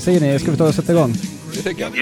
Vad 0.00 0.04
säger 0.04 0.20
ni? 0.32 0.38
Ska 0.38 0.50
vi 0.50 0.56
ta 0.56 0.68
och 0.68 0.74
sätta 0.74 0.92
igång? 0.92 1.12
Det 1.54 1.62
tycker 1.62 1.82
jag. 1.82 1.92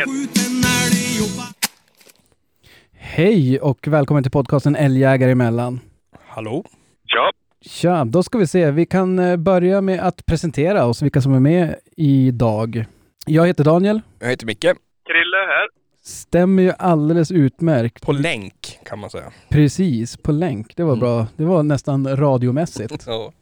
Hej 2.92 3.60
och 3.60 3.88
välkommen 3.88 4.22
till 4.22 4.32
podcasten 4.32 4.76
Älgjägare 4.76 5.30
emellan. 5.32 5.80
Hallå? 6.29 6.64
Ja, 7.04 7.32
Tja, 7.61 8.04
då 8.04 8.22
ska 8.22 8.38
vi 8.38 8.46
se. 8.46 8.70
Vi 8.70 8.86
kan 8.86 9.18
eh, 9.18 9.36
börja 9.36 9.80
med 9.80 10.00
att 10.00 10.26
presentera 10.26 10.86
oss, 10.86 11.02
vilka 11.02 11.20
som 11.20 11.34
är 11.34 11.40
med 11.40 11.76
idag. 11.96 12.84
Jag 13.26 13.46
heter 13.46 13.64
Daniel. 13.64 14.00
Jag 14.18 14.28
heter 14.28 14.46
Micke. 14.46 14.61
Krille 14.61 15.36
här. 15.48 15.68
Stämmer 16.04 16.62
ju 16.62 16.72
alldeles 16.78 17.30
utmärkt. 17.30 18.03
På 18.03 18.12
länk 18.12 18.78
kan 18.84 18.98
man 18.98 19.11
säga. 19.11 19.32
Precis, 19.48 20.17
på 20.17 20.32
länk. 20.32 20.76
Det 20.76 20.82
var 20.82 20.92
Mm. 20.92 21.00
bra. 21.00 21.26
Det 21.36 21.44
var 21.44 21.62
nästan 21.62 22.17
radiomässigt. 22.17 23.04
Ja. 23.06 23.32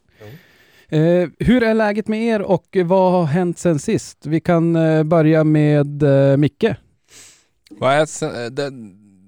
Eh, 0.89 1.29
hur 1.39 1.63
är 1.63 1.75
läget 1.75 2.09
med 2.09 2.23
er 2.23 2.43
och 2.43 2.77
vad 2.85 3.13
har 3.13 3.25
hänt 3.25 3.59
sen 3.59 3.79
sist? 3.79 4.27
Vi 4.27 4.41
kan 4.41 4.77
eh, 4.77 5.03
börja 5.03 5.45
med 5.45 6.03
eh, 6.03 6.37
Micke. 6.37 6.65
Vad 7.71 7.93
är 7.93 8.07
sen, 8.07 8.55
det, 8.55 8.71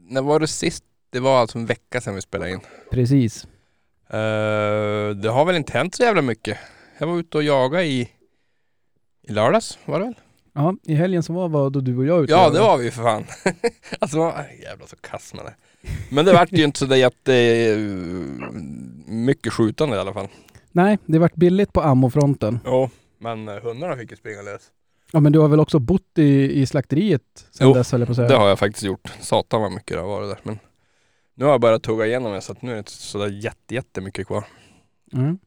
när 0.08 0.22
var 0.22 0.40
det 0.40 0.46
sist? 0.46 0.84
Det 1.10 1.20
var 1.20 1.40
alltså 1.40 1.58
en 1.58 1.66
vecka 1.66 2.00
sedan 2.00 2.14
vi 2.14 2.20
spelade 2.20 2.50
in. 2.50 2.60
Precis. 2.90 3.44
Eh, 4.10 5.10
det 5.10 5.28
har 5.28 5.44
väl 5.44 5.56
inte 5.56 5.72
hänt 5.72 5.94
så 5.94 6.02
jävla 6.02 6.22
mycket. 6.22 6.58
Jag 6.98 7.06
var 7.06 7.18
ute 7.18 7.36
och 7.36 7.42
jagade 7.42 7.84
i, 7.84 8.08
i 9.28 9.32
lördags 9.32 9.78
var 9.84 9.98
det 9.98 10.04
väl? 10.04 10.14
Ja, 10.54 10.74
i 10.84 10.94
helgen 10.94 11.22
som 11.22 11.34
var 11.34 11.48
var 11.48 11.70
då 11.70 11.80
du 11.80 11.96
och 11.96 12.06
jag 12.06 12.24
ute. 12.24 12.32
Ja 12.32 12.50
det 12.50 12.60
var 12.60 12.76
vi 12.76 12.90
för 12.90 13.02
fan. 13.02 13.24
alltså 13.98 14.18
jävlar 14.62 14.86
så 14.86 14.96
kass 14.96 15.34
man 15.34 15.46
är. 15.46 15.56
Men 16.10 16.24
det 16.24 16.32
vart 16.32 16.52
ju 16.52 16.64
inte 16.64 16.78
så 16.78 16.86
där 16.86 16.96
jätte 16.96 17.34
eh, 17.34 17.78
mycket 19.06 19.52
skjutande 19.52 19.96
i 19.96 19.98
alla 19.98 20.12
fall. 20.12 20.28
Nej, 20.82 20.98
det 21.06 21.18
vart 21.18 21.34
billigt 21.34 21.72
på 21.72 21.80
ammofronten. 21.80 22.60
Jo, 22.64 22.90
men 23.18 23.48
eh, 23.48 23.54
hundarna 23.62 23.96
fick 23.96 24.10
ju 24.10 24.16
springa 24.16 24.42
lös. 24.42 24.62
Ja, 25.12 25.20
men 25.20 25.32
du 25.32 25.38
har 25.38 25.48
väl 25.48 25.60
också 25.60 25.78
bott 25.78 26.18
i, 26.18 26.60
i 26.60 26.66
slakteriet 26.66 27.22
sen 27.50 27.66
Jo, 27.68 27.74
dess, 27.74 27.92
höll 27.92 28.00
jag 28.00 28.08
på 28.08 28.12
att 28.12 28.16
säga. 28.16 28.28
Det 28.28 28.36
har 28.36 28.48
jag 28.48 28.58
faktiskt 28.58 28.84
gjort. 28.84 29.08
Satan 29.20 29.62
vad 29.62 29.72
mycket 29.72 29.96
det 29.96 30.00
har 30.00 30.08
varit 30.08 30.28
där. 30.28 30.38
Men 30.42 30.58
nu 31.34 31.44
har 31.44 31.52
jag 31.52 31.60
börjat 31.60 31.82
tugga 31.82 32.06
igenom 32.06 32.32
det 32.32 32.40
så 32.40 32.52
att 32.52 32.62
nu 32.62 32.70
är 32.70 32.74
det 32.74 32.78
inte 32.78 32.90
sådär 32.92 33.26
jätte, 33.28 33.74
jättemycket 33.74 34.26
kvar. 34.26 34.44
Mm. 35.12 35.38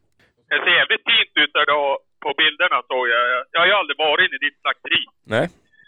Det 0.49 0.57
ser 0.63 0.73
jävligt 0.79 1.03
fint 1.11 1.33
ut 1.43 1.53
där 1.53 1.65
då 1.73 1.99
på 2.23 2.29
bilderna 2.41 2.77
såg 2.87 3.03
jag. 3.13 3.23
Jag- 3.33 3.45
Jag 3.51 3.59
har 3.59 3.67
ju 3.67 3.73
aldrig 3.73 3.97
varit 3.97 4.23
inne 4.27 4.35
i 4.39 4.45
ditt 4.47 4.59
slakteri. 4.63 5.01
Nej. 5.35 5.45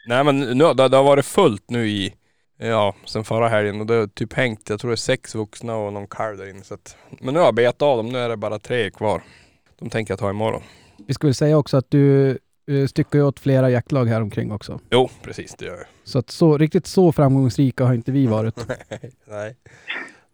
Nej 0.07 0.23
men 0.23 0.57
nu, 0.57 0.63
det, 0.73 0.87
det 0.87 0.97
har 0.97 1.03
varit 1.03 1.25
fullt 1.25 1.69
nu 1.69 1.87
i, 1.87 2.13
ja, 2.67 2.95
sen 3.05 3.23
förra 3.23 3.47
helgen 3.47 3.79
och 3.81 3.87
det 3.87 3.93
har 3.93 4.07
typ 4.07 4.33
hängt, 4.33 4.69
jag 4.69 4.79
tror 4.79 4.91
det 4.91 4.95
är 4.95 4.95
sex 4.95 5.35
vuxna 5.35 5.75
och 5.75 5.93
någon 5.93 6.07
kalv 6.07 6.37
där 6.37 6.49
inne. 6.49 6.63
Så 6.63 6.73
att, 6.73 6.97
men 7.21 7.33
nu 7.33 7.39
har 7.39 7.47
jag 7.47 7.55
betat 7.55 7.81
av 7.81 7.97
dem, 7.97 8.09
nu 8.09 8.19
är 8.19 8.29
det 8.29 8.37
bara 8.37 8.59
tre 8.59 8.91
kvar. 8.91 9.21
De 9.79 9.89
tänker 9.89 10.11
jag 10.11 10.19
ta 10.19 10.29
imorgon. 10.29 10.61
Vi 11.07 11.13
skulle 11.13 11.33
säga 11.33 11.57
också 11.57 11.77
att 11.77 11.91
du 11.91 12.37
uh, 12.69 12.87
styckar 12.87 13.19
ju 13.19 13.25
åt 13.25 13.39
flera 13.39 13.69
jaktlag 13.69 14.05
här 14.05 14.21
omkring 14.21 14.51
också. 14.51 14.79
Jo, 14.89 15.09
precis 15.21 15.55
det 15.57 15.65
gör 15.65 15.77
jag. 15.77 15.85
Så 16.03 16.19
att 16.19 16.29
så, 16.29 16.57
riktigt 16.57 16.87
så 16.87 17.11
framgångsrika 17.11 17.85
har 17.85 17.93
inte 17.93 18.11
vi 18.11 18.27
varit. 18.27 18.67
Nej. 19.27 19.55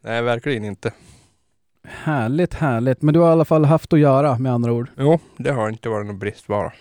Nej, 0.02 0.22
verkligen 0.22 0.66
inte. 0.66 0.94
härligt, 1.88 2.54
härligt. 2.54 3.02
Men 3.02 3.14
du 3.14 3.20
har 3.20 3.30
i 3.30 3.32
alla 3.32 3.46
fall 3.46 3.66
haft 3.66 3.94
att 3.94 4.00
göra 4.00 4.38
med 4.38 4.54
andra 4.54 4.74
ord. 4.74 4.90
Jo, 4.98 5.20
det 5.38 5.52
har 5.52 5.70
inte 5.70 5.90
varit 5.90 6.08
någon 6.08 6.20
bristvara. 6.20 6.74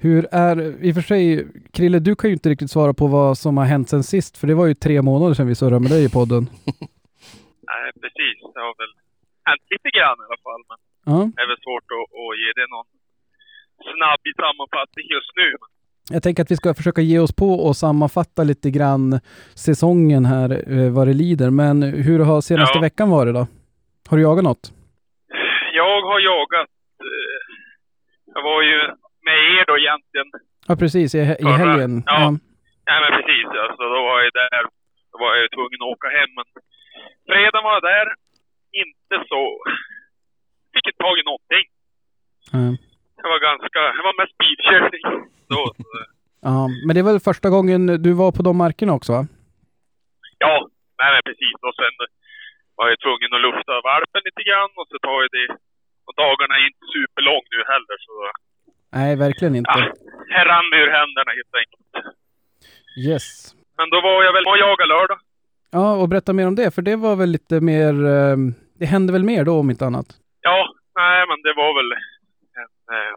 Hur 0.00 0.26
är, 0.32 0.84
i 0.84 0.90
och 0.90 0.94
för 0.94 1.02
sig, 1.02 1.46
Krille, 1.72 1.98
du 1.98 2.16
kan 2.16 2.30
ju 2.30 2.34
inte 2.34 2.48
riktigt 2.48 2.70
svara 2.70 2.94
på 2.94 3.06
vad 3.06 3.38
som 3.38 3.56
har 3.56 3.64
hänt 3.64 3.88
sen 3.88 4.02
sist, 4.02 4.38
för 4.38 4.46
det 4.46 4.54
var 4.54 4.66
ju 4.66 4.74
tre 4.74 5.02
månader 5.02 5.34
sedan 5.34 5.46
vi 5.46 5.54
surrade 5.54 5.80
med 5.80 5.90
dig 5.90 6.04
i 6.04 6.08
podden. 6.18 6.42
Nej, 7.70 7.86
precis. 8.02 8.36
Det 8.54 8.60
har 8.66 8.74
väl 8.82 8.92
hänt 9.48 9.62
lite 9.74 9.90
grann 9.98 10.16
i 10.22 10.24
alla 10.28 10.40
fall. 10.46 10.62
Men 10.68 10.78
Ja. 11.10 11.18
det 11.36 11.42
är 11.42 11.48
väl 11.52 11.62
svårt 11.66 11.88
att, 11.96 12.06
att 12.20 12.34
ge 12.42 12.48
det 12.60 12.66
någon 12.74 12.88
snabb 13.92 14.22
sammanfattning 14.42 15.06
just 15.16 15.32
nu. 15.36 15.48
Jag 16.14 16.22
tänker 16.22 16.42
att 16.42 16.50
vi 16.50 16.56
ska 16.56 16.74
försöka 16.74 17.00
ge 17.00 17.18
oss 17.18 17.32
på 17.36 17.50
och 17.66 17.76
sammanfatta 17.76 18.42
lite 18.44 18.70
grann 18.70 19.20
säsongen 19.54 20.24
här, 20.24 20.50
eh, 20.72 20.90
vad 20.90 21.06
det 21.06 21.14
lider. 21.14 21.50
Men 21.50 21.82
hur 21.82 22.18
har 22.18 22.40
senaste 22.40 22.78
Ja. 22.78 22.82
veckan 22.82 23.10
varit 23.10 23.34
då? 23.34 23.46
Har 24.08 24.16
du 24.16 24.22
jagat 24.22 24.44
något? 24.44 24.72
jag 25.74 26.02
har 26.02 26.20
jagat. 26.20 26.68
eh, 27.08 27.40
Jag 28.34 28.42
var 28.42 28.62
ju 28.62 28.78
med 29.28 29.38
er 29.54 29.64
då 29.70 29.74
egentligen. 29.84 30.28
Ja, 30.68 30.74
precis. 30.82 31.08
I, 31.14 31.22
i 31.48 31.50
helgen. 31.62 31.92
ja. 32.06 32.18
Ja. 32.22 32.28
Nej 32.88 32.98
men 33.02 33.10
precis. 33.18 33.46
Alltså, 33.64 33.82
då 33.94 33.98
var 34.08 34.16
jag 34.24 34.32
där. 34.44 34.62
Då 35.10 35.16
var 35.24 35.30
jag 35.40 35.50
tvungen 35.56 35.80
att 35.84 35.92
åka 35.94 36.08
hem. 36.18 36.30
Men 36.38 36.46
fredagen 37.28 37.64
var 37.66 37.74
jag 37.78 37.86
där. 37.94 38.06
Inte 38.82 39.14
så... 39.30 39.40
Fick 40.72 40.86
inte 40.88 41.02
tag 41.04 41.16
i 41.20 41.24
någonting. 41.30 41.66
Ja. 42.54 42.64
Det 43.22 43.28
var 43.32 43.40
ganska... 43.50 43.80
Det 43.98 44.04
var 44.08 44.14
mest 44.22 44.36
bilkörning. 44.42 45.04
Då, 45.52 45.62
så, 45.76 45.96
ja. 46.48 46.58
Men 46.84 46.92
det 46.94 47.00
är 47.02 47.10
väl 47.12 47.26
första 47.30 47.48
gången 47.54 47.80
du 48.06 48.10
var 48.22 48.30
på 48.36 48.42
de 48.48 48.52
markerna 48.64 48.92
också? 48.98 49.12
Va? 49.16 49.22
ja, 50.44 50.54
nej 51.00 51.10
men 51.14 51.22
precis. 51.28 51.56
Och 51.66 51.76
sen 51.80 51.94
var 52.78 52.86
jag 52.92 52.98
tvungen 53.04 53.30
att 53.36 53.44
lufta 53.46 53.74
valpen 53.90 54.22
lite 54.28 54.42
grann. 54.48 54.72
Och 54.80 54.88
så 54.90 54.96
tar 55.06 55.18
jag 55.24 55.30
det... 55.38 55.48
Och 56.06 56.14
dagarna 56.24 56.54
är 56.60 56.64
inte 56.70 56.86
superlång 56.96 57.44
nu 57.54 57.60
heller. 57.72 57.96
Så 58.06 58.14
Nej, 58.92 59.16
verkligen 59.16 59.54
inte. 59.54 59.70
ja, 59.74 59.92
här 60.34 60.44
rann 60.46 60.70
det 60.70 60.76
ur 60.84 60.90
händerna 60.98 61.30
helt 61.38 61.54
enkelt. 61.60 62.16
Yes. 63.08 63.26
Men 63.78 63.90
då 63.90 64.00
var 64.00 64.24
jag 64.24 64.32
väl 64.32 64.46
och 64.46 64.58
jagade 64.58 64.88
lördag. 64.94 65.18
Ja, 65.70 65.86
och 66.00 66.08
berätta 66.08 66.32
mer 66.32 66.46
om 66.46 66.54
det, 66.60 66.74
för 66.74 66.82
det 66.82 66.96
var 66.96 67.16
väl 67.16 67.30
lite 67.36 67.56
mer... 67.60 67.92
eh, 68.16 68.36
Det 68.80 68.86
hände 68.94 69.12
väl 69.16 69.24
mer 69.32 69.42
då 69.44 69.54
om 69.62 69.70
inte 69.70 69.86
annat? 69.90 70.08
Ja, 70.48 70.58
nej 71.00 71.20
men 71.28 71.38
det 71.46 71.52
var 71.62 71.70
väl 71.78 71.90
en... 72.60 72.72
Eh, 72.96 73.12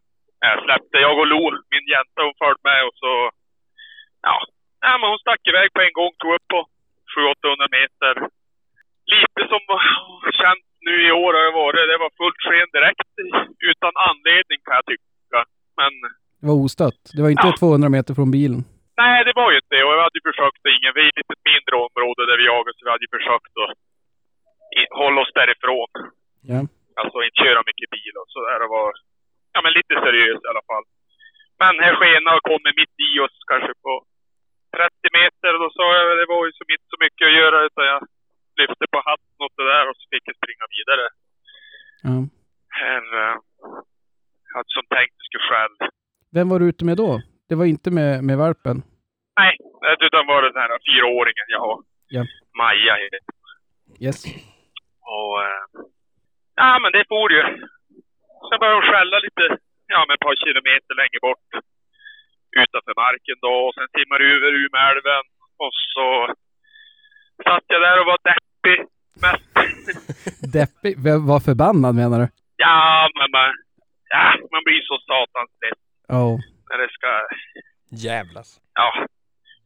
jag 0.49 0.63
släppte, 0.65 0.95
jag 1.05 1.15
och 1.21 1.27
Lo, 1.33 1.43
min 1.73 1.85
jänta, 1.93 2.19
hon 2.27 2.35
följde 2.41 2.63
med 2.69 2.81
och 2.87 2.95
så... 3.03 3.11
Ja, 4.27 4.35
nej, 4.83 4.95
men 4.99 5.07
hon 5.11 5.19
stack 5.25 5.43
iväg 5.51 5.67
på 5.75 5.81
en 5.87 5.93
gång, 5.99 6.11
tog 6.21 6.31
upp 6.37 6.47
på 6.53 6.59
700-800 7.13 7.77
meter. 7.79 8.13
Lite 9.15 9.41
som 9.51 9.61
känt 10.41 10.65
nu 10.87 10.93
i 11.07 11.11
år 11.23 11.31
har 11.37 11.43
det 11.47 11.55
varit. 11.63 11.89
Det 11.91 11.99
var 12.05 12.11
fullt 12.21 12.41
sken 12.47 12.69
direkt 12.77 13.11
utan 13.71 13.91
anledning 14.09 14.59
kan 14.65 14.77
jag 14.79 14.85
tycka. 14.91 15.07
Men 15.79 15.91
Det 16.41 16.47
var 16.51 16.57
ostött. 16.65 17.01
Det 17.15 17.21
var 17.25 17.29
inte 17.35 17.47
Ja. 17.51 17.59
200 17.59 17.89
meter 17.95 18.13
från 18.19 18.31
bilen. 18.37 18.61
nej, 19.03 19.17
det 19.27 19.33
var 19.41 19.47
ju 19.51 19.57
inte 19.61 19.73
det. 19.75 19.83
Och 19.85 19.93
jag 19.95 20.03
hade 20.07 20.19
ju 20.21 20.25
försökt 20.31 20.61
ingen... 20.75 20.91
Vi 20.97 21.01
är 21.05 21.09
ett 21.11 21.21
lite 21.21 21.37
mindre 21.51 21.73
område 21.85 22.21
där 22.29 22.37
vi 22.41 22.45
jagar 22.53 22.71
så 22.75 22.81
vi 22.85 22.91
hade 22.93 23.05
ju 23.07 23.11
försökt 23.17 23.53
att 23.63 23.71
hålla 25.01 25.17
oss 25.23 25.33
därifrån. 25.41 25.89
Ja. 26.51 26.59
Alltså 27.01 27.17
inte 27.25 27.39
köra 27.45 27.61
mycket 27.69 27.89
bil 27.95 28.13
och 28.21 28.29
sådär. 28.35 28.57
Det 28.63 28.69
var 28.77 28.89
ja, 29.53 29.59
men 29.65 29.73
lite 29.79 29.93
seriöst 30.05 30.43
i 30.45 30.51
alla 30.51 30.65
fall. 30.71 30.85
Men 31.61 31.73
här 31.85 31.93
skena 31.99 32.29
och 32.37 32.43
kommer 32.51 32.71
mitt 32.81 32.95
i 33.09 33.11
oss 33.25 33.35
kanske 33.51 33.73
på 33.85 33.93
30 34.77 35.17
meter. 35.19 35.49
Och 35.55 35.61
då 35.65 35.69
sa 35.77 35.85
jag 35.97 36.05
det 36.21 36.29
var 36.33 36.41
ju 36.47 36.51
som 36.59 36.67
inte 36.75 36.87
så 36.93 36.97
mycket 37.05 37.25
att 37.27 37.37
göra 37.41 37.57
utan 37.67 37.83
jag 37.93 37.99
lyfte 38.61 38.83
på 38.93 38.97
hatten 39.09 39.37
åt 39.45 39.55
det 39.59 39.67
där 39.73 39.85
och 39.89 39.97
så 39.99 40.05
fick 40.11 40.23
jag 40.29 40.35
springa 40.41 40.65
vidare. 40.77 41.05
Ja. 42.09 42.15
Här, 42.81 43.03
eh, 43.21 43.35
som 44.75 44.83
tänkt 44.95 45.13
att 45.15 45.21
jag 45.21 45.27
skulle 45.29 45.49
själv. 45.51 45.75
Vem 46.35 46.49
var 46.49 46.59
du 46.59 46.65
ute 46.71 46.85
med 46.85 46.97
då? 46.97 47.11
Det 47.49 47.55
var 47.59 47.65
inte 47.75 47.89
med, 47.97 48.23
med 48.23 48.37
valpen? 48.37 48.77
Nej, 49.39 49.53
utan 50.07 50.27
var 50.31 50.41
det 50.41 50.51
den 50.51 50.61
här 50.61 50.79
fyraåringen 50.87 51.47
jag 51.55 51.59
har. 51.67 51.77
Ja. 52.15 52.23
Maja 52.59 52.95
heter 53.01 53.19
Yes. 54.05 54.19
Och, 55.15 55.35
eh, 55.47 55.63
ja 56.61 56.79
men 56.81 56.91
det 56.95 57.03
for 57.13 57.31
ju. 57.37 57.43
Sen 58.47 58.59
började 58.59 58.77
hon 58.79 58.89
skälla 58.91 59.17
lite, 59.27 59.43
ja 59.93 59.99
men 60.05 60.13
ett 60.15 60.25
par 60.27 60.35
kilometer 60.45 60.93
längre 61.01 61.19
bort. 61.27 61.47
Utanför 62.63 62.93
marken 63.05 63.37
då. 63.47 63.53
Och 63.67 63.73
sen 63.75 63.87
simmade 63.95 64.23
det 64.23 64.33
över 64.37 64.51
Umeälven. 64.63 65.23
Och 65.63 65.73
så 65.93 66.07
satt 67.45 67.65
jag 67.73 67.81
där 67.81 67.99
och 68.01 68.05
var 68.11 68.19
deppig. 68.29 68.79
Mest. 69.23 69.45
Deppig? 70.55 70.93
Var 71.31 71.39
förbannad 71.49 71.95
menar 71.95 72.19
du? 72.23 72.27
ja, 72.65 73.09
men 73.17 73.27
man, 73.37 73.49
man 74.61 74.67
blir 74.69 74.81
så 74.89 74.95
satans 75.11 75.51
less 75.63 75.79
Ja. 76.15 76.25
när 76.69 76.77
det 76.83 76.89
ska, 76.97 77.11
Jävlas. 78.09 78.49
ja. 78.81 78.89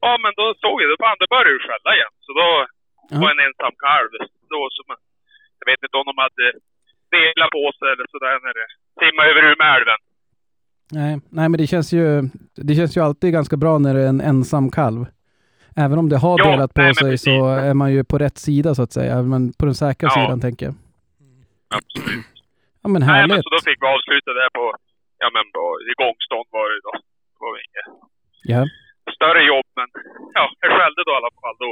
Ja 0.06 0.12
men 0.24 0.31
då 0.39 0.45
såg 0.63 0.75
jag, 0.81 0.88
det 0.92 0.97
fan 1.03 1.18
det 1.24 1.30
började 1.36 1.56
ju 1.57 1.62
skälla 1.68 1.92
igen. 1.97 2.13
Så 2.25 2.31
då 2.42 2.47
Ja. 3.12 3.18
var 3.21 3.30
en 3.33 3.42
ensam 3.47 3.75
kalv. 3.88 4.12
Då 4.53 4.59
som, 4.77 4.86
jag 5.59 5.65
vet 5.71 5.81
inte 5.86 5.97
om 6.01 6.06
de 6.12 6.15
hade 6.25 6.45
delat 7.15 7.51
på 7.57 7.63
sig 7.77 7.88
eller 7.94 8.06
sådär 8.13 8.36
när 8.45 8.53
det 8.59 8.68
simmade 9.01 9.30
över 9.31 9.44
Umeälven. 9.53 10.00
Nej, 11.00 11.13
nej, 11.38 11.47
men 11.50 11.57
det 11.62 11.68
känns, 11.68 11.94
ju, 11.94 12.07
det 12.68 12.75
känns 12.75 12.97
ju 12.97 13.01
alltid 13.01 13.33
ganska 13.33 13.57
bra 13.57 13.74
när 13.77 13.94
det 13.94 14.01
är 14.01 14.07
en 14.15 14.21
ensam 14.21 14.71
kalv. 14.71 15.06
Även 15.75 15.97
om 16.00 16.09
det 16.09 16.18
har 16.18 16.36
Ja, 16.39 16.51
delat 16.51 16.74
på 16.74 16.81
nej, 16.81 16.95
sig 16.95 17.12
precis. 17.12 17.24
så 17.25 17.47
är 17.69 17.74
man 17.74 17.94
ju 17.94 18.03
på 18.03 18.18
rätt 18.18 18.38
sida 18.38 18.75
så 18.75 18.81
att 18.83 18.92
säga. 18.94 19.21
Men 19.21 19.53
på 19.59 19.65
den 19.65 19.75
säkra 19.75 20.07
Ja. 20.09 20.13
sidan 20.15 20.42
tänker 20.42 20.65
jag. 20.65 20.75
Absolut. 21.77 22.25
Ja 22.83 22.88
men 22.89 23.01
Nej, 23.01 23.09
men 23.21 23.31
härligt. 23.31 23.44
så 23.44 23.50
då 23.50 23.59
fick 23.69 23.81
vi 23.81 23.88
avsluta 23.88 24.31
där 24.33 24.50
på, 24.57 24.65
ja 25.24 25.28
men 25.36 25.46
på, 25.56 25.64
i 25.92 25.94
gångstånd 26.04 26.48
var 26.58 26.66
det 26.72 26.80
då. 26.88 26.94
Det 27.34 27.40
var 27.46 27.54
inget 27.66 27.88
Ja. 28.54 28.62
större 29.18 29.42
jobb, 29.52 29.68
men 29.80 29.88
ja, 30.38 30.46
jag 30.62 30.72
skällde 30.78 31.02
då 31.08 31.12
i 31.12 31.20
alla 31.20 31.34
fall 31.44 31.58
då. 31.66 31.70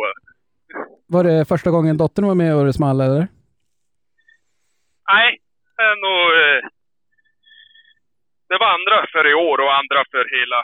Var 1.15 1.23
det 1.29 1.47
första 1.53 1.69
gången 1.75 1.97
dottern 2.03 2.25
var 2.31 2.35
med 2.43 2.51
och 2.57 2.65
det 2.65 2.73
small 2.81 2.99
eller? 3.07 3.23
Nej, 5.13 5.29
det 5.75 5.83
är 5.91 5.97
nog... 6.07 6.21
Eh, 6.41 6.61
det 8.49 8.57
var 8.63 8.69
andra 8.77 8.97
för 9.13 9.23
i 9.31 9.35
år 9.49 9.57
och 9.65 9.73
andra 9.81 9.99
för 10.13 10.23
hela 10.37 10.59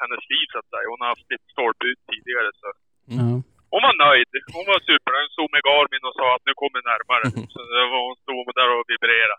hennes 0.00 0.22
liv 0.32 0.46
så 0.52 0.56
att 0.60 0.70
säga. 0.72 0.86
Hon 0.92 1.00
har 1.02 1.08
haft 1.14 1.30
lite 1.32 1.48
stolpe 1.54 1.84
ut 1.90 2.00
tidigare 2.10 2.48
så. 2.62 2.68
Ja. 3.18 3.28
Hon 3.72 3.82
var 3.88 3.94
nöjd. 4.06 4.30
Hon 4.56 4.66
var 4.70 4.78
supernöjd. 4.88 5.24
Hon 5.28 5.36
stod 5.36 5.50
med 5.54 5.62
Garmin 5.68 6.04
och 6.08 6.16
sa 6.20 6.26
att 6.36 6.46
nu 6.48 6.52
kommer 6.62 6.80
närmare. 6.92 7.24
Så 7.54 7.58
var, 7.92 8.00
hon 8.08 8.18
stod 8.24 8.44
där 8.58 8.68
och 8.74 8.84
vibrerade. 8.92 9.36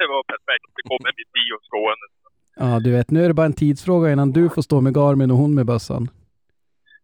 Det 0.00 0.06
var 0.14 0.22
perfekt. 0.34 0.66
Det 0.76 0.84
kommer 0.90 1.10
mitt 1.18 1.32
i 1.42 1.46
och 1.56 1.64
skående. 1.68 2.06
Ja, 2.56 2.80
du 2.80 2.92
vet, 2.92 3.10
nu 3.10 3.24
är 3.24 3.28
det 3.28 3.34
bara 3.34 3.46
en 3.46 3.52
tidsfråga 3.52 4.12
innan 4.12 4.32
du 4.32 4.48
får 4.48 4.62
stå 4.62 4.80
med 4.80 4.94
Garmin 4.96 5.30
och 5.30 5.36
hon 5.36 5.54
med 5.54 5.66
bössan. 5.66 6.08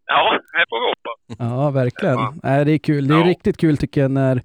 Ja, 0.06 0.38
här 0.56 0.64
får 0.70 0.78
vi 0.80 0.86
hoppas. 0.92 1.18
Ja, 1.38 1.70
verkligen. 1.70 2.14
Ja. 2.14 2.34
Nej, 2.42 2.64
det 2.64 2.72
är 2.72 2.78
kul. 2.78 3.08
Det 3.08 3.14
är 3.14 3.18
Ja. 3.26 3.30
riktigt 3.32 3.56
kul 3.56 3.76
tycker 3.76 4.00
jag 4.00 4.10
när, 4.10 4.42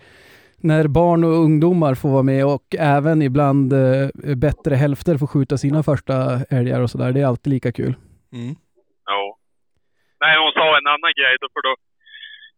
när 0.57 0.87
barn 0.87 1.23
och 1.23 1.35
ungdomar 1.45 1.93
får 1.95 2.09
vara 2.09 2.23
med 2.33 2.45
och 2.45 2.65
även 2.79 3.17
ibland 3.29 3.73
eh, 3.73 4.07
bättre 4.45 4.75
hälfter 4.83 5.17
får 5.17 5.27
skjuta 5.27 5.55
sina 5.57 5.79
första 5.83 6.15
älgar 6.57 6.79
och 6.81 6.89
sådär. 6.93 7.11
Det 7.11 7.21
är 7.21 7.25
alltid 7.31 7.53
lika 7.53 7.71
kul. 7.79 7.93
Mm. 8.37 8.53
Ja. 9.11 9.21
Nej, 10.23 10.33
hon 10.43 10.51
sa 10.59 10.65
en 10.79 10.87
annan 10.95 11.13
grej 11.19 11.33
då 11.43 11.47
för 11.55 11.61
då. 11.67 11.73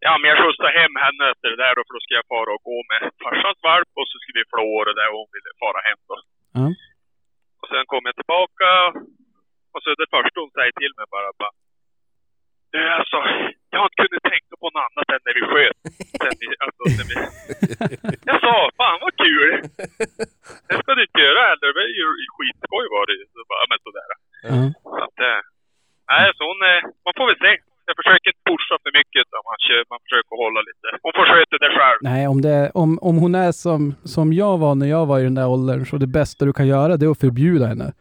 Ja, 0.06 0.12
men 0.20 0.26
jag 0.32 0.38
skjutsade 0.42 0.72
hem 0.82 0.94
henne 1.06 1.24
efter 1.32 1.48
det 1.54 1.60
där 1.64 1.74
då 1.78 1.82
för 1.88 1.94
då 1.98 2.02
ska 2.06 2.14
jag 2.22 2.28
fara 2.36 2.50
och 2.58 2.64
gå 2.72 2.78
med 2.92 3.02
farsans 3.24 3.60
valp 3.70 3.92
och 4.00 4.08
så 4.12 4.16
ska 4.22 4.30
vi 4.40 4.44
flå 4.54 4.66
och 4.80 4.86
det 4.90 4.96
där 5.02 5.10
och 5.14 5.20
hon 5.24 5.32
ville 5.38 5.52
fara 5.64 5.80
hem 5.90 6.00
då. 6.10 6.16
Ja. 6.60 6.66
Sen 7.70 7.86
kom 7.92 8.04
jag 8.10 8.16
tillbaka 8.20 8.70
och 9.74 9.82
så 9.84 9.88
det 10.02 10.10
första 10.16 10.38
hon 10.44 10.56
säger 10.58 10.74
till 10.82 10.94
mig 10.98 11.08
bara, 11.16 11.30
bara 11.42 11.56
Du 12.74 12.80
alltså, 13.00 13.18
jag 13.72 13.80
har 13.80 13.88
inte 13.90 14.02
kunnat 14.02 14.26
tänka 14.34 14.54
på 14.62 14.68
något 14.70 14.86
annat 14.88 15.08
än 15.14 15.22
när 15.26 15.36
vi 15.40 15.44
sköt. 15.52 15.78
Sen 16.22 16.36
vi, 16.42 16.48
alltså, 16.66 16.84
när 16.98 17.06
vi... 17.10 17.16
Jag 18.30 18.38
sa, 18.46 18.54
fan 18.80 19.00
vad 19.06 19.14
kul! 19.26 19.50
Det 20.68 20.76
ska 20.80 20.90
du 20.96 21.02
inte 21.08 21.22
göra 21.28 21.42
heller. 21.50 21.68
Det 21.70 21.78
var 21.80 21.90
ju 22.02 22.08
skitskoj 22.36 22.86
var 22.96 23.04
det 23.10 23.16
ju. 23.20 23.26
Så 23.34 23.40
bara, 23.52 23.66
men 23.72 23.80
sådär. 23.86 24.10
Ja. 24.50 24.60
Så 24.96 25.02
att, 25.08 25.20
eh, 25.30 25.42
nej, 26.12 26.26
så 26.38 26.42
hon, 26.50 26.60
eh, 26.72 26.82
man 27.06 27.14
får 27.18 27.26
väl 27.30 27.44
se. 27.46 27.54
Jag 27.90 27.96
försöker 28.02 28.28
inte 28.34 28.44
pusha 28.52 28.76
för 28.84 28.92
mycket 29.00 29.20
utan 29.26 29.42
man, 29.50 29.58
kör, 29.66 29.82
man 29.94 30.00
försöker 30.06 30.34
hålla 30.44 30.60
lite. 30.70 30.86
Hon 31.06 31.14
får 31.18 31.26
sköta 31.32 31.56
det 31.64 31.72
själv. 31.78 32.00
Nej, 32.12 32.24
om, 32.34 32.40
det, 32.46 32.72
om, 32.84 32.90
om 33.10 33.16
hon 33.24 33.34
är 33.46 33.52
som, 33.66 33.82
som 34.16 34.28
jag 34.42 34.56
var 34.64 34.74
när 34.76 34.90
jag 34.96 35.06
var 35.12 35.18
i 35.20 35.24
den 35.30 35.36
där 35.40 35.48
åldern 35.56 35.86
så 35.90 35.96
det 35.98 36.12
bästa 36.20 36.46
du 36.46 36.54
kan 36.60 36.68
göra 36.76 36.98
det 36.98 37.06
är 37.06 37.12
att 37.12 37.20
förbjuda 37.28 37.66
henne. 37.72 37.88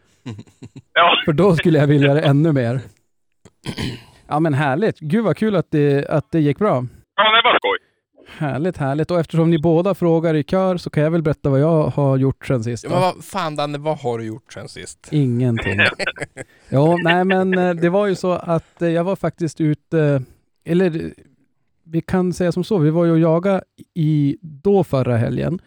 Ja, 1.00 1.08
För 1.24 1.32
då 1.32 1.48
skulle 1.58 1.78
jag 1.78 1.86
vilja 1.86 2.14
det 2.14 2.20
ännu 2.32 2.52
mer. 2.52 2.74
Ja 4.30 4.40
men 4.40 4.54
härligt. 4.54 4.98
Gud 5.00 5.24
vad 5.24 5.36
kul 5.36 5.56
att 5.56 5.70
det, 5.70 6.08
att 6.08 6.26
det 6.32 6.40
gick 6.40 6.58
bra. 6.58 6.74
ja 7.16 7.24
det 7.36 7.42
var 7.48 7.54
skoj. 7.58 7.67
Härligt, 8.36 8.76
härligt. 8.76 9.10
Och 9.10 9.20
eftersom 9.20 9.50
ni 9.50 9.58
båda 9.58 9.94
frågar 9.94 10.34
i 10.34 10.42
kör 10.42 10.76
så 10.76 10.90
kan 10.90 11.02
jag 11.02 11.10
väl 11.10 11.22
berätta 11.22 11.50
vad 11.50 11.60
jag 11.60 11.86
har 11.86 12.16
gjort 12.16 12.46
sen 12.46 12.64
sist. 12.64 12.84
Ja, 12.84 12.90
men 12.90 13.00
vad 13.00 13.24
fan 13.24 13.56
Danne, 13.56 13.78
vad 13.78 13.98
har 13.98 14.18
du 14.18 14.24
gjort 14.24 14.52
sen 14.52 14.68
sist? 14.68 15.08
Ingenting. 15.10 15.80
ja, 16.68 16.96
nej 17.02 17.24
men 17.24 17.58
eh, 17.58 17.74
det 17.74 17.88
var 17.88 18.06
ju 18.06 18.14
så 18.14 18.32
att 18.32 18.82
eh, 18.82 18.88
jag 18.88 19.04
var 19.04 19.16
faktiskt 19.16 19.60
ute, 19.60 20.22
eller 20.64 21.12
vi 21.84 22.00
kan 22.00 22.32
säga 22.32 22.52
som 22.52 22.64
så, 22.64 22.78
vi 22.78 22.90
var 22.90 23.04
ju 23.04 23.10
och 23.10 23.18
jaga 23.18 23.62
i 23.94 24.36
då 24.40 24.84
förra 24.84 25.16
helgen 25.16 25.60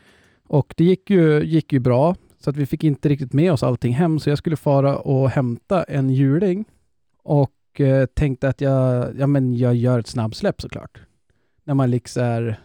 och 0.47 0.73
det 0.77 0.83
gick 0.83 1.09
ju, 1.09 1.43
gick 1.43 1.73
ju 1.73 1.79
bra 1.79 2.15
så 2.39 2.49
att 2.49 2.57
vi 2.57 2.65
fick 2.65 2.83
inte 2.83 3.09
riktigt 3.09 3.33
med 3.33 3.51
oss 3.51 3.63
allting 3.63 3.93
hem 3.93 4.19
så 4.19 4.29
jag 4.29 4.37
skulle 4.37 4.57
fara 4.57 4.97
och 4.97 5.29
hämta 5.29 5.83
en 5.83 6.09
hjuling 6.09 6.65
och 7.23 7.81
eh, 7.81 8.05
tänkte 8.05 8.49
att 8.49 8.61
jag, 8.61 9.11
ja 9.17 9.27
men 9.27 9.57
jag 9.57 9.75
gör 9.75 9.99
ett 9.99 10.07
snabbsläpp 10.07 10.61
såklart. 10.61 11.01
När 11.63 11.73
man 11.73 11.91
liksom 11.91 12.23
är 12.23 12.59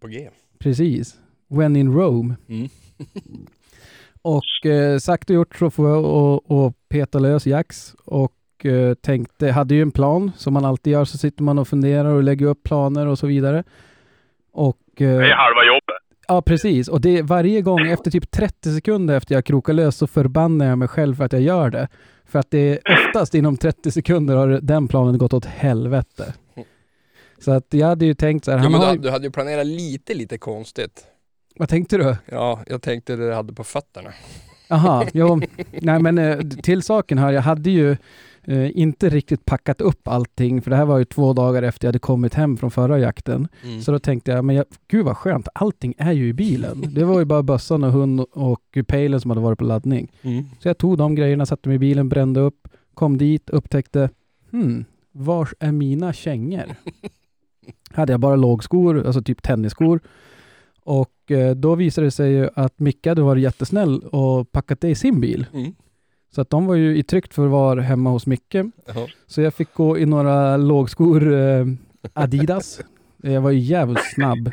På 0.00 0.06
G. 0.08 0.28
Precis. 0.58 1.16
When 1.48 1.76
in 1.76 1.92
Rome. 1.94 2.34
Mm. 2.48 2.68
och 4.22 4.66
eh, 4.66 4.98
sagt 4.98 5.30
och 5.30 5.36
gjort 5.36 5.56
så 5.56 5.70
får 5.70 5.88
jag 5.90 6.04
och, 6.04 6.50
och 6.50 6.74
peta 6.88 7.18
lös 7.18 7.46
Jax 7.46 7.94
och 8.04 8.66
eh, 8.66 8.94
tänkte, 8.94 9.50
hade 9.50 9.74
ju 9.74 9.82
en 9.82 9.90
plan 9.90 10.32
som 10.36 10.52
man 10.54 10.64
alltid 10.64 10.92
gör, 10.92 11.04
så 11.04 11.18
sitter 11.18 11.42
man 11.42 11.58
och 11.58 11.68
funderar 11.68 12.10
och 12.10 12.22
lägger 12.22 12.46
upp 12.46 12.62
planer 12.62 13.06
och 13.06 13.18
så 13.18 13.26
vidare. 13.26 13.64
Och 14.52 14.78
eh, 14.96 15.18
Det 15.18 15.26
är 15.30 15.36
halva 15.36 15.64
jobbet. 15.66 15.96
ja, 16.28 16.42
precis. 16.42 16.88
Och 16.88 17.00
det 17.00 17.22
varje 17.22 17.60
gång 17.62 17.86
efter 17.86 18.10
typ 18.10 18.30
30 18.30 18.74
sekunder 18.74 19.16
efter 19.16 19.34
jag 19.34 19.44
krokar 19.44 19.72
lös 19.72 19.96
så 19.96 20.06
förbannar 20.06 20.66
jag 20.66 20.78
mig 20.78 20.88
själv 20.88 21.14
för 21.14 21.24
att 21.24 21.32
jag 21.32 21.42
gör 21.42 21.70
det. 21.70 21.88
För 22.24 22.38
att 22.38 22.50
det 22.50 22.58
är 22.58 22.78
oftast 23.08 23.34
inom 23.34 23.56
30 23.56 23.90
sekunder 23.90 24.36
har 24.36 24.48
den 24.48 24.88
planen 24.88 25.18
gått 25.18 25.32
åt 25.34 25.44
helvete. 25.44 26.34
Så 27.38 27.52
att 27.52 27.66
jag 27.70 27.86
hade 27.86 28.06
ju 28.06 28.14
tänkt 28.14 28.44
så 28.44 28.50
här, 28.50 28.64
Jo, 28.64 28.70
men 28.70 28.80
har, 28.80 28.86
du, 28.88 28.92
ju- 28.94 28.98
du 29.02 29.10
hade 29.10 29.24
ju 29.24 29.30
planerat 29.30 29.66
lite, 29.66 30.14
lite 30.14 30.38
konstigt. 30.38 31.06
vad 31.56 31.68
tänkte 31.68 31.96
du? 31.98 32.16
Ja, 32.26 32.60
jag 32.66 32.82
tänkte 32.82 33.16
det 33.16 33.26
du 33.28 33.34
hade 33.34 33.52
på 33.52 33.64
fötterna. 33.64 34.10
Jaha, 34.68 35.06
jo, 35.14 35.40
nej 35.82 36.02
men 36.02 36.18
eh, 36.18 36.38
till 36.38 36.82
saken 36.82 37.18
här, 37.18 37.32
jag 37.32 37.42
hade 37.42 37.70
ju 37.70 37.96
eh, 38.44 38.78
inte 38.78 39.08
riktigt 39.08 39.44
packat 39.44 39.80
upp 39.80 40.08
allting, 40.08 40.62
för 40.62 40.70
det 40.70 40.76
här 40.76 40.84
var 40.84 40.98
ju 40.98 41.04
två 41.04 41.32
dagar 41.32 41.62
efter 41.62 41.86
jag 41.86 41.88
hade 41.88 41.98
kommit 41.98 42.34
hem 42.34 42.56
från 42.56 42.70
förra 42.70 42.98
jakten. 42.98 43.48
Mm. 43.64 43.82
Så 43.82 43.92
då 43.92 43.98
tänkte 43.98 44.30
jag, 44.30 44.44
men 44.44 44.56
jag, 44.56 44.64
gud 44.88 45.04
vad 45.04 45.16
skönt, 45.16 45.48
allting 45.54 45.94
är 45.98 46.12
ju 46.12 46.28
i 46.28 46.32
bilen. 46.32 46.94
Det 46.94 47.04
var 47.04 47.18
ju 47.18 47.24
bara 47.24 47.42
bössan 47.42 47.84
och 47.84 47.92
hund 47.92 48.20
och 48.20 48.78
pejlen 48.88 49.20
som 49.20 49.30
hade 49.30 49.40
varit 49.40 49.58
på 49.58 49.64
laddning. 49.64 50.12
Mm. 50.22 50.44
Så 50.60 50.68
jag 50.68 50.78
tog 50.78 50.98
de 50.98 51.14
grejerna, 51.14 51.46
satte 51.46 51.68
mig 51.68 51.76
i 51.76 51.78
bilen, 51.78 52.08
brände 52.08 52.40
upp, 52.40 52.68
kom 52.94 53.18
dit, 53.18 53.50
upptäckte, 53.50 54.10
hmm, 54.50 54.84
vars 55.12 55.54
är 55.60 55.72
mina 55.72 56.12
kängor? 56.12 56.64
hade 57.90 58.12
jag 58.12 58.20
bara 58.20 58.36
lågskor, 58.36 59.06
alltså 59.06 59.22
typ 59.22 59.42
tennisskor. 59.42 60.00
Och 60.80 61.30
eh, 61.30 61.54
då 61.54 61.74
visade 61.74 62.06
det 62.06 62.10
sig 62.10 62.32
ju 62.32 62.48
att 62.54 62.80
Micke 62.80 63.06
hade 63.06 63.22
varit 63.22 63.42
jättesnäll 63.42 63.98
och 63.98 64.52
packat 64.52 64.80
det 64.80 64.88
i 64.88 64.94
sin 64.94 65.20
bil. 65.20 65.46
Mm. 65.52 65.74
Så 66.34 66.40
att 66.40 66.50
de 66.50 66.66
var 66.66 66.74
ju 66.74 66.96
i 66.96 67.02
tryggt 67.02 67.34
förvar 67.34 67.76
hemma 67.76 68.10
hos 68.10 68.26
Micke. 68.26 68.54
Ja. 68.54 69.08
Så 69.26 69.40
jag 69.40 69.54
fick 69.54 69.74
gå 69.74 69.98
i 69.98 70.06
några 70.06 70.56
lågskor 70.56 71.34
eh, 71.34 71.66
Adidas. 72.12 72.80
Jag 73.22 73.40
var 73.40 73.50
ju 73.50 73.58
jävligt 73.58 74.04
snabb. 74.14 74.50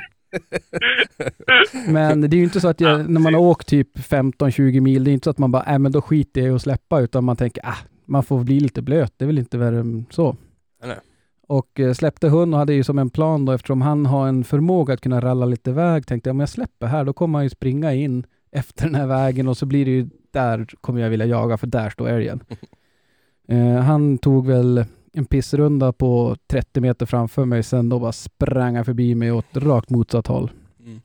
Men 1.87 2.21
det 2.21 2.35
är 2.35 2.37
ju 2.37 2.43
inte 2.43 2.61
så 2.61 2.67
att 2.67 2.81
jag, 2.81 3.09
när 3.09 3.21
man 3.21 3.33
har 3.33 3.41
åkt 3.41 3.67
typ 3.67 3.97
15-20 3.97 4.79
mil, 4.79 5.03
det 5.03 5.11
är 5.11 5.13
inte 5.13 5.23
så 5.23 5.29
att 5.29 5.37
man 5.37 5.51
bara, 5.51 5.73
äh, 5.73 5.79
men 5.79 5.91
då 5.91 6.01
skiter 6.01 6.41
jag 6.41 6.51
i 6.51 6.55
att 6.55 6.61
släppa, 6.61 7.01
utan 7.01 7.23
man 7.23 7.35
tänker, 7.35 7.65
ah, 7.65 7.77
man 8.05 8.23
får 8.23 8.43
bli 8.43 8.59
lite 8.59 8.81
blöt, 8.81 9.13
det 9.17 9.25
är 9.25 9.27
väl 9.27 9.39
inte 9.39 9.57
värre 9.57 9.79
än 9.79 10.05
så. 10.09 10.35
Och 11.53 11.79
eh, 11.79 11.93
släppte 11.93 12.29
hund 12.29 12.53
och 12.53 12.59
hade 12.59 12.73
ju 12.73 12.83
som 12.83 12.99
en 12.99 13.09
plan 13.09 13.45
då, 13.45 13.51
eftersom 13.51 13.81
han 13.81 14.05
har 14.05 14.27
en 14.27 14.43
förmåga 14.43 14.93
att 14.93 15.01
kunna 15.01 15.21
ralla 15.21 15.45
lite 15.45 15.71
väg, 15.71 16.07
tänkte 16.07 16.29
jag, 16.29 16.33
om 16.33 16.39
jag 16.39 16.49
släpper 16.49 16.87
här, 16.87 17.05
då 17.05 17.13
kommer 17.13 17.39
han 17.39 17.45
ju 17.45 17.49
springa 17.49 17.93
in 17.93 18.25
efter 18.51 18.85
den 18.85 18.95
här 18.95 19.07
vägen 19.07 19.47
och 19.47 19.57
så 19.57 19.65
blir 19.65 19.85
det 19.85 19.91
ju, 19.91 20.09
där 20.31 20.67
kommer 20.81 21.01
jag 21.01 21.09
vilja 21.09 21.25
jaga, 21.25 21.57
för 21.57 21.67
där 21.67 21.89
står 21.89 22.09
älgen. 22.09 22.43
Eh, 23.47 23.75
han 23.75 24.17
tog 24.17 24.47
väl 24.47 24.85
en 25.13 25.25
pissrunda 25.25 25.93
på 25.93 26.35
30 26.47 26.81
meter 26.81 27.05
framför 27.05 27.45
mig, 27.45 27.63
sen 27.63 27.89
då 27.89 27.99
bara 27.99 28.11
sprang 28.11 28.75
han 28.75 28.85
förbi 28.85 29.15
mig 29.15 29.31
åt 29.31 29.57
rakt 29.57 29.89
motsatt 29.89 30.27
håll. 30.27 30.51
Mm. 30.79 31.01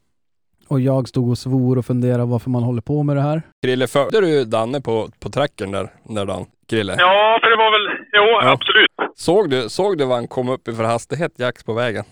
Och 0.69 0.81
jag 0.81 1.09
stod 1.09 1.31
och 1.31 1.39
svor 1.39 1.79
och 1.79 1.87
funderade 1.87 2.25
varför 2.25 2.51
man 2.51 2.63
håller 2.63 2.83
på 2.83 3.03
med 3.03 3.17
det 3.17 3.23
här. 3.23 3.43
Krille, 3.63 3.87
följde 3.87 4.21
du 4.21 4.45
Danne 4.45 4.81
på, 4.81 5.09
på 5.21 5.31
trackern 5.31 5.71
där, 5.71 5.93
där 6.09 6.27
Dan? 6.27 6.47
Krille? 6.69 6.95
Ja, 6.99 7.39
för 7.43 7.51
det 7.51 7.57
var 7.57 7.68
jo 8.13 8.23
Ja. 8.23 8.51
absolut. 8.53 8.91
Såg, 9.17 9.51
du, 9.51 9.69
såg 9.69 9.99
du 9.99 10.05
vad 10.05 10.17
han 10.17 10.29
kom 10.29 10.49
upp 10.49 10.69
i 10.69 10.73
för 10.75 10.85
hastighet, 10.85 11.33
Jax, 11.37 11.65
på 11.65 11.73
vägen? 11.73 12.05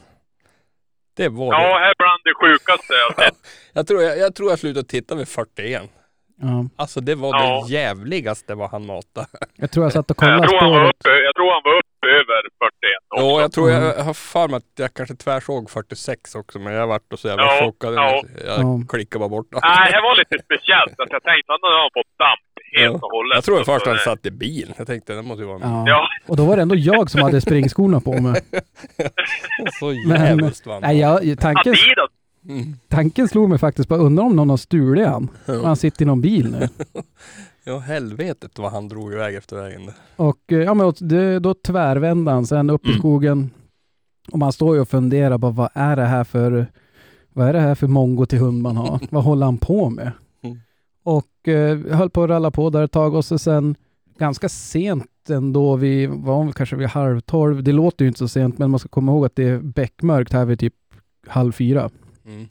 Det 1.17 1.29
var 1.29 1.53
det. 1.55 1.62
Ja, 1.62 1.79
här 1.79 1.95
bland 1.99 2.21
det 2.25 2.35
sjukaste 2.35 2.93
jag 3.09 3.25
sett. 3.25 3.35
Jag 3.73 3.87
tror 3.87 4.03
jag, 4.03 4.19
jag, 4.19 4.35
tror 4.35 4.50
jag 4.50 4.59
slutade 4.59 4.87
titta 4.88 5.15
vid 5.15 5.29
41. 5.29 5.83
Ja. 6.41 6.65
Alltså 6.76 7.00
det 7.00 7.15
var 7.15 7.29
Ja. 7.29 7.65
det 7.67 7.73
jävligaste 7.73 8.55
vad 8.55 8.71
han 8.71 8.87
matade. 8.87 9.26
Jag 9.57 9.71
tror 9.71 9.85
jag 9.85 9.93
satt 9.93 10.11
och 10.11 10.17
Jag 10.23 10.29
kollade 10.29 10.49
tror 10.49 10.61
han 10.61 10.71
var 10.71 10.85
uppe, 10.88 11.09
jag 11.11 11.35
tror 11.35 11.53
han 11.53 11.62
var 11.65 11.75
uppe 11.79 12.07
över 12.21 12.41
41 12.59 12.71
också. 13.11 13.25
Ja, 13.26 13.41
jag 13.41 13.53
tror 13.53 13.71
jag, 13.71 13.83
jag 13.99 14.05
har 14.05 14.15
för 14.15 14.49
mig 14.49 14.57
att 14.57 14.73
jag 14.79 14.95
kanske 14.95 15.15
tvärsåg 15.17 15.71
46 15.71 16.35
också, 16.35 16.59
men 16.59 16.73
jag 16.73 16.87
vart 16.87 17.03
så 17.17 17.29
jävla 17.29 17.45
Ja, 17.45 17.65
chockad. 17.65 17.95
ja. 17.95 18.23
Jag 18.47 18.59
Ja. 18.61 18.81
klickade 18.88 19.19
bara 19.21 19.29
bort 19.29 19.47
Nej, 19.53 19.93
det 19.93 20.00
var 20.00 20.17
lite 20.17 20.37
speciellt. 20.45 21.00
Att 21.00 21.11
jag 21.17 21.23
tänkte 21.23 21.53
att 21.55 21.61
han 21.62 21.73
hade 21.79 21.91
fått 21.99 22.12
damp 22.19 22.41
helt 22.76 22.92
Ja. 22.92 23.06
och 23.06 23.11
hållet. 23.11 23.35
Jag 23.35 23.45
tror 23.45 23.56
först 23.64 23.85
Så 23.85 23.90
han 23.90 23.97
det- 23.97 24.02
satt 24.04 24.26
i 24.26 24.30
bil. 24.30 24.75
Jag 24.78 24.87
tänkte 24.87 25.12
det 25.14 25.23
måste 25.23 25.42
ju 25.42 25.49
vara 25.49 25.59
Ja. 25.62 25.85
Ja, 25.87 26.00
Och 26.26 26.37
då 26.37 26.45
var 26.45 26.56
det 26.56 26.62
ändå 26.62 26.75
jag 26.75 27.11
som 27.11 27.23
hade 27.23 27.40
springskorna 27.40 28.00
på 28.00 28.21
mig. 28.21 28.40
så 29.80 29.92
jävligt 29.92 30.66
vad 30.66 30.75
han 30.75 30.83
Nej, 30.83 30.99
jag, 30.99 31.38
tanken, 31.40 31.75
tanken 32.88 33.28
slog 33.28 33.49
mig 33.49 33.59
faktiskt, 33.59 33.88
bara 33.88 33.99
undrar 34.00 34.25
om 34.25 34.37
någon 34.37 34.50
har 34.50 34.56
stulit 34.56 35.06
han. 35.06 35.28
Och 35.47 35.54
han 35.66 35.76
sitter 35.76 36.02
i 36.02 36.06
någon 36.06 36.21
bil 36.21 36.50
nu. 36.50 36.68
Ja, 37.68 37.78
helvetet 37.78 38.59
vad 38.59 38.73
han 38.73 38.88
drog 38.88 39.12
iväg 39.12 39.35
efter 39.35 39.56
vägen. 39.56 39.90
Och 40.16 40.38
eh, 40.52 40.59
ja, 40.59 40.75
men 40.75 40.92
det, 41.00 41.38
då 41.38 41.54
tvärvände 41.54 42.30
han 42.30 42.47
sen 42.47 42.71
upp 42.71 42.85
i 42.85 42.88
Mm. 42.88 42.99
skogen. 42.99 43.50
Och 44.33 44.38
man 44.38 44.52
står 44.52 44.75
ju 44.75 44.80
och 44.80 44.88
funderar 44.88 45.38
på 45.38 45.50
vad 45.50 45.68
är 45.75 45.97
det 45.97 46.04
här 46.04 46.25
för 46.25 46.66
vad 47.33 47.49
är 47.49 47.52
det 47.52 47.61
här 47.61 47.75
för 47.75 47.87
mongo 47.87 48.26
till 48.26 48.38
hund 48.38 48.62
man 48.62 48.76
har? 48.76 49.00
vad 49.11 49.25
håller 49.25 49.47
han 49.47 49.59
på 49.59 49.90
med? 49.90 50.12
Och 51.06 51.48
eh, 51.48 51.78
höll 51.78 52.10
på 52.10 52.22
att 52.22 52.30
ralla 52.30 52.50
på 52.50 52.70
där 52.70 52.82
ett 52.82 52.92
tag 52.92 53.14
och 53.14 53.25
så 53.25 53.38
sen 53.38 53.76
ganska 54.18 54.48
sent 54.48 55.30
ändå, 55.30 55.76
vi 55.76 56.06
var 56.06 56.44
väl 56.44 56.52
kanske 56.52 56.76
vid 56.76 56.88
halv 56.88 57.20
tolv. 57.20 57.62
Det 57.62 57.72
låter 57.72 58.04
ju 58.04 58.08
inte 58.08 58.18
så 58.18 58.28
sent, 58.28 58.58
men 58.58 58.70
man 58.70 58.80
ska 58.80 58.88
komma 58.88 59.12
ihåg 59.12 59.26
att 59.26 59.36
det 59.36 59.44
är 59.44 59.58
beckmörkt 59.58 60.32
här 60.32 60.44
vid 60.44 60.58
typ 60.58 60.75
halv 61.26 61.52
fyra. 61.52 61.90
Mm. 62.25 62.48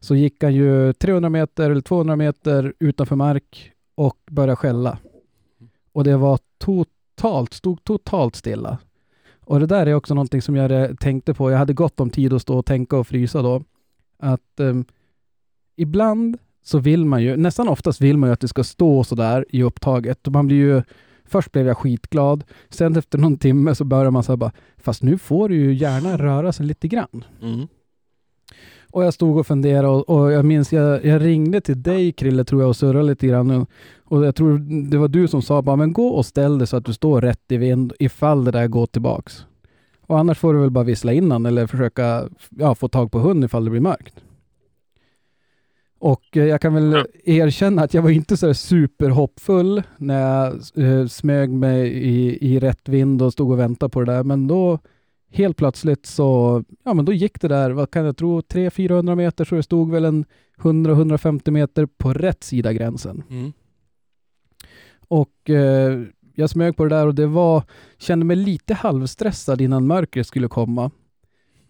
Så 0.00 0.14
gick 0.14 0.42
han 0.42 0.54
ju 0.54 0.92
300 0.92 1.28
meter 1.28 1.70
eller 1.70 1.80
200 1.80 2.16
meter 2.16 2.74
utanför 2.78 3.16
mark 3.16 3.72
och 3.94 4.18
började 4.30 4.56
skälla. 4.56 4.98
Och 5.92 6.04
det 6.04 6.16
var 6.16 6.38
totalt, 6.58 7.52
stod 7.52 7.84
totalt 7.84 8.36
stilla. 8.36 8.78
Och 9.40 9.60
det 9.60 9.66
där 9.66 9.86
är 9.86 9.94
också 9.94 10.14
någonting 10.14 10.42
som 10.42 10.56
jag 10.56 11.00
tänkte 11.00 11.34
på. 11.34 11.50
Jag 11.50 11.58
hade 11.58 11.72
gott 11.72 12.00
om 12.00 12.10
tid 12.10 12.32
att 12.32 12.42
stå 12.42 12.58
och 12.58 12.66
tänka 12.66 12.96
och 12.96 13.06
frysa 13.06 13.42
då. 13.42 13.62
Att 14.18 14.60
eh, 14.60 14.74
ibland 15.76 16.38
så 16.62 16.78
vill 16.78 17.04
man 17.04 17.22
ju, 17.22 17.36
nästan 17.36 17.68
oftast 17.68 18.00
vill 18.00 18.18
man 18.18 18.28
ju 18.28 18.32
att 18.32 18.40
det 18.40 18.48
ska 18.48 18.64
stå 18.64 19.04
sådär 19.04 19.44
i 19.48 19.62
upptaget. 19.62 20.26
Man 20.26 20.46
blir 20.46 20.56
ju, 20.56 20.82
först 21.24 21.52
blev 21.52 21.66
jag 21.66 21.78
skitglad, 21.78 22.44
sen 22.68 22.96
efter 22.96 23.18
någon 23.18 23.36
timme 23.36 23.74
så 23.74 23.84
börjar 23.84 24.10
man 24.10 24.22
säga 24.22 24.36
bara, 24.36 24.52
fast 24.76 25.02
nu 25.02 25.18
får 25.18 25.48
du 25.48 25.56
ju 25.56 25.74
gärna 25.74 26.18
röra 26.18 26.52
sig 26.52 26.66
lite 26.66 26.88
grann. 26.88 27.24
Mm. 27.42 27.68
Och 28.92 29.04
jag 29.04 29.14
stod 29.14 29.38
och 29.38 29.46
funderade 29.46 29.88
och, 29.88 30.08
och 30.08 30.32
jag 30.32 30.44
minns, 30.44 30.72
jag, 30.72 31.04
jag, 31.04 31.22
ringde 31.22 31.60
till 31.60 31.82
dig 31.82 32.12
Krille 32.12 32.44
tror 32.44 32.60
jag 32.60 32.68
och 32.68 32.76
surrade 32.76 33.04
lite 33.04 33.26
grann. 33.26 33.66
Och 34.04 34.26
jag 34.26 34.34
tror 34.34 34.58
det 34.90 34.98
var 34.98 35.08
du 35.08 35.28
som 35.28 35.42
sa 35.42 35.62
bara, 35.62 35.76
men 35.76 35.92
gå 35.92 36.08
och 36.08 36.26
ställ 36.26 36.58
dig 36.58 36.66
så 36.66 36.76
att 36.76 36.84
du 36.84 36.92
står 36.92 37.20
rätt 37.20 37.52
i 37.52 37.56
vind 37.56 37.92
ifall 37.98 38.44
det 38.44 38.50
där 38.50 38.66
går 38.66 38.86
tillbaks. 38.86 39.46
Och 40.06 40.18
annars 40.18 40.38
får 40.38 40.54
du 40.54 40.60
väl 40.60 40.70
bara 40.70 40.84
vissla 40.84 41.12
innan 41.12 41.46
eller 41.46 41.66
försöka 41.66 42.28
ja, 42.50 42.74
få 42.74 42.88
tag 42.88 43.12
på 43.12 43.18
hund 43.18 43.44
ifall 43.44 43.64
det 43.64 43.70
blir 43.70 43.80
mörkt. 43.80 44.14
Och 46.02 46.36
eh, 46.36 46.44
jag 46.44 46.60
kan 46.60 46.74
väl 46.74 47.04
erkänna 47.24 47.82
att 47.82 47.94
jag 47.94 48.02
var 48.02 48.10
inte 48.10 48.36
så 48.36 48.54
superhoppfull 48.54 49.82
när 49.96 50.20
jag 50.20 50.52
eh, 50.76 51.06
smög 51.06 51.50
mig 51.50 51.88
i, 51.88 52.46
i 52.54 52.60
rätt 52.60 52.88
vind 52.88 53.22
och 53.22 53.32
stod 53.32 53.50
och 53.50 53.58
väntade 53.58 53.90
på 53.90 54.00
det 54.00 54.12
där. 54.12 54.24
Men 54.24 54.46
då 54.46 54.78
helt 55.30 55.56
plötsligt 55.56 56.06
så, 56.06 56.64
ja 56.84 56.94
men 56.94 57.04
då 57.04 57.12
gick 57.12 57.40
det 57.40 57.48
där, 57.48 57.70
vad 57.70 57.90
kan 57.90 58.04
jag 58.04 58.16
tro, 58.16 58.40
300-400 58.40 59.14
meter 59.14 59.44
så 59.44 59.54
det 59.54 59.62
stod 59.62 59.90
väl 59.90 60.04
en 60.04 60.24
100-150 60.58 61.50
meter 61.50 61.86
på 61.86 62.12
rätt 62.12 62.44
sida 62.44 62.72
gränsen. 62.72 63.22
Mm. 63.30 63.52
Och 65.08 65.50
eh, 65.50 66.02
jag 66.34 66.50
smög 66.50 66.76
på 66.76 66.84
det 66.84 66.96
där 66.96 67.06
och 67.06 67.14
det 67.14 67.26
var, 67.26 67.62
kände 67.98 68.24
mig 68.24 68.36
lite 68.36 68.74
halvstressad 68.74 69.60
innan 69.60 69.86
mörkret 69.86 70.26
skulle 70.26 70.48
komma. 70.48 70.90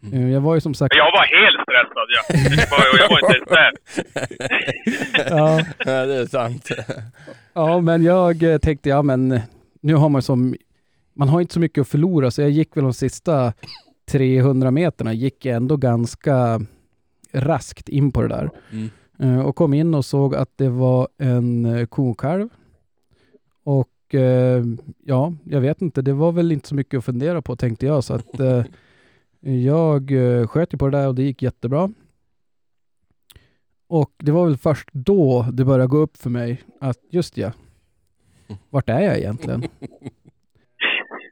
Mm. 0.03 0.23
Eh, 0.23 0.33
jag 0.33 0.41
var 0.41 0.55
ju 0.55 0.61
som 0.61 0.75
sagt... 0.75 0.95
Jag 0.95 1.13
var 1.13 1.27
helt 1.43 1.63
stressad 1.63 2.09
ja. 2.09 2.23
Jag 2.99 3.09
var, 3.11 3.19
inte 3.21 3.37
ens 3.37 3.49
där. 3.49 3.73
ja. 5.37 5.65
ja, 5.79 6.07
det 6.07 6.15
är 6.15 6.27
sant. 6.27 6.69
ja, 7.53 7.81
men 7.81 8.03
jag 8.03 8.43
eh, 8.43 8.59
tänkte, 8.59 8.89
ja 8.89 9.03
men 9.03 9.41
nu 9.81 9.95
har 9.95 10.09
man 10.09 10.23
som 10.23 10.57
man 11.15 11.29
har 11.29 11.41
inte 11.41 11.55
så 11.55 11.61
mycket 11.61 11.83
att 11.83 11.89
förlora, 11.89 12.31
så 12.31 12.43
jag 12.43 12.51
gick 12.51 12.77
väl 12.77 12.85
de 12.85 12.95
sista 12.95 13.53
300 14.11 14.71
meterna, 14.71 15.13
gick 15.13 15.47
ändå 15.47 15.77
ganska 15.77 16.61
raskt 17.33 17.89
in 17.89 18.13
på 18.13 18.23
det 18.23 18.29
där. 18.29 18.51
Mm. 19.19 19.47
Och 19.47 19.57
kom 19.57 19.75
in 19.75 19.95
och 19.95 20.05
såg 20.05 20.35
att 20.35 20.51
det 20.57 20.69
var 20.69 21.09
en 21.19 21.87
kokalv. 21.87 22.49
Och 23.65 23.89
ja, 25.05 25.35
jag 25.45 25.61
vet 25.61 25.83
inte, 25.83 26.03
det 26.03 26.13
var 26.13 26.33
väl 26.33 26.53
inte 26.53 26.69
så 26.69 26.75
mycket 26.75 26.99
att 26.99 27.05
fundera 27.05 27.43
på 27.43 27.57
tänkte 27.57 27.87
jag, 27.87 28.05
så 28.05 28.15
att 28.15 28.41
jag 29.43 30.11
uh, 30.11 30.47
sköt 30.47 30.75
ju 30.75 30.79
på 30.79 30.89
det 30.89 30.99
där 30.99 31.09
och 31.09 31.15
det 31.15 31.23
gick 31.23 31.43
jättebra. 31.43 31.91
Och 33.89 34.13
det 34.19 34.33
var 34.33 34.47
väl 34.47 34.57
först 34.57 34.89
då 34.93 35.47
det 35.53 35.65
började 35.65 35.87
gå 35.87 35.97
upp 35.97 36.17
för 36.17 36.31
mig 36.31 36.63
att 36.81 36.99
just 37.11 37.37
ja, 37.37 37.53
vart 38.71 38.89
är 38.89 39.01
jag 39.01 39.19
egentligen? 39.19 39.65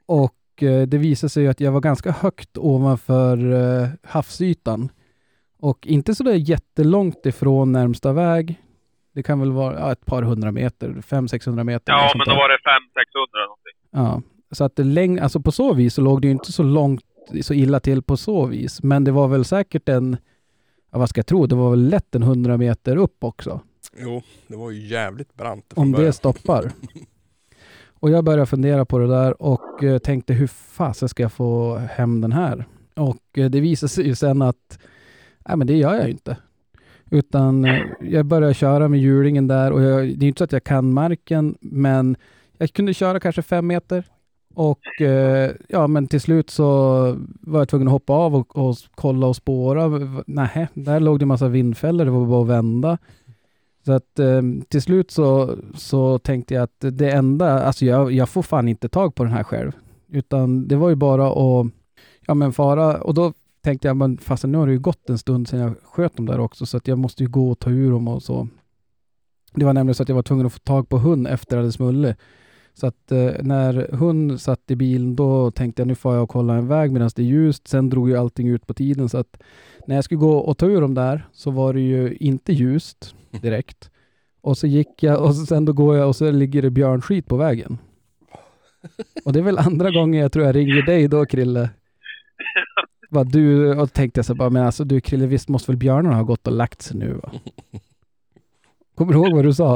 Och 0.05 0.63
eh, 0.63 0.87
det 0.87 0.97
visade 0.97 1.29
sig 1.29 1.47
att 1.47 1.59
jag 1.59 1.71
var 1.71 1.81
ganska 1.81 2.11
högt 2.11 2.57
ovanför 2.57 3.51
eh, 3.51 3.89
havsytan. 4.03 4.89
Och 5.59 5.87
inte 5.87 6.15
så 6.15 6.23
där 6.23 6.33
jättelångt 6.33 7.25
ifrån 7.25 7.71
närmsta 7.71 8.13
väg. 8.13 8.61
Det 9.13 9.23
kan 9.23 9.39
väl 9.39 9.51
vara 9.51 9.79
ja, 9.79 9.91
ett 9.91 10.05
par 10.05 10.23
hundra 10.23 10.51
meter, 10.51 10.89
500-600 10.89 11.63
meter. 11.63 11.93
Ja, 11.93 12.11
men 12.15 12.27
då 12.27 12.35
var 12.35 12.49
det 12.49 12.55
500-600 12.55 12.59
någonting. 13.47 13.73
Ja, 13.91 14.21
så 14.51 14.63
att 14.63 14.75
det 14.75 14.83
läng 14.83 15.19
alltså 15.19 15.39
på 15.39 15.51
så 15.51 15.73
vis 15.73 15.93
så 15.93 16.01
låg 16.01 16.21
det 16.21 16.27
ju 16.27 16.31
inte 16.31 16.51
så 16.51 16.63
långt, 16.63 17.05
så 17.41 17.53
illa 17.53 17.79
till 17.79 18.01
på 18.01 18.17
så 18.17 18.45
vis. 18.45 18.83
Men 18.83 19.03
det 19.03 19.11
var 19.11 19.27
väl 19.27 19.45
säkert 19.45 19.89
en, 19.89 20.17
ja, 20.91 20.99
vad 20.99 21.09
ska 21.09 21.19
jag 21.19 21.27
tro, 21.27 21.45
det 21.45 21.55
var 21.55 21.69
väl 21.69 21.89
lätt 21.89 22.15
en 22.15 22.23
100 22.23 22.57
meter 22.57 22.95
upp 22.95 23.23
också. 23.23 23.61
Jo, 23.97 24.21
det 24.47 24.55
var 24.55 24.71
ju 24.71 24.87
jävligt 24.87 25.33
brant. 25.33 25.73
Om 25.75 25.91
det 25.91 26.13
stoppar. 26.13 26.71
Och 28.01 28.09
jag 28.09 28.23
började 28.23 28.45
fundera 28.45 28.85
på 28.85 28.99
det 28.99 29.07
där 29.07 29.41
och 29.41 29.83
eh, 29.83 29.97
tänkte 29.97 30.33
hur 30.33 30.47
fasen 30.47 31.09
ska 31.09 31.23
jag 31.23 31.31
få 31.31 31.75
hem 31.75 32.21
den 32.21 32.31
här? 32.31 32.65
Och 32.95 33.37
eh, 33.37 33.49
det 33.49 33.59
visade 33.59 33.89
sig 33.89 34.07
ju 34.07 34.15
sen 34.15 34.41
att 34.41 34.79
nej, 35.47 35.57
men 35.57 35.67
det 35.67 35.77
gör 35.77 35.95
jag 35.95 36.09
inte. 36.09 36.37
Utan 37.09 37.65
eh, 37.65 37.81
jag 38.01 38.25
började 38.25 38.53
köra 38.53 38.87
med 38.87 38.99
hjulingen 38.99 39.47
där 39.47 39.71
och 39.71 39.81
jag, 39.81 40.17
det 40.17 40.25
är 40.25 40.27
inte 40.27 40.37
så 40.37 40.43
att 40.43 40.51
jag 40.51 40.63
kan 40.63 40.93
marken, 40.93 41.57
men 41.61 42.15
jag 42.57 42.73
kunde 42.73 42.93
köra 42.93 43.19
kanske 43.19 43.41
fem 43.41 43.67
meter. 43.67 44.03
Och 44.53 45.01
eh, 45.01 45.51
ja, 45.67 45.87
men 45.87 46.07
till 46.07 46.21
slut 46.21 46.49
så 46.49 46.65
var 47.41 47.59
jag 47.59 47.69
tvungen 47.69 47.87
att 47.87 47.91
hoppa 47.91 48.13
av 48.13 48.35
och, 48.35 48.57
och 48.57 48.75
kolla 48.95 49.27
och 49.27 49.35
spåra. 49.35 49.87
Nej, 50.27 50.67
där 50.73 50.99
låg 50.99 51.19
det 51.19 51.23
en 51.23 51.27
massa 51.27 51.47
vindfällor, 51.47 52.05
det 52.05 52.11
var 52.11 52.25
bara 52.25 52.41
att 52.41 52.47
vända. 52.47 52.97
Så 53.85 53.91
att 53.91 54.19
eh, 54.19 54.41
till 54.69 54.81
slut 54.81 55.11
så, 55.11 55.55
så 55.75 56.19
tänkte 56.19 56.53
jag 56.53 56.63
att 56.63 56.77
det 56.79 57.11
enda, 57.11 57.63
alltså 57.63 57.85
jag, 57.85 58.11
jag 58.11 58.29
får 58.29 58.41
fan 58.41 58.67
inte 58.67 58.89
tag 58.89 59.15
på 59.15 59.23
den 59.23 59.33
här 59.33 59.43
själv. 59.43 59.71
Utan 60.09 60.67
det 60.67 60.75
var 60.75 60.89
ju 60.89 60.95
bara 60.95 61.27
att, 61.27 61.67
ja 62.27 62.33
men 62.33 62.53
fara, 62.53 63.01
och 63.01 63.13
då 63.13 63.33
tänkte 63.61 63.87
jag, 63.87 63.97
men 63.97 64.17
fast 64.17 64.43
nu 64.43 64.57
har 64.57 64.67
det 64.67 64.73
ju 64.73 64.79
gått 64.79 65.09
en 65.09 65.17
stund 65.17 65.47
sedan 65.47 65.59
jag 65.59 65.73
sköt 65.83 66.17
dem 66.17 66.25
där 66.25 66.39
också, 66.39 66.65
så 66.65 66.77
att 66.77 66.87
jag 66.87 66.97
måste 66.97 67.23
ju 67.23 67.29
gå 67.29 67.51
och 67.51 67.59
ta 67.59 67.69
ur 67.69 67.91
dem 67.91 68.07
och 68.07 68.23
så. 68.23 68.47
Det 69.53 69.65
var 69.65 69.73
nämligen 69.73 69.95
så 69.95 70.03
att 70.03 70.09
jag 70.09 70.15
var 70.15 70.23
tvungen 70.23 70.45
att 70.45 70.53
få 70.53 70.59
tag 70.59 70.89
på 70.89 70.97
hund 70.97 71.27
efter 71.27 71.57
att 71.57 71.65
det 71.65 71.71
smulle. 71.71 72.15
Så 72.73 72.87
att 72.87 73.11
eh, 73.11 73.31
när 73.41 73.95
hon 73.95 74.39
satt 74.39 74.71
i 74.71 74.75
bilen, 74.75 75.15
då 75.15 75.51
tänkte 75.51 75.81
jag 75.81 75.87
nu 75.87 75.95
får 75.95 76.15
jag 76.15 76.29
kolla 76.29 76.53
en 76.53 76.67
väg 76.67 76.91
medan 76.91 77.09
det 77.15 77.21
är 77.21 77.25
ljust. 77.25 77.67
Sen 77.67 77.89
drog 77.89 78.09
ju 78.09 78.17
allting 78.17 78.47
ut 78.47 78.67
på 78.67 78.73
tiden, 78.73 79.09
så 79.09 79.17
att 79.17 79.43
när 79.87 79.95
jag 79.95 80.03
skulle 80.03 80.19
gå 80.19 80.37
och 80.37 80.57
ta 80.57 80.65
ur 80.65 80.81
dem 80.81 80.93
där 80.93 81.27
så 81.31 81.51
var 81.51 81.73
det 81.73 81.81
ju 81.81 82.15
inte 82.19 82.53
ljust 82.53 83.15
direkt. 83.41 83.91
Och 84.41 84.57
så 84.57 84.67
gick 84.67 85.03
jag 85.03 85.21
och 85.21 85.35
sen 85.35 85.65
då 85.65 85.73
går 85.73 85.97
jag 85.97 86.07
och 86.07 86.15
så 86.15 86.31
ligger 86.31 86.61
det 86.61 86.69
björnskit 86.69 87.27
på 87.27 87.37
vägen. 87.37 87.77
Och 89.25 89.33
det 89.33 89.39
är 89.39 89.43
väl 89.43 89.57
andra 89.57 89.91
gången 89.99 90.21
jag 90.21 90.31
tror 90.31 90.45
jag 90.45 90.55
ringer 90.55 90.81
dig 90.81 91.07
då 91.07 91.25
Krille. 91.25 91.69
Vad 93.09 93.31
du, 93.31 93.75
och 93.79 93.93
tänkte 93.93 94.17
jag 94.17 94.25
så 94.25 94.35
bara, 94.35 94.49
men 94.49 94.65
alltså 94.65 94.83
du 94.83 95.01
Krille, 95.01 95.27
visst 95.27 95.49
måste 95.49 95.71
väl 95.71 95.77
björnarna 95.77 96.15
ha 96.15 96.23
gått 96.23 96.47
och 96.47 96.53
lagt 96.53 96.81
sig 96.81 96.97
nu 96.97 97.13
va? 97.13 97.31
Kommer 98.95 99.13
du 99.13 99.19
ihåg 99.19 99.35
vad 99.35 99.45
du 99.45 99.53
sa? 99.53 99.75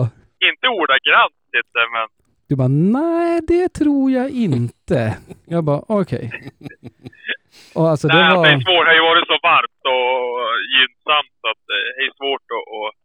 Inte 0.52 0.68
ordagrant 0.68 1.46
inte, 1.60 1.80
men... 1.94 2.08
Du 2.48 2.56
bara, 2.56 2.68
nej 2.68 3.42
det 3.48 3.70
tror 3.70 4.12
jag 4.12 4.30
inte. 4.30 5.18
Jag 5.46 5.64
bara, 5.64 5.82
okej. 5.88 6.32
Okay. 6.34 6.90
Och 7.75 7.90
alltså 7.90 8.08
det 8.08 8.14
nej, 8.14 8.36
var... 8.36 8.46
det 8.46 8.52
är 8.52 8.60
svårt. 8.60 8.86
Det 8.86 8.92
har 8.92 9.00
ju 9.02 9.02
varit 9.02 9.28
så 9.28 9.38
varmt 9.44 9.82
och 9.94 10.06
gynnsamt 10.75 11.34
så 11.42 11.48
att 11.52 11.64
det 11.72 11.80
är 12.04 12.12
svårt 12.20 12.48
att... 12.58 12.66
att 12.82 12.96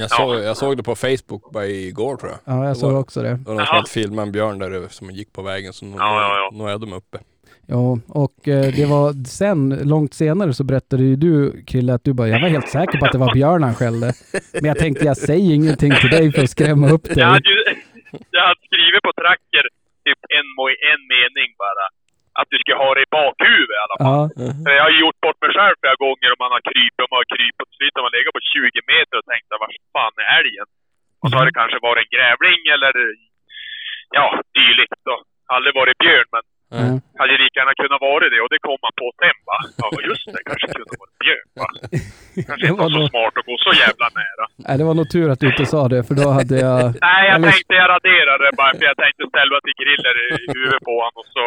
jag, 0.00 0.10
såg, 0.10 0.44
jag 0.44 0.56
såg 0.56 0.76
det 0.76 0.82
på 0.82 0.94
Facebook 0.94 1.52
bara 1.52 1.66
igår 1.66 2.16
tror 2.16 2.30
jag. 2.30 2.40
Ja, 2.56 2.66
jag 2.66 2.76
såg 2.76 2.94
också 2.94 3.22
det. 3.22 3.28
Det 3.28 3.44
var 3.46 3.54
någon 3.54 3.66
som 3.66 3.76
hade 3.76 3.88
filmat 3.88 4.26
en 4.26 4.32
björn 4.32 4.58
där 4.58 4.88
som 4.88 5.10
gick 5.10 5.32
på 5.32 5.42
vägen, 5.42 5.72
så 5.72 5.84
nu, 5.84 5.96
Ja, 5.98 6.50
ja, 6.52 6.64
ja. 6.64 6.70
är 6.70 6.78
de 6.78 6.92
uppe. 6.92 7.18
Ja, 7.66 7.98
och 8.08 8.48
eh, 8.48 8.72
det 8.76 8.86
var 8.86 9.24
sen, 9.24 9.80
långt 9.82 10.14
senare 10.14 10.54
så 10.54 10.64
berättade 10.64 11.02
ju 11.02 11.16
du 11.16 11.64
Krille 11.64 11.94
att 11.94 12.04
du 12.04 12.12
bara, 12.12 12.28
jag 12.28 12.40
var 12.40 12.48
helt 12.48 12.68
säker 12.68 12.98
på 12.98 13.04
att 13.06 13.12
det 13.12 13.18
var 13.18 13.34
björn 13.34 13.62
han 13.62 13.74
skällde. 13.74 14.12
Men 14.52 14.64
jag 14.64 14.78
tänkte 14.78 15.04
jag 15.04 15.16
säger 15.16 15.54
ingenting 15.54 15.92
till 16.00 16.10
dig 16.10 16.32
för 16.32 16.42
att 16.42 16.50
skrämma 16.50 16.90
upp 16.90 17.04
dig. 17.04 17.14
Jag 17.18 17.26
hade, 17.26 17.48
ju, 17.48 17.74
jag 18.36 18.44
hade 18.48 18.62
skrivit 18.68 19.02
på 19.06 19.12
tracker 19.22 19.64
typ 20.06 20.20
en, 20.38 20.46
en 20.92 21.02
mening 21.14 21.50
bara. 21.64 21.86
Att 22.40 22.48
du 22.52 22.58
ska 22.62 22.72
ha 22.82 22.90
det 22.96 23.02
i 23.06 23.14
bakhuvudet 23.18 23.76
i 23.78 23.82
alla 23.84 23.96
fall. 23.98 24.08
Ja, 24.08 24.20
För 24.64 24.72
jag 24.78 24.84
har 24.88 24.94
gjort 25.02 25.18
bort 25.24 25.40
mig 25.42 25.52
själv 25.56 25.76
flera 25.80 25.98
gånger 26.06 26.28
och 26.32 26.42
man 26.44 26.54
har 26.56 26.62
krypit 26.70 27.02
och 27.04 27.12
man 27.12 27.22
har 27.22 27.30
krypit. 27.34 27.66
Till 27.68 27.78
slut 27.78 27.96
har 27.96 28.04
man 28.06 28.16
legat 28.16 28.36
på 28.38 28.44
20 28.54 28.90
meter 28.92 29.14
och 29.20 29.26
tänkt, 29.30 29.46
var 29.62 29.72
fan 29.96 30.14
är 30.22 30.28
älgen? 30.40 30.68
Och 31.20 31.28
så 31.28 31.34
har 31.36 31.46
det 31.46 31.58
kanske 31.60 31.78
varit 31.88 32.02
en 32.04 32.14
grävling 32.16 32.60
eller 32.74 32.92
ja, 34.18 34.26
dylikt. 34.58 35.02
Och 35.12 35.22
aldrig 35.54 35.72
varit 35.82 35.98
björn, 36.04 36.28
men 36.34 36.44
ja. 36.80 36.88
hade 37.20 37.32
lika 37.44 37.56
gärna 37.60 37.74
kunnat 37.82 38.00
vara 38.10 38.24
det. 38.34 38.40
Och 38.44 38.50
det 38.54 38.60
kom 38.66 38.78
man 38.86 38.94
på 39.02 39.06
sen 39.20 39.38
va. 39.50 39.58
Ja, 39.80 39.86
just 40.10 40.24
det. 40.34 40.40
Kanske 40.48 40.66
kunde 40.76 40.92
varit 41.02 41.16
björn 41.24 41.48
va. 41.60 41.68
Kanske 42.48 42.64
Det 42.64 42.70
inte 42.72 42.82
var 42.84 42.90
så 42.96 42.98
nog- 43.00 43.10
smart 43.14 43.34
att 43.40 43.46
gå 43.50 43.54
så 43.66 43.72
jävla 43.84 44.06
nära. 44.20 44.44
Nej, 44.64 44.74
det 44.78 44.84
var 44.88 44.94
nog 45.00 45.08
tur 45.14 45.28
att 45.32 45.40
du 45.42 45.46
inte 45.52 45.66
sa 45.74 45.80
det, 45.94 46.00
för 46.08 46.14
då 46.22 46.26
hade 46.38 46.56
jag... 46.68 46.80
Nej, 47.08 47.22
jag 47.28 47.36
Eller- 47.36 47.50
tänkte 47.50 47.72
jag 47.82 47.88
raderar 47.96 48.36
det 48.44 48.50
bara 48.60 48.72
för 48.78 48.84
jag 48.90 48.96
tänkte 49.02 49.22
ställa 49.32 49.56
till 49.64 49.76
griller 49.82 50.14
i 50.24 50.26
i 50.44 50.46
huvudet 50.56 50.82
på 50.88 50.94
honom 51.02 51.16
och 51.22 51.28
så 51.36 51.44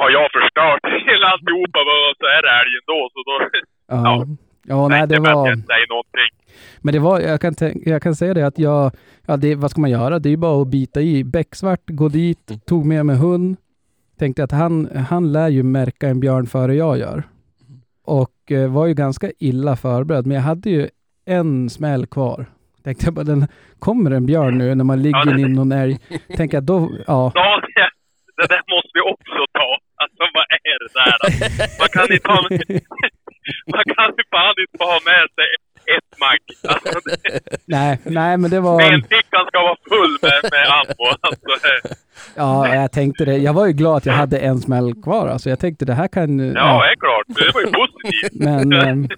har 0.00 0.10
jag 0.18 0.26
förstört 0.38 0.82
hela 1.10 1.26
alltihopa 1.32 1.78
och 2.08 2.14
så 2.20 2.26
är 2.36 2.40
det 2.46 2.52
älgen 2.60 2.82
då. 2.92 3.00
Så 3.14 3.18
då 3.28 3.34
Ja, 3.96 4.26
ja 4.72 4.88
nej, 4.88 4.98
tänkte 5.00 5.14
det 5.14 5.28
jag 5.28 5.34
var... 5.36 5.46
jag 5.48 5.56
inte 5.58 5.66
säger 5.74 5.88
någonting. 5.94 6.30
Men 6.84 6.92
det 6.94 7.00
var, 7.08 7.20
jag 7.20 7.40
kan, 7.40 7.54
jag 7.92 8.02
kan 8.02 8.14
säga 8.14 8.34
det 8.34 8.46
att 8.46 8.58
jag, 8.58 8.92
ja 9.26 9.36
det, 9.36 9.54
vad 9.54 9.70
ska 9.70 9.80
man 9.80 9.90
göra? 9.90 10.18
Det 10.18 10.28
är 10.28 10.30
ju 10.30 10.36
bara 10.36 10.62
att 10.62 10.68
bita 10.70 11.00
i. 11.00 11.24
Becksvart, 11.24 11.80
gå 11.86 12.08
dit, 12.08 12.66
tog 12.66 12.86
med 12.86 13.06
mig 13.06 13.16
hund. 13.16 13.56
Tänkte 14.20 14.44
att 14.44 14.52
han, 14.52 14.74
han 15.10 15.32
lär 15.32 15.48
ju 15.48 15.62
märka 15.62 16.08
en 16.08 16.20
björn 16.20 16.46
före 16.46 16.74
jag 16.74 16.98
gör. 16.98 17.22
Och 18.04 18.52
eh, 18.52 18.72
var 18.72 18.86
ju 18.86 18.94
ganska 18.94 19.30
illa 19.38 19.76
förberedd, 19.76 20.26
men 20.26 20.34
jag 20.34 20.42
hade 20.42 20.70
ju 20.70 20.88
en 21.26 21.70
smäll 21.70 22.06
kvar. 22.06 22.46
Tänkte 22.84 23.06
jag 23.06 23.14
bara, 23.14 23.24
den, 23.24 23.46
kommer 23.78 24.10
en 24.10 24.26
björn 24.26 24.58
nu 24.58 24.74
när 24.74 24.84
man 24.84 25.02
ligger 25.02 25.18
Ja, 25.26 25.32
det- 25.32 25.40
in 25.40 25.52
någon 25.52 25.72
älg? 25.72 25.98
Tänkte 26.36 26.56
jag 26.56 26.64
då, 26.64 26.90
ja, 27.06 27.32
Då, 27.34 27.60
det 28.36 28.46
där 28.54 28.62
måste 28.74 28.90
vi 28.94 29.00
också 29.12 29.38
ta. 29.58 29.68
Alltså 30.02 30.22
vad 30.36 30.46
är 30.72 30.76
det 30.84 30.90
där? 31.00 31.16
Man 31.80 31.88
kan 31.96 32.06
inte 32.16 32.28
ha, 32.28 32.40
man 33.74 33.84
kan 33.94 34.08
ju 34.18 34.24
fan 34.34 34.54
inte 34.64 34.84
ha 34.90 34.98
med 35.10 35.24
sig 35.38 35.48
ett 35.96 36.18
magg. 36.20 36.40
Alltså, 36.68 37.00
Nej, 37.64 37.98
nej 38.04 38.36
men 38.36 38.50
det 38.50 38.60
var... 38.60 38.78
benfickan 38.78 39.46
ska 39.48 39.58
vara 39.62 39.76
full 39.88 40.18
med, 40.22 40.50
med 40.52 40.66
ammo. 40.78 41.16
Alltså, 41.20 41.90
Ja, 42.34 42.74
jag 42.74 42.92
tänkte 42.92 43.24
det. 43.24 43.36
Jag 43.36 43.52
var 43.52 43.66
ju 43.66 43.72
glad 43.72 43.96
att 43.96 44.06
jag 44.06 44.12
hade 44.12 44.38
en 44.38 44.60
smäll 44.60 45.02
kvar. 45.02 45.28
Alltså 45.28 45.50
jag 45.50 45.58
tänkte 45.58 45.84
det 45.84 45.94
här 45.94 46.08
kan... 46.08 46.38
ja, 46.38 46.82
det 46.82 46.92
är 46.92 46.96
klart. 46.96 47.26
Det 47.26 47.54
var 47.54 47.60
ju 47.60 47.66
positivt. 47.66 48.32
Men, 48.32 48.72
ehm, 48.72 49.08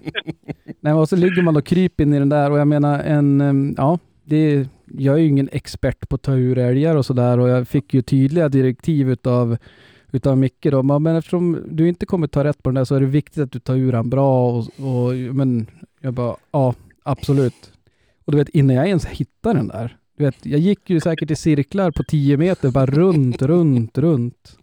nej, 0.81 0.93
och 0.93 1.09
så 1.09 1.15
ligger 1.15 1.41
man 1.41 1.55
och 1.55 1.65
kryper 1.65 2.03
in 2.03 2.13
i 2.13 2.19
den 2.19 2.29
där 2.29 2.51
och 2.51 2.59
jag 2.59 2.67
menar 2.67 2.99
en, 2.99 3.41
ehm, 3.41 3.75
ja, 3.77 3.99
det, 4.23 4.67
jag 4.85 5.15
är 5.15 5.19
ju 5.19 5.27
ingen 5.27 5.49
expert 5.51 6.09
på 6.09 6.15
att 6.15 6.21
ta 6.21 6.33
ur 6.33 6.57
älgar 6.57 6.95
och 6.95 7.05
sådär 7.05 7.39
och 7.39 7.49
jag 7.49 7.67
fick 7.67 7.93
ju 7.93 8.01
tydliga 8.01 8.49
direktiv 8.49 9.09
utav, 9.09 9.57
utav 10.11 10.37
Micke 10.37 10.67
då. 10.71 10.83
Men 10.83 11.03
men 11.03 11.15
eftersom 11.15 11.63
du 11.69 11.87
inte 11.87 12.05
kommer 12.05 12.27
ta 12.27 12.43
rätt 12.43 12.63
på 12.63 12.69
den 12.69 12.75
där 12.75 12.85
så 12.85 12.95
är 12.95 12.99
det 12.99 13.05
viktigt 13.05 13.43
att 13.43 13.51
du 13.51 13.59
tar 13.59 13.75
ur 13.75 13.91
den 13.91 14.09
bra 14.09 14.49
och, 14.49 14.57
och 14.57 15.13
men 15.33 15.67
jag 16.03 16.13
bara, 16.13 16.35
ja, 16.51 16.75
absolut. 17.03 17.71
Och 18.25 18.31
du 18.31 18.37
vet, 18.37 18.49
innan 18.49 18.75
jag 18.75 18.87
ens 18.87 19.05
hittade 19.05 19.59
den 19.59 19.67
där, 19.67 19.97
du 20.17 20.23
vet, 20.23 20.45
jag 20.45 20.59
gick 20.59 20.89
ju 20.89 20.99
säkert 20.99 21.31
i 21.31 21.35
cirklar 21.35 21.91
på 21.91 22.03
10 22.03 22.37
meter, 22.37 22.71
bara 22.71 22.85
runt, 22.85 23.41
runt, 23.41 23.97
runt. 23.97 24.57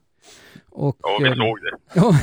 Och, 0.70 0.96
Ja, 1.02 1.18
vi 1.22 1.28
såg 1.36 1.58
det. 1.60 1.76
Ja. 1.94 2.14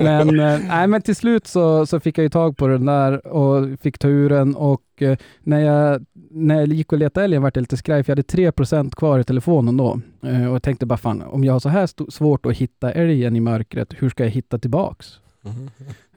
men, 0.00 0.40
eh, 0.40 0.60
nej, 0.68 0.86
men 0.86 1.02
till 1.02 1.16
slut 1.16 1.46
så, 1.46 1.86
så 1.86 2.00
fick 2.00 2.18
jag 2.18 2.22
ju 2.22 2.28
tag 2.28 2.56
på 2.56 2.66
den 2.66 2.86
där 2.86 3.26
och 3.26 3.80
fick 3.80 3.98
ta 3.98 4.08
ur 4.08 4.28
den 4.28 4.54
och 4.54 4.82
eh, 5.02 5.16
när 5.40 5.60
jag, 5.60 6.04
när 6.30 6.54
jag 6.54 6.68
gick 6.68 6.92
och 6.92 6.98
letade 6.98 7.24
älgen 7.24 7.42
vart 7.42 7.56
jag 7.56 7.62
lite 7.62 7.76
skraj 7.76 8.04
för 8.04 8.10
jag 8.12 8.16
hade 8.16 8.50
3% 8.50 8.94
kvar 8.94 9.18
i 9.18 9.24
telefonen 9.24 9.76
då. 9.76 10.00
Eh, 10.22 10.48
och 10.48 10.54
jag 10.54 10.62
tänkte 10.62 10.86
bara 10.86 10.98
fan, 10.98 11.22
om 11.22 11.44
jag 11.44 11.52
har 11.52 11.60
så 11.60 11.68
här 11.68 12.10
svårt 12.10 12.46
att 12.46 12.56
hitta 12.56 12.92
älgen 12.92 13.36
i 13.36 13.40
mörkret, 13.40 13.94
hur 13.98 14.10
ska 14.10 14.24
jag 14.24 14.30
hitta 14.30 14.58
tillbaks? 14.58 15.20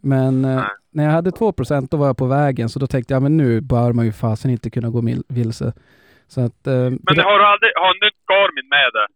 Men 0.01 0.45
eh, 0.45 0.55
Nej. 0.55 0.69
när 0.91 1.03
jag 1.03 1.11
hade 1.11 1.31
2 1.31 1.53
då 1.91 1.97
var 1.97 2.07
jag 2.07 2.17
på 2.17 2.25
vägen 2.25 2.69
så 2.69 2.79
då 2.79 2.87
tänkte 2.87 3.13
jag 3.13 3.23
men 3.23 3.37
nu 3.37 3.61
bör 3.61 3.93
man 3.93 4.05
ju 4.05 4.11
fasen 4.11 4.51
inte 4.51 4.69
kunna 4.69 4.89
gå 4.89 5.01
vilse. 5.29 5.73
Så 6.27 6.41
att, 6.41 6.67
eh, 6.67 6.73
Men 6.73 7.19
har 7.29 7.39
du 7.39 7.45
aldrig, 7.45 7.71
har 7.75 7.93
du 7.93 8.07
inte 8.07 8.17
Garmin 8.31 8.69
med 8.69 8.89
det? 8.93 9.07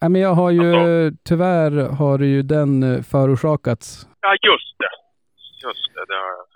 Ja, 0.00 0.08
men 0.08 0.20
jag 0.20 0.34
har 0.34 0.50
ju, 0.50 0.74
Alltså- 0.74 1.16
tyvärr 1.28 1.70
har 2.00 2.18
ju 2.18 2.42
den 2.42 2.82
eh, 2.82 3.02
förorsakats. 3.02 4.08
Ja, 4.20 4.30
just 4.50 4.74
det. 4.78 4.92
Just 5.68 5.84
det, 5.94 6.04
det 6.08 6.14
har 6.24 6.30
jag. 6.38 6.46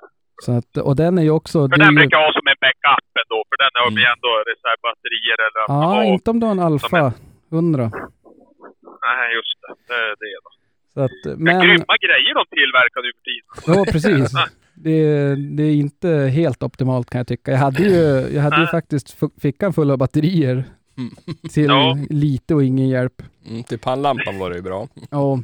Så 0.44 0.52
att, 0.58 0.86
och 0.88 0.96
den 0.96 1.18
är 1.18 1.22
ju 1.22 1.30
också... 1.30 1.58
För 1.68 1.76
det 1.78 1.84
den 1.84 1.94
brukar 1.94 2.16
jag 2.18 2.24
ha 2.26 2.32
som 2.32 2.46
en 2.52 2.60
backup 2.64 3.06
ändå, 3.22 3.38
för 3.48 3.56
den 3.64 3.70
har 3.82 3.90
vi 3.98 4.02
Mm. 4.06 4.12
ändå 4.14 4.30
reservbatterier 4.52 5.38
eller 5.46 5.62
ja, 5.68 6.04
inte 6.14 6.30
om 6.30 6.40
du 6.40 6.46
har 6.46 6.52
en 6.52 6.60
Alfa 6.70 7.12
100. 7.52 7.90
Nej, 9.06 9.26
just 9.38 9.56
det. 9.62 9.70
Det 9.88 9.94
är 9.94 10.14
det 10.24 10.36
då. 10.44 10.50
Så 10.99 11.05
att, 11.05 11.11
Men... 11.25 11.43
men, 11.45 11.61
Grymma 11.61 11.97
grejer 12.07 12.35
de 12.35 12.45
tillverkar 12.57 13.02
nu 13.02 13.11
för 13.17 13.23
tiden. 13.25 13.76
ja 13.76 13.93
precis. 13.93 14.33
Det, 14.75 15.35
det 15.57 15.62
är 15.62 15.75
inte 15.75 16.09
helt 16.11 16.62
optimalt 16.62 17.11
kan 17.11 17.19
jag 17.19 17.26
tycka. 17.26 17.50
Jag 17.50 17.59
hade 17.59 17.83
ju, 17.83 18.35
jag 18.35 18.43
hade 18.43 18.61
ju 18.61 18.67
faktiskt 18.67 19.17
fickan 19.40 19.73
full 19.73 19.90
av 19.90 19.99
batterier 19.99 20.64
Mm. 20.99 21.14
till 21.52 21.64
Ja. 21.64 21.99
lite 22.11 22.55
och 22.55 22.64
ingen 22.64 22.88
hjälp. 22.88 23.23
Mm, 23.49 23.62
till 23.62 23.78
pannlampan 23.78 24.38
var 24.38 24.50
det 24.50 24.57
ju 24.57 24.62
bra. 24.62 24.89
Och, 25.11 25.39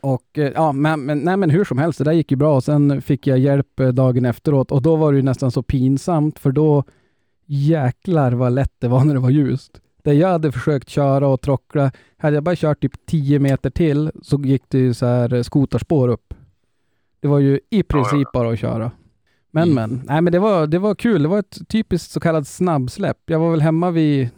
och 0.00 0.38
eh, 0.38 0.52
ja, 0.54 0.72
men, 0.72 1.00
men, 1.06 1.18
nej, 1.18 1.36
men 1.36 1.50
hur 1.50 1.64
som 1.64 1.78
helst, 1.78 1.98
det 1.98 2.04
där 2.04 2.12
gick 2.12 2.30
ju 2.30 2.36
bra. 2.36 2.60
Sen 2.60 3.02
fick 3.02 3.26
jag 3.26 3.38
hjälp 3.38 3.80
eh, 3.80 3.88
dagen 3.88 4.24
efteråt 4.24 4.72
och 4.72 4.82
då 4.82 4.96
var 4.96 5.12
det 5.12 5.16
ju 5.16 5.22
nästan 5.22 5.50
så 5.50 5.62
pinsamt 5.62 6.38
för 6.38 6.52
då 6.52 6.84
jäklar 7.46 8.32
vad 8.32 8.52
lätt 8.52 8.72
det 8.78 8.88
var 8.88 9.04
när 9.04 9.14
det 9.14 9.20
var 9.20 9.30
ljust. 9.30 9.80
Där 10.08 10.14
jag 10.14 10.28
hade 10.28 10.52
försökt 10.52 10.88
köra 10.88 11.28
och 11.28 11.40
trockla, 11.40 11.92
hade 12.16 12.36
jag 12.36 12.44
bara 12.44 12.56
kört 12.56 12.80
typ 12.80 13.06
10 13.06 13.38
meter 13.38 13.70
till 13.70 14.10
så 14.22 14.40
gick 14.40 14.62
det 14.68 14.78
ju 14.78 14.94
så 14.94 15.06
här 15.06 15.34
eh, 15.34 15.42
skotarspår 15.42 16.08
upp. 16.08 16.34
Det 17.20 17.28
var 17.28 17.38
ju 17.38 17.60
i 17.70 17.82
princip 17.82 18.28
bara 18.32 18.50
att 18.52 18.58
köra. 18.58 18.90
Men 19.50 19.62
Mm. 19.72 19.74
men, 19.90 20.02
nej 20.06 20.20
men 20.22 20.32
det 20.32 20.38
var, 20.38 20.66
det 20.66 20.78
var 20.78 20.94
kul. 20.94 21.22
Det 21.22 21.28
var 21.28 21.38
ett 21.38 21.58
typiskt 21.68 22.10
så 22.10 22.20
kallat 22.20 22.48
snabbsläpp. 22.48 23.16
Jag 23.26 23.38
var 23.38 23.50
väl 23.50 23.60
hemma 23.60 23.90
vid, 23.90 24.28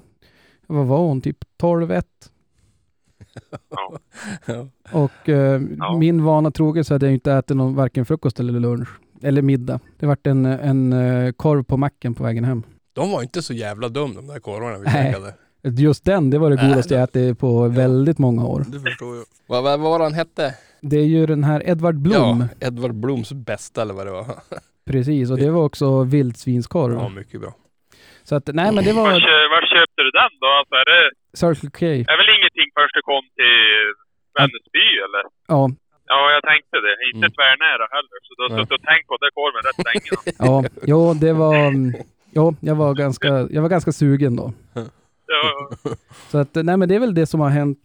vad 0.67 0.87
var 0.87 0.99
hon, 0.99 1.21
typ 1.21 1.39
12-1. 1.63 2.03
Ja. 3.71 3.99
Ja. 4.47 4.67
Och 4.93 5.29
eh, 5.29 5.63
Ja. 5.79 5.99
min 5.99 6.25
vana 6.25 6.51
trogen 6.51 6.85
så 6.85 6.95
hade 6.95 7.07
jag 7.07 7.15
inte 7.15 7.33
ätit 7.33 7.57
någon 7.57 7.75
varken 7.75 8.05
frukost 8.07 8.41
eller 8.41 8.61
lunch. 8.61 8.89
Eller 9.23 9.43
middag. 9.43 9.81
Det 9.99 10.07
vart 10.07 10.27
en, 10.27 10.47
en 10.47 10.93
eh, 10.93 11.33
korv 11.33 11.63
på 11.63 11.77
macken 11.77 12.15
på 12.15 12.23
vägen 12.25 12.45
hem. 12.45 12.63
De 12.93 13.11
var 13.11 13.23
inte 13.23 13.43
så 13.43 13.53
jävla 13.55 13.89
dum 13.89 14.15
de 14.15 14.27
där 14.27 14.39
korvarna 14.39 14.79
vi 14.79 14.85
käkade. 14.91 15.35
Just 15.63 16.05
den, 16.05 16.31
det 16.31 16.39
var 16.39 16.51
det 16.51 16.57
Nej, 16.57 16.69
godaste 16.69 16.95
jag 16.95 17.03
ätit 17.03 17.39
på 17.39 17.69
väldigt 17.69 18.19
många 18.19 18.47
år. 18.47 18.65
Du 18.69 18.81
förstår 18.81 19.17
ju. 19.17 19.23
Vad, 19.47 19.63
vad, 19.65 19.81
vad 19.81 19.91
var 19.91 20.01
han 20.01 20.15
hette? 20.15 20.55
Det 20.81 20.97
är 20.97 21.05
ju 21.05 21.27
den 21.27 21.45
här 21.45 21.69
Edvard 21.69 21.99
Blom. 22.07 22.45
Ja, 22.61 22.67
Edvard 22.67 22.95
Bloms 22.95 23.33
bästa 23.33 23.83
eller 23.83 23.95
vad 23.95 24.07
det 24.07 24.11
var. 24.13 24.27
Precis, 24.91 25.31
och 25.31 25.39
det 25.39 25.51
var 25.51 25.65
också 25.65 26.05
vildsvinskorv. 26.05 26.93
Ja, 26.95 27.09
mycket 27.09 27.41
bra. 27.41 27.53
Så 28.23 28.35
att, 28.37 28.47
nej 28.61 28.73
men 28.75 28.85
det 28.85 28.93
Var, 28.93 29.03
var 29.03 29.51
var 29.55 29.63
köpte 29.75 30.01
du 30.07 30.11
den 30.21 30.33
då? 30.45 30.47
Alltså, 30.59 30.75
är 30.83 30.87
det 30.93 31.03
Circle 31.41 31.71
K. 31.79 31.87
är 32.13 32.17
väl 32.21 32.31
ingenting 32.39 32.69
först 32.79 32.95
du 32.99 33.03
kom 33.11 33.25
till 33.39 33.59
Vännäsby 34.39 34.87
eller? 35.07 35.25
Ja, 35.55 35.63
Ja, 36.13 36.21
jag 36.37 36.43
tänkte 36.51 36.77
det. 36.87 36.95
Inte 37.09 37.27
Mm. 37.27 37.37
tvärnära 37.39 37.85
heller. 37.95 38.17
Så 38.27 38.31
du 38.37 38.43
har 38.43 38.51
suttit 38.61 38.75
och 38.79 38.85
tänkt 38.91 39.07
på 39.11 39.17
den 39.23 39.31
korven 39.39 39.63
rätt 39.69 39.81
länge. 39.89 40.11
ja, 40.49 40.57
jo 40.91 41.15
det 41.15 41.33
var... 41.33 41.57
Jo, 42.33 42.55
jag 42.61 42.75
var 42.75 42.95
ganska, 42.95 43.29
jag 43.51 43.63
var 43.63 43.69
ganska 43.69 43.93
sugen 43.93 44.37
då. 44.37 44.53
Ja, 45.31 45.69
Så 46.31 46.39
att, 46.39 46.55
nej 46.55 46.77
men 46.77 46.89
det 46.89 46.95
är 46.95 47.01
väl 47.01 47.15
det 47.15 47.27
som 47.27 47.41
har 47.41 47.49
hänt 47.49 47.79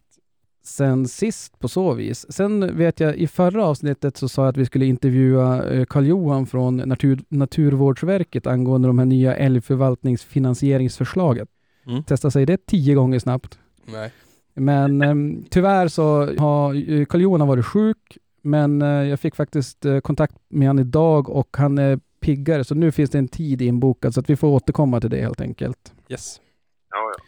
sen 0.63 1.08
sist 1.08 1.60
på 1.60 1.67
så 1.67 1.93
vis. 1.93 2.34
Sen 2.34 2.77
vet 2.77 2.99
jag 2.99 3.15
i 3.15 3.27
förra 3.27 3.65
avsnittet 3.65 4.17
så 4.17 4.29
sa 4.29 4.41
jag 4.41 4.49
att 4.49 4.58
vi 4.58 4.65
skulle 4.65 4.86
intervjua 4.86 5.69
eh, 5.69 5.86
Karl-Johan 5.86 6.45
från 6.45 6.77
Natur, 6.77 7.19
Naturvårdsverket 7.29 8.47
angående 8.47 8.88
de 8.88 8.99
här 8.99 9.05
nya 9.05 9.36
älgförvaltningsfinansieringsförslaget. 9.36 11.49
Mm. 11.88 12.03
Testa 12.03 12.31
sig 12.31 12.45
det 12.45 12.65
tio 12.65 12.95
gånger 12.95 13.19
snabbt. 13.19 13.60
Nej. 13.86 14.12
Men 14.53 15.01
ehm, 15.01 15.45
tyvärr 15.49 15.88
så 15.88 16.36
har 16.38 16.91
eh, 16.91 17.05
Karl-Johan 17.05 17.47
varit 17.47 17.65
sjuk, 17.65 18.17
men 18.41 18.81
eh, 18.81 18.88
jag 18.88 19.19
fick 19.19 19.36
faktiskt 19.36 19.86
eh, 19.86 19.99
kontakt 19.99 20.36
med 20.49 20.67
han 20.67 20.79
idag 20.79 21.29
och 21.29 21.58
han 21.58 21.77
är 21.77 21.99
piggare, 22.19 22.63
så 22.63 22.75
nu 22.75 22.91
finns 22.91 23.10
det 23.10 23.17
en 23.17 23.27
tid 23.27 23.62
inbokad 23.62 24.13
så 24.13 24.19
att 24.19 24.29
vi 24.29 24.36
får 24.36 24.47
återkomma 24.47 25.01
till 25.01 25.10
det 25.10 25.21
helt 25.21 25.41
enkelt. 25.41 25.93
Yes. 26.10 26.39
ja, 26.91 26.97
ja. 26.97 27.23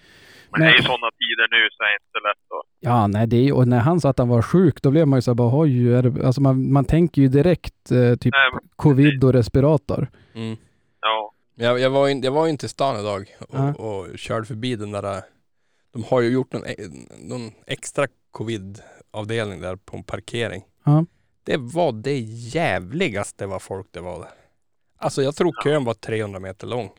Men 0.58 0.66
Nej. 0.66 0.72
det 0.72 0.78
är 0.78 0.82
ju 0.82 0.84
sådana 0.84 1.12
tider 1.12 1.48
nu 1.52 1.70
så 1.72 1.84
är 1.84 1.88
det 1.88 2.00
inte 2.08 2.28
lätt 2.28 2.52
att... 2.52 2.66
Ja, 2.80 3.08
nej, 3.08 3.28
det 3.28 3.38
är, 3.48 3.54
och 3.56 3.68
när 3.68 3.80
han 3.80 4.02
sa 4.02 4.10
att 4.10 4.18
han 4.20 4.28
var 4.28 4.42
sjuk, 4.42 4.82
då 4.82 4.92
blev 4.92 5.08
man 5.08 5.18
ju 5.18 5.22
så 5.22 5.32
här 5.32 5.36
bara, 5.36 5.60
oj, 5.62 5.94
är 5.94 6.02
det, 6.04 6.26
alltså 6.26 6.42
man, 6.42 6.72
man 6.72 6.86
tänker 6.86 7.22
ju 7.22 7.28
direkt 7.28 7.92
eh, 7.92 8.16
typ 8.16 8.34
Nej, 8.34 8.52
men- 8.54 8.70
covid 8.76 9.24
och 9.24 9.34
respirator. 9.34 10.08
Mm. 10.36 10.58
Ja. 11.02 11.32
Jag, 11.56 11.80
jag, 11.80 11.90
var 11.90 12.10
in, 12.10 12.22
jag 12.24 12.32
var 12.32 12.48
inte 12.48 12.66
i 12.66 12.70
stan 12.70 13.00
idag 13.00 13.26
och, 13.40 13.60
Ja. 13.60 13.74
och 13.74 14.18
körde 14.18 14.46
förbi 14.46 14.76
den 14.76 14.92
där. 14.92 15.22
De 15.94 16.04
har 16.04 16.22
ju 16.22 16.30
gjort 16.30 16.54
någon, 16.54 16.66
e- 16.66 16.76
någon 17.22 17.52
extra 17.68 18.08
covid-avdelning 18.32 19.62
där 19.62 19.76
på 19.76 19.98
en 19.98 20.04
parkering. 20.04 20.64
Ja. 20.86 21.06
Det 21.44 21.58
var 21.58 21.92
det 21.92 22.20
jävligaste 22.54 23.46
vad 23.48 23.62
folk 23.62 23.88
det 23.92 24.02
var 24.02 24.20
där. 24.20 24.30
Alltså 25.00 25.22
jag 25.22 25.36
tror 25.36 25.64
kön 25.64 25.84
var 25.84 25.94
300 25.94 26.40
meter 26.40 26.68
lång. 26.68 26.90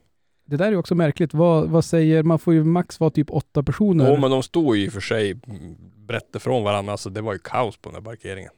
Det 0.51 0.57
där 0.57 0.73
är 0.73 0.77
också 0.77 0.95
märkligt. 0.95 1.35
Vad, 1.35 1.69
vad 1.69 1.85
säger, 1.85 2.23
man 2.23 2.39
får 2.39 2.55
ju 2.55 2.65
max 2.65 3.01
vara 3.01 3.11
typ 3.11 3.31
åtta 3.31 3.63
personer. 3.63 4.09
Jo 4.15 4.21
men 4.21 4.31
de 4.31 4.43
stod 4.43 4.77
ju 4.77 4.85
i 4.85 4.89
och 4.89 4.93
för 4.93 5.01
sig 5.01 5.31
mm, 5.31 5.75
brett 6.07 6.37
ifrån 6.37 6.65
varandra. 6.65 6.93
Alltså 6.93 7.11
det 7.11 7.21
var 7.21 7.33
ju 7.33 7.39
kaos 7.39 7.77
på 7.77 7.91
den 7.91 8.03
där 8.03 8.11
parkeringen. 8.11 8.53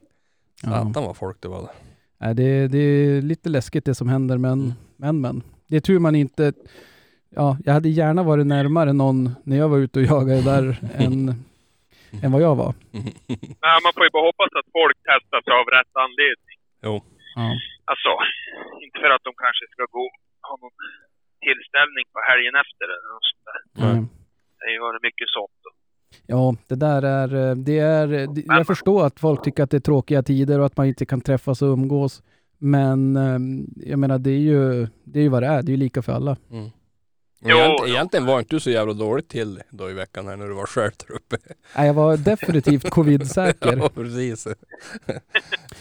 ja. 0.62 0.68
Satan 0.70 1.04
vad 1.04 1.16
folk 1.16 1.36
det 1.40 1.48
var 1.48 1.60
där. 1.62 1.70
Nej, 2.20 2.34
det, 2.34 2.68
det 2.68 2.78
är 2.78 3.22
lite 3.22 3.48
läskigt 3.48 3.84
det 3.84 3.94
som 3.94 4.08
händer, 4.08 4.38
men, 4.38 4.52
Mm. 4.60 4.72
men, 4.96 5.20
men. 5.20 5.42
Det 5.66 5.76
är 5.76 5.80
tur 5.80 5.98
man 5.98 6.14
inte... 6.14 6.52
Ja, 7.36 7.56
jag 7.64 7.72
hade 7.72 7.88
gärna 7.88 8.22
varit 8.22 8.46
närmare 8.46 8.92
någon 8.92 9.30
när 9.44 9.56
jag 9.56 9.68
var 9.68 9.78
ute 9.78 9.98
och 9.98 10.04
jagade 10.04 10.42
där 10.42 10.64
än, 11.04 11.44
än 12.22 12.32
vad 12.32 12.42
jag 12.42 12.54
var. 12.56 12.74
Nej, 13.64 13.76
man 13.84 13.92
får 13.96 14.04
ju 14.06 14.10
bara 14.16 14.26
hoppas 14.30 14.50
att 14.60 14.68
folk 14.78 14.96
testar 15.10 15.40
sig 15.46 15.52
av 15.60 15.66
rätt 15.76 15.92
anledning. 16.04 16.56
Jo. 16.86 16.94
Ja. 17.36 17.46
Alltså, 17.90 18.10
inte 18.84 18.96
för 19.02 19.10
att 19.16 19.24
de 19.28 19.32
kanske 19.44 19.64
ska 19.74 19.82
gå 19.96 20.04
ha 20.48 20.54
någon 20.62 20.76
tillställning 21.46 22.04
på 22.14 22.18
helgen 22.30 22.54
efter 22.62 22.84
eller 22.94 23.08
något 23.14 23.28
sånt 23.30 23.44
där. 23.48 23.60
Mm. 23.90 24.04
Det 24.58 24.64
har 24.66 24.72
ju 24.76 24.80
varit 24.88 25.02
mycket 25.08 25.28
sånt. 25.38 25.56
då. 25.64 25.70
Ja, 26.26 26.54
det 26.70 26.74
där 26.74 27.02
är... 27.02 27.48
eh, 27.50 27.54
Det 27.56 27.78
är 27.78 28.06
det, 28.06 28.42
jag 28.46 28.66
förstår 28.66 29.06
att 29.06 29.20
folk 29.20 29.42
tycker 29.44 29.62
att 29.62 29.70
det 29.70 29.76
är 29.76 29.80
tråkiga 29.90 30.22
tider 30.22 30.58
och 30.60 30.66
att 30.66 30.76
man 30.76 30.86
inte 30.86 31.06
kan 31.06 31.20
träffas 31.20 31.62
och 31.62 31.68
umgås. 31.68 32.22
Men 32.58 33.16
eh, 33.16 33.38
jag 33.90 33.98
menar, 33.98 34.18
det 34.18 34.30
är 34.30 34.38
ju, 34.52 34.86
det 35.04 35.18
är 35.18 35.22
ju 35.22 35.28
vad 35.28 35.42
det 35.42 35.46
är. 35.46 35.62
Det 35.62 35.70
är 35.70 35.74
ju 35.74 35.82
lika 35.86 36.02
för 36.02 36.12
alla. 36.12 36.36
Mm. 36.50 36.70
Jo, 37.42 37.56
Egent, 37.56 37.80
egentligen 37.88 38.26
var 38.26 38.38
inte 38.38 38.56
du 38.56 38.60
så 38.60 38.70
jävla 38.70 38.92
dåligt 38.92 39.28
till 39.28 39.60
då 39.70 39.90
i 39.90 39.92
veckan 39.92 40.26
här 40.28 40.36
när 40.36 40.46
du 40.48 40.54
var 40.54 40.66
själv 40.66 40.92
där 41.06 41.14
uppe. 41.14 41.36
Nej, 41.76 41.86
jag 41.86 41.94
var 41.94 42.16
definitivt 42.16 42.90
covid-säker. 42.90 43.76
ja, 43.76 43.88
precis. 43.94 44.46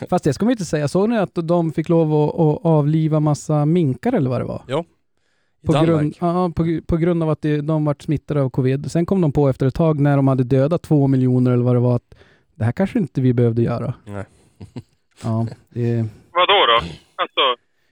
Fast 0.10 0.24
det 0.24 0.34
ska 0.34 0.46
man 0.46 0.52
inte 0.52 0.66
säga. 0.66 0.88
Såg 0.88 1.10
ni 1.10 1.18
att 1.18 1.36
de 1.36 1.72
fick 1.72 1.90
lov 1.90 2.14
att, 2.14 2.30
att 2.40 2.66
avliva 2.66 3.20
massa 3.20 3.66
minkar 3.66 4.14
eller 4.14 4.30
vad 4.30 4.42
det 4.42 4.46
var? 4.46 4.64
I 4.68 4.74
På 5.66 5.74
Danmark? 5.74 5.88
grund, 5.90 6.16
ja, 6.20 6.52
på, 6.56 6.80
på 6.88 6.98
grund 6.98 7.24
av 7.24 7.30
att 7.30 7.42
det, 7.42 7.62
de 7.62 7.86
vart 7.86 8.02
smittade 8.02 8.42
av 8.42 8.50
covid. 8.50 8.92
Sen 8.92 9.06
kom 9.06 9.22
de 9.22 9.32
på 9.32 9.50
efter 9.50 9.66
ett 9.68 9.76
tag 9.76 10.00
när 10.00 10.16
de 10.16 10.28
hade 10.28 10.44
dödat 10.44 10.82
två 10.82 11.08
miljoner 11.08 11.52
eller 11.52 11.64
vad 11.64 11.76
det 11.76 11.80
var 11.80 11.96
att 11.96 12.16
det 12.56 12.66
här 12.66 12.72
kanske 12.72 13.00
inte 13.00 13.22
vi 13.22 13.34
behövde 13.34 13.62
göra. 13.62 13.94
Nej. 14.06 14.26
Ja, 15.24 15.48
det, 15.70 16.06
Vad 16.32 16.48
då 16.48 16.66
då? 16.66 16.80
Alltså, 17.16 17.42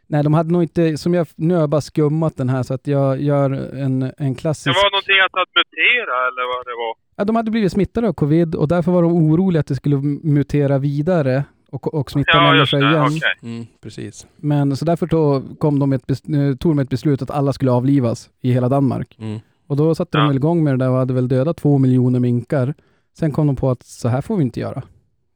nej, 0.08 0.24
de 0.24 0.34
hade 0.34 0.52
nog 0.52 0.64
inte, 0.64 0.98
som 0.98 1.14
jag, 1.14 1.28
nu 1.36 1.54
har 1.54 1.62
jag 1.62 1.70
bara 1.70 1.82
skummat 1.82 2.38
den 2.38 2.50
här 2.50 2.64
så 2.64 2.74
att 2.74 2.88
jag 2.88 3.22
gör 3.22 3.52
en, 3.52 4.02
en 4.18 4.34
det 4.34 4.40
klassisk... 4.40 4.76
var 4.76 4.92
någonting 4.92 5.20
att, 5.26 5.42
att 5.42 5.50
mutera 5.56 6.16
eller 6.28 6.58
vad 6.58 6.66
det 6.66 6.76
var? 6.78 6.96
Ja, 7.16 7.24
de 7.24 7.36
hade 7.36 7.52
blivit 7.52 7.72
smittade 7.72 8.08
av 8.08 8.14
covid 8.14 8.56
och 8.56 8.68
därför 8.68 8.92
var 8.92 9.02
de 9.02 9.14
oroliga 9.14 9.60
att 9.60 9.68
det 9.68 9.76
skulle 9.76 9.98
mutera 10.24 10.78
vidare 10.78 11.44
och, 11.86 11.94
och 11.94 12.12
smitta 12.12 12.32
Ja, 12.34 12.52
människor 12.52 12.78
det. 12.78 12.90
igen. 12.90 13.04
Okej. 13.06 13.50
Mm, 13.56 13.66
precis. 13.82 14.28
Men 14.38 14.78
så 14.78 14.86
därför 14.86 15.06
då 15.06 15.44
kom 15.60 15.80
de 15.80 15.94
ett, 15.94 16.10
eh, 16.10 16.18
tog 16.60 16.72
de 16.72 16.80
ett 16.80 16.90
beslut 16.90 17.22
att 17.22 17.32
alla 17.32 17.54
skulle 17.54 17.72
avlivas 17.72 18.30
i 18.42 18.52
hela 18.52 18.70
Danmark. 18.70 19.16
Mm. 19.20 19.40
Och 19.68 19.78
då 19.78 19.96
satte 19.96 20.18
Ja. 20.18 20.22
de 20.22 20.28
väl 20.28 20.38
igång 20.38 20.64
med 20.64 20.74
det 20.74 20.86
där 20.86 20.90
och 20.92 20.98
hade 20.98 21.14
väl 21.14 21.28
dödat 21.28 21.58
två 21.58 21.78
miljoner 21.78 22.20
minkar. 22.20 22.74
Sen 23.18 23.32
kom 23.32 23.48
de 23.48 23.56
på 23.56 23.70
att 23.70 23.84
så 23.84 24.08
här 24.08 24.22
får 24.22 24.38
vi 24.38 24.44
inte 24.44 24.60
göra. 24.60 24.82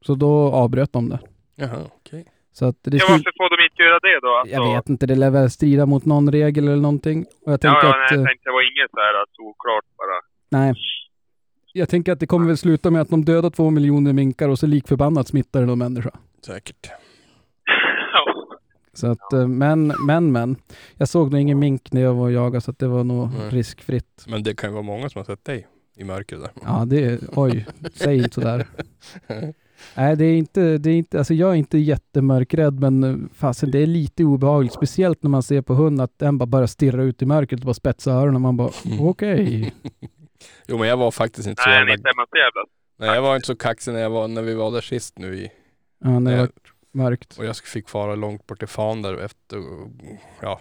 Så 0.05 0.15
då 0.15 0.51
avbröt 0.51 0.93
de 0.93 1.09
det. 1.09 1.19
Jaha, 1.55 1.77
okej. 1.99 2.25
Så 2.53 2.65
att 2.65 2.75
det 2.81 2.97
Ja, 2.97 3.05
varför 3.09 3.31
får 3.37 3.57
de 3.57 3.63
inte 3.63 3.81
göra 3.83 3.99
det 3.99 4.19
då? 4.21 4.37
Alltså, 4.39 4.55
jag 4.55 4.75
vet 4.75 4.89
inte, 4.89 5.05
det 5.05 5.15
lär 5.15 5.29
väl 5.29 5.49
strida 5.51 5.85
mot 5.85 6.05
någon 6.05 6.31
regel 6.31 6.67
eller 6.67 6.81
någonting. 6.81 7.19
Och 7.45 7.51
jag 7.51 7.53
Ja, 7.53 7.57
tänker 7.57 7.87
ja, 7.87 7.89
att, 7.89 7.95
nej, 8.11 8.17
eh, 8.17 8.19
jag 8.19 8.27
tänkte 8.27 8.49
det 8.49 8.53
var 8.53 8.61
inget 8.61 8.91
så 8.91 8.97
här 8.99 9.21
att 9.23 9.39
oklart 9.49 9.85
bara. 9.97 10.61
nej. 10.61 10.73
Jag 11.73 11.89
tänker 11.89 12.11
att 12.11 12.19
det 12.19 12.27
kommer 12.27 12.47
väl 12.47 12.57
sluta 12.57 12.91
med 12.91 13.01
att 13.01 13.09
de 13.09 13.25
dödar 13.25 13.49
två 13.49 13.69
miljoner 13.69 14.13
minkar 14.13 14.49
och 14.49 14.59
så 14.59 14.67
likförbannat 14.67 15.27
smittar 15.27 15.59
det 15.59 15.65
någon 15.65 15.77
människa. 15.79 16.09
Säkert. 16.45 16.89
Ja. 18.13 18.45
Så 18.93 19.07
att, 19.07 19.33
eh, 19.33 19.47
men, 19.47 19.87
men, 19.87 20.31
men. 20.31 20.55
Jag 20.97 21.07
såg 21.07 21.31
nog 21.31 21.41
ingen 21.41 21.59
mink 21.59 21.91
när 21.91 22.01
jag 22.01 22.13
var 22.13 22.23
och 22.23 22.31
jagade 22.31 22.61
så 22.61 22.71
att 22.71 22.79
det 22.79 22.87
var 22.87 23.03
nog 23.03 23.29
Nej. 23.39 23.49
riskfritt. 23.49 24.25
Men 24.27 24.43
det 24.43 24.53
kan 24.55 24.69
ju 24.69 24.73
vara 24.73 24.83
många 24.83 25.09
som 25.09 25.19
har 25.19 25.25
sett 25.25 25.45
dig 25.45 25.67
i 25.97 26.03
mörkret 26.03 26.41
där. 26.41 26.51
Ja, 26.65 26.83
det 26.87 27.05
är, 27.05 27.19
oj, 27.35 27.65
säg 27.93 28.17
inte 28.17 28.33
sådär. 28.33 28.67
Nej, 29.95 30.15
det 30.15 30.25
är 30.25 30.37
inte, 30.37 30.77
det 30.77 30.89
är 30.89 30.93
inte, 30.97 31.17
alltså 31.17 31.33
jag 31.33 31.51
är 31.51 31.55
inte 31.55 31.77
jättemörkrädd, 31.77 32.79
men 32.79 33.03
eh, 33.03 33.15
fasen 33.33 33.71
det 33.71 33.79
är 33.79 33.85
lite 33.87 34.23
obehagligt, 34.23 34.73
speciellt 34.73 35.23
när 35.23 35.29
man 35.29 35.43
ser 35.43 35.61
på 35.61 35.73
hund 35.73 36.01
att 36.01 36.19
den 36.19 36.37
bara 36.37 36.45
börjar 36.45 36.67
stirra 36.67 37.03
ut 37.03 37.21
i 37.21 37.25
mörkret 37.25 37.59
och 37.59 37.65
bara 37.65 37.73
spetsa 37.73 38.11
öronen 38.11 38.35
och 38.35 38.41
man 38.41 38.57
bara 38.57 38.71
Mm. 38.85 39.01
okej. 39.07 39.73
Jo 40.67 40.77
men 40.77 40.87
jag 40.87 40.97
var 40.97 41.11
faktiskt 41.11 41.47
inte 41.47 41.63
så 41.63 41.69
Nej, 41.69 41.77
jävla... 41.77 41.93
inte 41.93 42.03
så 42.03 42.37
jävla... 42.37 42.65
Nej 42.99 43.15
jag 43.15 43.21
var 43.21 43.35
inte 43.35 43.47
så 43.47 43.55
kaxig 43.55 43.93
när, 43.93 43.99
jag 43.99 44.09
var, 44.09 44.27
när 44.27 44.41
vi 44.41 44.53
var 44.53 44.71
där 44.71 44.81
sist 44.81 45.19
nu 45.19 45.35
i... 45.35 45.51
Ja, 46.03 46.19
när 46.19 46.31
det 46.31 46.37
Eh, 46.37 46.41
var 46.41 46.49
mörkt. 46.91 47.37
Och 47.37 47.45
jag 47.45 47.55
fick 47.57 47.89
fara 47.89 48.15
långt 48.15 48.47
bort 48.47 48.59
till 48.59 48.67
fan 48.67 49.01
där 49.01 49.17
efter... 49.17 49.57
Ja, 50.41 50.59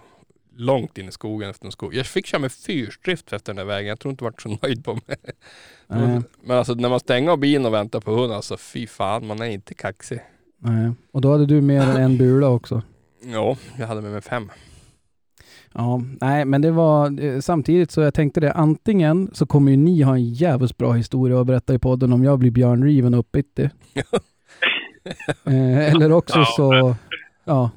långt 0.55 0.97
in 0.97 1.07
i 1.07 1.11
skogen 1.11 1.49
efter 1.49 1.65
en 1.65 1.71
skog. 1.71 1.95
Jag 1.95 2.05
fick 2.05 2.25
köra 2.25 2.41
med 2.41 2.51
fyrstrift 2.51 3.33
efter 3.33 3.53
den 3.53 3.55
där 3.57 3.73
vägen. 3.73 3.89
Jag 3.89 3.99
tror 3.99 4.11
inte 4.11 4.23
jag 4.25 4.31
varit 4.31 4.41
så 4.41 4.49
nöjd 4.67 4.85
på 4.85 4.93
mig. 4.93 5.17
Nej, 5.87 6.21
Men 6.43 6.57
alltså 6.57 6.73
när 6.73 6.89
man 6.89 6.99
stänger 6.99 7.31
av 7.31 7.37
bilen 7.37 7.65
och 7.65 7.73
väntar 7.73 7.99
på 8.01 8.11
hunden, 8.11 8.31
alltså 8.35 8.57
fy 8.57 8.87
fan, 8.87 9.27
man 9.27 9.41
är 9.41 9.45
inte 9.45 9.73
kaxig. 9.73 10.19
nej. 10.57 10.91
Och 11.11 11.21
då 11.21 11.31
hade 11.31 11.45
du 11.45 11.61
mer 11.61 11.81
än 11.81 11.97
en 11.97 12.17
bula 12.17 12.47
också. 12.47 12.81
Ja, 13.23 13.57
jag 13.79 13.87
hade 13.87 14.01
med 14.01 14.11
mig 14.11 14.21
fem. 14.21 14.51
Ja, 15.73 16.01
nej, 16.21 16.45
men 16.45 16.61
det 16.61 16.71
var 16.71 17.23
eh, 17.23 17.39
samtidigt 17.39 17.91
så 17.91 18.01
jag 18.01 18.13
tänkte 18.13 18.39
det, 18.39 18.51
antingen 18.53 19.29
så 19.33 19.45
kommer 19.45 19.71
ju 19.71 19.77
ni 19.77 20.01
ha 20.01 20.13
en 20.13 20.33
jävligt 20.33 20.77
bra 20.77 20.93
historia 20.93 21.41
att 21.41 21.47
berätta 21.47 21.73
i 21.73 21.79
podden 21.79 22.13
om 22.13 22.23
jag 22.23 22.39
blir 22.39 22.51
björnriven 22.51 23.13
och 23.13 23.19
uppbitti. 23.19 23.69
eh, 25.45 25.93
eller 25.93 26.11
också 26.11 26.45
så, 26.45 26.95
ja, 27.43 27.69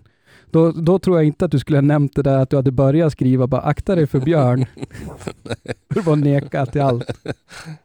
då, 0.51 0.73
då 0.73 0.99
tror 0.99 1.17
jag 1.17 1.27
inte 1.27 1.45
att 1.45 1.51
du 1.51 1.59
skulle 1.59 1.79
ha 1.79 1.83
nämnt 1.83 2.15
det 2.17 2.23
där 2.23 2.39
att 2.39 2.51
du 2.51 2.57
hade 2.57 2.71
börjat 2.73 3.13
skriva 3.13 3.47
bara 3.47 3.61
akta 3.61 3.95
dig 3.95 4.07
för 4.07 4.21
björn. 4.21 4.67
du 5.95 6.03
bara 6.03 6.15
neka 6.15 6.67
till 6.67 6.81
allt. 6.81 7.11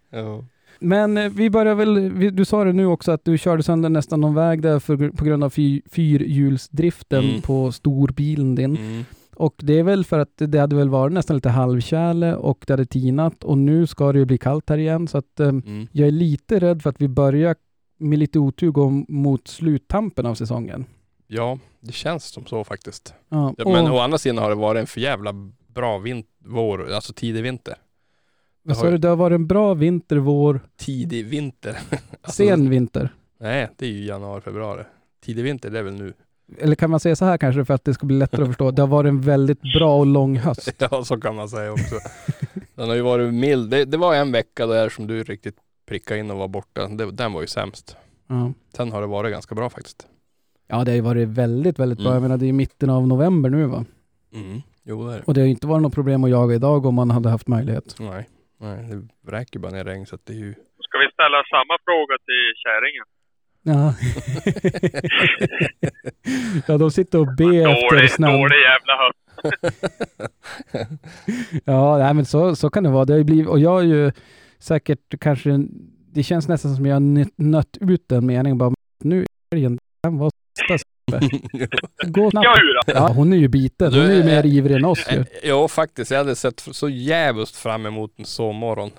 Ja. 0.09 0.43
Men 0.79 1.17
eh, 1.17 1.29
vi 1.29 1.49
börjar 1.49 1.75
väl, 1.75 2.35
du 2.35 2.45
sa 2.45 2.63
det 2.63 2.73
nu 2.73 2.85
också 2.85 3.11
att 3.11 3.25
du 3.25 3.37
körde 3.37 3.63
sönder 3.63 3.89
nästan 3.89 4.21
någon 4.21 4.35
väg 4.35 4.61
där 4.61 4.79
för, 4.79 5.09
på 5.09 5.25
grund 5.25 5.43
av 5.43 5.49
fy, 5.49 5.81
fyrhjulsdriften 5.91 7.23
Mm. 7.29 7.41
på 7.41 7.71
storbilen 7.71 8.55
din. 8.55 8.77
Mm. 8.77 9.05
Och 9.35 9.55
det 9.57 9.79
är 9.79 9.83
väl 9.83 10.05
för 10.05 10.19
att 10.19 10.33
det 10.37 10.59
hade 10.59 10.75
väl 10.75 10.89
varit 10.89 11.13
nästan 11.13 11.35
lite 11.37 11.49
halvtjäle 11.49 12.35
och 12.35 12.63
det 12.67 12.73
hade 12.73 12.85
tinat 12.85 13.43
och 13.43 13.57
nu 13.57 13.87
ska 13.87 14.11
det 14.13 14.19
ju 14.19 14.25
bli 14.25 14.37
kallt 14.37 14.69
här 14.69 14.77
igen 14.77 15.07
så 15.07 15.17
att 15.17 15.39
eh, 15.39 15.47
Mm. 15.47 15.87
jag 15.91 16.07
är 16.07 16.11
lite 16.11 16.59
rädd 16.59 16.81
för 16.81 16.89
att 16.89 17.01
vi 17.01 17.07
börjar 17.07 17.55
med 17.99 18.19
lite 18.19 18.39
otur 18.39 18.71
gå 18.71 18.89
mot 19.07 19.47
sluttampen 19.47 20.25
av 20.25 20.35
säsongen. 20.35 20.85
Ja, 21.27 21.59
det 21.79 21.91
känns 21.91 22.25
som 22.25 22.45
så 22.45 22.63
faktiskt. 22.63 23.13
Ja, 23.29 23.53
Ja, 23.57 23.63
och, 23.65 23.71
men 23.71 23.91
å 23.91 23.99
andra 23.99 24.17
sidan 24.17 24.37
har 24.37 24.49
det 24.49 24.55
varit 24.55 24.79
en 24.79 24.87
för 24.87 25.01
jävla 25.01 25.33
bra 25.67 25.97
vint 25.97 26.27
vår, 26.45 26.91
alltså 26.91 27.13
tidig 27.13 27.43
vinter. 27.43 27.75
vad 28.63 28.77
sa 28.77 28.89
du, 28.89 28.97
det 28.97 29.07
har 29.07 29.15
varit 29.15 29.35
en 29.35 29.47
bra 29.47 29.73
vinter, 29.73 30.17
vår, 30.17 30.59
Tidig 30.77 31.25
vinter. 31.25 31.77
Alltså, 32.21 32.43
sen 32.43 32.69
vinter. 32.69 33.13
Nej, 33.39 33.69
det 33.77 33.85
är 33.85 33.89
ju 33.89 34.05
januari, 34.05 34.41
februari. 34.41 34.83
Tidig 35.25 35.43
vinter, 35.43 35.69
det 35.69 35.79
är 35.79 35.83
väl 35.83 35.93
nu. 35.93 36.13
Eller 36.57 36.75
kan 36.75 36.89
man 36.89 36.99
säga 36.99 37.15
så 37.15 37.25
här 37.25 37.37
kanske 37.37 37.65
för 37.65 37.73
att 37.73 37.83
det 37.83 37.93
ska 37.93 38.05
bli 38.05 38.17
lättare 38.17 38.41
att 38.41 38.47
förstå. 38.47 38.71
Det 38.71 38.81
har 38.81 38.87
varit 38.87 39.09
en 39.09 39.21
väldigt 39.21 39.61
bra 39.61 39.97
och 39.99 40.05
lång 40.05 40.37
höst. 40.37 40.73
Ja, 40.91 41.03
så 41.03 41.19
kan 41.21 41.35
man 41.35 41.49
säga 41.49 41.71
också. 41.71 41.95
Den 42.75 42.89
har 42.89 42.95
ju 42.95 43.01
varit 43.01 43.33
mild. 43.33 43.69
Det, 43.69 43.85
det 43.85 43.97
var 43.97 44.15
en 44.15 44.31
vecka 44.31 44.65
där 44.65 44.89
som 44.89 45.07
du 45.07 45.23
riktigt 45.23 45.55
prickade 45.89 46.19
in 46.19 46.31
och 46.31 46.37
var 46.37 46.47
borta. 46.47 46.87
Det, 46.87 47.11
den 47.11 47.33
var 47.33 47.41
ju 47.41 47.47
sämst. 47.47 47.97
Ja. 48.27 48.51
Sen 48.77 48.91
har 48.91 49.01
det 49.01 49.07
varit 49.07 49.31
ganska 49.31 49.55
bra 49.55 49.69
faktiskt. 49.69 50.07
ja, 50.67 50.83
det 50.83 50.91
har 50.91 50.95
ju 50.95 51.01
varit 51.01 51.27
väldigt, 51.27 51.79
väldigt 51.79 51.97
bra. 51.99 52.07
Mm. 52.07 52.13
Jag 52.15 52.21
menar, 52.21 52.37
det 52.37 52.45
är 52.45 52.47
ju 52.47 52.53
mitten 52.53 52.89
av 52.89 53.07
november 53.07 53.49
nu 53.49 53.65
va? 53.65 53.85
Mm. 54.33 54.61
Jo, 54.83 55.07
det 55.07 55.13
är 55.13 55.17
det. 55.17 55.23
Och 55.23 55.33
det 55.33 55.41
har 55.41 55.45
ju 55.45 55.51
inte 55.51 55.67
varit 55.67 55.81
något 55.81 55.93
problem 55.93 56.23
att 56.23 56.29
jaga 56.29 56.55
idag 56.55 56.85
om 56.85 56.95
man 56.95 57.11
hade 57.11 57.29
haft 57.29 57.47
möjlighet. 57.47 57.95
Nej. 57.99 58.29
Nej, 58.61 58.83
det 58.89 59.07
vräker 59.31 59.59
bara 59.59 59.71
ner 59.71 59.83
regn 59.83 60.05
så 60.05 60.15
att 60.15 60.25
det 60.25 60.33
är 60.33 60.37
ju... 60.37 60.53
Ska 60.81 60.97
vi 60.97 61.07
ställa 61.13 61.43
samma 61.49 61.77
fråga 61.85 62.17
till 62.27 62.53
kärringen? 62.63 63.05
Ja. 63.61 63.93
ja, 66.67 66.77
de 66.77 66.91
sitter 66.91 67.19
och 67.19 67.27
ber 67.37 67.67
efter 67.69 67.95
Dålig, 67.95 68.11
snön. 68.11 68.39
dålig 68.39 68.55
jävla 68.61 68.97
höst. 69.03 69.19
Ja, 71.65 71.97
nej, 71.97 72.13
men 72.13 72.25
så, 72.25 72.55
så 72.55 72.69
kan 72.69 72.83
det 72.83 72.89
vara. 72.89 73.05
Det 73.05 73.13
har 73.13 73.17
ju 73.17 73.23
blivit, 73.23 73.47
och 73.47 73.59
jag 73.59 73.79
är 73.81 73.85
ju 73.85 74.11
säkert 74.59 75.19
kanske, 75.19 75.59
det 76.11 76.23
känns 76.23 76.47
nästan 76.47 76.75
som 76.75 76.85
jag 76.85 76.95
har 76.95 77.25
nött- 77.43 77.77
ut 77.81 78.03
den 78.09 78.25
meningen 78.25 78.57
bara, 78.57 78.73
nu 79.03 79.25
är 79.55 79.59
den 80.03 80.17
var 80.17 80.31
sista 80.69 80.85
Gå 82.07 82.31
snabbt. 82.31 82.47
Ja, 82.87 83.07
hon 83.07 83.33
är 83.33 83.37
ju 83.37 83.47
biten. 83.47 83.93
Hon 83.93 84.01
är 84.03 84.13
ju 84.15 84.23
mer 84.23 84.45
eh, 84.45 84.53
ivrig 84.55 84.75
än 84.75 84.85
oss 84.85 85.05
ju. 85.11 85.17
Eh, 85.17 85.25
Ja, 85.43 85.67
faktiskt. 85.67 86.11
Jag 86.11 86.17
hade 86.17 86.35
sett 86.35 86.59
så 86.59 86.89
jävligt 86.89 87.49
fram 87.49 87.85
emot 87.85 88.13
en 88.19 88.25
sovmorgon 88.25 88.91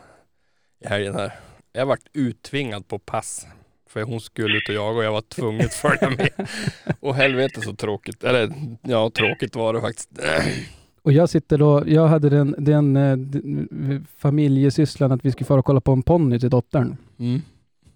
i 0.85 0.89
helgen 0.89 1.15
här. 1.15 1.33
Jag 1.73 1.87
varit 1.87 2.07
uttvingad 2.13 2.89
på 2.89 2.99
pass. 2.99 3.47
För 3.91 4.03
hon 4.03 4.21
skulle 4.21 4.57
ut 4.57 4.69
och 4.69 4.75
jaga 4.75 4.99
och 4.99 5.05
jag 5.05 5.13
var 5.13 5.21
tvungen 5.21 5.67
att 5.67 5.75
följa 5.75 6.11
med. 6.11 6.29
Och 7.01 7.15
helvete 7.15 7.61
så 7.61 7.75
tråkigt. 7.75 8.25
Eller 8.25 8.53
ja, 8.83 9.11
tråkigt 9.11 9.57
var 9.57 9.75
det 9.75 9.81
faktiskt. 9.81 10.11
Och 11.11 11.15
jag 11.15 11.29
sitter 11.29 11.59
då, 11.59 11.83
jag 11.87 12.09
hade 12.09 12.29
den, 12.29 12.55
den, 12.59 12.97
eh, 12.97 13.17
den 13.17 14.07
familjesysslan 14.17 15.13
att 15.13 15.25
vi 15.25 15.33
skulle 15.33 15.47
fara 15.47 15.59
och 15.59 15.65
kolla 15.65 15.81
på 15.81 15.93
en 15.93 16.03
ponny 16.03 16.39
till 16.39 16.51
dottern. 16.51 16.97
Mm. 17.19 17.41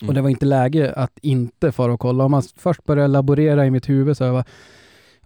Och 0.07 0.15
det 0.15 0.23
var 0.23 0.29
inte 0.29 0.47
läge 0.47 0.93
att 0.93 1.19
inte 1.23 1.73
fara 1.73 1.93
och 1.93 2.01
kolla. 2.01 2.25
Om 2.25 2.31
man 2.31 2.43
först 2.57 2.85
började 2.85 3.09
laborera 3.09 3.67
i 3.67 3.71
mitt 3.71 3.89
huvud 3.89 4.17
så 4.17 4.33
bara, 4.33 4.45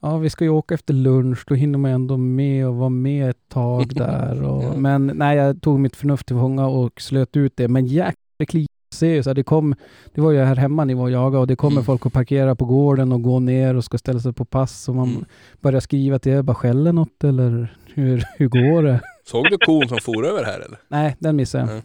ja 0.00 0.18
vi 0.18 0.30
ska 0.30 0.44
ju 0.44 0.50
åka 0.50 0.74
efter 0.74 0.94
lunch, 0.94 1.44
då 1.46 1.54
hinner 1.54 1.78
man 1.78 1.90
ändå 1.90 2.16
med 2.16 2.68
och 2.68 2.76
vara 2.76 2.88
med 2.88 3.30
ett 3.30 3.48
tag 3.48 3.88
där. 3.94 4.42
Och, 4.42 4.64
Ja. 4.64 4.76
Men 4.76 5.06
nej, 5.06 5.36
jag 5.36 5.62
tog 5.62 5.80
mitt 5.80 5.96
förnuft 5.96 6.26
till 6.26 6.36
fånga 6.36 6.66
och 6.66 7.00
slöt 7.00 7.36
ut 7.36 7.56
det. 7.56 7.68
Men 7.68 7.86
jäklar 7.86 8.46
kliar 8.48 8.66
ser 8.90 9.06
ju 9.14 9.22
så 9.22 9.30
här, 9.30 9.34
det 9.34 9.42
kom, 9.42 9.74
det 10.14 10.20
var 10.20 10.30
ju 10.30 10.38
här 10.38 10.56
hemma 10.56 10.84
ni 10.84 10.94
var 10.94 11.02
och 11.02 11.10
jagade 11.10 11.38
och 11.38 11.46
det 11.46 11.56
kommer 11.56 11.72
Mm. 11.76 11.84
folk 11.84 12.06
att 12.06 12.12
parkera 12.12 12.54
på 12.54 12.64
gården 12.64 13.12
och 13.12 13.22
gå 13.22 13.40
ner 13.40 13.74
och 13.76 13.84
ska 13.84 13.98
ställa 13.98 14.20
sig 14.20 14.32
på 14.32 14.44
pass 14.44 14.88
och 14.88 14.94
man 14.94 15.08
Mm. 15.08 15.24
börjar 15.60 15.80
skriva 15.80 16.18
till 16.18 16.32
er, 16.32 16.42
bara 16.42 16.54
skäller 16.54 16.92
något 16.92 17.24
eller 17.24 17.76
hur, 17.94 18.24
hur 18.36 18.48
går 18.48 18.82
det? 18.82 19.00
Såg 19.26 19.44
du 19.50 19.58
kon 19.58 19.88
som 19.88 19.98
for 19.98 20.26
över 20.26 20.44
här 20.44 20.60
eller? 20.60 20.78
Nej, 20.88 21.16
den 21.18 21.36
missade 21.36 21.64
jag. 21.64 21.72
Nej. 21.72 21.82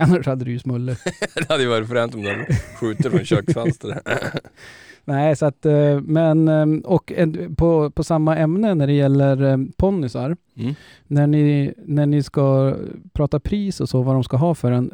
Annars 0.00 0.26
hade 0.26 0.44
du 0.44 0.50
ju 0.50 0.58
smuller. 0.58 0.96
Det 1.34 1.48
hade 1.48 1.62
ju 1.62 1.68
varit 1.68 1.88
fränt 1.88 2.14
om 2.14 2.22
den 2.22 2.44
skjuter 2.80 3.10
från 3.10 3.24
köksfönstret. 3.24 4.08
Nej, 5.04 5.36
så 5.36 5.46
att, 5.46 5.66
eh, 5.66 6.00
men, 6.00 6.48
eh, 6.48 6.66
och 6.84 7.12
på, 7.56 7.90
på 7.90 8.04
samma 8.04 8.36
ämne 8.36 8.74
när 8.74 8.86
det 8.86 8.92
gäller 8.92 9.42
eh, 9.42 9.56
ponnysar. 9.76 10.36
Mm. 10.56 10.74
När 11.06 11.26
ni, 11.26 11.74
när 11.86 12.06
ni 12.06 12.22
ska 12.22 12.74
prata 13.12 13.40
pris 13.40 13.80
och 13.80 13.88
så, 13.88 14.02
vad 14.02 14.14
de 14.14 14.24
ska 14.24 14.36
ha 14.36 14.54
för 14.54 14.72
en. 14.72 14.90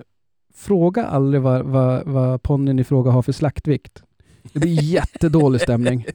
Fråga 0.56 1.04
aldrig 1.06 1.42
vad, 1.42 1.62
vad, 1.66 2.06
vad 2.06 2.42
ponnyn 2.42 2.78
i 2.78 2.84
fråga 2.84 3.10
har 3.10 3.22
för 3.22 3.32
slaktvikt. 3.32 4.02
Det 4.52 4.58
blir 4.60 4.82
jättedålig 4.82 5.60
stämning. 5.60 6.04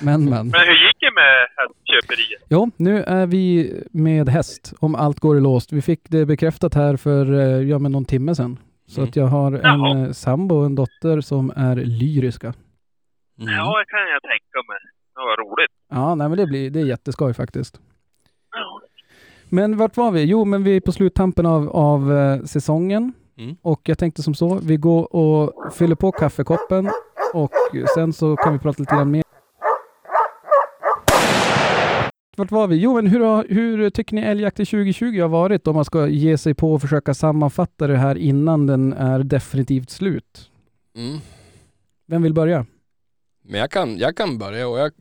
Men, 0.00 0.24
men. 0.24 0.48
Men 0.48 0.60
hur 0.60 0.86
gick 0.86 0.96
det 1.00 1.10
med 1.14 1.46
hästköperiet? 1.56 2.42
Jo, 2.48 2.70
nu 2.76 3.02
är 3.02 3.26
vi 3.26 3.72
med 3.90 4.28
häst, 4.28 4.72
om 4.80 4.94
allt 4.94 5.20
går 5.20 5.36
i 5.36 5.40
låst. 5.40 5.72
Vi 5.72 5.82
fick 5.82 6.00
det 6.10 6.26
bekräftat 6.26 6.74
här 6.74 6.96
för 6.96 7.32
eh, 7.32 7.68
ja, 7.68 7.78
men 7.78 7.92
någon 7.92 8.04
timme 8.04 8.34
sedan. 8.34 8.58
Så 8.86 9.00
Mm. 9.00 9.08
att 9.08 9.16
jag 9.16 9.26
har 9.26 9.52
en 9.52 9.60
Jaha. 9.62 9.98
eh, 10.06 10.10
sambo 10.12 10.54
och 10.58 10.66
en 10.66 10.74
dotter 10.74 11.20
som 11.20 11.52
är 11.56 11.76
lyriska. 11.76 12.46
Mm. 12.46 13.54
Ja, 13.54 13.78
det 13.78 13.84
kan 13.86 14.00
jag 14.12 14.22
tänka 14.22 14.58
mig. 14.68 14.78
Det 15.14 15.20
var 15.20 15.36
roligt. 15.44 15.70
Ja, 15.90 16.14
nej 16.14 16.28
men 16.28 16.38
det 16.38 16.46
blir, 16.46 16.70
det 16.70 16.80
är 16.80 16.84
jätteskoj 16.86 17.34
faktiskt. 17.34 17.80
Men 19.48 19.76
vart 19.76 19.96
var 19.96 20.10
vi? 20.10 20.24
Jo, 20.24 20.44
men 20.44 20.64
vi 20.64 20.76
är 20.76 20.80
på 20.80 20.92
sluttampen 20.92 21.46
av, 21.46 21.68
av 21.68 22.16
eh, 22.16 22.44
säsongen. 22.44 23.12
Mm. 23.38 23.56
Och 23.62 23.80
jag 23.84 23.98
tänkte 23.98 24.22
som 24.22 24.34
så, 24.34 24.54
vi 24.62 24.76
går 24.76 25.16
och 25.16 25.74
fyller 25.74 25.94
på 25.94 26.12
kaffekoppen 26.12 26.90
och 27.34 27.52
sen 27.94 28.12
så 28.12 28.36
kan 28.36 28.52
vi 28.52 28.58
prata 28.58 28.82
lite 28.82 28.94
grann 28.94 29.10
mer. 29.10 29.22
Vart 32.36 32.50
var 32.50 32.66
vi? 32.66 32.76
Jo, 32.76 32.94
men 32.94 33.06
hur, 33.06 33.20
har, 33.20 33.46
hur 33.48 33.90
tycker 33.90 34.14
ni 34.14 34.22
älgjakten 34.22 34.66
2020 34.66 35.20
har 35.20 35.28
varit 35.28 35.66
om 35.66 35.74
man 35.74 35.84
ska 35.84 36.06
ge 36.06 36.38
sig 36.38 36.54
på 36.54 36.74
och 36.74 36.80
försöka 36.80 37.14
sammanfatta 37.14 37.86
det 37.86 37.96
här 37.96 38.18
innan 38.18 38.66
den 38.66 38.92
är 38.92 39.18
definitivt 39.18 39.90
slut? 39.90 40.50
Mm. 40.96 41.18
Vem 42.06 42.22
vill 42.22 42.34
börja? 42.34 42.66
Men 43.44 43.60
jag 43.60 43.70
kan, 43.70 43.98
jag 43.98 44.16
kan 44.16 44.38
börja 44.38 44.68
och 44.68 44.78
jag, 44.78 44.92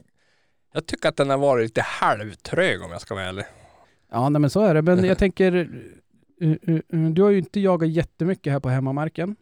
jag 0.73 0.85
tycker 0.85 1.09
att 1.09 1.17
den 1.17 1.29
har 1.29 1.37
varit 1.37 1.63
lite 1.63 1.81
halvtrög 1.81 2.81
om 2.81 2.91
jag 2.91 3.01
ska 3.01 3.15
vara 3.15 3.25
ärlig. 3.25 3.45
Ja, 4.11 4.29
nej, 4.29 4.39
men 4.39 4.49
så 4.49 4.61
är 4.61 4.73
det. 4.73 4.81
Men 4.81 5.03
jag 5.05 5.17
tänker, 5.17 5.55
uh, 6.41 6.51
uh, 6.67 6.79
uh, 6.93 7.09
du 7.11 7.21
har 7.21 7.29
ju 7.29 7.37
inte 7.37 7.59
jagat 7.59 7.89
jättemycket 7.89 8.53
här 8.53 8.59
på 8.59 8.69
hemmamarken. 8.69 9.35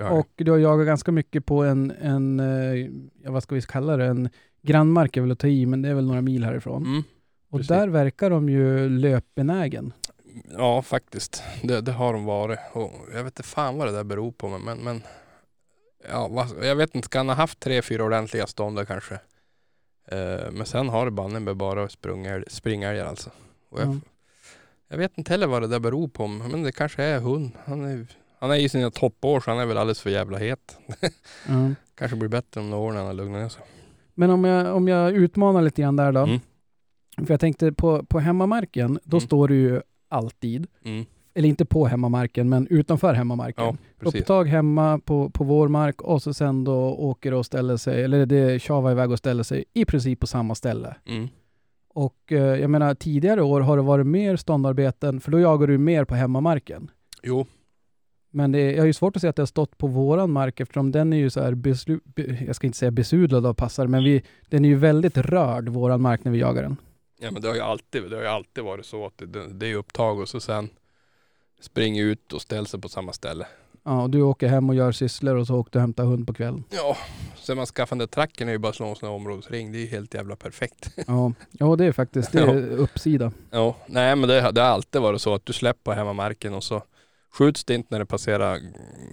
Jag. 0.00 0.18
Och 0.18 0.28
du 0.36 0.50
har 0.50 0.58
jagat 0.58 0.86
ganska 0.86 1.12
mycket 1.12 1.46
på 1.46 1.64
en, 1.64 1.90
en 1.90 2.40
eh, 2.40 2.90
ja, 3.22 3.30
vad 3.30 3.42
ska 3.42 3.54
vi 3.54 3.62
kalla 3.62 3.96
det, 3.96 4.06
en 4.06 4.28
grannmark 4.62 5.16
är 5.16 5.20
väl 5.20 5.30
att 5.30 5.38
ta 5.38 5.46
i, 5.46 5.66
men 5.66 5.82
det 5.82 5.88
är 5.88 5.94
väl 5.94 6.06
några 6.06 6.20
mil 6.20 6.44
härifrån. 6.44 6.84
Mm. 6.84 7.02
och 7.50 7.58
precis. 7.58 7.68
där 7.68 7.88
verkar 7.88 8.30
de 8.30 8.48
ju 8.48 8.88
löpbenägen. 8.88 9.92
Ja, 10.50 10.82
faktiskt. 10.82 11.42
Det, 11.62 11.80
det 11.80 11.92
har 11.92 12.12
de 12.12 12.24
varit. 12.24 12.58
Och 12.72 12.92
jag 13.14 13.24
vet 13.24 13.32
inte 13.32 13.42
fan 13.42 13.78
vad 13.78 13.88
det 13.88 13.92
där 13.92 14.04
beror 14.04 14.32
på. 14.32 14.48
Men, 14.48 14.78
men, 14.78 15.02
ja, 16.10 16.46
jag 16.62 16.76
vet 16.76 16.94
inte. 16.94 17.08
Kan 17.08 17.28
ha 17.28 17.34
haft 17.36 17.60
tre, 17.60 17.82
fyra 17.82 18.04
ordentliga 18.04 18.46
stånd 18.46 18.88
kanske. 18.88 19.14
Eh, 20.08 20.50
men 20.52 20.66
sen 20.66 20.88
har 20.88 21.04
det 21.04 21.10
banne 21.10 21.54
bara 21.54 21.86
sprungälg- 21.86 22.48
springälgar 22.48 23.06
alltså. 23.06 23.30
Och 23.70 23.80
jag, 23.80 23.88
Ja. 23.88 23.94
jag 24.88 24.98
vet 24.98 25.18
inte 25.18 25.32
heller 25.32 25.46
vad 25.46 25.62
det 25.62 25.68
där 25.68 25.80
beror 25.80 26.08
på. 26.08 26.26
Men 26.26 26.62
det 26.62 26.72
kanske 26.72 27.02
är 27.02 27.20
hund. 27.20 27.50
Han 27.64 27.84
är, 27.84 28.06
han 28.38 28.50
är 28.50 28.56
i 28.56 28.68
sina 28.68 28.90
toppår 28.90 29.40
så 29.40 29.50
han 29.50 29.60
är 29.60 29.66
väl 29.66 29.76
alldeles 29.78 30.00
för 30.00 30.10
jävla 30.10 30.38
het. 30.38 30.78
Ja. 31.48 31.70
Kanske 31.94 32.16
blir 32.16 32.28
bättre 32.28 32.60
om 32.60 32.70
några 32.70 32.82
år 32.84 32.90
när 32.92 32.98
han 32.98 33.06
har 33.06 33.14
lugnat 33.14 33.42
ner 33.42 33.48
sig. 33.48 33.62
Men 34.14 34.30
om 34.30 34.44
jag, 34.44 34.76
om 34.76 34.88
jag 34.88 35.12
utmanar 35.12 35.62
lite 35.62 35.82
grann 35.82 35.96
där 35.96 36.12
då. 36.12 36.20
Mm. 36.20 36.40
För 37.16 37.30
jag 37.34 37.40
tänkte 37.40 37.72
på, 37.72 38.04
på 38.04 38.18
hemmamarken, 38.20 38.98
då 39.04 39.16
Mm. 39.16 39.26
står 39.26 39.48
du 39.48 39.54
ju 39.54 39.80
alltid, 40.08 40.66
Mm. 40.84 41.04
eller 41.34 41.48
inte 41.48 41.64
på 41.64 41.86
hemmamarken, 41.86 42.48
men 42.48 42.66
utanför 42.70 43.14
hemmamarken. 43.14 43.64
Ja, 43.64 43.76
precis. 44.00 44.20
Upptag 44.20 44.44
hemma 44.48 44.98
på, 45.04 45.30
på 45.30 45.44
vår 45.44 45.68
mark 45.68 46.02
och 46.02 46.22
så 46.22 46.34
sen 46.34 46.64
då 46.64 46.76
åker 46.94 47.34
och 47.34 47.46
ställer 47.46 47.76
sig, 47.76 48.02
eller 48.04 48.26
det 48.26 48.62
tjavar 48.62 48.90
iväg 48.92 49.10
och 49.10 49.18
ställer 49.18 49.42
sig 49.42 49.64
i 49.72 49.84
princip 49.84 50.20
på 50.20 50.26
samma 50.26 50.54
ställe. 50.54 50.96
Mm. 51.06 51.28
Och 51.94 52.32
eh, 52.32 52.60
jag 52.60 52.70
menar 52.70 52.94
tidigare 52.94 53.42
år 53.42 53.60
har 53.60 53.76
det 53.76 53.82
varit 53.82 54.06
mer 54.06 54.36
ståndarbeten, 54.36 55.20
för 55.20 55.30
då 55.30 55.40
jagar 55.40 55.66
du 55.66 55.78
mer 55.78 56.04
på 56.04 56.14
hemmamarken. 56.14 56.90
Jo, 57.22 57.46
Men 58.30 58.52
det 58.52 58.58
är, 58.58 58.72
jag 58.72 58.78
har 58.78 58.86
ju 58.86 58.92
svårt 58.92 59.16
att 59.16 59.22
se 59.22 59.28
att 59.28 59.36
det 59.36 59.42
har 59.42 59.46
stått 59.46 59.78
på 59.78 59.86
våran 59.86 60.30
mark 60.30 60.60
eftersom 60.60 60.92
den 60.92 61.12
är 61.12 61.16
ju 61.16 61.30
så 61.30 61.40
här, 61.40 61.54
beslu, 61.54 62.00
be, 62.04 62.44
jag 62.46 62.56
ska 62.56 62.66
inte 62.66 62.78
säga 62.78 62.90
besudlad 62.90 63.46
av 63.46 63.54
passar, 63.54 63.86
men 63.86 64.04
vi, 64.04 64.22
den 64.48 64.64
är 64.64 64.68
ju 64.68 64.76
väldigt 64.76 65.16
rörd, 65.16 65.68
våran 65.68 66.00
mark, 66.02 66.24
när 66.24 66.32
vi 66.32 66.38
jagar 66.38 66.62
den. 66.62 66.76
Ja 67.20 67.30
men 67.30 67.42
det 67.42 67.48
har 67.48 67.54
ju 67.54 67.60
alltid, 67.60 68.10
det 68.10 68.16
har 68.16 68.22
ju 68.22 68.28
alltid 68.28 68.64
varit 68.64 68.86
så 68.86 69.06
att 69.06 69.18
det, 69.18 69.52
det 69.52 69.70
är 69.70 69.74
upptag 69.74 70.20
och 70.20 70.28
så 70.28 70.40
sen 70.40 70.68
springer 71.60 72.04
ut 72.04 72.32
och 72.32 72.42
ställer 72.42 72.64
sig 72.64 72.80
på 72.80 72.88
samma 72.88 73.12
ställe. 73.12 73.46
Ja, 73.82 74.02
och 74.02 74.10
du 74.10 74.22
åker 74.22 74.48
hem 74.48 74.68
och 74.68 74.74
gör 74.74 74.92
sysslor 74.92 75.36
och 75.36 75.46
så 75.46 75.54
åker 75.56 75.70
du 75.72 75.78
och 75.78 75.80
hämtar 75.80 76.04
hund 76.04 76.26
på 76.26 76.34
kvällen. 76.34 76.64
Ja, 76.70 76.96
sen 77.34 77.56
man 77.56 77.66
skaffar 77.66 77.96
den 77.96 77.98
där 77.98 78.06
tracken 78.06 78.48
är 78.48 78.52
ju 78.52 78.58
bara 78.58 78.68
att 78.68 78.74
slå 78.74 78.86
en 78.86 78.96
sån 78.96 79.08
här 79.08 79.16
områdesring. 79.16 79.72
Det 79.72 79.78
är 79.78 79.80
ju 79.80 79.86
helt 79.86 80.14
jävla 80.14 80.36
perfekt. 80.36 80.94
Ja, 81.06 81.32
ja 81.50 81.76
det 81.76 81.84
är 81.84 81.92
faktiskt, 81.92 82.32
det 82.32 82.40
är 82.40 82.70
uppsida. 82.78 83.32
Ja, 83.50 83.76
nej 83.86 84.16
men 84.16 84.28
det, 84.28 84.50
det 84.52 84.60
har 84.60 84.68
alltid 84.68 85.02
varit 85.02 85.20
så 85.20 85.34
att 85.34 85.46
du 85.46 85.52
släpper 85.52 85.82
på 85.82 85.92
hemmamarken 85.92 86.54
och 86.54 86.64
så 86.64 86.82
skjuts 87.32 87.64
det 87.64 87.74
inte 87.74 87.88
när 87.90 87.98
det 87.98 88.06
passerar 88.06 88.58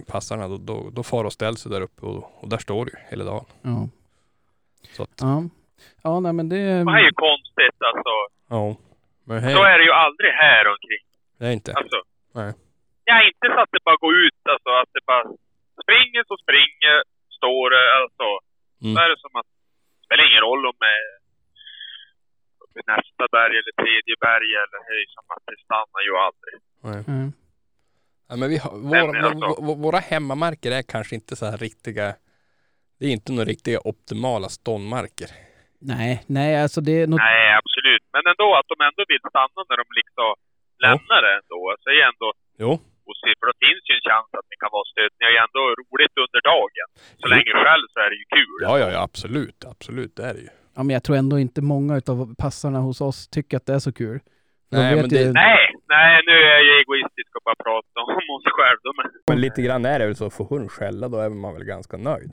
passarna. 0.06 0.48
Då, 0.48 0.56
då, 0.56 0.90
då 0.92 1.02
far 1.02 1.24
och 1.24 1.32
ställer 1.32 1.56
sig 1.56 1.70
där 1.72 1.80
uppe 1.80 2.06
och, 2.06 2.42
och 2.42 2.48
där 2.48 2.58
står 2.58 2.84
du 2.84 2.92
hela 3.10 3.24
dagen. 3.24 3.44
Ja. 3.62 3.88
Så 4.96 5.02
att, 5.02 5.10
Ja, 5.20 5.44
ja 6.02 6.20
nej 6.20 6.32
men 6.32 6.48
det... 6.48 6.56
Det 6.56 6.62
är 6.72 7.04
ju 7.04 7.12
konstigt 7.12 7.78
alltså. 7.94 8.10
ja. 8.48 8.76
Men 9.24 9.42
hej, 9.42 9.54
Så 9.54 9.62
är 9.62 9.78
det 9.78 9.84
ju 9.84 9.92
aldrig 9.92 10.30
här 10.32 10.64
omkring. 10.68 11.04
det 11.38 11.46
är 11.46 11.50
inte. 11.52 11.72
Alltså. 11.74 11.96
Nej. 12.34 12.52
Ja, 13.08 13.16
inte 13.30 13.46
så 13.54 13.60
att 13.64 13.72
det 13.74 13.82
bara 13.88 14.00
går 14.04 14.14
ut, 14.26 14.40
alltså 14.52 14.70
att 14.82 14.90
det 14.96 15.02
bara 15.12 15.24
springer 15.82 16.22
så 16.30 16.34
springer, 16.44 16.96
står 17.38 17.64
det, 17.74 17.86
alltså. 18.00 18.28
Mm. 18.82 18.92
Så 18.94 18.98
är 19.04 19.08
det 19.12 19.20
som 19.24 19.32
att, 19.40 19.48
det 19.96 20.02
spelar 20.06 20.24
ingen 20.30 20.44
roll 20.48 20.62
om 20.70 20.76
det 20.84 20.92
är 21.00 21.08
nästa 22.94 23.24
berg 23.36 23.54
eller 23.60 23.74
tredje 23.82 24.14
berg 24.26 24.50
eller 24.62 24.80
höj, 24.90 25.04
som 25.14 25.24
att 25.34 25.44
det 25.50 25.56
stannar 25.66 26.02
ju 26.08 26.12
aldrig. 26.26 26.54
Nej. 26.88 27.00
Mm. 27.14 27.30
Ja, 28.28 28.34
men 28.40 28.48
vi 28.52 28.56
har, 28.64 28.72
men 28.92 29.24
alltså- 29.24 29.62
vå- 29.66 29.78
våra 29.86 30.00
hemmamarker 30.12 30.70
är 30.78 30.82
kanske 30.94 31.14
inte 31.20 31.36
så 31.40 31.46
här 31.50 31.58
riktiga 31.68 32.06
det 32.98 33.06
är 33.06 33.12
inte 33.18 33.32
några 33.32 33.50
riktiga 33.54 33.78
optimala 33.92 34.48
ståndmarker. 34.48 35.30
Nej, 35.92 36.12
nej 36.36 36.62
alltså 36.62 36.80
det 36.80 36.94
är 37.02 37.06
något... 37.06 37.20
Nej, 37.30 37.44
absolut. 37.60 38.04
Men 38.14 38.22
ändå 38.32 38.48
att 38.58 38.68
de 38.72 38.76
ändå 38.88 39.02
vill 39.12 39.22
stanna 39.30 39.60
när 39.68 39.76
de 39.82 39.86
liksom 40.00 40.28
lämnar 40.84 41.20
det 41.26 41.32
ändå. 41.40 41.60
Det 41.84 41.90
är 41.90 42.06
ändå 42.12 42.28
Jo, 42.64 42.72
positivt. 43.08 43.38
För 43.40 43.46
då 43.50 43.54
finns 43.66 43.82
ju 43.88 43.92
en 43.98 44.04
chans 44.10 44.28
att 44.38 44.46
ni 44.52 44.56
kan 44.62 44.70
vara 44.76 44.86
stöd. 44.92 45.10
Ni 45.18 45.22
har 45.26 45.32
ju 45.36 45.40
ändå 45.46 45.62
roligt 45.82 46.14
under 46.24 46.40
dagen. 46.52 46.86
Så 47.22 47.26
länge 47.34 47.52
själv 47.64 47.84
så 47.94 47.98
är 48.04 48.08
det 48.12 48.18
ju 48.22 48.26
kul. 48.38 48.58
ja, 48.66 48.72
ja, 48.82 48.86
ja 48.94 49.00
absolut, 49.08 49.60
absolut, 49.72 50.12
det 50.18 50.24
är 50.30 50.34
det 50.36 50.42
ju. 50.46 50.50
Ja, 50.76 50.80
men 50.84 50.92
jag 50.96 51.02
tror 51.04 51.16
ändå 51.22 51.36
inte 51.46 51.60
många 51.74 51.92
av 52.12 52.18
passarna 52.44 52.78
hos 52.86 52.98
oss 53.08 53.18
tycker 53.36 53.54
att 53.58 53.66
det 53.68 53.74
är 53.78 53.84
så 53.88 53.92
kul. 54.02 54.18
Nej, 54.70 54.96
men 54.96 55.08
det- 55.08 55.22
ju- 55.26 55.32
Nej, 55.46 55.64
nej, 55.94 56.12
nu 56.28 56.32
är 56.32 56.50
jag 56.56 56.62
ju 56.68 56.72
egoistisk 56.82 57.30
och 57.36 57.42
bara 57.48 57.58
pratar 57.68 58.00
om 58.16 58.26
oss 58.36 58.46
själva. 58.58 58.88
Men... 58.98 59.06
Men 59.30 59.38
lite 59.46 59.60
grann 59.62 59.84
är 59.92 59.98
det 59.98 60.06
väl 60.06 60.16
så, 60.16 60.30
får 60.30 60.44
hund 60.52 60.70
skälla 60.70 61.08
då 61.08 61.16
är 61.18 61.28
man 61.28 61.54
väl 61.54 61.64
ganska 61.64 61.96
nöjd. 61.96 62.32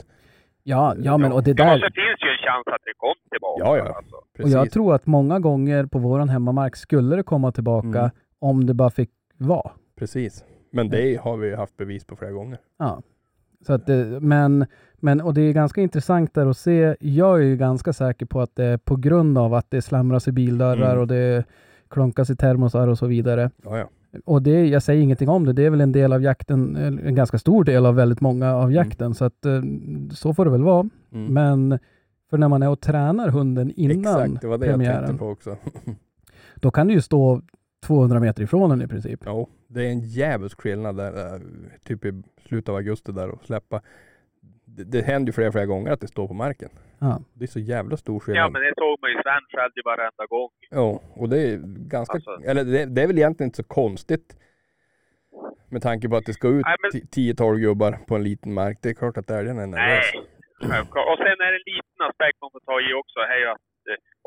Ja, 0.64 0.96
ja 0.98 1.18
men 1.18 1.32
och 1.32 1.44
det 1.44 1.50
Ja, 1.52 1.56
där... 1.66 1.80
så 1.80 1.86
finns 2.02 2.20
ju 2.26 2.30
en 2.30 2.38
chans 2.38 2.68
att 2.68 2.82
det 2.86 2.94
kommer 2.98 3.30
tillbaka. 3.32 3.64
Ja, 3.64 3.78
ja. 3.78 3.96
Alltså. 3.98 4.16
Och 4.44 4.50
jag 4.50 4.72
tror 4.72 4.96
att 4.96 5.06
många 5.06 5.40
gånger 5.40 5.86
på 5.86 6.00
våran 6.00 6.30
hemmamark 6.30 6.76
skulle 6.76 7.16
det 7.16 7.24
komma 7.24 7.52
tillbaka 7.52 8.00
Mm. 8.00 8.12
om 8.40 8.66
det 8.66 8.74
bara 8.74 8.90
fick 8.92 9.10
vara. 9.38 9.72
Precis. 10.00 10.44
Men 10.76 10.90
det 10.90 11.22
har 11.22 11.38
vi 11.38 11.56
haft 11.56 11.78
bevis 11.78 12.06
på 12.06 12.16
flera 12.16 12.32
gånger. 12.32 12.60
Ja. 12.80 13.02
Så 13.68 13.74
att 13.74 13.86
det, 13.86 14.20
men, 14.22 14.66
men, 14.96 15.22
och 15.22 15.34
det 15.34 15.42
är 15.42 15.54
ganska 15.54 15.82
intressant 15.82 16.34
där 16.34 16.46
att 16.46 16.58
se. 16.58 16.96
Jag 17.00 17.40
är 17.40 17.44
ju 17.44 17.58
ganska 17.58 17.94
säker 17.94 18.26
på 18.26 18.42
att 18.42 18.56
det 18.56 18.66
är 18.66 18.78
på 18.78 18.96
grund 18.96 19.38
av 19.38 19.54
att 19.54 19.72
det 19.72 19.82
slamras 19.82 20.28
i 20.28 20.32
bildörrar 20.32 20.90
Mm. 20.90 21.00
och 21.02 21.08
det 21.08 21.46
klonkas 21.90 22.30
i 22.30 22.36
termosar 22.36 22.88
och 22.88 22.98
så 22.98 23.08
vidare. 23.08 23.52
Ja, 23.64 23.78
ja. 23.78 23.90
Och 24.26 24.42
det, 24.42 24.68
jag 24.68 24.84
säger 24.84 25.04
ingenting 25.04 25.30
om 25.30 25.46
det, 25.46 25.54
det 25.54 25.66
är 25.66 25.70
väl 25.70 25.82
en 25.82 25.92
del 25.92 26.14
av 26.14 26.22
jakten, 26.24 26.76
en 26.76 27.16
ganska 27.16 27.38
stor 27.38 27.64
del 27.64 27.86
av 27.86 27.96
väldigt 27.96 28.22
många 28.22 28.56
av 28.56 28.72
jakten, 28.72 29.14
så 29.14 29.26
att 29.26 29.46
eh, 29.46 29.62
så 30.12 30.34
får 30.34 30.46
det 30.46 30.52
väl 30.52 30.64
vara. 30.64 30.90
Mm. 31.14 31.34
Men 31.34 31.80
för 32.30 32.38
när 32.38 32.48
man 32.48 32.64
är 32.64 32.70
och 32.70 32.82
tränar 32.82 33.30
hunden 33.30 33.72
innan 33.76 34.00
Exakt, 34.00 34.42
det 34.42 34.48
var 34.48 34.58
det 34.58 34.66
jag 34.66 34.74
premiären, 34.74 35.06
tänkte 35.06 35.20
på 35.20 35.30
också. 35.30 35.58
då 36.56 36.72
kan 36.72 36.88
det 36.88 36.94
ju 36.94 37.02
stå 37.02 37.42
200 37.88 38.20
meter 38.20 38.44
ifrån 38.44 38.70
den 38.70 38.82
i 38.82 38.88
princip. 38.88 39.20
Ja, 39.26 39.48
det 39.68 39.82
är 39.86 39.90
en 39.90 40.00
djävulsk 40.00 40.62
skillnad 40.62 40.98
där, 40.98 41.36
eh, 41.36 41.42
typ 41.84 42.06
i 42.06 42.24
slutet 42.48 42.70
av 42.70 42.76
augusti 42.76 43.12
där 43.12 43.30
och 43.30 43.46
släppa. 43.46 43.82
Det, 44.66 44.84
det 44.84 45.02
händer 45.02 45.30
ju 45.30 45.34
flera, 45.34 45.52
flera 45.52 45.66
gånger 45.66 45.92
att 45.92 46.02
det 46.02 46.08
står 46.08 46.28
på 46.28 46.34
marken. 46.34 46.70
Ja. 47.00 47.22
Det 47.34 47.46
är 47.46 47.48
så 47.48 47.60
jävla 47.60 47.98
stor 47.98 48.16
Ja, 48.16 48.20
skillnad. 48.20 48.52
men 48.52 48.62
det 48.62 48.74
såg 48.78 48.98
man 49.02 49.10
ju 49.12 49.16
Sven 49.16 49.44
själv 49.60 49.72
ju 49.76 49.82
varenda 49.86 50.26
gång. 50.30 50.50
Ja, 50.70 51.02
och 51.22 51.30
det 51.30 51.40
är 51.42 51.58
ganska, 51.96 52.14
Alltså. 52.14 52.32
eller 52.46 52.64
det, 52.64 52.86
det 52.86 53.02
är 53.04 53.08
väl 53.08 53.18
egentligen 53.18 53.48
inte 53.48 53.58
så 53.58 53.64
konstigt. 53.64 54.38
Med 55.70 55.82
tanke 55.82 56.10
på 56.10 56.16
att 56.16 56.26
det 56.26 56.34
ska 56.34 56.48
ut 56.48 56.66
Nej, 56.66 56.76
men- 56.82 56.92
ti- 56.92 57.34
10-12 57.36 57.58
gubbar 57.60 57.92
på 58.08 58.16
en 58.16 58.24
liten 58.24 58.54
mark. 58.54 58.78
Det 58.82 58.90
är 58.90 58.94
klart 58.94 59.18
att 59.18 59.30
älgen 59.30 59.60
är 59.60 59.68
nervös. 59.68 60.06
Nej, 60.14 60.26
självklart. 60.72 61.06
Och 61.12 61.18
sen 61.18 61.38
är 61.46 61.52
det 61.54 61.60
en 61.64 61.68
liten 61.76 62.00
aspekt 62.10 62.38
man 62.42 62.52
får 62.56 62.60
ta 62.70 62.76
i 62.88 62.94
också. 63.02 63.20
är 63.34 63.40
ju 63.44 63.48
att 63.54 63.62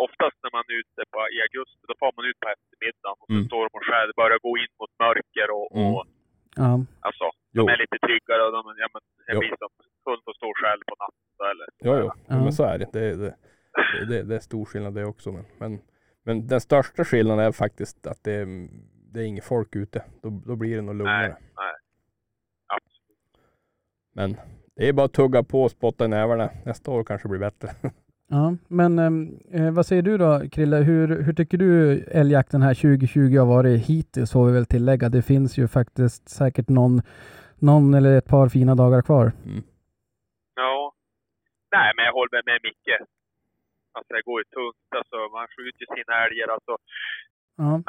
oftast 0.06 0.36
när 0.44 0.52
man 0.56 0.64
är 0.72 0.76
ute 0.82 1.00
på, 1.12 1.18
i 1.34 1.36
augusti, 1.46 1.82
då 1.90 1.94
får 2.02 2.12
man 2.16 2.24
ut 2.30 2.38
på 2.42 2.48
eftermiddagen 2.54 3.16
och 3.22 3.28
Mm. 3.30 3.40
så 3.42 3.46
står 3.50 3.62
de 3.66 3.70
och 3.78 3.84
skär. 3.88 4.04
Det 4.10 4.16
börjar 4.22 4.38
gå 4.48 4.52
in 4.62 4.72
mot 4.80 4.92
mörker 5.04 5.48
och, 5.58 5.68
Mm. 5.78 5.90
och 5.94 6.04
Ja. 6.64 6.72
alltså, 7.08 7.26
Jo. 7.56 7.60
de 7.66 7.72
är 7.74 7.78
lite 7.84 7.98
tryggare 8.06 8.42
och 8.46 8.52
de, 8.56 8.60
ja 8.82 8.88
men 8.94 9.02
det 9.26 9.32
Jo. 9.34 9.40
blir 9.42 9.54
som 9.62 9.70
hund 10.06 10.20
får 10.26 10.34
stå 10.40 10.48
själv 10.62 10.82
på 10.90 10.94
natten 11.04 11.38
eller. 11.52 11.66
Jo, 11.86 11.92
jo. 12.02 12.06
Ja. 12.30 12.36
men 12.44 12.52
så 12.58 12.62
är 12.72 12.76
det. 12.82 12.88
Det, 12.96 13.04
det, 13.22 13.34
det, 14.10 14.22
det, 14.28 14.34
är 14.40 14.44
stor 14.50 14.64
skillnad 14.64 14.94
det 14.98 15.04
också. 15.14 15.28
Men, 15.36 15.44
men, 15.62 15.72
men 16.26 16.46
den 16.52 16.60
största 16.60 17.04
skillnaden 17.04 17.44
är 17.44 17.52
faktiskt 17.52 18.06
att 18.06 18.20
det 18.24 18.32
är, 18.32 18.46
det 19.12 19.20
är 19.20 19.24
inget 19.24 19.44
folk 19.44 19.76
ute. 19.76 19.98
Då, 20.22 20.28
då 20.46 20.56
blir 20.56 20.76
det 20.76 20.82
nog 20.82 20.94
lugnare. 20.94 21.28
Nej, 21.28 21.36
nej. 21.56 21.74
Absolut. 22.76 23.18
Men 24.14 24.36
det 24.76 24.88
är 24.88 24.92
bara 24.92 25.06
att 25.06 25.12
tugga 25.12 25.42
på 25.42 25.62
och 25.62 25.70
spotta 25.70 26.04
i 26.04 26.08
nävarna. 26.08 26.50
Nästa 26.66 26.90
år 26.90 27.04
kanske 27.04 27.28
blir 27.28 27.40
bättre. 27.40 27.68
Ja, 28.30 28.56
men 28.68 28.98
eh, 29.52 29.70
vad 29.74 29.86
säger 29.86 30.02
du 30.02 30.18
då 30.18 30.40
Krille? 30.52 30.76
Hur, 30.76 31.22
hur 31.22 31.32
tycker 31.32 31.58
du 31.58 32.00
älgjakten 32.20 32.62
här 32.62 32.74
2020 32.74 33.38
har 33.38 33.46
varit 33.46 33.86
hittills 33.88 34.32
får 34.32 34.46
vi 34.46 34.52
väl 34.52 34.66
tillägga. 34.66 35.08
Det 35.08 35.22
finns 35.22 35.58
ju 35.58 35.68
faktiskt 35.68 36.28
säkert 36.28 36.68
någon, 36.68 37.02
någon 37.68 37.94
eller 37.94 38.18
ett 38.18 38.28
par 38.34 38.48
fina 38.48 38.74
dagar 38.74 39.02
kvar. 39.02 39.26
Mm. 39.46 39.62
Ja. 40.54 40.92
Nej, 41.76 41.92
men 41.96 42.04
jag 42.04 42.12
håller 42.12 42.32
med, 42.32 42.44
med 42.46 42.60
Micke. 42.62 42.94
Alltså 43.92 44.14
det 44.14 44.22
går 44.28 44.40
ju 44.40 44.44
tungt. 44.44 44.88
Alltså, 45.00 45.16
man 45.36 45.46
skjuter 45.54 45.80
ju 45.84 45.86
sina 45.96 46.14
älgar. 46.24 46.48
Alltså, 46.56 46.76
Ja. 47.56 47.82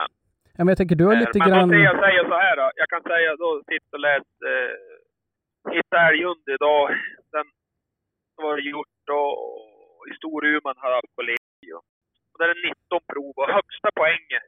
Ja, 0.57 0.63
men 0.63 0.67
jag 0.67 0.77
tänker, 0.77 0.95
du 0.95 1.05
har 1.05 1.15
lite 1.15 1.39
men 1.39 1.49
grann... 1.49 1.69
säger 1.69 1.83
jag 1.83 1.99
säger 2.05 2.23
så 2.23 2.37
här 2.45 2.55
då. 2.61 2.71
Jag 2.81 2.89
kan 2.93 3.03
säga 3.11 3.29
då, 3.43 3.49
sitt 3.71 3.87
och 3.93 3.99
läs 3.99 4.27
eh, 4.51 4.71
Hitta 5.73 5.97
älghund 6.09 6.45
idag. 6.55 6.83
Den 7.31 7.45
var 8.35 8.55
det 8.55 8.61
gjort 8.61 8.95
då 9.05 9.21
i 10.11 10.13
Storuman 10.19 10.75
har 10.83 10.91
haft 10.97 11.11
kollegio. 11.19 11.77
Och 12.31 12.37
där 12.39 12.49
är 12.53 12.57
19 12.69 13.01
prov 13.11 13.33
och 13.41 13.49
högsta 13.57 13.89
poängen 13.99 14.45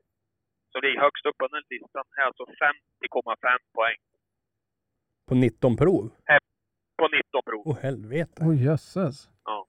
som 0.72 0.80
ligger 0.84 1.00
högst 1.06 1.26
upp 1.28 1.38
på 1.42 1.48
den 1.54 1.64
listan 1.74 2.06
är 2.20 2.24
alltså 2.30 2.44
50,5 2.46 3.58
poäng 3.78 4.00
På 5.30 5.36
19 5.36 5.78
prov? 5.82 6.04
på 7.02 7.08
19 7.08 7.42
prov. 7.50 7.64
Åh 7.66 7.78
helvete. 7.88 8.38
Oj, 8.50 8.58
jösses. 8.66 9.16
Ja, 9.46 9.68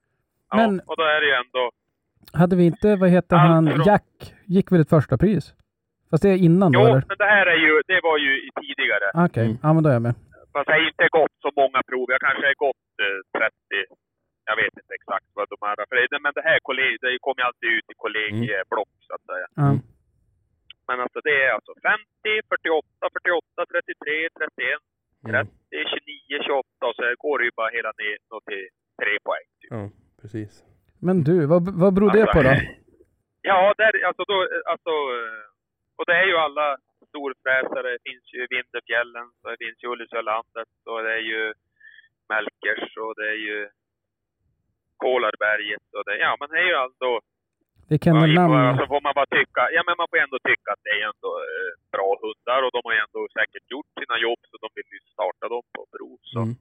Men- 0.55 0.79
och 0.89 0.95
då 0.97 1.03
är 1.03 1.19
det 1.21 1.27
ju 1.31 1.33
ändå... 1.43 1.63
Hade 2.33 2.55
vi 2.55 2.65
inte, 2.65 2.95
vad 2.95 3.09
heter 3.09 3.35
Allt 3.35 3.49
han, 3.53 3.67
från- 3.71 3.83
Jack, 3.89 4.09
gick 4.55 4.71
väl 4.71 4.81
ett 4.81 4.89
första 4.97 5.17
pris? 5.17 5.43
Fast 6.09 6.23
det 6.23 6.29
är 6.29 6.37
innan 6.47 6.71
då 6.71 6.79
Jo, 6.79 6.85
eller? 6.87 7.03
men 7.07 7.17
det 7.23 7.29
här 7.35 7.45
är 7.55 7.59
ju, 7.65 7.73
det 7.91 7.99
var 8.03 8.17
ju 8.25 8.31
i 8.47 8.49
tidigare. 8.61 9.07
Okej, 9.27 9.45
Mm. 9.45 9.57
ja 9.63 9.73
men 9.73 9.83
då 9.83 9.89
är 9.89 9.93
jag 9.93 10.01
med. 10.07 10.15
Fast 10.53 10.67
jag 10.69 10.75
har 10.79 10.87
inte 10.91 11.07
gått 11.19 11.35
så 11.45 11.49
många 11.61 11.79
prov. 11.89 12.05
Jag 12.15 12.21
kanske 12.27 12.45
har 12.51 12.57
gått 12.67 12.85
eh, 13.05 13.39
30. 13.39 13.85
Jag 14.49 14.57
vet 14.61 14.73
inte 14.79 14.93
exakt 14.99 15.27
vad 15.37 15.47
de 15.53 15.57
är. 15.69 15.75
För 15.89 15.95
det, 15.95 16.19
men 16.25 16.33
det 16.39 16.45
här 16.49 16.59
kolleg, 16.67 16.91
det 17.01 17.19
kommer 17.25 17.39
ju 17.41 17.47
alltid 17.49 17.69
ut 17.77 17.87
i 17.93 17.95
kollegieblock 18.03 18.91
så 19.07 19.11
att 19.17 19.25
säga. 19.31 19.47
Mm. 19.63 19.77
Men 20.87 20.97
alltså 21.03 21.19
det 21.27 21.35
är 21.45 21.51
alltså 21.57 21.73
50, 21.81 22.03
48, 22.49 22.87
48, 23.17 23.61
33, 23.73 24.29
31, 24.39 24.79
Mm. 25.25 25.47
30, 25.47 25.51
29, 26.29 26.43
28 26.45 26.85
och 26.87 26.95
så 26.95 27.03
går 27.23 27.35
det 27.39 27.45
ju 27.45 27.51
bara 27.55 27.71
hela 27.77 27.91
ner 28.01 28.17
till 28.49 28.67
3 29.01 29.19
poäng. 29.27 29.47
Typ. 29.59 29.71
Ja, 29.71 29.83
precis. 30.21 30.51
Men 31.07 31.23
du, 31.27 31.35
vad, 31.45 31.61
vad 31.83 31.93
beror 31.93 32.11
det 32.11 32.25
på 32.35 32.41
då? 32.47 32.53
Ja, 33.45 33.73
där, 33.77 34.05
alltså, 34.09 34.23
då, 34.23 34.37
alltså, 34.71 34.93
och 35.97 36.05
det 36.07 36.15
är 36.21 36.27
ju 36.31 36.37
alla 36.37 36.77
storfräsare. 37.09 37.87
Det 37.91 38.03
finns 38.09 38.25
ju 38.33 38.47
Vindelfjällen, 38.49 39.27
så 39.41 39.49
det 39.49 39.57
finns 39.63 39.83
ju 39.83 39.87
Ullisölandet 39.93 40.73
och 40.91 41.03
det 41.03 41.13
är 41.13 41.25
ju 41.33 41.53
Melkers 42.29 42.97
och 42.97 43.13
det 43.19 43.27
är 43.35 43.41
ju 43.49 43.69
Kolarberget 45.03 45.85
och 45.97 46.03
det, 46.07 46.15
ja 46.25 46.31
men 46.39 46.47
det 46.51 46.59
är 46.63 46.69
ju 46.71 46.77
ändå, 46.87 47.11
Det 47.87 47.95
är 47.95 48.27
ja, 48.37 48.69
alltså 48.69 48.85
får 48.93 49.01
man 49.07 49.15
bara 49.19 49.31
tycka, 49.39 49.61
ja 49.75 49.81
men 49.87 49.95
man 50.01 50.07
får 50.09 50.19
ändå 50.25 50.37
tycka 50.49 50.67
att 50.73 50.83
det 50.85 50.93
är 50.99 51.03
ändå 51.11 51.31
eh, 51.51 51.71
bra 51.95 52.09
hundar 52.23 52.59
och 52.65 52.73
de 52.75 52.81
har 52.85 52.93
ju 52.97 53.01
ändå 53.07 53.21
säkert 53.37 53.65
gjort 53.73 53.91
sina 53.99 54.15
jobb 54.25 54.41
så 54.49 54.55
de 54.63 54.67
vill 54.77 54.89
ju 54.95 54.99
starta 55.15 55.45
dem 55.53 55.65
på 55.75 55.81
prov. 55.93 56.17
Så. 56.33 56.39
Mm. 56.45 56.55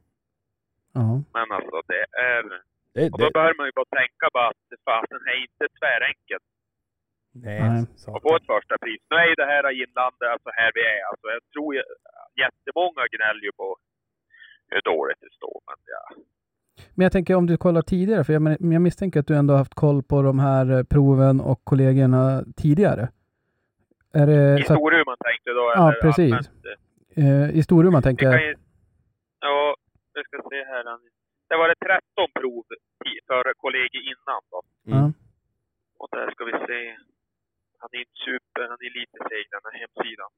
Ja. 0.98 1.08
Men 1.36 1.46
alltså 1.56 1.78
det 1.92 2.04
är, 2.30 2.42
Det, 2.94 3.04
och 3.12 3.18
då 3.22 3.28
det, 3.28 3.36
bör 3.38 3.52
man 3.58 3.66
ju 3.68 3.74
bara 3.80 3.96
tänka 4.00 4.26
bara 4.36 4.48
att 4.52 4.64
fasen 4.88 5.22
är 5.32 5.38
inte 5.46 5.64
tvärenkelt. 5.80 6.48
nej, 7.44 7.60
Nej. 7.60 7.82
och 8.14 8.22
få 8.26 8.32
ett 8.36 8.50
första 8.54 8.74
pris. 8.82 9.02
Nu 9.10 9.16
är 9.22 9.28
ju 9.32 9.36
det 9.42 9.50
här 9.52 9.64
i 9.72 9.74
inlandet, 9.84 10.28
alltså 10.34 10.50
här 10.60 10.70
vi 10.76 10.82
är, 10.94 11.00
alltså 11.10 11.26
jag 11.34 11.42
tror 11.52 11.70
jättemånga 12.42 13.02
gnäller 13.14 13.44
ju 13.48 13.52
på 13.62 13.68
hur 14.72 14.82
dåligt 14.92 15.20
det 15.24 15.32
står, 15.38 15.58
men 15.68 15.78
ja. 15.96 16.04
Men 16.94 17.02
jag 17.04 17.12
tänker 17.12 17.35
om 17.35 17.46
du 17.46 17.56
kollar 17.56 17.82
tidigare, 17.82 18.24
för 18.24 18.32
jag, 18.32 18.42
men- 18.42 18.72
jag 18.72 18.82
misstänker 18.82 19.20
att 19.20 19.26
du 19.26 19.37
ändå 19.37 19.54
haft 19.54 19.74
koll 19.74 20.02
på 20.02 20.22
de 20.22 20.38
här 20.38 20.70
eh, 20.78 20.82
proven 20.82 21.40
och 21.40 21.61
kollegorna 21.64 22.44
tidigare. 22.56 23.08
Är 24.14 24.26
det 24.26 24.58
I 24.61 24.62
så 24.62 24.72
att, 24.72 24.78
Storuman 24.78 25.16
tänkte 25.26 25.50
du 25.50 25.54
då? 25.54 25.72
Ja, 25.74 25.88
eller 25.92 26.00
precis. 26.00 26.32
allmänt? 26.32 26.50
eh, 27.16 27.58
I 27.58 27.62
Storuman 27.62 28.02
tänker 28.02 28.26
jag. 28.26 28.42
ju, 28.44 28.54
ja, 29.40 29.76
vi 30.14 30.22
ska 30.24 30.37
se 30.50 30.56
här. 30.72 30.85
Det 31.48 31.56
var 31.56 31.68
det 31.68 31.74
13 31.74 32.00
prov 32.40 32.64
för 33.26 33.52
kollegor 33.56 34.02
innan 34.12 34.40
då. 34.50 34.61
Mm. 34.92 35.12
Och 35.98 36.08
där 36.12 36.30
ska 36.30 36.44
vi 36.44 36.52
se. 36.52 36.80
Han 37.78 37.88
är 37.92 37.98
inte 37.98 38.18
super, 38.26 38.62
han 38.68 38.78
är 38.87 38.92
lite 39.00 39.18
seg 39.28 39.44
den 39.54 39.61
här 39.66 39.74
hemsidan. 39.82 40.30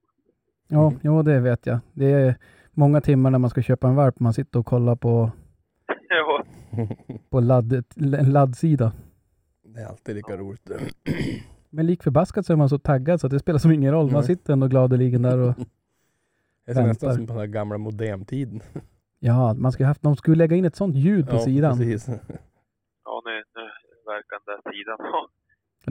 Ja, 0.69 0.93
jo, 1.03 1.23
det 1.23 1.41
vet 1.41 1.67
jag. 1.67 1.79
Det 1.93 2.11
är 2.13 2.35
många 2.73 3.01
timmar 3.01 3.31
när 3.31 3.39
man 3.39 3.51
ska 3.51 3.63
köpa 3.63 3.89
en 3.89 3.95
valp 3.97 4.21
man 4.21 4.33
sitter 4.33 4.59
och 4.59 4.67
kollar 4.67 4.97
på, 4.97 5.31
Ja, 6.27 6.45
på 7.31 7.41
ladd, 7.41 7.85
en 7.97 8.33
laddsida. 8.33 8.93
Det 9.65 9.81
är 9.81 9.87
alltid 9.87 10.15
lika 10.17 10.37
roligt. 10.37 10.71
Men 11.71 11.87
lik 11.87 12.03
förbaskat 12.03 12.47
så 12.47 12.53
är 12.53 12.57
man 12.57 12.69
så 12.69 12.79
taggad 12.79 13.21
så 13.21 13.27
att 13.27 13.31
det 13.31 13.39
spelar 13.39 13.59
som 13.59 13.73
ingen 13.73 13.93
roll. 13.93 14.05
Man 14.07 14.15
Nej. 14.15 14.23
sitter 14.25 14.53
ändå 14.53 14.67
gladeligen 14.67 15.23
där 15.23 15.39
och 15.39 15.55
Det 16.67 16.71
är 16.71 16.75
så 16.75 16.83
nästan 16.87 17.15
som 17.15 17.27
på 17.27 17.33
den 17.33 17.41
här 17.41 17.47
gamla 17.47 17.79
modemtiden. 17.79 18.61
ja, 19.21 19.55
man 19.55 19.73
skulle 19.73 19.87
haft, 19.87 20.03
de 20.03 20.17
skulle 20.17 20.37
lägga 20.37 20.57
in 20.57 20.65
ett 20.65 20.77
sånt 20.77 20.95
ljud 20.97 21.29
på 21.29 21.35
Ja, 21.37 21.41
sidan. 21.41 21.79
Precis. 21.79 22.09
ja 23.05 23.23
nu, 23.25 23.31
nu 23.55 23.69
verkar 24.07 24.39
den 24.47 24.57
där 24.65 24.73
sidan. 24.73 24.97
Ja. 24.99 25.29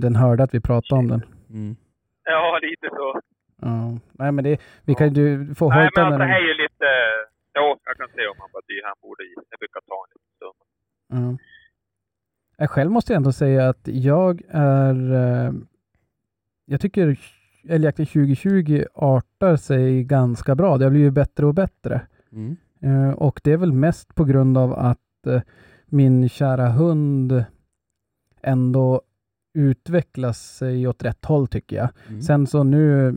Den 0.01 0.15
hörde 0.15 0.43
att 0.43 0.53
vi 0.53 0.59
pratade 0.61 0.99
om 0.99 1.07
den. 1.07 1.21
Mm. 1.49 1.75
Ja, 2.23 2.59
lite 2.61 2.89
så. 2.95 3.21
Ja. 3.61 3.97
Nej, 4.11 4.31
men 4.31 4.43
det, 4.43 4.61
vi 4.85 4.95
kan 4.95 5.13
ju 5.13 5.55
få 5.55 5.69
Nej, 5.69 5.79
hojta 5.79 6.01
men 6.09 6.09
med 6.09 6.13
alltså 6.13 6.19
det 6.19 6.25
den. 6.25 6.43
är 6.43 6.47
ju 6.47 6.53
lite... 6.63 6.85
Jo, 7.55 7.65
jag 7.85 7.97
kan 7.97 8.07
se 8.15 8.27
om 8.27 8.37
han 8.39 8.49
bara 8.53 8.61
dyr. 8.67 8.81
Han 8.83 8.95
borde 9.01 9.23
i. 9.23 9.33
Det 9.49 9.57
brukar 9.59 9.81
ta 9.81 9.97
en 10.05 10.11
liten 10.13 10.33
stund. 10.37 10.59
Ja. 11.07 11.37
Jag 12.57 12.69
själv 12.69 12.91
måste 12.91 13.13
jag 13.13 13.17
ändå 13.17 13.31
säga 13.31 13.69
att 13.69 13.87
jag 13.87 14.41
är... 14.49 15.13
Eh, 15.13 15.53
jag 16.65 16.81
tycker 16.81 17.19
älgjakten 17.69 18.05
2020 18.05 18.85
artar 18.93 19.55
sig 19.55 20.03
ganska 20.03 20.55
bra. 20.55 20.77
Det 20.77 20.85
har 20.85 20.91
blivit 20.91 21.13
bättre 21.13 21.45
och 21.45 21.53
bättre. 21.53 22.01
Mm. 22.31 22.55
Eh, 22.81 23.13
och 23.13 23.41
det 23.43 23.51
är 23.51 23.57
väl 23.57 23.73
mest 23.73 24.15
på 24.15 24.23
grund 24.23 24.57
av 24.57 24.73
att 24.73 25.27
eh, 25.27 25.41
min 25.85 26.29
kära 26.29 26.69
hund 26.69 27.45
ändå 28.41 29.01
utvecklas 29.53 30.57
sig 30.57 30.87
åt 30.87 31.03
rätt 31.03 31.25
håll 31.25 31.47
tycker 31.47 31.75
jag. 31.75 31.89
Mm. 32.09 32.21
Sen 32.21 32.47
så 32.47 32.63
nu 32.63 33.15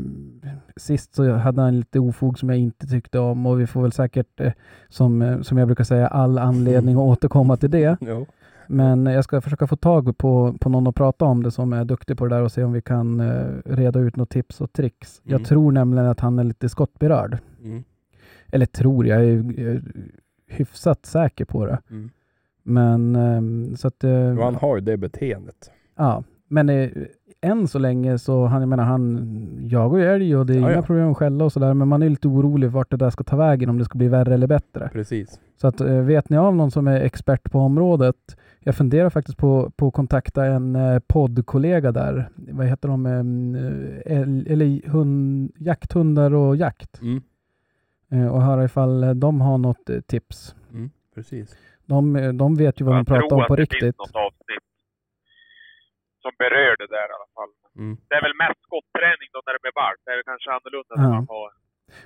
sist 0.76 1.14
så 1.14 1.32
hade 1.32 1.62
han 1.62 1.76
lite 1.78 2.00
ofog 2.00 2.38
som 2.38 2.48
jag 2.48 2.58
inte 2.58 2.86
tyckte 2.86 3.18
om 3.18 3.46
och 3.46 3.60
vi 3.60 3.66
får 3.66 3.82
väl 3.82 3.92
säkert 3.92 4.40
eh, 4.40 4.52
som, 4.88 5.22
eh, 5.22 5.40
som 5.40 5.58
jag 5.58 5.68
brukar 5.68 5.84
säga 5.84 6.08
all 6.08 6.38
anledning 6.38 6.94
att 6.96 7.00
återkomma 7.00 7.56
till 7.56 7.70
det. 7.70 7.96
Jo. 8.06 8.26
Men 8.68 9.06
jag 9.06 9.24
ska 9.24 9.40
försöka 9.40 9.66
få 9.66 9.76
tag 9.76 10.18
på, 10.18 10.56
på 10.60 10.68
någon 10.68 10.86
att 10.86 10.94
prata 10.94 11.24
om 11.24 11.42
det 11.42 11.50
som 11.50 11.72
är 11.72 11.84
duktig 11.84 12.18
på 12.18 12.26
det 12.26 12.34
där 12.34 12.42
och 12.42 12.52
se 12.52 12.64
om 12.64 12.72
vi 12.72 12.82
kan 12.82 13.20
eh, 13.20 13.46
reda 13.64 14.00
ut 14.00 14.16
något 14.16 14.30
tips 14.30 14.60
och 14.60 14.72
tricks. 14.72 15.20
Jag 15.24 15.32
Mm. 15.32 15.44
tror 15.44 15.72
nämligen 15.72 16.08
att 16.08 16.20
han 16.20 16.38
är 16.38 16.44
lite 16.44 16.68
skottberörd. 16.68 17.38
Mm. 17.64 17.84
Eller 18.52 18.66
tror, 18.66 19.06
jag 19.06 19.24
är, 19.24 19.60
jag 19.60 19.74
är 19.74 19.82
hyfsat 20.46 21.06
säker 21.06 21.44
på 21.44 21.66
det. 21.66 21.78
Mm. 21.90 22.10
Men 22.62 23.16
ehm, 23.16 23.76
så 23.76 23.88
att... 23.88 23.96
Jo, 24.02 24.42
han 24.42 24.54
har 24.54 24.76
ju 24.76 24.80
det 24.80 24.96
beteendet. 24.96 25.70
Ja, 25.96 26.22
men 26.48 26.68
eh, 26.68 26.90
än 27.40 27.68
så 27.68 27.78
länge 27.78 28.18
så, 28.18 28.44
han, 28.46 28.60
jag 28.62 28.68
menar 28.68 28.84
han 28.84 29.58
jagar 29.62 29.98
ju 29.98 30.04
älg 30.04 30.36
och 30.36 30.46
det 30.46 30.52
är 30.52 30.56
Ja, 30.56 30.60
inga 30.60 30.72
ja. 30.72 30.82
problem 30.82 31.10
att 31.10 31.16
skälla 31.16 31.44
och 31.44 31.52
sådär, 31.52 31.74
men 31.74 31.88
man 31.88 32.02
är 32.02 32.08
lite 32.08 32.28
orolig 32.28 32.70
vart 32.70 32.90
det 32.90 32.96
där 32.96 33.10
ska 33.10 33.24
ta 33.24 33.36
vägen, 33.36 33.68
om 33.70 33.78
det 33.78 33.84
ska 33.84 33.98
bli 33.98 34.08
värre 34.08 34.34
eller 34.34 34.46
bättre. 34.46 34.88
Precis. 34.92 35.40
Så 35.56 35.66
att 35.68 35.80
eh, 35.80 35.96
vet 36.00 36.30
ni 36.30 36.36
av 36.36 36.56
någon 36.56 36.70
som 36.70 36.88
är 36.88 37.00
expert 37.00 37.50
på 37.50 37.58
området, 37.58 38.36
jag 38.60 38.74
funderar 38.74 39.10
faktiskt 39.10 39.38
på, 39.38 39.70
på 39.76 39.86
att 39.88 39.94
kontakta 39.94 40.44
en 40.46 40.76
eh, 40.76 40.98
poddkollega 41.06 41.92
där, 41.92 42.28
vad 42.36 42.66
heter 42.66 42.88
de, 42.88 43.06
eh, 43.06 44.12
älg- 44.16 44.52
eller 44.52 44.88
hund, 44.88 45.52
jakthundar 45.58 46.34
och 46.34 46.56
jakt, 46.56 47.00
Mm. 47.02 47.22
eh, 48.10 48.26
och 48.34 48.42
höra 48.42 48.64
ifall 48.64 49.20
de 49.20 49.40
har 49.40 49.58
något 49.58 49.90
eh, 49.90 50.00
tips. 50.00 50.54
Mm. 50.72 50.90
Precis. 51.14 51.56
De, 51.86 52.12
de 52.38 52.54
vet 52.56 52.80
ju 52.80 52.84
vad 52.84 52.94
de 52.94 52.98
jag 52.98 53.06
pratar 53.06 53.28
tror 53.28 53.40
om 53.40 53.46
på 53.46 53.52
att 53.52 53.56
det 53.56 53.62
riktigt. 53.62 53.80
finns 53.80 53.96
något 53.98 54.14
avsnitt 54.16 54.65
som 56.26 56.34
berör 56.42 56.74
det 56.82 56.88
där 56.96 57.06
i 57.12 57.14
alla 57.16 57.30
fall. 57.36 57.50
Mm. 57.82 57.94
Det 58.08 58.14
är 58.18 58.22
väl 58.26 58.36
mest 58.44 58.60
skotträning 58.68 59.28
då 59.34 59.38
när 59.46 59.52
det 59.56 59.62
blir 59.64 59.76
varmt. 59.82 60.00
Det 60.04 60.10
är 60.12 60.16
väl 60.18 60.28
kanske 60.32 60.48
annorlunda 60.56 60.92
Ja. 60.96 61.02
när 61.02 61.10
man 61.20 61.26
har... 61.34 61.48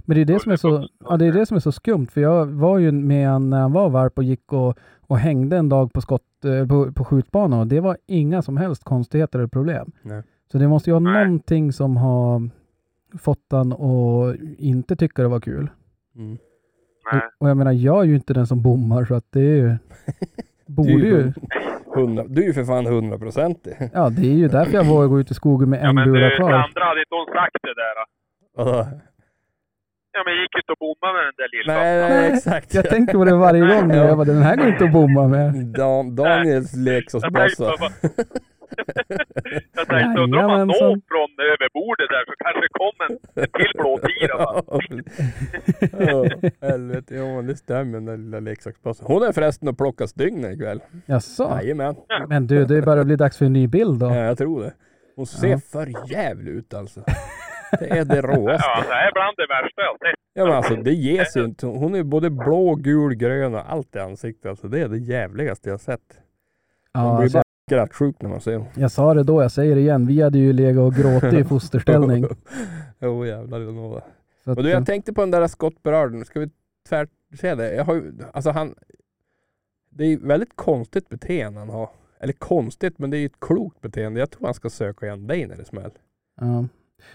Men 0.04 0.12
det 0.16 0.20
är 0.20 0.30
det, 0.32 0.40
som 0.44 0.52
är 0.52 0.56
så, 0.66 0.88
ja, 1.08 1.16
det 1.16 1.26
är 1.26 1.32
det 1.32 1.46
som 1.46 1.56
är 1.56 1.60
så 1.68 1.72
skumt, 1.72 2.06
för 2.12 2.20
jag 2.20 2.46
var 2.46 2.78
ju 2.78 2.92
med 2.92 3.28
han 3.28 3.50
när 3.50 3.60
han 3.60 3.72
var 3.72 3.88
varp 3.90 4.18
och 4.18 4.24
gick 4.24 4.52
och, 4.52 4.78
och 5.10 5.18
hängde 5.18 5.56
en 5.56 5.68
dag 5.68 5.92
på, 5.92 6.00
skott, 6.00 6.44
eh, 6.44 6.66
på, 6.68 6.92
på 6.92 7.04
skjutbanan 7.04 7.60
och 7.60 7.66
det 7.66 7.80
var 7.80 7.96
inga 8.06 8.42
som 8.42 8.56
helst 8.56 8.84
konstigheter 8.84 9.38
eller 9.38 9.48
problem. 9.48 9.92
Nej. 10.02 10.22
Så 10.52 10.58
det 10.58 10.68
måste 10.68 10.90
ju 10.90 10.94
vara 10.94 11.12
Nej. 11.12 11.24
någonting 11.24 11.72
som 11.72 11.96
har 11.96 12.50
fått 13.18 13.46
han 13.50 13.72
att 13.72 14.36
inte 14.58 14.96
tycka 14.96 15.22
det 15.22 15.28
var 15.28 15.40
kul. 15.40 15.70
Mm. 16.16 16.38
Nej. 17.12 17.20
Och, 17.38 17.42
och 17.44 17.48
jag 17.50 17.56
menar, 17.56 17.72
jag 17.72 18.00
är 18.00 18.04
ju 18.04 18.14
inte 18.14 18.34
den 18.34 18.46
som 18.46 18.62
bommar 18.62 19.04
så 19.04 19.14
att 19.14 19.26
det 19.30 19.40
är 19.40 19.56
ju... 19.56 19.76
Borde 20.66 20.90
ju... 20.92 21.32
Hundra, 21.94 22.24
du 22.28 22.42
är 22.42 22.46
ju 22.46 22.52
för 22.52 22.64
fan 22.64 22.86
hundraprocentig. 22.86 23.72
Ja, 23.94 24.10
det 24.10 24.22
är 24.22 24.34
ju 24.42 24.48
därför 24.48 24.72
jag 24.72 24.84
vågar 24.86 25.06
gå 25.08 25.20
ut 25.20 25.30
i 25.30 25.34
skogen 25.34 25.70
med 25.70 25.80
Ja, 25.82 25.88
en 25.88 25.94
men 25.94 26.04
bula 26.12 26.28
du, 26.28 26.36
kvar. 26.36 26.50
Sandra, 26.50 26.84
hade 26.84 27.00
inte 27.00 27.14
hon 27.14 27.26
sagt 27.26 27.56
det 27.62 27.74
där? 27.82 27.94
då? 27.98 28.04
Vadå? 28.64 28.86
Ja, 30.12 30.22
men 30.26 30.34
gick 30.42 30.54
inte 30.56 30.72
att 30.72 30.78
bomma 30.78 31.12
med 31.12 31.22
den 31.24 31.34
där 31.36 31.48
lilla. 31.56 31.74
Nej, 31.74 32.10
Nej, 32.10 32.32
exakt. 32.32 32.74
Jag 32.74 32.88
tänker 32.88 33.14
på 33.14 33.24
det 33.24 33.34
varje 33.36 33.60
gång 33.74 33.88
nu. 33.88 33.94
Ja. 33.94 34.04
Jag 34.04 34.16
bara, 34.16 34.24
den 34.24 34.42
här 34.42 34.56
går 34.56 34.68
inte 34.68 34.84
att 34.84 34.92
bomma 34.92 35.28
med. 35.28 35.54
Dan, 35.66 36.16
Daniels 36.16 36.76
leksaksbössa. 36.76 37.72
Jag 39.72 39.86
tänkte 39.88 40.20
undrar 40.22 40.40
om 40.40 40.46
man 40.46 40.58
Jajamensan. 40.58 40.88
når 40.88 41.00
från 41.08 41.30
över 41.52 41.68
bordet 41.74 42.08
där 42.08 42.24
så 42.26 42.34
kanske 42.44 42.60
det 42.60 42.72
kommer 42.82 43.04
en 43.10 43.18
en 43.42 43.50
till 43.60 43.72
blåtira. 43.74 44.38
Ja, 46.06 46.48
helvete, 46.68 47.14
ja 47.14 47.24
men 47.24 47.46
det 47.46 47.56
stämmer 47.56 47.92
den 47.92 48.04
där 48.04 48.16
lilla 48.16 48.40
leksaksbössan. 48.40 49.06
Hon 49.06 49.22
är 49.22 49.32
förresten 49.32 49.68
och 49.68 49.78
plockar 49.78 50.06
stygnen 50.06 50.52
ikväll. 50.52 50.80
Jaså? 51.06 51.58
Jajamän. 51.62 51.96
Men 52.28 52.46
du, 52.46 52.64
det 52.64 52.82
börjar 52.82 53.04
bli 53.04 53.16
dags 53.16 53.38
för 53.38 53.44
en 53.46 53.52
ny 53.52 53.66
bild 53.68 53.98
då. 54.00 54.06
Ja, 54.06 54.16
jag 54.16 54.38
tror 54.38 54.62
det. 54.62 54.72
Hon 55.16 55.26
ser 55.26 55.48
Ja. 55.48 55.58
för 55.72 56.12
jävligt 56.12 56.54
ut 56.54 56.74
alltså. 56.74 57.00
Det 57.78 57.90
är 57.98 58.04
det 58.04 58.22
råaste. 58.22 58.64
Ja, 58.68 58.84
det 58.88 58.94
är 58.94 59.12
bland 59.12 59.36
det 59.36 59.46
värsta 59.46 59.82
jag 59.82 59.98
sett. 59.98 60.14
Ja 60.34 60.44
men 60.44 60.52
alltså 60.54 60.74
det 60.76 60.92
ges 60.92 61.36
ju 61.36 61.44
inte. 61.44 61.66
Hon 61.66 61.94
är 61.94 62.02
både 62.02 62.30
blå, 62.30 62.74
gul, 62.74 63.14
grön 63.14 63.54
och 63.54 63.72
allt 63.72 63.96
i 63.96 63.98
ansiktet. 63.98 64.46
Alltså 64.50 64.68
det 64.68 64.80
är 64.80 64.88
det 64.88 64.98
jävligaste 64.98 65.68
jag 65.70 65.80
sett. 65.80 66.00
Ja, 66.92 67.28
skrattsjuk 67.70 68.22
när 68.22 68.30
man 68.30 68.40
ser 68.40 68.52
dem. 68.52 68.64
jag 68.74 68.90
sa 68.90 69.14
det 69.14 69.22
då, 69.22 69.42
jag 69.42 69.52
säger 69.52 69.74
det 69.74 69.80
igen. 69.80 70.06
Vi 70.06 70.22
hade 70.22 70.38
ju 70.38 70.52
legat 70.52 70.82
och 70.82 70.94
gråtit 70.94 71.32
i 71.32 71.44
fosterställning. 71.48 72.24
Jo 73.02 73.26
jävlar, 73.26 73.60
jag 73.60 73.74
lovar. 73.74 74.04
Så 74.44 74.50
att, 74.50 74.58
Och 74.58 74.64
du, 74.64 74.70
jag 74.70 74.86
tänkte 74.86 75.12
på 75.12 75.20
den 75.20 75.30
där 75.30 75.46
Scott 75.46 75.82
Berarden. 75.82 76.24
Ska 76.24 76.40
vi 76.40 76.50
tvärt 76.88 77.08
se 77.40 77.54
det? 77.54 77.74
Jag 77.74 77.84
har 77.84 77.94
ju, 77.94 78.12
alltså 78.32 78.50
han... 78.50 78.74
Det 79.90 80.04
är 80.04 80.08
ju 80.08 80.16
väldigt 80.16 80.56
konstigt 80.56 81.08
beteende 81.08 81.58
han 81.60 81.68
har. 81.68 81.88
Eller 82.20 82.32
konstigt, 82.32 82.98
men 82.98 83.10
det 83.10 83.16
är 83.16 83.18
ju 83.18 83.26
ett 83.26 83.40
klokt 83.40 83.80
beteende. 83.80 84.20
Jag 84.20 84.30
tror 84.30 84.44
han 84.46 84.54
ska 84.54 84.70
söka 84.70 85.06
igen 85.06 85.26
dig 85.26 85.46
när 85.46 85.56
det 85.56 85.64
smäller. 85.64 85.92
ja. 86.40 86.64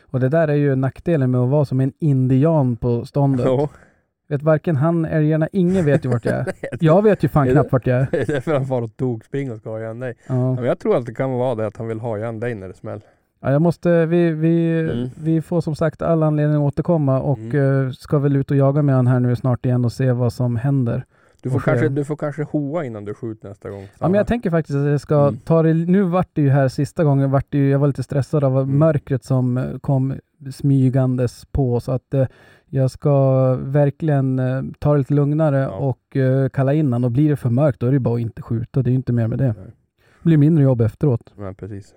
Och 0.01 0.20
det 0.20 0.30
där 0.30 0.47
är 0.47 0.53
ju 0.56 0.76
nackdelen 0.76 1.32
med 1.32 1.41
att 1.41 1.49
vara 1.49 1.66
som 1.66 1.80
en 1.80 1.93
indian 1.99 2.78
på 2.78 3.06
ståndet. 3.06 3.45
Ja. 3.45 3.70
Vet 4.28 4.43
varken 4.43 4.76
han, 4.76 5.05
älgarna, 5.05 5.47
ingen 5.51 5.86
vet 5.86 6.05
ju 6.05 6.09
vart 6.09 6.26
jag 6.26 6.34
är. 6.36 6.45
Jag 6.80 7.01
vet 7.03 7.23
ju 7.23 7.28
fan 7.28 7.47
knappt 7.51 7.71
vart 7.71 7.88
jag 7.88 7.97
är. 7.97 8.07
Det 8.11 8.21
är 8.21 8.26
därför 8.34 8.53
han 8.53 8.65
far 8.65 8.82
och 8.82 8.97
tokspring 8.97 9.51
och 9.51 9.57
ska 9.57 9.69
ha 9.69 9.80
igen 9.80 9.99
dig. 9.99 10.13
Ja. 10.28 10.53
Men 10.55 10.63
jag 10.63 10.80
tror 10.80 10.97
att 10.97 11.05
det 11.05 11.13
kan 11.13 11.32
vara 11.32 11.55
det 11.55 11.67
att 11.67 11.78
han 11.78 11.88
vill 11.88 11.99
ha 11.99 12.17
igen 12.17 12.39
dig 12.39 12.55
när 12.55 12.67
det 12.67 12.73
smäller. 12.73 13.01
Ja, 13.41 13.51
jag 13.51 13.61
måste, 13.61 14.05
vi, 14.05 14.30
vi, 14.32 14.80
Mm. 14.91 15.09
vi 15.23 15.41
får 15.41 15.61
som 15.61 15.76
sagt 15.76 16.01
all 16.01 16.23
anledning 16.23 16.55
att 16.57 16.61
återkomma 16.73 17.19
och 17.21 17.39
Mm. 17.39 17.86
eh, 17.88 17.91
ska 17.91 18.19
väl 18.19 18.36
ut 18.36 18.51
och 18.51 18.57
jaga 18.57 18.82
med 18.82 18.95
han 18.95 19.07
här 19.07 19.19
nu 19.19 19.36
snart 19.36 19.65
igen 19.65 19.86
och 19.86 19.91
se 19.91 20.11
vad 20.11 20.34
som 20.34 20.55
händer. 20.55 21.05
Du 21.46 21.52
får, 21.52 21.60
kanske, 21.60 21.89
du 21.89 22.06
får 22.06 22.16
kanske 22.16 22.43
hoa 22.43 22.86
innan 22.86 23.06
du 23.06 23.14
skjuter 23.14 23.50
nästa 23.50 23.70
gång. 23.70 23.88
Ja, 24.00 24.08
men 24.08 24.14
jag 24.14 24.28
tänker 24.28 24.50
faktiskt 24.50 24.78
att 24.78 24.86
jag 24.86 25.02
ska 25.02 25.22
Mm. 25.28 25.38
ta 25.39 25.64
det, 25.64 25.74
nu 25.74 26.02
vart 26.04 26.30
det 26.34 26.41
ju 26.41 26.50
här 26.50 26.68
sista 26.68 27.04
gången, 27.04 27.32
vart 27.32 27.46
det 27.50 27.58
ju, 27.58 27.70
jag 27.70 27.80
var 27.80 27.88
lite 27.88 28.04
stressad 28.04 28.43
av 28.43 28.60
Mm. 28.60 28.78
mörkret 28.78 29.24
som 29.24 29.58
eh, 29.58 29.78
kom 29.82 30.14
smygandes 30.52 31.46
på 31.52 31.80
så 31.80 31.91
att 31.91 32.14
eh, 32.14 32.28
jag 32.66 32.91
ska 32.91 33.56
verkligen 33.56 34.39
eh, 34.39 34.62
ta 34.80 34.91
det 34.93 34.98
lite 34.98 35.14
lugnare 35.14 35.58
Ja. 35.60 35.70
och 35.70 36.18
eh, 36.18 36.50
kalla 36.50 36.74
in 36.74 36.93
han 36.93 37.04
och 37.04 37.12
blir 37.12 37.30
det 37.30 37.36
för 37.36 37.50
mörkt 37.50 37.80
då 37.80 37.88
är 37.88 37.91
det 37.91 38.00
bara 38.00 38.16
att 38.16 38.22
inte 38.22 38.41
skjuta, 38.41 38.82
det 38.82 38.89
är 38.89 38.91
ju 38.91 38.96
inte 38.98 39.14
mer 39.14 39.28
med 39.28 39.38
det. 39.38 39.46
Nej. 39.58 39.66
Det 40.24 40.28
blir 40.30 40.38
mindre 40.38 40.64
jobb 40.64 40.82
efteråt. 40.82 41.34
Ja, 41.38 41.54
precis. 41.58 41.93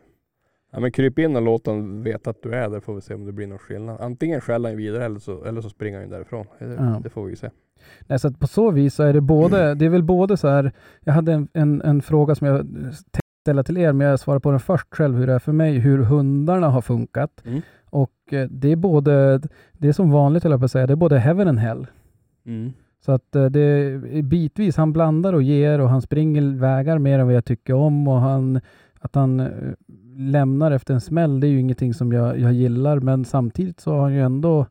Ja, 0.70 0.80
men 0.80 0.92
kryp 0.92 1.18
in 1.18 1.36
och 1.36 1.42
låt 1.42 1.66
honom 1.66 2.02
veta 2.02 2.30
att 2.30 2.42
du 2.42 2.54
är 2.54 2.68
där 2.68 2.80
får 2.80 2.94
vi 2.94 3.00
se 3.00 3.14
om 3.14 3.24
det 3.24 3.32
blir 3.32 3.46
någon 3.46 3.58
skillnad. 3.58 4.00
Antingen 4.00 4.40
skäller 4.40 4.68
han 4.68 4.76
vidare 4.78 5.04
eller 5.04 5.18
så, 5.18 5.44
eller 5.44 5.60
så 5.60 5.68
springer 5.68 6.00
han 6.00 6.08
därifrån. 6.10 6.46
Det, 6.58 6.64
Ja. 6.64 7.00
det 7.02 7.10
får 7.10 7.26
vi 7.26 7.36
se. 7.36 7.50
Nej, 8.06 8.18
så 8.18 8.28
att 8.28 8.40
på 8.40 8.46
så 8.46 8.70
vis 8.70 8.94
så 8.94 9.02
är 9.02 9.12
det 9.12 9.20
både, 9.20 9.74
det 9.74 9.84
är 9.84 9.88
väl 9.88 10.02
både 10.02 10.36
så 10.36 10.48
här, 10.48 10.72
jag 11.04 11.12
hade 11.12 11.32
en, 11.32 11.48
en, 11.52 11.82
en 11.82 12.02
fråga 12.02 12.34
som 12.34 12.46
jag 12.46 12.58
tänkte 12.60 13.20
ställa 13.44 13.62
till 13.62 13.76
er, 13.78 13.92
men 13.92 14.06
jag 14.06 14.20
svarar 14.20 14.38
på 14.38 14.50
den 14.50 14.60
först 14.60 14.94
själv, 14.94 15.16
hur 15.16 15.26
det 15.26 15.32
är 15.32 15.38
för 15.38 15.52
mig, 15.52 15.78
hur 15.78 15.98
hundarna 15.98 16.68
har 16.68 16.80
funkat. 16.80 17.42
Mm. 17.46 17.60
Och 17.90 18.32
eh, 18.32 18.48
det 18.50 18.72
är 18.72 18.76
både, 18.76 19.40
det 19.72 19.88
är 19.88 19.92
som 19.92 20.10
vanligt 20.10 20.42
höll 20.42 20.50
jag 20.52 20.60
på 20.60 20.64
att 20.64 20.70
säga, 20.70 20.86
det 20.86 20.94
är 20.94 20.96
både 20.96 21.18
heaven 21.18 21.48
and 21.48 21.58
hell. 21.58 21.86
Mm. 22.46 22.72
Så 23.04 23.12
att 23.12 23.36
eh, 23.36 23.44
det 23.44 23.60
är 23.60 24.22
bitvis, 24.22 24.76
han 24.76 24.92
blandar 24.92 25.32
och 25.32 25.42
ger 25.42 25.80
och 25.80 25.88
han 25.88 26.02
springer 26.02 26.58
vägar 26.58 26.98
mer 26.98 27.18
än 27.18 27.26
vad 27.26 27.36
jag 27.36 27.44
tycker 27.44 27.74
om 27.74 28.08
och 28.08 28.20
han, 28.20 28.60
att 29.00 29.14
han 29.14 29.40
eh, 29.40 29.46
lämnar 30.18 30.70
efter 30.70 30.94
en 30.94 31.00
smäll, 31.00 31.40
det 31.40 31.46
är 31.46 31.48
ju 31.48 31.60
ingenting 31.60 31.94
som 31.94 32.12
jag, 32.12 32.38
jag 32.38 32.52
gillar, 32.52 33.00
men 33.00 33.24
samtidigt 33.24 33.80
så 33.80 33.92
har 33.92 34.00
han 34.00 34.14
ju 34.14 34.20
ändå 34.20 34.66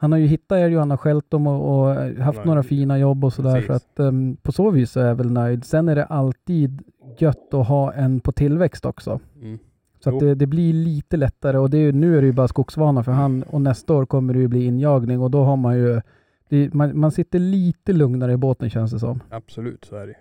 han 0.00 0.12
har 0.12 0.18
ju 0.18 0.26
hittat 0.26 0.72
och 0.72 0.78
han 0.78 0.90
har 0.90 0.96
skällt 0.96 1.30
dem 1.30 1.46
och, 1.46 1.88
och 1.88 1.94
haft 1.96 2.38
Nej, 2.38 2.46
några 2.46 2.62
fina 2.62 2.98
jobb 2.98 3.24
och 3.24 3.32
sådär. 3.32 3.62
Så 3.62 3.72
att 3.72 3.92
um, 3.96 4.36
på 4.36 4.52
så 4.52 4.70
vis 4.70 4.96
är 4.96 5.06
jag 5.06 5.14
väl 5.14 5.30
nöjd. 5.32 5.64
Sen 5.64 5.88
är 5.88 5.94
det 5.94 6.04
alltid 6.04 6.82
gött 7.18 7.54
att 7.54 7.68
ha 7.68 7.92
en 7.92 8.20
på 8.20 8.32
tillväxt 8.32 8.84
också. 8.84 9.20
Mm. 9.42 9.58
Så 10.04 10.10
det, 10.10 10.34
det 10.34 10.46
blir 10.46 10.72
lite 10.72 11.16
lättare 11.16 11.58
och 11.58 11.70
det 11.70 11.78
är, 11.78 11.92
nu 11.92 12.16
är 12.16 12.20
det 12.20 12.26
ju 12.26 12.32
bara 12.32 12.48
skogsvana 12.48 13.02
för 13.02 13.12
han 13.12 13.42
och 13.42 13.60
nästa 13.60 13.94
år 13.94 14.06
kommer 14.06 14.34
det 14.34 14.40
ju 14.40 14.48
bli 14.48 14.64
injagning 14.64 15.20
och 15.20 15.30
då 15.30 15.44
har 15.44 15.56
man 15.56 15.76
ju 15.76 16.00
det, 16.48 16.74
man, 16.74 16.98
man 16.98 17.10
sitter 17.10 17.38
lite 17.38 17.92
lugnare 17.92 18.32
i 18.32 18.36
båten 18.36 18.70
känns 18.70 18.92
det 18.92 18.98
som. 18.98 19.20
Absolut, 19.30 19.84
så 19.84 19.96
är 19.96 20.06
det. 20.06 20.16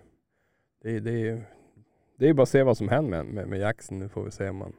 Det, 0.83 0.99
det, 0.99 1.41
det 2.19 2.29
är 2.29 2.33
bara 2.33 2.43
att 2.43 2.49
se 2.49 2.63
vad 2.63 2.77
som 2.77 2.89
händer 2.89 3.09
med, 3.23 3.25
med, 3.33 3.47
med 3.47 3.59
Jackson. 3.59 3.99
Nu 3.99 4.09
får 4.09 4.23
vi 4.23 4.31
se 4.31 4.49
om 4.49 4.55
man... 4.57 4.73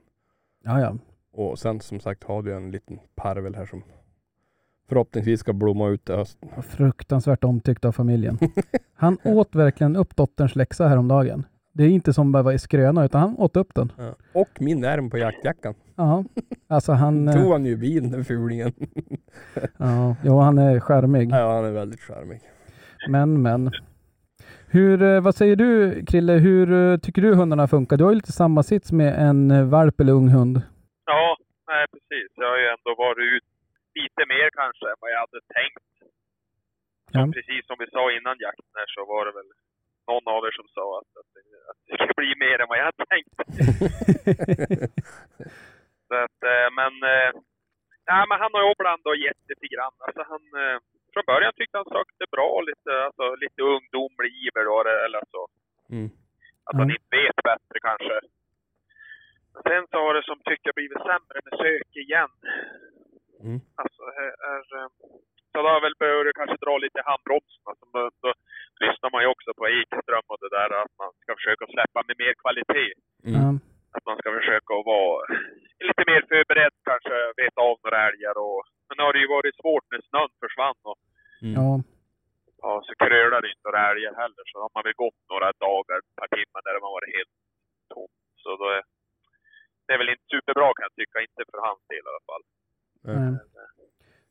Ja, 0.65 0.81
ja. 0.81 0.97
Och 1.33 1.59
sen 1.59 1.81
som 1.81 2.01
sagt 2.01 2.25
har 2.25 2.43
du 2.43 2.55
en 2.55 2.71
liten 2.71 2.99
parvel 3.15 3.55
här 3.55 3.67
som 3.67 3.83
förhoppningsvis 4.89 5.41
ska 5.41 5.53
blomma 5.53 5.89
ut 5.89 6.11
i 6.11 6.13
höst. 6.13 6.39
Fruktansvärt 6.69 7.45
omtyckt 7.45 7.85
av 7.85 7.93
familjen. 7.93 8.39
Han 8.95 9.19
åt 9.25 9.55
verkligen 9.55 9.97
upp 9.97 10.17
dotterns 10.17 10.57
läxa 10.57 10.89
häromdagen. 10.89 11.47
Det 11.73 11.85
är 11.85 11.89
inte 11.89 12.13
som 12.13 12.33
bara 12.33 12.43
var 12.43 12.53
i 12.53 12.59
skröna 12.59 13.05
utan 13.05 13.21
han 13.21 13.37
åt 13.39 13.57
upp 13.57 13.75
den. 13.75 13.93
Ja. 13.99 14.15
Och 14.35 14.49
min 14.61 14.85
ärm 14.85 15.11
på 15.11 15.19
jaktjackan. 15.19 15.75
Ja, 15.97 16.25
alltså 16.69 16.93
han... 16.93 17.29
eh, 17.29 17.35
Tog 17.43 17.53
han 17.53 17.65
ju 17.65 17.77
bilen 17.77 18.11
den 18.11 18.25
fulingen. 18.25 18.73
Ja, 19.77 20.17
jo, 20.25 20.39
han 20.39 20.59
är 20.59 20.81
charmig. 20.81 21.31
ja, 21.31 21.55
han 21.55 21.65
är 21.65 21.71
väldigt 21.73 22.01
charmig. 22.01 22.41
Men, 23.09 23.43
men. 23.43 23.71
Hur, 24.73 25.03
eh, 25.03 25.21
vad 25.21 25.35
säger 25.35 25.57
du 25.57 25.71
Krille, 26.11 26.33
hur 26.33 26.67
eh, 26.73 26.99
tycker 27.05 27.23
du 27.23 27.35
hundarna 27.35 27.67
funkar? 27.69 27.97
Du 27.97 28.05
har 28.05 28.13
ju 28.13 28.21
lite 28.23 28.39
samma 28.43 28.63
sits 28.63 28.93
med 28.93 29.13
en 29.29 29.51
eh, 29.51 29.69
valp 29.77 30.01
eller 30.01 30.13
ung 30.13 30.29
hund. 30.29 30.57
Ja, 31.05 31.37
nej 31.71 31.85
precis. 31.93 32.29
Jag 32.43 32.49
har 32.53 32.59
ju 32.65 32.69
ändå 32.77 32.91
varit 33.07 33.25
ut 33.35 33.47
lite 34.01 34.23
mer 34.33 34.49
kanske 34.61 34.85
än 34.91 35.01
vad 35.03 35.11
jag 35.15 35.21
hade 35.25 35.41
tänkt. 35.59 35.87
Ja. 37.17 37.21
Precis 37.37 37.63
som 37.67 37.77
vi 37.83 37.87
sa 37.97 38.03
innan 38.19 38.37
jakten 38.47 38.73
här 38.81 38.89
så 38.97 39.01
var 39.13 39.23
det 39.27 39.35
väl 39.39 39.51
någon 40.11 40.27
av 40.35 40.41
er 40.49 40.55
som 40.61 40.69
sa 40.77 40.87
att, 41.01 41.11
att, 41.21 41.31
det, 41.35 41.43
att 41.71 41.81
det 41.87 41.95
skulle 41.97 42.21
bli 42.23 42.33
mer 42.45 42.57
än 42.61 42.69
vad 42.71 42.79
jag 42.81 42.89
hade 42.91 43.07
tänkt. 43.15 43.35
Så 46.09 46.15
att, 46.25 46.41
men, 46.79 46.95
ja, 48.07 48.27
men 48.29 48.39
han 48.43 48.51
har 48.55 48.63
ju 48.69 48.75
blandat 48.79 49.07
och 49.13 49.17
gett 49.27 49.43
lite 49.49 49.67
grann. 49.75 49.95
Alltså 50.07 50.23
han, 50.33 50.43
eh, 50.63 50.79
från 51.13 51.25
början 51.33 51.53
tyckte 51.57 51.79
han 51.79 51.93
sökte 51.97 52.25
bra, 52.37 52.51
lite, 52.71 52.93
alltså, 53.07 53.35
lite 53.45 53.63
ungdomlig 53.63 54.31
iver 54.45 54.65
då, 54.71 54.77
eller 55.07 55.23
så. 55.35 55.43
Mm. 55.95 56.09
Att 56.67 56.77
han 56.81 56.89
Ja. 56.89 56.95
inte 56.95 57.17
vet 57.17 57.39
bättre 57.51 57.77
kanske. 57.89 58.17
Men 59.53 59.63
sen 59.69 59.85
så 59.91 59.97
har 60.05 60.15
det 60.15 60.25
som 60.31 60.39
tycker 60.39 60.67
jag 60.69 60.75
blivit 60.81 61.03
sämre 61.11 61.39
med 61.47 61.55
sök 61.63 61.91
igen. 62.05 62.33
Mm. 63.45 63.59
Alltså, 63.83 64.03
är, 64.25 64.33
är, 64.53 64.63
eh, 64.79 64.89
så 65.53 65.57
då 65.63 65.69
har 65.69 65.81
väl 65.87 66.01
börjat 66.05 66.39
kanske 66.41 66.57
dra 66.65 66.75
lite 66.79 66.99
i 66.99 67.09
handbromsen. 67.11 67.63
Alltså, 67.71 67.85
då, 67.95 68.01
då 68.23 68.29
lyssnar 68.85 69.11
man 69.15 69.23
ju 69.23 69.29
också 69.35 69.51
på 69.59 69.65
Ekström 69.69 70.27
och 70.33 70.41
det 70.43 70.51
där 70.59 70.71
att 70.83 70.95
man 71.03 71.11
ska 71.23 71.31
försöka 71.41 71.65
släppa 71.75 71.99
med 72.09 72.17
mer 72.23 72.35
kvalitet. 72.43 72.93
Mm. 73.31 73.55
Att 73.97 74.05
man 74.09 74.17
ska 74.19 74.29
försöka 74.41 74.71
att 74.79 74.87
vara 74.95 75.19
lite 75.89 76.03
mer 76.11 76.23
förberedd 76.33 76.75
kanske, 76.91 77.15
veta 77.43 77.61
av 77.71 77.77
några 77.85 78.01
älgar 78.09 78.37
och... 78.47 78.63
Men 78.87 78.95
nu 78.97 79.03
har 79.07 79.13
det 79.15 79.23
ju 79.25 79.31
varit 79.37 79.57
svårt 79.63 79.87
när 79.91 80.01
snön 80.09 80.33
försvann 80.45 80.81
och 80.91 80.99
Mm. 81.43 81.55
ja, 81.61 81.71
ja, 82.63 82.73
så 82.87 82.93
krölar 83.05 83.41
det 83.43 83.51
inte 83.53 83.67
några 83.69 83.83
älgar 83.91 84.15
heller. 84.23 84.45
Så 84.51 84.57
har 84.63 84.71
man 84.75 84.85
väl 84.87 85.01
gått 85.05 85.21
några 85.33 85.49
dagar, 85.67 85.97
ett 86.03 86.17
par 86.21 86.31
timmar 86.39 86.61
där 86.65 86.75
har 86.87 86.95
varit 86.99 87.15
helt 87.19 87.35
tomt. 87.95 88.19
Så 88.43 88.49
då 88.61 88.67
är 88.77 88.83
det 89.87 89.93
är 89.95 89.99
väl 89.99 90.09
inte 90.15 90.27
superbra 90.35 90.69
kan 90.77 90.87
jag 90.89 90.95
tycka, 91.01 91.17
inte 91.29 91.43
för 91.51 91.61
hans 91.69 91.83
del 91.91 92.05
i 92.07 92.11
alla 92.13 92.25
fall. 92.31 92.43
nej. 93.09 93.33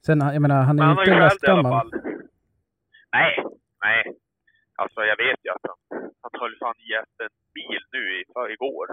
Sen, 0.05 0.19
jag 0.35 0.41
menar, 0.45 0.59
han 0.69 0.79
är 0.79 0.83
Men 0.83 0.99
inte 0.99 1.19
lastgammal. 1.19 1.71
fall. 1.77 1.91
Nej, 3.17 3.33
nej. 3.85 4.01
Alltså 4.81 4.99
jag 5.11 5.17
vet 5.25 5.39
ju 5.45 5.49
att 5.55 5.65
han, 5.69 5.79
han 6.23 6.31
höll 6.41 6.55
fan 6.61 6.79
i 6.87 6.89
en 7.23 7.29
bil 7.57 7.81
nu 7.95 8.01
i, 8.19 8.19
för 8.33 8.51
igår. 8.51 8.87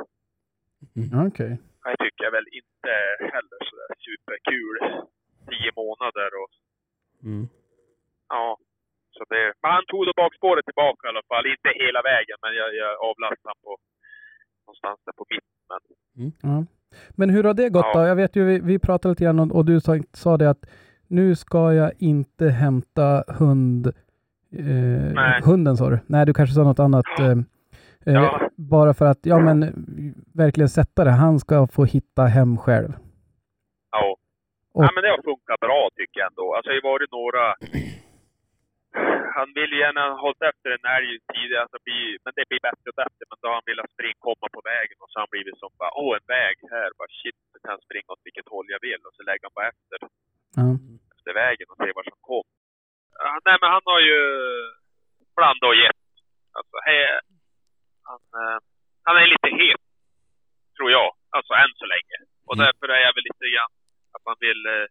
Ja, 1.13 1.27
Okej. 1.31 1.53
Det 1.85 1.97
tycker 2.05 2.23
jag 2.27 2.33
väl 2.39 2.49
inte 2.61 2.93
heller 3.35 3.59
sådär 3.71 3.91
superkul. 4.07 4.77
Tio 5.51 5.71
månader 5.83 6.31
och 6.43 6.51
Mm. 7.25 7.49
ja. 8.29 8.59
Så 9.17 9.25
det, 9.33 9.45
men 9.63 9.71
han 9.77 9.85
tog 9.87 10.03
då 10.07 10.13
bakspåret 10.17 10.65
tillbaka 10.65 11.01
i 11.07 11.11
alla 11.13 11.27
fall. 11.31 11.45
Inte 11.55 11.71
hela 11.85 12.01
vägen, 12.13 12.37
men 12.45 12.53
jag, 12.61 12.69
jag 12.83 12.93
avlastade 13.11 13.55
på 13.65 13.71
någonstans 14.67 14.99
där 15.07 15.13
på 15.21 15.25
mitten. 15.33 15.83
Men 16.19 16.33
Ja. 16.51 16.57
Men 17.19 17.31
hur 17.31 17.45
har 17.45 17.55
det 17.55 17.69
gått 17.69 17.87
Ja. 17.95 18.01
då? 18.01 18.07
Jag 18.09 18.17
vet 18.17 18.37
ju, 18.37 18.45
vi, 18.45 18.61
vi 18.61 18.79
pratade 18.79 19.13
lite 19.13 19.25
grann 19.25 19.41
och, 19.41 19.57
och 19.57 19.65
du 19.65 19.81
sa, 19.81 19.93
sa 20.13 20.37
det 20.37 20.51
att 20.51 20.63
nu 21.07 21.35
ska 21.37 21.73
jag 21.73 21.93
inte 21.99 22.49
hämta 22.49 23.25
hund. 23.39 23.87
Eh, 23.87 25.13
Nej. 25.15 25.41
hunden 25.45 25.77
sa 25.77 25.91
du? 25.91 25.99
Nej, 26.07 26.27
du 26.27 26.35
kanske 26.35 26.55
sa 26.55 26.63
något 26.65 26.79
annat. 26.79 27.05
Eh, 27.21 27.37
Ja. 28.15 28.51
Bara 28.57 28.93
för 28.99 29.07
att, 29.13 29.21
ja 29.33 29.39
men 29.47 29.59
verkligen 30.43 30.69
sätta 30.79 31.05
det. 31.05 31.11
Han 31.25 31.39
ska 31.45 31.57
få 31.77 31.83
hitta 31.85 32.23
hem 32.37 32.53
själv. 32.65 32.91
ja. 33.97 34.17
Och- 34.75 34.85
ja, 34.85 34.91
men 34.95 35.03
det 35.05 35.11
har 35.15 35.23
funkat 35.33 35.61
bra 35.67 35.81
tycker 35.99 36.17
jag 36.21 36.29
ändå. 36.33 36.47
Alltså 36.55 36.69
det 36.71 36.79
har 36.83 36.91
varit 36.93 37.11
några... 37.21 37.45
Han 39.39 39.49
vill 39.59 39.71
ju 39.75 39.79
gärna 39.85 40.03
ha 40.11 40.17
hållit 40.27 40.43
efter 40.51 40.69
en 40.77 40.87
älg 40.97 41.11
tidigare, 41.35 41.63
alltså 41.65 41.79
men 42.25 42.33
det 42.39 42.45
blir 42.51 42.63
bättre 42.69 42.87
och 42.93 42.99
bättre. 43.05 43.23
Men 43.31 43.39
då 43.41 43.45
har 43.49 43.57
han 43.61 43.71
velat 43.73 43.91
springa, 43.95 44.25
komma 44.29 44.47
på 44.57 44.61
vägen 44.73 44.97
och 45.03 45.09
så 45.11 45.15
har 45.17 45.25
han 45.27 45.35
blivit 45.37 45.57
som 45.63 45.71
bara, 45.83 45.93
åh 46.03 46.13
en 46.19 46.27
väg 46.37 46.57
här, 46.75 46.89
bara 47.01 47.13
shit, 47.21 47.39
nu 47.53 47.57
kan 47.63 47.73
jag 47.77 47.83
springa 47.87 48.09
åt 48.15 48.27
vilket 48.29 48.49
håll 48.55 48.67
jag 48.75 48.83
vill. 48.89 49.01
Och 49.09 49.15
så 49.17 49.23
lägger 49.29 49.45
han 49.49 49.57
bara 49.59 49.69
efter, 49.75 49.99
Ja. 50.59 50.67
efter 51.17 51.33
vägen 51.43 51.67
och 51.71 51.79
ser 51.81 51.93
vad 51.99 52.07
som 52.11 52.19
kom. 52.31 52.47
Ja, 53.25 53.33
nej 53.47 53.57
men 53.61 53.69
han 53.75 53.85
har 53.93 54.01
ju 54.11 54.19
blandat 55.37 55.71
och 55.73 55.79
gett. 55.85 55.96
Han, 58.37 58.47
eh, 58.53 58.59
han 59.07 59.17
är 59.23 59.27
lite 59.35 59.49
het, 59.63 59.83
tror 60.77 60.91
jag. 60.99 61.09
Alltså 61.37 61.53
än 61.63 61.73
så 61.83 61.87
länge. 61.95 62.17
Och 62.49 62.55
Mm. 62.57 62.63
därför 62.65 62.87
är 62.97 63.01
jag 63.07 63.15
väl 63.17 63.27
lite 63.31 63.47
grann 63.55 63.73
att 64.15 64.25
man 64.29 64.37
vill 64.47 64.61
eh, 64.75 64.87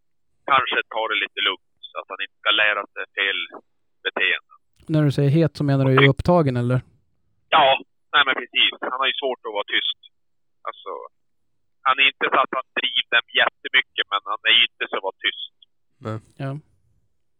kanske 0.52 0.78
ta 0.94 1.02
det 1.12 1.18
lite 1.26 1.40
lugnt 1.48 1.72
så 1.90 1.96
att 2.02 2.10
han 2.14 2.22
inte 2.26 2.38
ska 2.42 2.52
lära 2.64 2.82
sig 2.94 3.04
fel 3.20 3.40
beteende. 4.06 4.54
När 4.94 5.02
du 5.08 5.12
säger 5.18 5.32
het 5.40 5.54
så 5.58 5.64
menar 5.70 5.84
du 5.86 5.92
ju 5.94 6.10
upptagen 6.14 6.56
eller? 6.62 6.80
Ja, 7.56 7.68
nej 8.14 8.24
men 8.28 8.36
precis. 8.42 8.72
Han 8.92 9.00
har 9.02 9.08
ju 9.12 9.16
svårt 9.24 9.42
att 9.48 9.56
vara 9.58 9.68
tyst. 9.76 10.00
Alltså, 10.68 10.92
han 11.88 11.96
är 12.02 12.06
inte 12.14 12.26
så 12.34 12.38
att 12.44 12.54
han 12.60 12.68
driver 12.80 13.12
dem 13.18 13.28
jättemycket, 13.42 14.06
men 14.12 14.22
han 14.32 14.40
är 14.50 14.56
ju 14.60 14.64
inte 14.72 14.86
så 14.90 14.96
att 14.98 15.06
vara 15.10 15.20
tyst. 15.26 15.54
Nej. 16.06 16.18
Ja. 16.44 16.52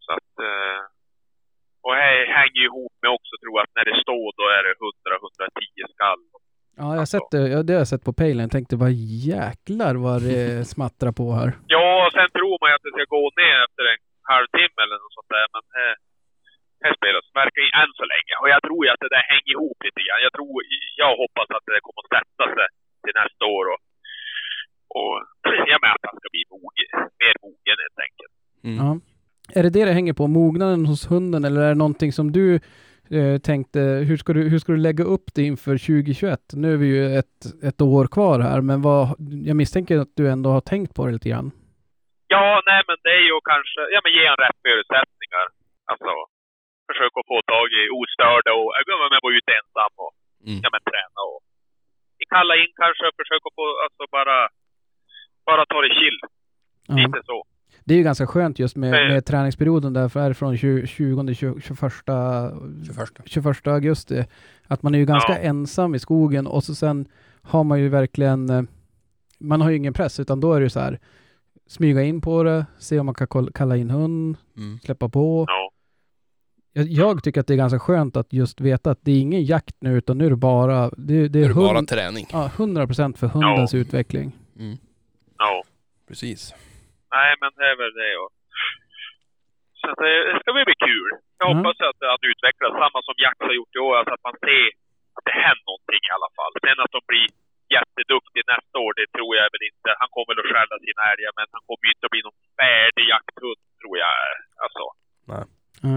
Så 0.06 0.10
att... 0.18 0.34
Eh, 0.50 0.82
och 1.86 1.94
det 1.96 2.34
hänger 2.40 2.60
ju 2.64 2.68
ihop 2.72 2.94
med 3.02 3.12
också, 3.18 3.34
tror 3.42 3.54
jag, 3.58 3.64
att 3.66 3.76
när 3.78 3.86
det 3.90 3.98
står 4.06 4.26
då 4.40 4.44
är 4.58 4.62
det 4.68 4.74
100-110 4.82 5.94
skall. 5.96 6.22
Ja, 6.82 6.88
jag 6.96 7.02
har 7.04 7.12
sett 7.16 7.30
det. 7.36 7.44
Ja, 7.54 7.60
det 7.66 7.74
har 7.74 7.82
jag 7.84 7.94
sett 7.94 8.08
på 8.10 8.14
pejlen. 8.22 8.46
Jag 8.48 8.56
tänkte, 8.58 8.76
vad 8.86 8.94
jäklar 9.34 9.94
vad 10.08 10.20
det 10.30 10.44
smattrar 10.74 11.14
på 11.22 11.28
här. 11.40 11.50
Ja, 11.76 11.90
sen 12.18 12.30
tror 12.38 12.56
man 12.62 12.70
ju 12.70 12.76
att 12.78 12.86
det 12.88 12.96
ska 12.96 13.06
gå 13.18 13.24
ner 13.42 13.58
efter 13.68 13.84
en 13.92 14.02
halvtimme 14.34 14.80
eller 14.84 14.98
något 15.04 15.18
sånt 15.18 15.32
där, 15.38 15.48
men 15.56 15.64
här, 15.80 15.94
här 16.84 16.94
spelas 17.00 17.26
verkar 17.42 17.62
ju 17.68 17.72
än 17.82 17.92
så 18.00 18.06
länge. 18.14 18.34
Och 18.42 18.50
jag 18.54 18.62
tror 18.68 18.82
ju 18.86 18.90
att 18.92 19.04
det 19.06 19.14
där 19.16 19.26
hänger 19.34 19.54
ihop 19.58 19.78
lite 19.88 20.02
grann. 20.06 20.26
Jag 20.28 20.34
tror, 20.38 20.56
jag 21.04 21.12
hoppas 21.24 21.50
att 21.56 21.66
det 21.70 21.86
kommer 21.86 22.02
att 22.04 22.14
sätta 22.18 22.46
sig 22.58 22.68
till 23.04 23.16
nästa 23.22 23.44
år 23.56 23.66
och, 23.74 23.82
och 24.98 25.14
jag 25.72 25.80
menar 25.82 25.96
att 26.00 26.10
han 26.10 26.20
ska 26.20 26.28
bli 26.36 26.44
mogen, 26.56 26.90
mer 27.22 27.36
mogen 27.46 27.78
helt 27.86 28.02
enkelt. 28.08 28.36
Mm. 28.68 28.78
Ja. 28.82 28.90
Är 29.54 29.64
det 29.64 29.70
det 29.70 29.86
det 29.86 29.92
hänger 29.92 30.14
på? 30.14 30.28
Mognaden 30.28 30.86
hos 30.86 31.12
hunden 31.12 31.46
eller 31.46 31.62
är 31.62 31.70
det 31.70 31.76
någonting 31.76 32.12
som 32.12 32.32
du 32.32 32.56
eh, 33.18 33.38
tänkte, 33.50 33.80
hur 33.80 34.18
ska, 34.18 34.34
du, 34.34 34.50
hur 34.50 34.60
ska 34.60 34.72
du 34.72 34.78
lägga 34.78 35.04
upp 35.04 35.28
det 35.36 35.44
inför 35.44 35.78
2021? 35.78 36.40
Nu 36.54 36.74
är 36.74 36.78
vi 36.78 36.88
ju 36.88 37.16
ett, 37.20 37.38
ett 37.64 37.82
år 37.82 38.08
kvar 38.08 38.40
här, 38.40 38.62
men 38.62 38.82
vad, 38.82 39.16
jag 39.50 39.56
misstänker 39.62 40.00
att 40.00 40.16
du 40.16 40.30
ändå 40.30 40.50
har 40.50 40.62
tänkt 40.62 40.96
på 40.96 41.06
det 41.06 41.12
lite 41.12 41.30
grann. 41.30 41.52
Ja, 42.28 42.62
nej 42.70 42.82
men 42.88 42.98
det 43.06 43.14
är 43.20 43.24
ju 43.30 43.36
kanske, 43.52 43.80
ja 43.94 44.00
men 44.04 44.12
ge 44.18 44.24
en 44.34 44.40
rätt 44.46 44.60
förutsättningar. 44.68 45.46
Alltså, 45.92 46.12
försöka 46.90 47.20
få 47.32 47.38
tag 47.54 47.68
i 47.82 47.84
ostörda 48.00 48.52
och, 48.60 48.70
jag 48.76 48.82
inte, 48.82 49.20
vara 49.26 49.36
ute 49.40 49.52
ensam 49.60 49.94
och, 50.06 50.14
Mm. 50.50 50.60
ja 50.64 50.70
men 50.74 50.82
träna 50.92 51.20
och 51.32 51.40
kalla 52.36 52.54
in 52.62 52.72
kanske 52.82 53.04
och 53.10 53.18
försöka 53.22 53.48
få, 53.58 53.64
alltså 53.86 54.04
bara, 54.18 54.38
bara 55.50 55.64
ta 55.72 55.78
det 55.86 55.94
chill. 56.00 56.20
Ja. 56.88 56.96
Lite 57.00 57.20
så. 57.30 57.38
Det 57.88 57.94
är 57.94 57.98
ju 57.98 58.04
ganska 58.04 58.28
skönt 58.28 58.60
just 58.60 58.76
med, 58.76 58.94
Mm. 58.94 59.14
med 59.14 59.26
träningsperioden 59.26 59.94
där, 59.94 60.10
för 60.10 60.20
är 60.20 60.28
det 60.28 60.34
från 60.36 60.58
20, 60.58 60.88
20 60.88 61.34
21, 61.34 61.56
21. 61.64 63.14
21 63.26 63.68
augusti. 63.68 64.26
Att 64.68 64.84
man 64.84 64.96
är 64.96 65.00
ju 65.00 65.06
ganska 65.06 65.32
Ja. 65.32 65.38
ensam 65.38 65.96
i 65.96 66.00
skogen 66.00 66.48
och 66.48 66.64
så 66.64 66.76
sen 66.76 67.08
har 67.42 67.64
man 67.64 67.80
ju 67.80 67.90
verkligen, 67.90 68.50
eh, 68.50 68.62
man 69.40 69.62
har 69.62 69.70
ju 69.70 69.76
ingen 69.78 69.94
press 69.94 70.20
utan 70.20 70.40
då 70.40 70.54
är 70.54 70.60
det 70.60 70.64
ju 70.64 70.70
så 70.70 70.80
här, 70.80 71.00
smyga 71.68 72.04
in 72.04 72.22
på 72.22 72.44
det, 72.44 72.66
se 72.78 73.00
om 73.00 73.06
man 73.06 73.16
kan 73.16 73.48
kalla 73.54 73.78
in 73.78 73.90
hund, 73.90 74.38
Mm. 74.58 74.80
släppa 74.84 75.10
på. 75.10 75.46
Ja. 75.48 75.72
Jag, 76.74 76.88
jag 76.88 77.24
tycker 77.24 77.42
att 77.42 77.48
det 77.48 77.54
är 77.54 77.58
ganska 77.58 77.80
skönt 77.80 78.18
att 78.18 78.34
just 78.34 78.62
veta 78.62 78.92
att 78.92 79.00
det 79.02 79.12
är 79.12 79.20
ingen 79.20 79.44
jakt 79.46 79.76
nu 79.80 79.98
utan 79.98 80.18
nu 80.18 80.26
är 80.26 80.30
det 80.30 80.36
bara, 80.36 80.90
det, 80.90 81.14
det 81.22 81.28
Det 81.28 81.40
är 81.46 81.50
är 81.50 81.54
bara 81.54 81.76
hund, 81.76 81.88
träning. 81.88 82.28
ja, 82.32 82.52
100% 82.56 83.18
för 83.18 83.28
hundens 83.28 83.74
utveckling. 83.74 84.32
Mm. 84.60 84.78
Ja. 85.38 85.64
Precis. 86.08 86.54
Nej, 87.18 87.32
men 87.42 87.50
det 87.58 87.66
är 87.72 87.78
väl 87.84 87.94
det. 88.04 88.14
Och... 88.24 88.32
Så 89.80 89.86
att 89.92 90.00
det, 90.04 90.14
det 90.30 90.36
ska 90.42 90.50
väl 90.56 90.70
bli 90.72 90.80
kul. 90.90 91.10
Jag 91.42 91.48
Mm. 91.52 91.58
hoppas 91.58 91.78
att 91.90 92.00
det 92.02 92.28
utvecklas 92.34 92.74
samma 92.84 93.00
som 93.08 93.16
Jax 93.24 93.36
har 93.48 93.56
gjort 93.60 93.76
i 93.78 93.82
år. 93.88 93.94
Alltså 93.98 94.14
att 94.18 94.28
man 94.30 94.38
ser 94.46 94.68
att 95.18 95.26
det 95.30 95.36
händer 95.46 95.66
någonting 95.70 96.02
i 96.10 96.14
alla 96.18 96.32
fall. 96.38 96.52
Sen 96.66 96.78
att 96.86 96.96
de 96.98 97.02
blir 97.12 97.28
jätteduktiga 97.76 98.44
nästa 98.54 98.76
år, 98.86 98.92
det 99.00 99.08
tror 99.16 99.32
jag 99.38 99.46
väl 99.56 99.66
inte. 99.72 99.90
Han 100.02 100.10
kommer 100.14 100.30
väl 100.32 100.42
att 100.44 100.52
skälla 100.54 100.76
sina 100.86 101.02
älgar, 101.12 101.32
men 101.40 101.48
han 101.56 101.64
kommer 101.68 101.84
ju 101.88 101.92
inte 101.96 102.06
att 102.08 102.14
bli 102.16 102.24
någon 102.28 102.40
färdig 102.62 103.06
jakthund, 103.14 103.62
tror 103.82 103.96
jag. 104.04 104.12
Alltså, 104.66 104.84
Ja. 105.34 105.40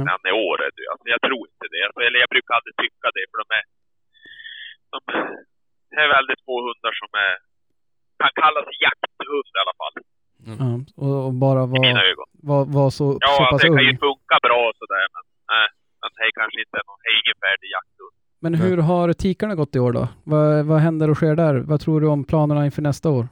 när 0.05 0.13
han 0.17 0.25
är 0.31 0.35
år. 0.49 0.57
du. 0.79 0.83
Alltså, 0.93 1.07
jag 1.15 1.21
tror 1.27 1.43
inte 1.53 1.67
det. 1.75 1.83
Alltså, 1.87 2.01
eller 2.07 2.19
jag 2.25 2.31
brukar 2.35 2.53
aldrig 2.59 2.75
tycka 2.85 3.07
det, 3.17 3.25
för 3.31 3.39
de 3.43 3.47
är... 3.59 3.65
De, 4.93 4.97
det 5.91 6.01
är 6.05 6.09
väldigt 6.19 6.41
få 6.47 6.55
hundar 6.67 6.93
som 7.03 7.11
är, 7.27 7.35
kan 8.21 8.33
kallas 8.43 8.67
jakthund 8.87 9.49
i 9.57 9.61
alla 9.65 9.77
fall, 9.81 9.95
Ja, 10.61 10.69
och, 11.05 11.17
och 11.27 11.35
bara 11.45 11.61
i 11.65 11.81
mina 11.87 12.01
vara 12.01 12.11
ögon. 12.13 12.29
Så, 12.91 13.19
Ja, 13.21 13.29
så 13.29 13.43
alltså, 13.43 13.51
pass 13.55 13.63
det 13.63 13.69
kan 13.69 13.79
ung. 13.79 13.91
ju 13.93 13.99
funka 14.07 14.37
bra 14.47 14.61
och 14.71 14.77
sådär, 14.83 15.07
men 15.15 15.25
nej. 15.55 15.69
Men 16.01 16.09
det 16.17 16.23
är 16.29 16.33
kanske 16.41 16.59
inte 16.65 16.77
någon, 16.87 16.99
det 17.03 17.09
är 17.13 17.17
ingen 17.23 17.39
färdig 17.47 17.69
jakthund. 17.77 18.15
Men 18.45 18.53
hur 18.63 18.79
har 18.91 19.07
tikarna 19.25 19.55
gått 19.55 19.77
i 19.77 19.79
år 19.87 19.93
då? 19.99 20.05
Vad, 20.33 20.67
vad 20.71 20.79
händer 20.87 21.11
och 21.11 21.17
sker 21.21 21.35
där? 21.45 21.55
Vad 21.71 21.81
tror 21.81 22.01
du 22.01 22.07
om 22.17 22.25
planerna 22.31 22.65
inför 22.69 22.83
nästa 22.91 23.09
år? 23.19 23.25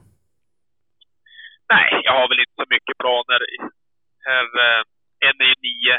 Nej, 1.73 1.87
jag 2.07 2.13
har 2.19 2.27
väl 2.31 2.39
inte 2.43 2.55
så 2.61 2.65
mycket 2.75 2.95
planer. 3.03 3.39
Här, 4.29 4.45
eh, 4.65 4.81
en 5.27 5.35
är 5.43 5.47
ju 5.53 5.57
nio 5.67 5.95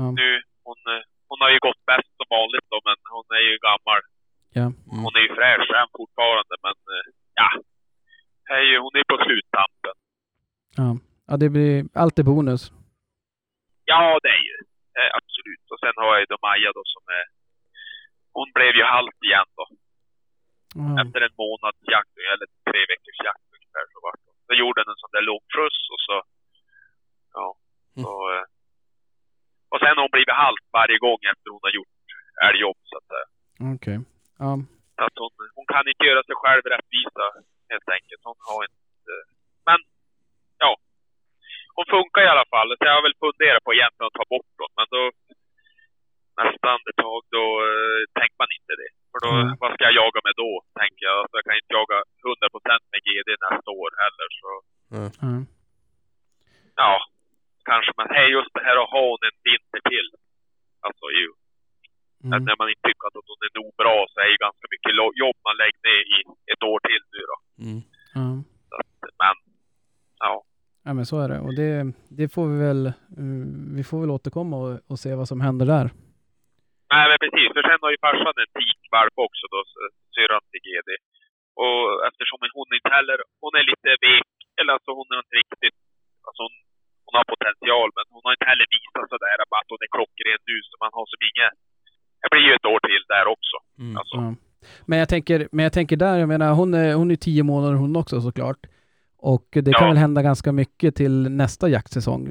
Ja. 0.00 0.06
nu. 0.20 0.28
Hon, 0.66 0.78
hon 1.28 1.38
har 1.44 1.50
ju 1.54 1.58
gått 1.68 1.82
bäst 1.90 2.10
som 2.18 2.26
vanligt 2.38 2.66
då, 2.72 2.78
men 2.88 2.96
hon 3.14 3.26
är 3.38 3.44
ju 3.50 3.54
gammal. 3.68 4.00
Ja. 4.58 4.66
Mm. 4.90 5.00
Hon 5.04 5.14
är 5.18 5.22
ju 5.26 5.32
fräsch 5.38 5.68
än 5.80 5.88
fortfarande, 5.98 6.54
men 6.66 6.76
eh, 6.94 7.06
ja. 7.40 7.48
Det 8.46 8.52
är 8.60 8.64
ju, 8.70 8.76
hon 8.84 8.94
är 9.00 9.04
på 9.12 9.16
sluttampen. 9.24 9.96
Ja. 10.80 10.88
Ja, 11.28 11.34
det 11.42 11.48
blir 11.54 11.74
alltid 12.02 12.24
bonus. 12.24 12.62
Ja, 13.84 14.18
det 14.22 14.32
är 14.38 14.42
ju 14.50 14.56
eh, 14.98 15.10
absolut. 15.18 15.64
Och 15.72 15.80
sen 15.82 15.94
har 16.00 16.10
jag 16.14 16.20
ju 16.24 16.28
då 16.32 16.38
Maja 16.46 16.70
då 16.78 16.84
som 16.94 17.04
är... 17.18 17.24
Hon 18.36 18.48
blev 18.56 18.72
ju 18.80 18.84
halt 18.94 19.18
igen 19.28 19.50
då. 19.58 19.66
Ja. 20.80 20.90
Efter 21.02 21.20
en 21.26 21.34
månads 21.42 21.82
jakt, 21.94 22.14
eller 22.34 22.48
tre 22.68 22.80
veckors 22.92 23.20
jakt 23.28 23.46
ungefär 23.56 23.84
så 23.92 23.98
vart 24.04 24.22
hon. 24.26 24.36
Då 24.48 24.52
gjorde 24.60 24.78
den 24.80 24.92
en 24.92 25.02
sån 25.02 25.14
där 25.16 25.24
lågskjuts 25.30 25.82
och 25.94 26.02
så... 26.08 26.16
Ja. 27.38 27.46
Så, 28.04 28.12
eh, 28.32 28.44
och 29.72 29.80
sen 29.80 29.94
har 29.96 30.04
hon 30.06 30.16
blivit 30.16 30.40
halt 30.44 30.64
varje 30.78 30.98
gång 31.06 31.20
efter 31.32 31.48
hon 31.54 31.64
har 31.66 31.74
gjort 31.78 31.96
älgjobb 32.48 32.80
så 32.90 32.94
att 32.98 33.08
säga. 33.12 33.26
Okej. 33.74 33.98
Ja. 34.44 34.52
Så 34.96 35.02
att 35.08 35.16
hon, 35.22 35.32
hon 35.56 35.66
kan 35.72 35.84
inte 35.90 36.04
göra 36.10 36.22
sig 36.28 36.36
själv 36.42 36.62
rättvisa 36.74 37.24
helt 37.72 37.88
enkelt. 37.96 38.22
Hon 38.30 38.40
har 38.50 38.60
inte... 38.70 39.12
Men. 39.68 39.80
Hon 41.76 41.86
funkar 41.96 42.22
i 42.24 42.32
alla 42.34 42.48
fall. 42.54 42.68
Så 42.78 42.82
jag 42.88 42.94
har 42.98 43.06
väl 43.08 43.22
funderat 43.24 43.64
på 43.64 43.70
egentligen 43.78 44.08
att 44.10 44.18
ta 44.20 44.26
bort 44.34 44.50
dem. 44.60 44.70
Men 44.78 44.88
då... 44.96 45.02
Nästa 46.42 46.66
andetag 46.76 47.20
då 47.36 47.44
uh, 47.68 48.00
tänker 48.18 48.38
man 48.42 48.52
inte 48.58 48.74
det. 48.82 48.90
För 49.10 49.18
då, 49.24 49.30
Mm. 49.34 49.48
vad 49.62 49.70
ska 49.72 49.82
jag 49.88 49.98
jaga 50.02 50.20
med 50.26 50.34
då? 50.44 50.50
Tänker 50.80 51.02
jag. 51.10 51.16
Alltså, 51.20 51.34
jag 51.38 51.44
kan 51.48 51.56
inte 51.60 51.74
jaga 51.80 51.98
100% 52.22 52.82
med 52.92 53.00
GD 53.06 53.28
nästa 53.46 53.70
år 53.82 53.90
heller. 54.02 54.28
Så 54.40 54.48
Ja. 54.96 55.04
ja, 56.82 56.92
kanske. 57.70 57.90
Men 57.98 58.08
hej, 58.16 58.28
just 58.38 58.52
det 58.56 58.64
här 58.66 58.76
att 58.82 58.92
ha 58.96 59.02
hon 59.10 59.22
en 59.28 59.36
vinter 59.48 59.80
till. 59.92 60.08
Alltså 60.86 61.06
ju. 61.20 61.28
Att 62.34 62.40
Mm. 62.40 62.44
när 62.48 62.56
man 62.60 62.68
inte 62.72 62.84
tycker 62.88 63.04
att 63.06 63.28
hon 63.32 63.40
är 63.48 63.52
nog 63.60 63.70
bra 63.82 63.96
så 64.10 64.14
är 64.20 64.26
det 64.28 64.34
ju 64.36 64.44
ganska 64.46 64.66
mycket 64.74 64.92
jobb 65.22 65.36
man 65.48 65.56
lägger 65.62 65.80
ner 65.88 66.02
i 66.14 66.18
ett 66.52 66.62
år 66.70 66.78
till 66.88 67.02
nu 67.14 67.20
då. 67.32 67.36
Mm. 67.64 67.80
Ja. 68.18 68.26
Så 68.68 68.74
att, 68.80 68.92
men, 69.22 69.36
ja. 70.26 70.32
Ja, 70.84 70.90
men 70.96 71.06
så 71.10 71.16
är 71.24 71.28
det. 71.32 71.40
Och 71.46 71.54
det, 71.60 71.70
det 72.18 72.26
får 72.34 72.46
vi 72.52 72.56
väl, 72.66 72.80
eh, 73.20 73.44
vi 73.78 73.82
får 73.88 73.98
väl 74.02 74.14
återkomma 74.16 74.56
och, 74.64 74.74
och 74.90 74.98
se 75.04 75.10
vad 75.20 75.28
som 75.32 75.40
händer 75.46 75.66
där. 75.76 75.86
Nej 76.94 77.04
men 77.10 77.18
precis, 77.24 77.48
för 77.54 77.62
sen 77.68 77.82
har 77.84 77.92
ju 77.94 78.00
farsan 78.06 78.42
en 78.42 78.52
tikvalp 78.58 79.16
också 79.26 79.44
då, 79.54 79.60
syrran 80.14 80.44
till 80.50 80.64
GD. 80.66 80.90
Och 81.62 81.82
eftersom 82.08 82.38
hon 82.58 82.68
inte 82.78 82.90
heller, 82.96 83.16
hon 83.42 83.52
är 83.60 83.64
lite 83.72 83.90
vek, 84.08 84.30
eller 84.58 84.72
alltså 84.76 84.90
hon 84.98 85.08
är 85.14 85.18
inte 85.24 85.36
riktigt, 85.42 85.78
alltså 86.26 86.40
hon, 86.46 86.54
hon 87.04 87.14
har 87.18 87.26
potential 87.34 87.88
men 87.96 88.06
hon 88.14 88.22
har 88.26 88.32
inte 88.36 88.50
heller 88.52 88.66
visat 88.76 89.06
sådär 89.14 89.36
att 89.42 89.72
hon 89.72 89.84
är 89.86 89.90
klockren 89.96 90.40
nu 90.50 90.56
så 90.68 90.74
man 90.84 90.92
har 90.98 91.06
som 91.12 91.20
inget, 91.30 91.54
det 92.20 92.28
blir 92.32 92.44
ju 92.48 92.52
ett 92.58 92.70
år 92.72 92.80
till 92.88 93.04
där 93.14 93.26
också. 93.34 93.56
Mm. 93.84 93.96
Alltså, 94.00 94.16
Ja. 94.24 94.34
Men 94.86 94.98
jag 94.98 95.08
tänker, 95.08 95.38
men 95.52 95.62
jag 95.62 95.72
tänker 95.72 95.96
där, 95.96 96.16
jag 96.18 96.28
menar 96.28 96.54
hon 96.60 96.74
är, 96.74 96.94
hon 96.94 97.10
är 97.10 97.16
tio 97.16 97.42
månader 97.42 97.74
hon 97.74 97.96
också 97.96 98.20
såklart. 98.20 98.60
Och 99.32 99.46
det 99.66 99.72
kan 99.72 99.86
Ja. 99.86 99.92
väl 99.92 100.02
hända 100.04 100.20
ganska 100.30 100.50
mycket 100.62 100.90
till 101.00 101.14
nästa 101.42 101.66
jaktsäsong. 101.76 102.24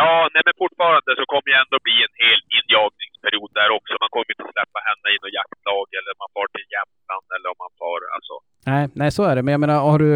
Ja, 0.00 0.12
nej 0.34 0.42
men 0.46 0.54
fortfarande 0.62 1.10
så 1.18 1.24
kommer 1.32 1.48
det 1.52 1.58
ändå 1.64 1.76
bli 1.86 1.96
en 2.06 2.14
hel 2.24 2.40
injagningsperiod 2.58 3.50
där 3.58 3.70
också. 3.78 3.92
Man 4.04 4.10
kommer 4.14 4.30
inte 4.34 4.46
släppa 4.54 4.78
henne 4.88 5.06
i 5.14 5.16
något 5.22 5.34
jaktlag 5.40 5.86
eller 5.98 6.12
man 6.22 6.30
far 6.36 6.46
till 6.54 6.66
Jämtland 6.76 7.26
eller 7.34 7.48
om 7.54 7.58
man 7.64 7.72
far, 7.82 8.00
alltså. 8.16 8.34
Nej, 8.70 8.82
nej 9.00 9.10
så 9.16 9.22
är 9.30 9.34
det. 9.36 9.42
Men 9.44 9.52
jag 9.56 9.62
menar, 9.64 9.78
har 9.90 9.98
du, 10.04 10.10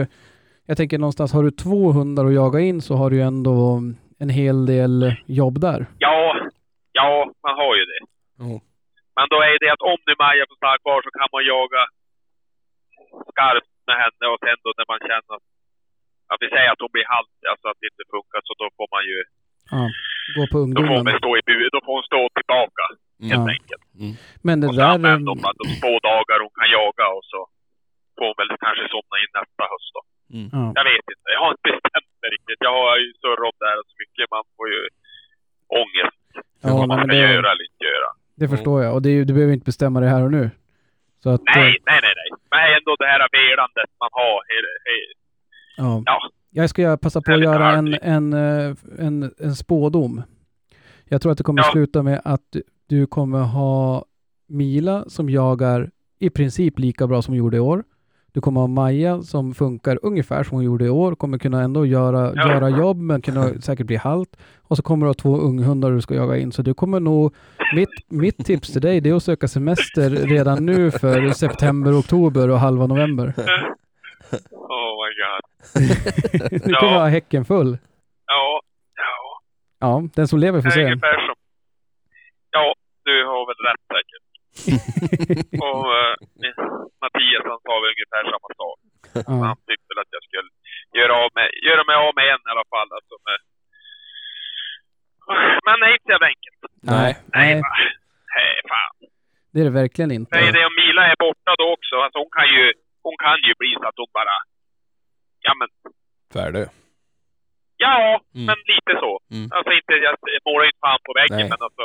jag 0.70 0.76
tänker 0.80 0.98
någonstans, 1.04 1.30
har 1.36 1.42
du 1.48 1.50
två 1.64 1.80
hundar 1.98 2.24
att 2.26 2.38
jaga 2.42 2.58
in 2.68 2.78
så 2.88 2.92
har 3.00 3.08
du 3.10 3.16
ju 3.20 3.24
ändå 3.32 3.56
en 4.24 4.32
hel 4.40 4.58
del 4.74 4.92
jobb 5.40 5.56
där. 5.66 5.80
Ja, 6.06 6.18
ja, 6.98 7.08
man 7.46 7.54
har 7.62 7.72
ju 7.78 7.84
det. 7.92 8.00
Jo. 8.44 8.52
Men 9.16 9.26
då 9.32 9.38
är 9.50 9.56
det 9.62 9.70
att 9.74 9.84
om 9.92 9.98
nu 10.06 10.12
Maja 10.22 10.44
får 10.50 10.56
stanna 10.60 10.78
kvar 10.84 10.98
så 11.06 11.10
kan 11.18 11.28
man 11.34 11.42
jaga 11.54 11.82
skarpt 13.30 13.70
med 13.88 13.96
henne 14.02 14.24
och 14.32 14.40
sen 14.44 14.58
då 14.64 14.70
när 14.78 14.86
man 14.92 15.00
känner 15.08 15.30
att, 15.36 15.46
att 16.32 16.40
vi 16.44 16.48
säger 16.54 16.68
att 16.74 16.80
hon 16.84 16.92
blir 16.96 17.06
halt, 17.14 17.32
alltså 17.52 17.66
att 17.70 17.78
det 17.80 17.86
inte 17.92 18.04
funkar, 18.14 18.40
så 18.48 18.52
då 18.62 18.66
får 18.78 18.88
man 18.96 19.04
ju, 19.12 19.18
Ja, 19.74 19.82
gå 20.36 20.42
på 20.52 20.58
då 20.58 20.62
får 20.62 20.64
ungdomen. 20.66 21.14
stå 21.22 21.30
i 21.38 21.42
då 21.74 21.78
får 21.86 21.92
hon 21.98 22.06
stå 22.12 22.20
tillbaka 22.38 22.82
helt 23.30 23.46
Ja. 23.48 23.54
enkelt. 23.56 23.84
Men 24.46 24.54
det 24.60 24.66
Och 24.68 24.74
så 24.76 24.80
där... 24.84 24.94
använder 24.96 25.30
hon 25.34 25.44
att 25.50 25.58
de 25.62 25.66
två 25.82 25.94
dagar 26.10 26.36
hon 26.44 26.52
kan 26.58 26.68
jaga 26.80 27.06
och 27.16 27.24
så 27.32 27.40
får 28.16 28.24
hon 28.28 28.36
väl 28.40 28.50
kanske 28.66 28.84
somna 28.94 29.16
in 29.22 29.30
nästa 29.40 29.62
höst 29.72 29.90
då. 29.96 30.02
Mm. 30.36 30.48
Ja. 30.56 30.64
Jag 30.78 30.84
vet 30.90 31.04
inte, 31.14 31.28
jag 31.36 31.40
har 31.44 31.52
inte 31.56 31.70
bestämt 31.78 32.10
mycket. 34.02 34.26
Man 34.36 34.44
får 34.56 34.66
ju 34.74 34.80
ångest. 35.82 36.20
Ja, 36.62 36.70
vad 36.78 36.88
man 36.88 36.98
men 36.98 37.06
ska 37.08 37.16
det, 37.16 37.32
göra 37.36 37.48
eller 37.52 37.64
inte 37.70 37.84
göra. 37.94 38.10
det 38.40 38.48
förstår 38.54 38.78
jag. 38.84 38.90
Och 38.94 39.02
det 39.02 39.08
är, 39.12 39.16
ju- 39.18 39.24
du 39.28 39.32
behöver 39.36 39.54
inte 39.58 39.70
bestämma 39.72 39.96
det 40.04 40.10
här 40.14 40.22
och 40.26 40.32
nu. 40.38 40.44
Så 41.22 41.28
att, 41.34 41.42
Nej, 41.54 41.68
eh, 41.76 41.82
nej, 41.90 41.98
nej, 42.06 42.14
nej. 42.20 42.28
Men 42.52 42.60
ändå 42.78 42.92
det 43.02 43.08
här 43.12 43.22
velandet 43.38 43.90
man 44.02 44.12
har. 44.20 44.38
Ja. 45.76 46.02
Ja, 46.06 46.18
Jag 46.50 46.70
ska 46.70 46.96
passa 46.96 47.20
på 47.20 47.32
att 47.32 47.40
göra 47.42 47.72
en, 47.72 47.94
en, 48.02 48.32
eh, 48.32 48.74
en, 48.98 49.30
en 49.38 49.54
spådom. 49.56 50.22
Jag 51.08 51.22
tror 51.22 51.32
att 51.32 51.38
det 51.38 51.44
kommer 51.44 51.62
Ja. 51.62 51.70
sluta 51.72 52.02
med 52.02 52.20
att 52.24 52.56
du 52.86 53.06
kommer 53.06 53.40
ha 53.42 54.04
Mila 54.48 55.04
som 55.08 55.30
jagar 55.30 55.90
i 56.18 56.30
princip 56.30 56.78
lika 56.78 57.06
bra 57.06 57.22
som 57.22 57.32
hon 57.32 57.38
gjorde 57.38 57.56
i 57.56 57.60
år. 57.60 57.84
Du 58.32 58.40
kommer 58.40 58.60
ha 58.60 58.66
Maja 58.68 59.22
som 59.22 59.54
funkar 59.54 59.98
ungefär 60.02 60.42
som 60.44 60.56
hon 60.56 60.64
gjorde 60.64 60.84
i 60.84 60.88
år, 60.88 61.14
kommer 61.14 61.38
kunna 61.38 61.62
ändå 61.62 61.86
göra, 61.86 62.32
Ja. 62.34 62.48
göra 62.48 62.68
jobb 62.68 62.96
men 62.98 63.22
kunna 63.22 63.60
säkert 63.60 63.86
bli 63.86 63.96
halt. 63.96 64.36
Och 64.62 64.76
så 64.76 64.82
kommer 64.82 65.06
du 65.06 65.08
ha 65.08 65.14
två 65.14 65.36
unghundar 65.36 65.90
du 65.90 66.00
ska 66.00 66.14
jaga 66.14 66.36
in. 66.36 66.52
Så 66.52 66.62
du 66.62 66.74
kommer 66.74 67.00
nog, 67.00 67.34
mitt, 67.74 67.88
mitt 68.08 68.46
tips 68.46 68.72
till 68.72 68.80
dig 68.80 69.00
det 69.00 69.10
är 69.10 69.14
att 69.14 69.22
söka 69.22 69.48
semester 69.48 70.10
redan 70.10 70.66
nu 70.66 70.90
för 70.90 71.30
september, 71.30 71.98
oktober 72.00 72.48
och 72.50 72.58
halva 72.58 72.86
november. 72.86 73.24
oh 74.50 74.94
my 75.00 75.10
god. 75.20 75.43
Du 76.50 76.72
kommer 76.74 76.92
Ja. 76.92 76.98
ha 76.98 77.06
häcken 77.08 77.44
full. 77.44 77.78
Ja, 78.26 78.60
ja. 78.94 79.14
Ja, 79.80 80.02
den 80.16 80.28
som 80.28 80.38
lever 80.38 80.60
får 80.62 80.70
se. 80.70 80.80
Ja, 82.56 82.74
du 83.04 83.14
har 83.30 83.42
väl 83.48 83.60
rätt 83.68 83.84
säkert. 83.96 84.24
Och 85.66 85.82
eh, 86.00 86.14
Mattias 87.02 87.44
han 87.52 87.60
sa 87.66 87.72
väl 87.82 87.92
ungefär 87.94 88.22
samma 88.32 88.50
sak. 88.62 88.78
Ja. 89.28 89.34
Han 89.48 89.58
tyckte 89.68 89.88
väl 89.90 90.02
att 90.04 90.12
jag 90.16 90.22
skulle 90.28 90.50
göra, 90.98 91.12
av 91.24 91.30
med, 91.36 91.48
göra 91.68 91.82
mig 91.88 91.96
av 92.06 92.12
med 92.18 92.26
en 92.32 92.42
i 92.48 92.50
alla 92.54 92.66
fall. 92.74 92.88
Alltså 92.98 93.14
med... 93.26 93.38
Men 95.66 95.76
är 95.86 95.92
inte 95.98 96.10
jävla 96.14 96.28
enkelt. 96.34 96.60
Nej. 96.94 97.10
Nej, 97.38 97.50
Nej? 97.54 97.62
Nej, 98.36 98.52
fan. 98.72 98.94
det 99.52 99.58
är 99.60 99.66
det 99.68 99.76
verkligen 99.82 100.10
inte. 100.18 100.30
Nej, 100.36 100.52
det 100.56 100.62
om 100.70 100.76
Mila 100.82 101.02
är 101.12 101.16
borta 101.26 101.50
då 101.62 101.66
också. 101.76 101.94
Alltså 102.04 102.18
hon 102.22 102.32
kan 102.38 102.48
ju, 102.54 102.64
hon 103.06 103.16
kan 103.24 103.38
ju 103.48 103.52
bli 103.60 103.70
så 103.80 103.86
att 103.90 103.98
hon 104.02 104.12
bara... 104.20 104.36
Ja 105.46 105.52
men, 105.60 105.68
Färdig. 106.36 106.66
ja, 107.76 108.20
Mm. 108.34 108.46
men 108.48 108.58
lite 108.72 108.92
så. 109.04 109.12
Mm. 109.34 109.48
Alltså 109.56 109.70
inte, 109.78 109.92
jag 110.06 110.14
målar 110.46 110.64
ju 110.64 110.70
inte 110.72 110.84
fan 110.86 111.02
på 111.08 111.12
väggen 111.20 111.38
Nej. 111.40 111.48
men 111.52 111.60
alltså, 111.66 111.82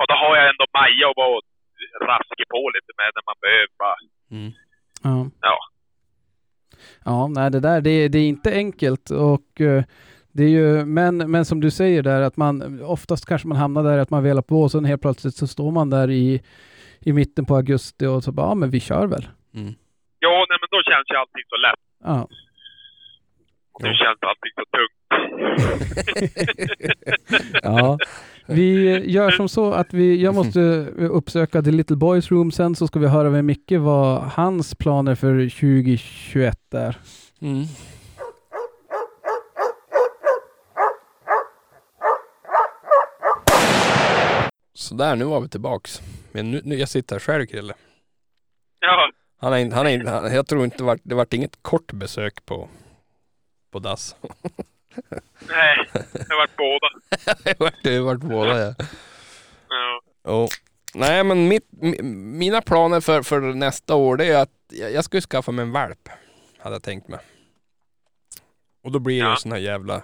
och 0.00 0.06
då 0.10 0.14
har 0.22 0.32
jag 0.38 0.46
ändå 0.52 0.64
Maja 0.76 1.06
att 1.10 1.16
vara 1.22 1.40
raskig 2.10 2.46
på 2.54 2.60
lite 2.76 2.92
med 3.00 3.10
när 3.16 3.24
man 3.30 3.38
behöver 3.44 3.74
bara. 3.84 3.98
Mm. 4.36 4.50
Ja. 5.08 5.16
Ja. 5.48 5.56
Ja, 7.04 7.28
nej 7.36 7.50
det 7.50 7.60
där 7.60 7.80
det, 7.80 7.90
är- 7.90 8.08
det 8.08 8.18
är 8.18 8.28
inte 8.28 8.50
enkelt 8.52 9.10
och 9.10 9.60
eh, 9.60 9.82
det 10.32 10.42
är 10.44 10.48
ju, 10.48 10.84
men, 10.84 11.30
men 11.30 11.44
som 11.44 11.60
du 11.60 11.70
säger 11.70 12.02
där 12.02 12.20
att 12.22 12.36
man 12.36 12.82
oftast 12.84 13.26
kanske 13.28 13.48
man 13.48 13.58
hamnar 13.58 13.82
där 13.82 13.98
att 13.98 14.10
man 14.10 14.22
velar 14.22 14.42
på 14.42 14.62
och 14.62 14.70
sen 14.70 14.84
helt 14.84 15.02
plötsligt 15.02 15.34
så 15.34 15.46
står 15.46 15.70
man 15.70 15.90
där 15.90 16.10
i, 16.10 16.42
i 17.00 17.12
mitten 17.12 17.44
på 17.46 17.56
augusti 17.56 18.06
och 18.06 18.24
så 18.24 18.32
bara, 18.32 18.46
ja 18.46 18.54
men 18.54 18.70
vi 18.70 18.80
kör 18.80 19.06
väl. 19.06 19.26
Mm. 19.54 19.72
Ja, 20.18 20.46
nej 20.48 20.58
men 20.60 20.68
då 20.70 20.82
känns 20.90 21.06
ju 21.10 21.16
allting 21.16 21.42
så 21.48 21.56
lätt. 21.56 21.80
Ja. 22.04 22.28
Nu 23.82 23.94
känns 23.94 24.18
allting 24.20 24.52
så 24.56 24.64
tungt. 24.76 24.90
ja. 27.62 27.98
Vi 28.46 28.98
gör 29.10 29.30
som 29.30 29.48
så 29.48 29.72
att 29.72 29.94
vi, 29.94 30.22
jag 30.22 30.34
måste 30.34 30.60
uppsöka 30.98 31.62
The 31.62 31.70
Little 31.70 31.96
Boys 31.96 32.30
Room 32.30 32.50
sen 32.52 32.74
så 32.74 32.86
ska 32.86 32.98
vi 32.98 33.06
höra 33.08 33.30
med 33.30 33.44
Micke 33.44 33.72
vad 33.72 34.22
hans 34.22 34.74
planer 34.74 35.14
för 35.14 35.48
2021 35.50 36.74
är. 36.74 36.96
Mm. 37.42 37.64
Sådär, 44.74 45.16
nu 45.16 45.24
var 45.24 45.40
vi 45.40 45.48
tillbaks. 45.48 46.00
Men 46.32 46.50
nu, 46.50 46.60
nu, 46.64 46.74
jag 46.76 46.88
sitter 46.88 47.14
här 47.14 47.20
själv 47.20 47.46
Krille. 47.46 47.74
Ja, 48.80 49.10
Han 49.40 49.52
är, 49.52 49.58
inte- 49.58 49.76
han 49.76 49.86
är, 49.86 49.90
inte- 49.90 50.10
han, 50.10 50.34
jag 50.34 50.46
tror 50.46 50.64
inte 50.64 50.76
det 50.76 50.84
vart, 50.84 51.00
det 51.02 51.14
vart 51.14 51.32
inget 51.32 51.62
kort 51.62 51.92
besök 51.92 52.46
på, 52.46 52.68
på 53.70 53.78
dass. 53.78 54.16
nej, 55.48 55.88
det 56.12 56.34
vart 56.38 56.56
båda. 56.56 56.88
det 57.44 57.60
vart, 57.60 57.74
det 57.82 58.00
vart 58.00 58.18
båda 58.18 58.60
ja. 58.66 58.74
Ja. 60.24 60.48
Nej 60.94 61.24
men 61.24 61.48
mitt, 61.48 61.68
mi- 61.70 62.02
mina 62.12 62.62
planer 62.62 63.00
för, 63.00 63.22
för 63.22 63.40
nästa 63.40 63.94
år 63.94 64.16
det 64.16 64.24
är 64.26 64.42
att 64.42 64.50
jag, 64.68 65.04
ska 65.04 65.20
skaffa 65.20 65.52
mig 65.52 65.62
en 65.62 65.72
valp. 65.72 66.08
Hade 66.58 66.74
jag 66.74 66.82
tänkt 66.82 67.08
mig. 67.08 67.20
Och 68.84 68.92
då 68.92 68.98
blir 68.98 69.14
det 69.22 69.26
Ja. 69.28 69.30
ju 69.30 69.36
sån 69.36 69.52
här 69.52 69.58
jävla 69.58 70.02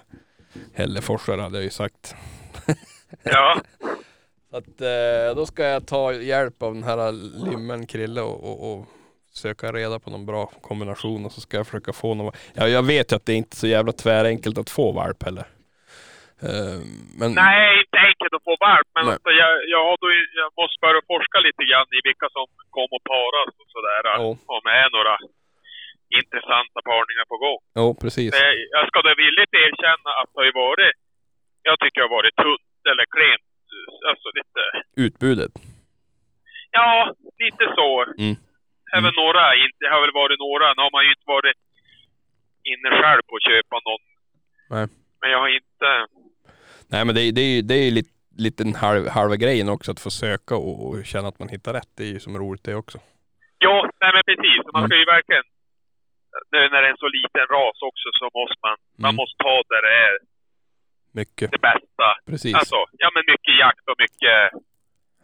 Hälleforsare 0.73 1.41
hade 1.41 1.57
jag 1.57 1.63
ju 1.63 1.69
sagt. 1.69 2.15
Ja, 3.23 3.61
Så 4.49 4.57
att 4.57 4.81
eh, 4.81 5.35
då 5.35 5.45
ska 5.45 5.63
jag 5.63 5.87
ta 5.87 6.13
hjälp 6.13 6.63
av 6.63 6.73
den 6.73 6.83
här 6.83 7.11
limmen 7.51 7.85
Krille 7.87 8.21
och, 8.21 8.43
och, 8.43 8.73
och 8.79 8.85
söka 9.37 9.71
reda 9.71 9.99
på 9.99 10.09
någon 10.09 10.25
bra 10.25 10.45
kombination 10.67 11.25
och 11.25 11.31
så 11.31 11.41
ska 11.41 11.57
jag 11.57 11.65
försöka 11.69 11.93
få 11.93 12.09
någon. 12.15 12.33
Ja, 12.59 12.67
jag 12.77 12.83
vet 12.93 13.11
ju 13.11 13.15
att 13.15 13.25
det 13.25 13.33
är 13.33 13.41
inte 13.45 13.55
så 13.63 13.67
jävla 13.75 13.91
tvärenkelt 14.03 14.57
att 14.57 14.69
få 14.69 14.85
valp 15.01 15.23
heller. 15.27 15.45
Eh, 16.47 16.77
men 17.19 17.29
nej, 17.45 17.65
inte 17.83 17.97
enkelt 18.09 18.33
att 18.37 18.45
få 18.49 18.55
valp. 18.69 18.87
Men 18.95 19.03
alltså, 19.09 19.29
jag, 19.41 19.51
jag, 19.73 19.81
har 19.87 19.97
då, 20.03 20.07
jag 20.41 20.49
måste 20.61 20.77
börja 20.85 21.01
forska 21.13 21.37
lite 21.47 21.63
grann 21.69 21.87
i 21.97 21.99
vilka 22.09 22.27
som 22.35 22.45
kommer 22.75 22.95
att 22.99 23.07
paras 23.13 23.51
och 23.61 23.69
sådär. 23.75 24.01
Jo. 24.17 24.27
Om 24.55 24.61
det 24.67 24.75
är 24.85 24.89
några 24.97 25.15
intressanta 26.21 26.79
parningar 26.91 27.25
på 27.33 27.37
gång. 27.45 27.59
jo 27.79 27.87
precis. 28.03 28.31
Eh, 28.41 28.53
Jag 28.75 28.83
ska 28.89 28.97
då 29.07 29.11
villigt 29.25 29.53
erkänna 29.67 30.09
att 30.19 30.29
det 30.33 30.37
har 30.41 30.47
ju 30.51 30.55
varit, 30.67 30.93
jag 31.69 31.75
tycker 31.81 31.97
det 32.01 32.07
har 32.09 32.15
varit 32.19 32.35
tunt 32.45 32.81
eller 32.91 33.05
klent. 33.15 33.45
Alltså 34.09 34.27
lite, 34.39 34.61
Utbudet. 35.05 35.51
ja, 36.71 37.13
lite 37.43 37.65
så. 37.77 37.89
Mm. 38.23 38.35
Även 38.95 39.13
några, 39.21 39.55
inte, 39.55 39.77
det 39.79 39.89
har 39.93 40.01
väl 40.01 40.13
varit 40.21 40.39
några, 40.39 40.65
nu 40.73 40.81
har 40.85 40.91
man 40.97 41.03
ju 41.05 41.09
inte 41.15 41.27
varit 41.37 41.57
inne 42.71 42.89
själv 43.01 43.21
på 43.27 43.35
att 43.35 43.47
köpa 43.51 43.75
någon. 43.89 44.03
Nej. 44.73 44.87
Men 45.21 45.31
jag 45.31 45.39
har 45.39 45.47
inte, 45.61 45.89
Nej 46.91 47.05
men 47.05 47.15
det, 47.15 47.21
är- 47.21 47.31
det 47.31 47.41
är 47.41 47.53
ju 47.55 47.61
det 47.61 47.75
är 47.75 47.91
lite, 47.91 48.13
lite 48.37 48.63
halv, 48.83 49.07
halva 49.07 49.35
grejen 49.35 49.69
också 49.69 49.91
att 49.91 49.99
få 50.05 50.09
söka 50.09 50.55
och, 50.55 50.75
och 50.87 51.05
känna 51.05 51.27
att 51.27 51.39
man 51.39 51.49
hittar 51.49 51.73
rätt. 51.73 51.91
Det 51.97 52.03
är 52.03 52.07
ju 52.15 52.19
som 52.19 52.37
roligt 52.37 52.63
det 52.63 52.75
också. 52.75 52.97
ja, 53.59 53.75
nej 54.01 54.11
men 54.15 54.23
precis. 54.29 54.59
Man 54.73 54.81
Mm. 54.81 54.89
ska 54.89 54.97
ju 55.03 55.05
verkligen, 55.15 55.43
nu 56.51 56.59
när 56.71 56.81
det 56.81 56.87
är 56.87 56.91
en 56.91 57.03
så 57.05 57.09
liten 57.19 57.45
ras 57.55 57.77
också 57.89 58.07
så 58.19 58.25
måste 58.39 58.59
man, 58.67 58.77
man 59.03 59.09
Mm. 59.09 59.15
måste 59.21 59.37
ta 59.43 59.55
där 59.73 59.81
det 59.87 59.95
är 60.07 60.13
Mycket. 61.19 61.51
det 61.51 61.61
bästa. 61.69 62.07
Precis. 62.31 62.55
Alltså, 62.55 62.79
ja 63.03 63.07
men 63.15 63.23
mycket 63.33 63.53
jakt 63.63 63.85
och 63.91 63.97
mycket, 64.05 64.39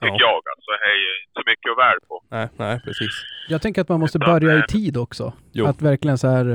tycker 0.03 0.23
Ja. 0.27 0.31
jag 0.35 0.41
alltså. 0.53 0.69
Det 0.81 0.85
är 0.93 0.99
ju 1.05 1.11
inte 1.21 1.33
så 1.39 1.43
mycket 1.51 1.67
att 1.73 1.77
väl 1.85 1.99
på. 2.09 2.15
Nej, 2.35 2.47
nej 2.63 2.75
precis. 2.85 3.13
Jag 3.53 3.59
tänker 3.61 3.79
att 3.81 3.89
man 3.93 3.99
måste 4.03 4.17
Utan, 4.17 4.29
börja 4.33 4.53
i 4.55 4.59
eh, 4.59 4.65
tid 4.77 4.97
också. 5.05 5.25
Jo. 5.57 5.63
Att 5.69 5.81
verkligen 5.81 6.17
så 6.23 6.27
här 6.35 6.47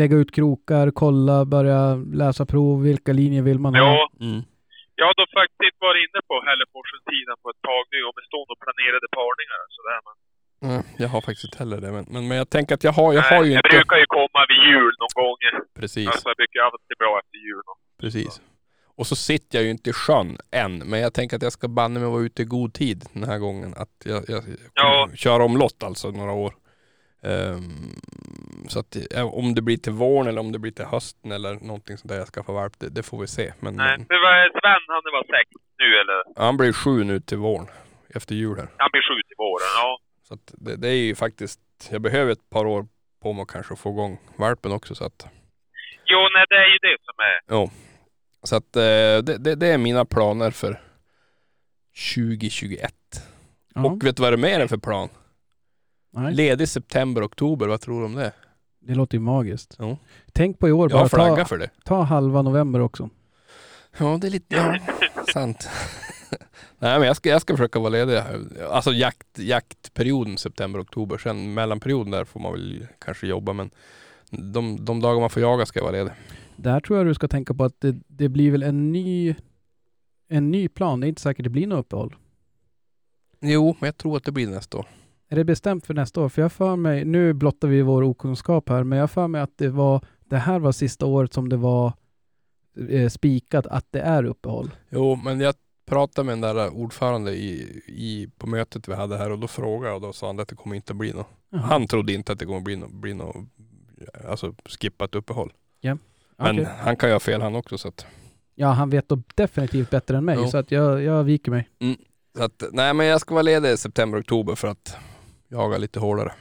lägga 0.00 0.16
ut 0.16 0.34
krokar, 0.36 0.86
kolla, 1.02 1.44
börja 1.54 1.80
läsa 2.22 2.46
prov, 2.52 2.82
vilka 2.90 3.12
linjer 3.20 3.42
vill 3.42 3.58
man 3.58 3.74
ha? 3.74 3.80
Ja, 3.82 4.10
Mm. 4.26 4.40
jag 5.00 5.06
har 5.08 5.14
då 5.20 5.26
faktiskt 5.40 5.76
varit 5.86 6.00
inne 6.06 6.20
på 6.30 6.34
Hälleforsen-sidan 6.48 7.36
på 7.42 7.48
ett 7.52 7.62
tag 7.70 7.82
nu 7.94 8.00
och 8.08 8.14
med 8.16 8.24
stående 8.30 8.52
och 8.54 8.60
planerade 8.66 9.06
parningar 9.18 9.58
och 9.66 9.72
sådär. 9.78 10.00
Men, 10.06 10.14
Nej, 10.68 10.82
jag 11.02 11.08
har 11.14 11.20
faktiskt 11.26 11.44
inte 11.48 11.58
heller 11.62 11.78
det. 11.84 11.90
Men, 11.96 12.04
men, 12.14 12.22
men 12.28 12.36
jag 12.42 12.48
tänker 12.56 12.72
att 12.74 12.84
jag 12.88 12.92
har, 13.00 13.10
jag 13.18 13.24
nej, 13.26 13.32
har 13.38 13.44
ju 13.44 13.50
det 13.50 13.56
inte... 13.62 13.76
brukar 13.78 13.96
ju 14.04 14.06
komma 14.18 14.40
vid 14.50 14.60
jul 14.72 14.92
någon 15.02 15.14
gång. 15.22 15.36
Precis, 15.80 16.06
Alltså 16.12 16.28
det 16.28 16.36
brukar 16.42 16.60
alltid 16.68 16.96
bra 17.02 17.12
efter 17.22 17.38
jul. 17.48 17.62
precis. 18.02 18.32
Och 19.00 19.06
så 19.06 19.16
sitter 19.16 19.58
jag 19.58 19.64
ju 19.64 19.70
inte 19.70 19.90
i 19.90 19.92
sjön 19.92 20.38
än. 20.50 20.78
Men 20.78 21.00
jag 21.00 21.14
tänker 21.14 21.36
att 21.36 21.42
jag 21.42 21.52
ska 21.52 21.68
banne 21.68 22.00
mig 22.00 22.08
vara 22.08 22.22
ute 22.22 22.42
i 22.42 22.44
god 22.44 22.74
tid 22.74 23.04
den 23.12 23.24
här 23.24 23.38
gången. 23.38 23.74
Att 23.76 23.94
jag, 24.04 24.24
jag 24.28 24.42
Ja. 24.74 25.08
kör 25.14 25.40
omlott 25.40 25.82
alltså 25.82 26.10
några 26.10 26.32
år. 26.32 26.54
Ehm, 27.22 27.94
så 28.68 28.78
att 28.80 28.96
om 29.32 29.54
det 29.54 29.62
blir 29.62 29.76
till 29.76 29.92
våren 29.92 30.26
eller 30.28 30.40
om 30.40 30.52
det 30.52 30.58
blir 30.58 30.72
till 30.72 30.84
hösten 30.84 31.32
eller 31.32 31.54
någonting 31.54 31.96
sånt 31.98 32.08
där 32.08 32.18
jag 32.18 32.26
ska 32.28 32.42
få 32.42 32.52
valp, 32.52 32.72
det, 32.78 32.88
det 32.88 33.02
får 33.02 33.18
vi 33.20 33.26
se. 33.26 33.52
Men, 33.60 33.74
Nej, 33.76 33.96
men 33.98 34.06
var 34.08 34.48
Sven, 34.60 34.82
han 34.88 35.02
var 35.12 35.24
sex 35.38 35.50
nu 35.78 35.84
eller? 36.00 36.44
han 36.46 36.56
blir 36.56 36.72
sju 36.72 37.04
nu 37.04 37.20
till 37.20 37.38
våren. 37.38 37.66
Efter 38.14 38.34
jul 38.34 38.56
här. 38.58 38.68
Han 38.76 38.90
blir 38.92 39.02
sju 39.02 39.22
till 39.28 39.36
våren, 39.38 39.70
ja. 39.76 39.98
Så 40.28 40.34
att 40.34 40.54
det, 40.64 40.76
det 40.76 40.88
är 40.88 40.96
ju 41.08 41.14
faktiskt, 41.14 41.60
jag 41.90 42.00
behöver 42.02 42.32
ett 42.32 42.50
par 42.50 42.66
år 42.66 42.86
på 43.22 43.32
mig 43.32 43.44
kanske 43.48 43.72
att 43.74 43.80
få 43.80 43.90
igång 43.90 44.18
valpen 44.36 44.72
också 44.72 44.94
så 44.94 45.04
att 45.04 45.26
Jo, 46.04 46.18
nej 46.34 46.44
det 46.48 46.56
är 46.56 46.68
ju 46.74 46.78
det 46.78 46.96
som 47.04 47.14
är. 47.18 47.38
Jo. 47.56 47.70
Så 48.42 48.56
att 48.56 48.76
eh, 48.76 48.82
det, 48.82 49.38
det, 49.38 49.54
det 49.54 49.66
är 49.66 49.78
mina 49.78 50.04
planer 50.04 50.50
för 50.50 50.80
2021. 52.14 52.94
Ja. 53.74 53.84
Och 53.84 54.04
vet 54.04 54.16
du 54.16 54.22
vad 54.22 54.32
det 54.32 54.36
mer 54.36 54.60
är 54.60 54.66
för 54.66 54.78
plan? 54.78 55.08
Nej, 56.12 56.34
Ledig 56.34 56.68
september, 56.68 57.26
oktober. 57.26 57.66
Vad 57.66 57.80
tror 57.80 58.00
du 58.00 58.06
om 58.06 58.14
det? 58.14 58.32
det 58.80 58.94
låter 58.94 59.16
ju 59.16 59.20
magiskt. 59.20 59.76
Jo. 59.78 59.98
Tänk 60.32 60.58
på 60.58 60.68
i 60.68 60.72
år 60.72 60.88
bara, 60.88 61.08
ta, 61.08 61.44
för 61.44 61.58
det. 61.58 61.70
ta 61.84 62.02
halva 62.02 62.42
november 62.42 62.80
också. 62.80 63.10
Ja, 63.98 64.18
det 64.20 64.26
är 64.26 64.30
lite, 64.30 64.56
ja, 64.56 64.78
sant. 65.32 65.68
Nej 66.78 66.98
men 66.98 67.06
jag 67.06 67.16
ska, 67.16 67.28
jag 67.28 67.40
ska 67.40 67.56
försöka 67.56 67.78
vara 67.78 67.90
ledig. 67.90 68.22
Alltså 68.70 68.92
jakt, 68.92 69.38
jaktperioden 69.38 70.38
september, 70.38 70.82
oktober. 70.82 71.18
Sen 71.18 71.54
mellanperioden 71.54 72.10
där 72.10 72.24
får 72.24 72.40
man 72.40 72.52
väl 72.52 72.86
kanske 72.98 73.26
jobba 73.26 73.52
men 73.52 73.70
de, 74.30 74.84
de 74.84 75.00
dagar 75.00 75.20
man 75.20 75.30
får 75.30 75.42
jaga 75.42 75.66
ska 75.66 75.78
jag 75.78 75.84
vara 75.84 75.96
ledig. 75.96 76.12
Där 76.62 76.80
tror 76.80 76.98
jag 76.98 77.06
du 77.06 77.14
ska 77.14 77.28
tänka 77.28 77.54
på 77.54 77.64
att 77.64 77.80
det, 77.80 77.96
det 78.06 78.28
blir 78.28 78.50
väl 78.50 78.62
en 78.62 78.92
ny, 78.92 79.34
en 80.28 80.50
ny 80.50 80.68
plan. 80.68 81.00
Det 81.00 81.06
är 81.06 81.08
inte 81.08 81.22
säkert 81.22 81.44
det 81.44 81.50
blir 81.50 81.66
något 81.66 81.78
uppehåll. 81.78 82.16
Jo, 83.40 83.76
men 83.80 83.86
jag 83.86 83.96
tror 83.96 84.16
att 84.16 84.24
det 84.24 84.32
blir 84.32 84.46
nästa 84.46 84.78
år. 84.78 84.86
Är 85.28 85.36
det 85.36 85.44
bestämt 85.44 85.86
för 85.86 85.94
nästa 85.94 86.20
år? 86.20 86.28
För 86.28 86.42
jag 86.42 86.52
för 86.52 86.76
mig, 86.76 87.04
nu 87.04 87.32
blottar 87.32 87.68
vi 87.68 87.82
vår 87.82 88.02
okunskap 88.02 88.68
här, 88.68 88.84
men 88.84 88.98
jag 88.98 89.10
för 89.10 89.28
mig 89.28 89.40
att 89.40 89.58
det 89.58 89.68
var, 89.68 90.04
det 90.24 90.36
här 90.36 90.58
var 90.58 90.72
sista 90.72 91.06
året 91.06 91.32
som 91.32 91.48
det 91.48 91.56
var 91.56 91.92
eh, 92.88 93.08
spikat 93.08 93.66
att 93.66 93.86
det 93.90 94.00
är 94.00 94.24
uppehåll. 94.24 94.70
Jo, 94.90 95.16
men 95.24 95.40
jag 95.40 95.54
pratade 95.86 96.26
med 96.26 96.32
den 96.32 96.56
där 96.56 96.74
ordförande 96.74 97.32
i, 97.32 97.82
i, 97.86 98.28
på 98.38 98.46
mötet 98.46 98.88
vi 98.88 98.94
hade 98.94 99.18
här 99.18 99.30
och 99.30 99.38
då 99.38 99.48
frågade 99.48 99.86
jag 99.86 99.94
och 99.94 100.02
då 100.02 100.12
sa 100.12 100.26
han 100.26 100.40
att 100.40 100.48
det 100.48 100.56
kommer 100.56 100.76
inte 100.76 100.94
bli 100.94 101.12
något. 101.12 101.26
Jaha. 101.50 101.60
Han 101.60 101.86
trodde 101.86 102.12
inte 102.12 102.32
att 102.32 102.38
det 102.38 102.46
kommer 102.46 102.60
bli 102.60 102.76
något, 102.76 102.92
bli 102.92 103.14
något 103.14 103.36
alltså 104.28 104.54
skippat 104.64 105.14
uppehåll. 105.14 105.52
Men 106.40 106.54
Okej. 106.60 106.68
han 106.78 106.96
kan 106.96 107.08
ju 107.08 107.12
ha 107.14 107.20
fel 107.20 107.42
han 107.42 107.54
också 107.54 107.78
så 107.78 107.88
att, 107.88 108.06
Ja, 108.54 108.68
han 108.68 108.90
vet 108.90 109.08
då 109.08 109.22
definitivt 109.34 109.90
bättre 109.90 110.16
än 110.16 110.24
mig, 110.24 110.36
Jo. 110.38 110.48
så 110.48 110.58
att 110.58 110.70
jag, 110.70 111.02
jag 111.02 111.24
viker 111.24 111.50
mig. 111.50 111.68
så 112.36 112.42
att, 112.44 112.62
nej 112.72 112.94
men 112.94 113.06
jag 113.06 113.20
ska 113.20 113.34
vara 113.34 113.42
ledig 113.42 113.70
i 113.70 113.76
september, 113.76 114.20
oktober 114.20 114.54
för 114.54 114.68
att 114.68 114.96
jaga 115.48 115.78
lite 115.78 116.00
hårdare. 116.00 116.32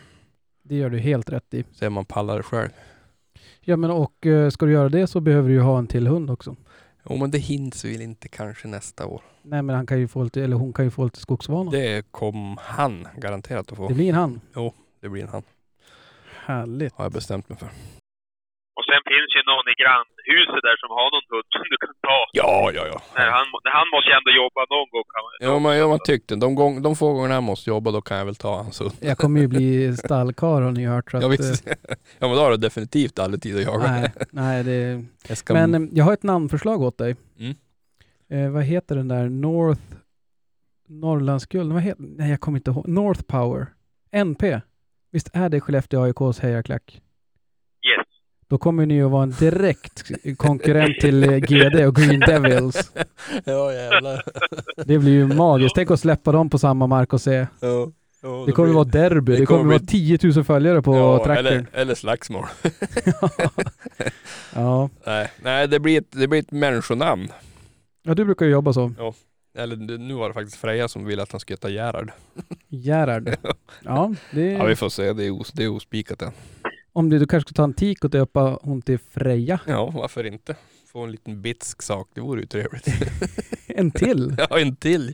Det 0.64 0.76
gör 0.76 0.90
du 0.90 0.98
helt 1.00 1.30
rätt 1.30 1.54
i. 1.54 1.64
Se 1.74 1.88
om 1.88 1.94
man 1.94 2.06
pallar 2.06 2.38
det 2.38 2.44
själv. 2.44 2.70
Ja, 3.62 3.78
men 3.78 3.92
och 3.92 4.26
eh, 4.26 4.50
ska 4.50 4.66
du 4.66 4.72
göra 4.72 4.90
det 4.90 5.08
så 5.08 5.20
behöver 5.20 5.50
du 5.50 5.56
ju 5.56 5.62
ha 5.62 5.80
en 5.80 5.88
till 5.88 6.08
hund 6.08 6.30
också. 6.30 6.56
Jo 7.10 7.18
men 7.18 7.32
det 7.32 7.38
hinns 7.38 7.86
väl 7.86 8.02
inte 8.02 8.28
kanske 8.28 8.68
nästa 8.68 9.06
år. 9.06 9.22
Nej, 9.42 9.62
men 9.62 9.76
han 9.76 9.86
kan 9.88 10.00
ju 10.00 10.08
få 10.08 10.24
lite, 10.24 10.44
eller 10.44 10.56
hon 10.56 10.74
kan 10.74 10.86
ju 10.86 10.92
få 10.92 11.04
lite 11.04 11.20
skogsvana. 11.20 11.72
Det, 11.72 11.96
Det 11.96 12.12
kom 12.12 12.58
han 12.62 13.08
garanterat 13.18 13.72
att 13.72 13.78
få. 13.78 13.88
blir 13.94 14.10
en 14.10 14.16
han. 14.16 14.42
Det 15.02 15.10
blir 15.10 15.24
en 15.24 15.30
han. 15.30 15.44
Härligt. 16.46 16.94
Har 16.94 17.06
jag 17.06 17.12
bestämt 17.12 17.50
mig 17.50 17.58
för. 17.58 17.70
Och 18.80 18.86
sen 18.90 19.02
finns 19.12 19.32
ju 19.38 19.42
någon 19.52 19.66
i 19.74 19.76
grannhuset 19.82 20.62
där 20.68 20.76
som 20.82 20.90
har 20.98 21.08
någon 21.16 21.26
hund 21.34 21.48
som 21.56 21.64
du 21.74 21.78
kan 21.84 21.94
ta. 22.10 22.20
Ja, 22.42 22.54
ja, 22.78 22.84
ja. 22.92 22.98
Nej, 23.18 23.28
han, 23.38 23.46
han 23.78 23.88
måste 23.94 24.08
ju 24.12 24.16
ändå 24.20 24.32
jobba 24.44 24.62
någon 24.76 24.90
gång. 24.94 25.06
Kan 25.14 25.22
man, 25.26 25.32
Ja, 25.48 25.54
men 25.64 25.72
jag 25.78 26.06
tyckte 26.10 26.36
de, 26.36 26.50
gång, 26.56 26.74
de 26.86 26.96
få 26.96 27.14
gångerna 27.14 27.34
jag 27.34 27.44
måste 27.52 27.70
jobba 27.70 27.92
då 27.92 28.02
kan 28.02 28.18
jag 28.18 28.26
väl 28.26 28.36
ta 28.36 28.54
hans 28.64 28.82
hund. 28.82 28.92
Jag 29.12 29.18
kommer 29.18 29.40
ju 29.42 29.48
bli 29.48 29.98
stallkarl 29.98 30.62
har 30.64 30.72
ni 30.72 30.86
hört. 30.86 31.12
Så 31.12 31.18
att, 31.18 31.24
Ja, 31.24 31.30
visst. 31.30 31.68
eh, 31.68 31.74
ja 32.20 32.28
men 32.28 32.36
då 32.38 32.42
har 32.44 32.52
du 32.52 32.58
definitivt 32.58 33.20
aldrig 33.20 33.42
tid 33.44 33.56
att 33.58 33.64
jaga. 33.64 33.92
nej, 33.92 34.12
nej 34.32 34.64
det, 34.64 35.06
Jag 35.28 35.38
ska... 35.38 35.54
Men 35.54 35.76
eh, 35.76 35.82
jag 35.94 36.06
har 36.06 36.14
ett 36.14 36.24
namnförslag 36.24 36.82
åt 36.82 36.98
dig. 36.98 37.16
Mm. 37.40 37.56
Eh, 38.32 38.52
vad 38.52 38.64
heter 38.64 38.96
den 38.96 39.08
där? 39.08 39.30
North 39.30 39.82
Norrlandsguld? 40.88 41.74
Vad 41.74 41.82
heter, 41.82 42.04
nej, 42.04 42.30
jag 42.30 42.40
kommer 42.40 42.58
inte 42.58 42.72
ihåg. 42.72 42.88
North 42.88 43.22
Power. 43.22 43.66
NP. 44.12 44.60
Visst 45.12 45.30
är 45.34 45.50
det 45.50 45.60
Skellefteå 45.62 46.02
AIKs 46.04 46.40
hejarklack? 46.40 47.02
Då 48.50 48.58
kommer 48.58 48.86
ni 48.86 49.02
att 49.04 49.12
vara 49.12 49.24
en 49.24 49.32
direkt 49.40 50.04
konkurrent 50.38 51.00
till 51.00 51.24
eh, 51.24 51.38
GD 51.38 51.86
och 51.88 51.96
Green 51.96 52.20
Devils. 52.20 52.92
ja 53.46 53.74
jävlar. 53.74 54.24
Det 54.86 55.00
blir 55.00 55.12
ju 55.12 55.28
magiskt. 55.28 55.76
Tänk 55.76 55.92
att 55.92 56.00
släppa 56.00 56.32
dem 56.32 56.50
på 56.50 56.60
samma 56.60 56.88
mark 56.88 57.14
och 57.14 57.22
se. 57.22 57.48
ja. 57.60 57.92
Ja, 58.22 58.44
Det 58.46 58.52
kommer 58.52 58.68
ju 58.70 58.74
vara 58.76 58.84
derby. 58.86 59.38
Det 59.38 59.46
kommer 59.46 59.60
kommer 59.60 59.74
vara 59.74 59.86
10 59.88 60.20
000 60.24 60.44
följare 60.44 60.82
på 60.82 60.96
ja, 60.96 61.24
trackern. 61.26 61.46
eller, 61.46 61.66
eller 61.74 61.96
slagsmål. 61.96 62.46
ja. 64.56 64.90
nej, 65.06 65.32
nej 65.44 65.68
det, 65.68 65.80
blir 65.80 65.98
ett, 66.02 66.12
det 66.12 66.28
blir 66.28 66.40
ett 66.40 66.52
människonamn. 66.52 67.28
ja, 68.04 68.14
du 68.14 68.26
brukar 68.26 68.46
ju 68.46 68.52
jobba 68.52 68.74
så. 68.74 68.92
Eller 69.58 69.76
det- 69.76 69.98
nu 69.98 70.14
var 70.14 70.28
det 70.28 70.34
faktiskt 70.34 70.58
Freja 70.58 70.88
som 70.88 71.06
ville 71.06 71.24
att 71.24 71.32
han 71.32 71.40
skulle 71.40 71.54
heta 71.54 71.70
Gerhard. 71.70 72.12
Gerhard. 72.68 73.36
Ja, 73.84 74.14
det 74.32 74.52
Ja 74.52 74.66
vi 74.66 74.76
får 74.76 74.90
se, 74.90 75.14
det 75.14 75.26
är, 75.26 75.42
os, 75.42 75.52
det 75.52 75.64
är 75.64 75.70
ospikat 75.70 76.22
än. 76.22 76.32
Om 76.94 77.10
du, 77.10 77.20
du 77.20 77.28
kanske 77.28 77.50
ska 77.50 77.56
ta 77.56 77.64
en 77.64 77.74
tik 77.74 78.04
och 78.04 78.10
döpa 78.10 78.60
hon 78.62 78.82
till 78.82 79.00
Freja. 79.00 79.60
Ja, 79.68 79.92
varför 79.94 80.24
inte? 80.24 80.56
Få 80.92 81.04
en 81.04 81.12
liten 81.12 81.42
bitsk 81.42 81.82
sak, 81.82 82.10
det 82.14 82.22
vore 82.22 82.42
ju 82.42 82.48
trevligt. 82.48 82.88
En 83.68 83.92
till. 83.92 84.36
ja, 84.50 84.60
en 84.60 84.76
till. 84.76 85.14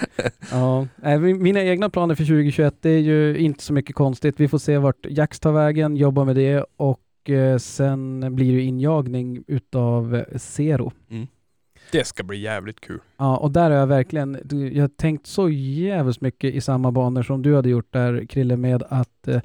Ja, 0.50 0.86
mina 1.20 1.62
egna 1.62 1.90
planer 1.90 2.14
för 2.14 2.24
2021 2.24 2.74
det 2.80 2.90
är 2.90 2.98
ju 2.98 3.36
inte 3.38 3.64
så 3.64 3.72
mycket 3.72 3.96
konstigt. 3.96 4.40
Vi 4.40 4.48
får 4.48 4.58
se 4.58 4.78
vart 4.78 5.06
Jax 5.08 5.40
tar 5.40 5.52
vägen, 5.52 5.96
jobba 5.96 6.24
med 6.24 6.36
det 6.36 6.64
och 6.76 7.30
eh, 7.30 7.58
sen 7.58 8.34
blir 8.34 8.56
det 8.56 8.62
injagning 8.62 9.44
utav 9.46 10.14
eh, 10.14 10.38
Zero. 10.38 10.92
Det 11.92 12.04
ska 12.04 12.22
bli 12.22 12.40
jävligt 12.40 12.80
kul. 12.80 13.00
Ja, 13.16 13.36
och 13.36 13.50
där 13.50 13.70
har 13.70 13.78
jag 13.78 13.86
verkligen, 13.86 14.38
jag 14.72 14.82
har 14.82 14.88
tänkt 14.88 15.26
så 15.26 15.48
jävligt 15.50 16.20
mycket 16.20 16.54
i 16.54 16.60
samma 16.60 16.92
banor 16.92 17.22
som 17.22 17.42
du 17.42 17.56
hade 17.56 17.68
gjort 17.68 17.92
där 17.92 18.26
Krille 18.26 18.56
med 18.56 18.82
att 18.88 19.28
eh, 19.28 19.40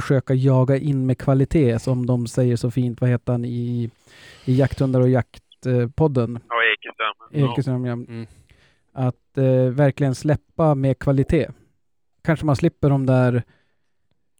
försöka 0.00 0.34
jaga 0.34 0.76
in 0.76 1.06
med 1.06 1.18
kvalitet 1.18 1.78
som 1.78 2.06
de 2.06 2.26
säger 2.26 2.56
så 2.56 2.70
fint, 2.70 3.00
vad 3.00 3.10
heter 3.10 3.32
han 3.32 3.44
i, 3.44 3.90
i 4.44 4.56
Jakthundar 4.56 5.00
och 5.00 5.08
jaktpodden? 5.08 6.38
Ja, 6.48 6.56
Ekeström. 6.74 7.50
Ekeström, 7.52 7.84
ja. 7.84 7.92
Mm. 7.92 8.26
Att 8.92 9.38
eh, 9.38 9.72
verkligen 9.72 10.14
släppa 10.14 10.74
med 10.74 10.98
kvalitet. 10.98 11.48
Kanske 12.24 12.46
man 12.46 12.56
slipper 12.56 12.90
de 12.90 13.06
där 13.06 13.42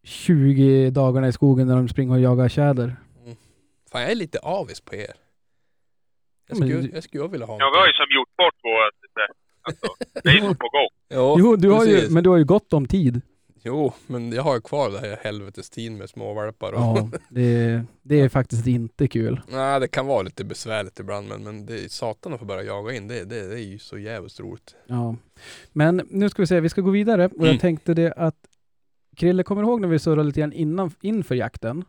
20 0.03 0.89
dagarna 0.89 1.27
i 1.27 1.31
skogen 1.31 1.67
när 1.67 1.75
de 1.75 1.87
springer 1.89 2.13
och 2.13 2.19
jagar 2.21 2.49
tjäder. 2.49 2.95
Fan 3.91 4.01
jag 4.01 4.11
är 4.11 4.15
lite 4.15 4.39
avis 4.39 4.81
på 4.81 4.95
er. 4.95 5.13
Jag 6.47 6.59
Men 6.59 6.67
skulle, 6.67 6.81
du- 6.81 6.91
jag 6.93 7.03
skulle 7.03 7.27
vilja 7.27 7.45
ha 7.45 7.57
Ja, 7.59 7.71
vi 7.73 7.79
har 7.79 7.87
ju 7.87 7.93
som 7.93 8.05
gjort 8.15 8.35
bort 8.37 8.55
vårt 8.63 9.03
lite. 9.03 9.21
Alltså, 9.61 9.87
det 10.23 10.29
är 10.29 10.33
ju 10.49 10.55
på 10.55 10.69
gång. 10.69 10.89
Jo, 11.39 11.55
du 11.55 11.69
har 11.69 11.85
ju, 11.85 12.09
men 12.09 12.23
du 12.23 12.29
har 12.29 12.37
ju 12.37 12.45
gott 12.45 12.73
om 12.73 12.85
tid. 12.87 13.21
Jo, 13.65 13.93
men 14.07 14.31
jag 14.31 14.43
har 14.43 14.55
ju 14.55 14.61
kvar 14.61 14.89
det 14.89 14.99
här 14.99 15.17
helvetestiden 15.23 15.97
med 15.97 16.09
småvalpar 16.09 16.73
och... 16.73 16.79
Ja, 16.79 17.09
det, 17.29 17.83
det 18.01 18.19
är 18.21 18.29
faktiskt 18.29 18.67
inte 18.67 19.07
kul. 19.07 19.41
Nej, 19.47 19.79
det 19.79 19.87
kan 19.87 20.05
vara 20.07 20.21
lite 20.21 20.43
besvärligt 20.45 20.99
ibland 20.99 21.27
men, 21.27 21.43
men 21.43 21.65
det 21.65 21.83
är 21.83 21.87
satan 21.89 22.33
att 22.33 22.39
få 22.39 22.45
börja 22.45 22.63
jaga 22.63 22.93
in. 22.93 23.07
Det, 23.07 23.23
det, 23.23 23.47
det 23.47 23.53
är 23.55 23.63
ju 23.71 23.79
så 23.79 23.97
jävligt 23.97 24.39
roligt. 24.39 24.75
Ja. 24.87 25.15
Men 25.71 26.01
nu 26.09 26.29
ska 26.29 26.41
vi 26.41 26.47
se, 26.47 26.59
vi 26.59 26.69
ska 26.69 26.81
gå 26.81 26.91
vidare 26.91 27.25
och 27.25 27.33
Mm. 27.33 27.47
jag 27.47 27.59
tänkte 27.59 27.93
det 27.93 28.13
att 28.13 28.35
Krille, 29.17 29.43
kommer 29.43 29.61
du 29.61 29.67
ihåg 29.67 29.81
när 29.81 29.87
vi 29.87 29.99
surrade 29.99 30.23
lite 30.23 30.39
grann 30.39 30.53
innan, 30.53 30.91
inför 31.01 31.35
jakten? 31.35 31.71
Mm. 31.71 31.85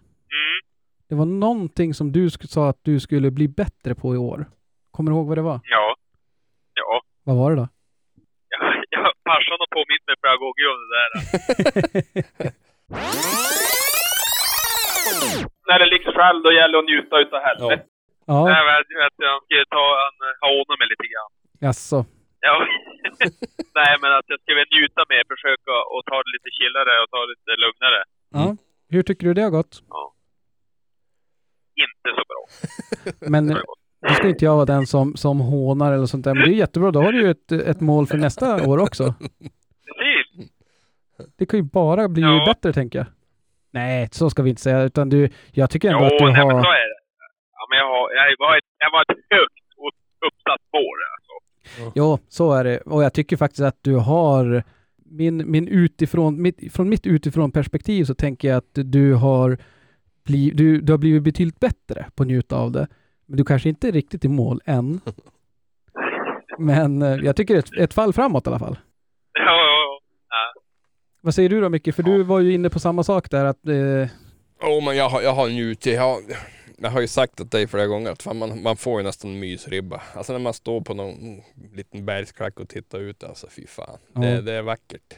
Det 1.08 1.14
var 1.14 1.24
någonting 1.26 1.94
som 1.94 2.12
du 2.12 2.30
sa 2.30 2.68
att 2.68 2.78
du 2.82 3.00
skulle 3.00 3.30
bli 3.30 3.48
bättre 3.48 3.94
på 3.94 4.14
i 4.14 4.18
år. 4.18 4.50
Kommer 4.90 5.10
du 5.10 5.16
ihåg 5.16 5.26
vad 5.26 5.38
det 5.38 5.42
var? 5.42 5.60
Ja. 5.64 5.96
Ja. 6.74 7.02
Vad 7.24 7.36
var 7.36 7.50
det 7.50 7.56
då? 7.56 7.68
Ja. 9.24 9.30
ja 9.30 9.32
farsan 9.32 9.56
har 9.62 9.70
påmint 9.78 10.04
mig 10.08 10.16
flera 10.22 10.36
gånger 10.44 10.66
om 10.72 10.78
det 10.82 10.90
där. 10.96 11.10
När 15.68 15.78
det 15.78 15.86
ligger 15.86 16.12
själv, 16.18 16.42
då 16.42 16.50
gäller 16.52 16.72
det 16.72 16.78
att 16.78 16.90
njuta 16.92 17.14
utav 17.24 17.40
helvetet. 17.48 17.86
ja, 18.26 18.38
Nej, 18.52 18.60
men 18.64 18.72
jag 18.74 19.00
vet, 19.04 19.16
jag 19.30 19.38
ska 19.44 19.54
ta 19.76 19.84
en, 20.04 20.16
ha 20.42 20.48
ordnat 20.60 20.78
mig 20.80 20.88
lite 20.92 21.06
grann. 21.12 21.30
jaså. 21.66 21.98
Ja. 22.46 22.56
Nej, 23.80 23.92
men 24.02 24.10
att 24.18 24.28
jag 24.32 24.38
ska 24.40 24.50
väl 24.54 24.70
njuta 24.76 25.02
med, 25.12 25.22
försöka 25.34 25.72
och 25.94 26.02
ta 26.10 26.16
det 26.24 26.30
lite 26.36 26.50
chillare 26.58 26.92
och 27.02 27.08
ta 27.14 27.18
det 27.26 27.30
lite 27.34 27.52
lugnare. 27.64 28.00
Ja. 28.38 28.46
Hur 28.94 29.02
tycker 29.02 29.26
du 29.26 29.34
det 29.34 29.42
har 29.42 29.50
gått? 29.60 29.74
Inte 31.84 32.08
så 32.18 32.22
bra. 32.30 32.42
Men 33.32 33.44
har 34.04 34.08
då 34.10 34.14
ska 34.14 34.28
inte 34.28 34.44
jag 34.44 34.54
vara 34.54 34.64
den 34.66 34.86
som, 34.86 35.16
som 35.16 35.40
hånar 35.40 35.92
eller 35.92 36.06
sånt 36.06 36.24
där. 36.24 36.34
Men 36.34 36.42
det 36.44 36.50
är 36.54 36.56
jättebra. 36.58 36.90
Då 36.90 37.02
har 37.02 37.12
du 37.12 37.20
ju 37.22 37.30
ett, 37.30 37.52
ett 37.52 37.80
mål 37.80 38.06
för 38.06 38.16
nästa 38.18 38.68
år 38.68 38.78
också. 38.78 39.14
Precis. 39.98 40.50
Det 41.38 41.46
kan 41.46 41.58
ju 41.58 41.62
bara 41.62 42.08
bli 42.08 42.22
Ja. 42.22 42.44
bättre 42.46 42.72
tänker 42.72 42.98
jag. 42.98 43.06
Nej, 43.70 44.08
så 44.12 44.30
ska 44.30 44.42
vi 44.42 44.50
inte 44.50 44.62
säga. 44.62 44.82
Utan 44.82 45.08
du, 45.08 45.28
jag 45.52 45.70
tycker 45.70 45.88
ändå 45.88 46.00
Jo, 46.00 46.06
att 46.06 46.18
du 46.18 46.24
nej, 46.24 46.32
men 46.34 46.50
så 46.50 46.56
har... 46.56 46.74
är 46.74 46.88
det. 46.88 46.98
Ja, 47.52 47.66
men 47.70 47.78
jag, 47.78 47.86
har, 47.86 48.10
jag, 48.14 48.36
var 48.38 48.56
ett, 48.58 48.64
jag 48.78 48.90
var 48.92 49.02
ett 49.02 49.18
högt 49.30 49.64
upp- 49.88 50.26
uppsatt 50.26 50.60
mål. 50.72 50.98
Alltså. 51.14 51.92
Jo, 51.94 52.18
så 52.28 52.52
är 52.52 52.64
det. 52.64 52.78
Och 52.78 53.02
jag 53.04 53.14
tycker 53.14 53.36
faktiskt 53.36 53.60
att 53.62 53.78
du 53.82 53.94
har... 53.96 54.62
Min, 55.06 55.50
min 55.50 55.68
utifrån, 55.68 56.42
mitt, 56.42 56.72
från 56.72 56.88
mitt 56.88 57.06
utifrån 57.06 57.52
perspektiv 57.52 58.04
så 58.04 58.14
tänker 58.14 58.48
jag 58.48 58.56
att 58.56 58.70
du 58.74 59.14
har, 59.14 59.58
bli, 60.24 60.50
du, 60.50 60.80
du 60.80 60.92
har 60.92 60.98
blivit 60.98 61.22
betydligt 61.22 61.60
bättre 61.60 62.06
på 62.14 62.22
att 62.22 62.26
njuta 62.26 62.56
av 62.56 62.72
det. 62.72 62.86
Men 63.26 63.36
du 63.36 63.44
kanske 63.44 63.68
inte 63.68 63.88
är 63.88 63.92
riktigt 63.92 64.24
i 64.24 64.28
mål 64.28 64.60
än. 64.64 65.00
Men 66.58 67.02
eh, 67.02 67.14
jag 67.16 67.36
tycker 67.36 67.54
det 67.54 67.58
är 67.58 67.82
ett, 67.82 67.88
ett 67.90 67.94
fall 67.94 68.12
framåt 68.12 68.46
i 68.46 68.50
alla 68.50 68.58
fall. 68.58 68.78
Ja, 69.32 69.40
ja, 69.44 69.98
ja. 70.30 70.60
Vad 71.20 71.34
säger 71.34 71.48
du 71.48 71.60
då 71.60 71.68
Micke? 71.68 71.94
För 71.94 72.02
du 72.02 72.22
var 72.22 72.40
ju 72.40 72.52
inne 72.54 72.70
på 72.70 72.78
samma 72.78 73.02
sak 73.04 73.30
där 73.30 73.44
att... 73.44 73.66
Eh, 73.68 74.08
Jo 74.62 74.80
men 74.80 74.96
jag 74.96 75.08
har, 75.08 75.22
jag 75.22 75.32
har 75.34 75.48
njutit. 75.48 75.94
Jag 75.94 76.02
har, 76.02 76.18
jag 76.78 76.90
har 76.90 77.00
ju 77.00 77.06
sagt 77.08 77.36
till 77.36 77.48
dig 77.48 77.66
flera 77.66 77.86
gånger 77.86 78.10
att 78.10 78.22
fan, 78.22 78.38
man, 78.38 78.62
man 78.62 78.76
får 78.76 79.00
ju 79.00 79.06
nästan 79.06 79.38
mysribba. 79.40 80.02
Alltså 80.14 80.32
när 80.32 80.40
man 80.40 80.54
står 80.54 80.80
på 80.80 80.94
någon 80.94 81.14
liten 81.74 82.06
bergsklack 82.06 82.60
och 82.60 82.68
tittar 82.68 82.98
ut, 83.00 83.24
alltså 83.24 83.46
fy 83.56 83.66
fan. 83.66 83.98
Ja. 84.14 84.20
Det, 84.20 84.40
det 84.42 84.52
är 84.52 84.62
vackert. 84.62 85.14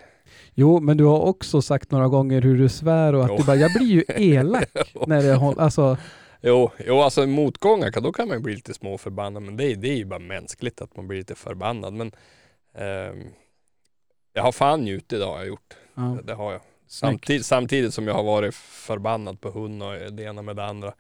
jo, 0.54 0.80
men 0.80 0.96
du 0.96 1.04
har 1.04 1.20
också 1.20 1.62
sagt 1.62 1.90
några 1.90 2.09
gånger 2.09 2.42
hur 2.42 2.59
du 2.59 2.68
svär 2.68 3.12
och 3.14 3.24
att 3.24 3.30
Jo. 3.30 3.36
du 3.36 3.44
bara, 3.44 3.57
jag 3.57 3.72
blir 3.72 3.86
ju 3.86 4.04
elak 4.09 4.68
när 5.07 5.22
det 5.22 5.34
håller... 5.34 5.62
Alltså, 5.62 5.96
Jo, 6.43 6.70
jo 6.87 7.01
alltså 7.01 7.26
motgångar, 7.26 8.01
då 8.01 8.12
kan 8.12 8.28
man 8.28 8.37
ju 8.37 8.43
bli 8.43 8.55
lite 8.55 8.74
småförbannad. 8.74 9.43
Men 9.43 9.57
det, 9.57 9.64
är- 9.72 9.76
det 9.76 9.89
är 9.89 9.97
ju 9.97 10.05
bara 10.05 10.18
mänskligt 10.18 10.80
att 10.80 10.97
man 10.97 11.09
blir 11.09 11.18
lite 11.18 11.34
förbannad. 11.34 11.93
Men 11.95 12.12
ehm, 12.74 13.22
jag 14.32 14.43
har 14.43 14.53
fan 14.53 14.80
njutit 14.80 15.12
idag 15.12 15.32
har 15.32 15.39
jag 15.39 15.47
gjort. 15.49 15.74
ja. 15.95 16.18
Det 16.24 16.34
har 16.34 16.53
jag. 16.53 16.61
Samtidigt, 16.89 17.47
samtidigt 17.47 17.95
som 17.95 18.07
jag 18.07 18.14
har 18.14 18.22
varit 18.24 18.55
förbannad 18.55 19.41
på 19.41 19.51
hund 19.51 19.82
och 19.82 19.93
det 20.12 20.22
ena 20.22 20.43
med 20.43 20.57
det 20.57 20.64
andra. 20.64 20.93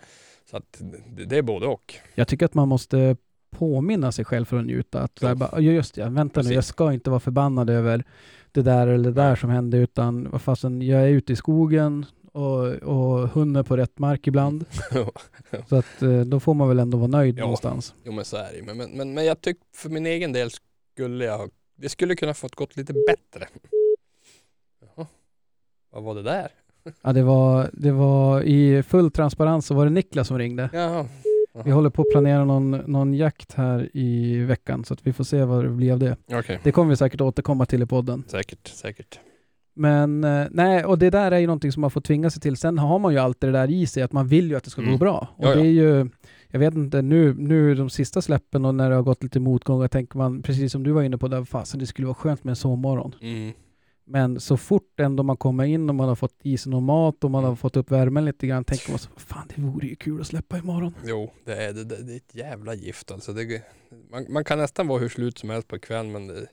Så 0.50 0.56
att 0.56 0.82
det, 1.06 1.24
det 1.24 1.38
är 1.38 1.42
både 1.42 1.66
och. 1.66 1.94
Jag 2.14 2.28
tycker 2.28 2.46
att 2.46 2.54
man 2.54 2.68
måste 2.68 3.16
påminna 3.50 4.12
sig 4.12 4.24
själv 4.24 4.44
för 4.44 4.58
att 4.58 4.64
njuta. 4.64 5.00
Att 5.02 5.18
Jo. 5.20 5.34
bara, 5.34 5.50
"Ja, 5.52 5.60
just 5.60 5.94
det, 5.94 6.08
vänta 6.08 6.42
nu, 6.42 6.52
jag 6.54 6.64
ska 6.64 6.92
inte 6.92 7.10
vara 7.10 7.20
förbannad 7.20 7.70
över 7.70 8.04
det 8.52 8.62
där 8.62 8.86
eller 8.86 9.10
det 9.10 9.22
där 9.22 9.36
som 9.36 9.50
hände, 9.50 9.76
utan 9.78 10.30
vad 10.30 10.42
fasen, 10.42 10.82
jag 10.82 11.02
är 11.02 11.08
ute 11.08 11.32
i 11.32 11.36
skogen 11.36 12.06
och, 12.36 12.66
och 12.72 13.28
hunden 13.28 13.64
på 13.64 13.76
rätt 13.76 13.98
mark 13.98 14.26
ibland. 14.26 14.64
Så 15.68 15.76
att 15.76 16.02
eh, 16.02 16.20
då 16.20 16.40
får 16.40 16.54
man 16.54 16.68
väl 16.68 16.78
ändå 16.78 16.98
vara 16.98 17.08
nöjd 17.08 17.38
Ja. 17.38 17.42
någonstans. 17.42 17.94
Jo 18.04 18.12
men 18.12 18.24
så 18.24 18.36
är 18.36 18.52
det 18.52 18.74
men, 18.74 18.90
men, 18.96 19.14
men, 19.14 19.24
jag 19.24 19.40
tycker 19.40 19.62
för 19.74 19.88
min 19.90 20.06
egen 20.06 20.32
del 20.32 20.50
skulle 20.94 21.24
jag, 21.24 21.50
det 21.76 21.88
skulle 21.88 22.16
kunna 22.16 22.34
fått 22.34 22.54
gått 22.54 22.76
lite 22.76 22.92
bättre. 22.92 23.48
Jaha. 24.96 25.06
Vad 25.92 26.02
var 26.02 26.14
det 26.14 26.22
där? 26.22 26.48
Ja, 27.02 27.12
det 27.12 27.22
var, 27.22 27.70
det 27.72 27.92
var 27.92 28.42
i 28.42 28.82
full 28.82 29.10
transparens 29.10 29.66
så 29.66 29.74
var 29.74 29.84
det 29.84 29.90
Niklas 29.90 30.28
som 30.28 30.38
ringde. 30.38 30.70
Jaha. 30.72 31.06
Vi 31.64 31.70
håller 31.70 31.90
på 31.90 32.02
att 32.02 32.10
planera 32.10 32.44
någon, 32.44 32.70
någon 32.70 33.14
jakt 33.14 33.52
här 33.52 33.90
i 33.96 34.38
veckan 34.38 34.84
så 34.84 34.94
att 34.94 35.06
vi 35.06 35.12
får 35.12 35.24
se 35.24 35.44
vad 35.44 35.64
det 35.64 35.70
blir 35.70 35.92
av 35.92 35.98
det. 35.98 36.16
Okej, 36.32 36.60
Det 36.64 36.72
kommer 36.72 36.90
vi 36.90 36.96
säkert 36.96 37.20
återkomma 37.20 37.66
till 37.66 37.82
i 37.82 37.86
podden. 37.86 38.24
säkert, 38.28 38.68
säkert. 38.68 39.20
Men 39.78 40.24
eh, 40.24 40.46
nej, 40.50 40.84
och 40.84 40.98
det 40.98 41.10
där 41.10 41.32
är 41.32 41.38
ju 41.38 41.46
någonting 41.46 41.72
som 41.72 41.80
man 41.80 41.90
får 41.90 42.00
tvinga 42.00 42.30
sig 42.30 42.42
till. 42.42 42.56
Sen 42.56 42.78
har 42.78 42.98
man 42.98 43.12
ju 43.12 43.18
alltid 43.18 43.48
det 43.48 43.52
där 43.52 43.70
i 43.70 43.86
sig 43.86 44.02
att 44.02 44.12
man 44.12 44.26
vill 44.28 44.50
ju 44.50 44.56
att 44.56 44.64
det 44.64 44.70
ska 44.70 44.80
gå 44.82 44.86
Mm. 44.86 44.98
bra. 44.98 45.28
Och 45.36 45.44
Ja, 45.44 45.48
ja. 45.48 45.54
det 45.54 45.60
är 45.60 45.70
ju, 45.72 46.08
jag 46.48 46.58
vet 46.60 46.74
inte, 46.74 47.02
nu, 47.02 47.34
nu 47.34 47.74
de 47.74 47.90
sista 47.90 48.22
släppen 48.22 48.64
och 48.64 48.74
när 48.74 48.90
det 48.90 48.96
har 48.96 49.02
gått 49.02 49.22
lite 49.22 49.40
motgångar 49.40 49.88
tänker 49.88 50.18
man, 50.18 50.42
precis 50.42 50.72
som 50.72 50.82
du 50.82 50.90
var 50.92 51.02
inne 51.02 51.18
på 51.18 51.28
där, 51.28 51.44
fasen 51.44 51.80
det 51.80 51.86
skulle 51.86 52.06
vara 52.06 52.14
skönt 52.14 52.44
med 52.44 52.52
en 52.52 52.56
sovmorgon. 52.56 53.14
Mm. 53.20 53.52
Men 54.08 54.40
så 54.40 54.56
fort 54.56 55.00
ändå 55.00 55.22
man 55.22 55.36
kommer 55.36 55.64
in 55.64 55.88
och 55.88 55.94
man 55.94 56.08
har 56.08 56.14
fått 56.14 56.34
i 56.42 56.56
sig 56.58 56.70
någon 56.70 56.84
mat 56.84 57.24
och 57.24 57.30
man 57.30 57.38
Mm. 57.44 57.48
har 57.48 57.56
fått 57.56 57.76
upp 57.76 57.90
värmen 57.90 58.24
lite 58.24 58.46
grann, 58.46 58.64
tänker 58.64 58.90
man 58.90 58.98
så, 58.98 59.10
fan 59.16 59.48
det 59.56 59.62
vore 59.62 59.86
ju 59.86 59.96
kul 59.96 60.20
att 60.20 60.26
släppa 60.26 60.58
imorgon. 60.58 60.94
Jo, 61.04 61.32
det 61.44 61.52
är, 61.64 61.72
det, 61.72 61.84
det 61.84 62.12
är 62.12 62.16
ett 62.16 62.34
jävla 62.34 62.74
gift 62.74 63.10
alltså. 63.10 63.32
Det, 63.32 63.62
man, 64.10 64.26
man 64.28 64.44
kan 64.44 64.58
nästan 64.58 64.86
vara 64.86 64.98
hur 65.00 65.08
slut 65.08 65.38
som 65.38 65.50
helst 65.50 65.68
på 65.68 65.78
kvällen 65.78 66.12
men 66.12 66.26
det, 66.26 66.46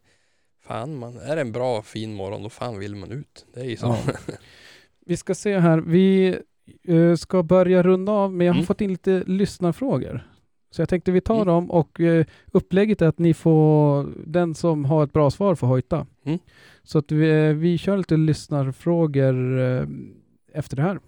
fan 0.68 0.98
man, 1.00 1.18
är 1.18 1.36
det 1.36 1.42
en 1.42 1.52
bra 1.52 1.82
fin 1.82 2.14
morgon 2.14 2.44
då 2.44 2.50
fan 2.50 2.80
vill 2.80 2.96
man 2.96 3.12
ut. 3.12 3.46
Det 3.54 3.60
är 3.60 3.66
ju 3.66 3.78
så. 3.78 3.86
Ja. 3.86 4.14
Vi 5.06 5.18
ska 5.18 5.36
se 5.36 5.60
här, 5.60 5.78
vi 5.78 6.38
eh, 6.88 7.16
ska 7.16 7.44
börja 7.44 7.84
runda 7.84 8.12
av, 8.12 8.34
men 8.34 8.48
jag 8.48 8.54
har 8.54 8.58
Mm. 8.58 8.66
fått 8.68 8.82
in 8.82 8.90
lite 8.92 9.24
lyssnarfrågor. 9.28 10.28
Så 10.72 10.82
jag 10.82 10.90
tänkte 10.90 11.12
vi 11.12 11.22
tar 11.22 11.36
Mm. 11.36 11.48
dem 11.48 11.72
och 11.72 12.00
eh, 12.02 12.26
upplägget 12.52 13.02
är 13.02 13.08
att 13.08 13.20
ni 13.20 13.34
får, 13.34 14.08
den 14.26 14.56
som 14.56 14.86
har 14.86 15.04
ett 15.04 15.14
bra 15.14 15.32
svar 15.32 15.56
får 15.56 15.68
hojta. 15.68 16.06
Mm. 16.26 16.40
Så 16.84 16.98
att 16.98 17.12
vi, 17.12 17.30
eh, 17.48 17.54
vi 17.54 17.78
kör 17.78 17.98
lite 17.98 18.18
lyssnarfrågor 18.18 19.60
eh, 19.60 19.88
efter 20.54 20.76
det 20.76 20.82
här. 20.82 21.00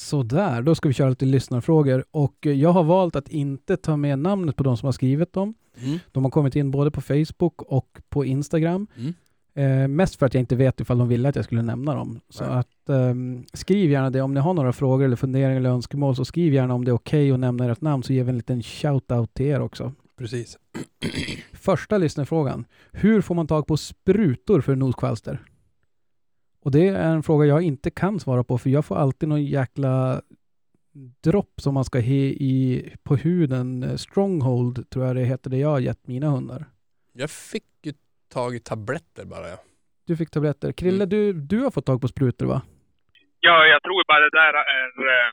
Sådär, 0.00 0.62
då 0.62 0.74
ska 0.74 0.88
vi 0.88 0.94
köra 0.94 1.08
lite 1.08 1.24
lyssnarfrågor 1.24 2.04
och 2.10 2.46
eh, 2.46 2.52
jag 2.52 2.72
har 2.72 2.84
valt 2.84 3.16
att 3.16 3.28
inte 3.28 3.76
ta 3.76 3.96
med 3.96 4.18
namnet 4.18 4.56
på 4.56 4.62
de 4.62 4.76
som 4.76 4.86
har 4.86 4.92
skrivit 4.92 5.32
dem. 5.32 5.54
Mm. 5.82 5.98
De 6.12 6.24
har 6.24 6.30
kommit 6.30 6.56
in 6.56 6.70
både 6.70 6.90
på 6.90 7.00
Facebook 7.00 7.62
och 7.62 8.00
på 8.08 8.24
Instagram. 8.24 8.86
Mm. 8.96 9.14
Eh, 9.54 9.88
mest 9.88 10.16
för 10.16 10.26
att 10.26 10.34
jag 10.34 10.40
inte 10.40 10.56
vet 10.56 10.80
ifall 10.80 10.98
de 10.98 11.08
ville 11.08 11.28
att 11.28 11.36
jag 11.36 11.44
skulle 11.44 11.62
nämna 11.62 11.94
dem. 11.94 12.20
Så 12.28 12.44
Nej. 12.44 12.52
att 12.52 12.88
ehm, 12.88 13.44
skriv 13.52 13.90
gärna 13.90 14.10
det. 14.10 14.22
Om 14.22 14.34
ni 14.34 14.40
har 14.40 14.54
några 14.54 14.72
frågor 14.72 15.04
eller 15.04 15.16
funderingar 15.16 15.56
eller 15.56 15.70
önskemål 15.70 16.16
så 16.16 16.24
skriv 16.24 16.54
gärna 16.54 16.74
om 16.74 16.84
det 16.84 16.90
är 16.90 16.94
okej 16.94 17.32
att 17.32 17.40
nämna 17.40 17.72
ert 17.72 17.80
namn 17.80 18.02
så 18.02 18.12
ger 18.12 18.24
vi 18.24 18.30
en 18.30 18.36
liten 18.36 18.62
shout-out 18.62 19.26
till 19.32 19.46
er 19.46 19.60
också. 19.60 19.92
Precis. 20.18 20.58
Första 21.52 21.98
lyssnarfrågan. 21.98 22.64
Hur 22.92 23.20
får 23.20 23.34
man 23.34 23.46
tag 23.46 23.66
på 23.66 23.76
sprutor 23.76 24.60
för 24.60 24.76
noskvalster? 24.76 25.40
Och 26.62 26.70
det 26.70 26.88
är 26.88 27.12
en 27.14 27.22
fråga 27.22 27.46
jag 27.46 27.62
inte 27.62 27.90
kan 27.90 28.20
svara 28.20 28.44
på 28.44 28.58
för 28.58 28.70
jag 28.70 28.84
får 28.84 28.96
alltid 28.96 29.28
någon 29.28 29.44
jäkla 29.44 30.22
dropp 31.24 31.54
som 31.60 31.74
man 31.74 31.84
ska 31.84 31.98
he 31.98 32.14
i, 32.50 32.92
på 33.02 33.16
huden. 33.16 33.98
Stronghold 33.98 34.90
tror 34.90 35.06
jag 35.06 35.16
det 35.16 35.24
heter 35.24 35.50
det 35.50 35.56
jag 35.58 35.68
har 35.68 35.80
gett 35.80 36.06
mina 36.06 36.28
hundar. 36.28 36.64
Jag 37.12 37.30
fick 37.30 37.64
ju 37.82 37.92
tagit 38.32 38.64
tabletter 38.64 39.24
bara 39.24 39.48
ja. 39.48 39.56
Du 40.06 40.16
fick 40.16 40.30
tabletter. 40.30 40.72
Krille, 40.72 41.04
Mm. 41.04 41.08
du, 41.08 41.32
du 41.32 41.58
har 41.64 41.70
fått 41.70 41.86
tag 41.86 42.00
på 42.00 42.08
sprutor 42.08 42.46
va? 42.46 42.62
Ja, 43.40 43.56
jag 43.72 43.82
tror 43.82 44.04
bara 44.10 44.20
det 44.26 44.34
där 44.42 44.54
är... 44.78 44.88
Eh, 45.12 45.30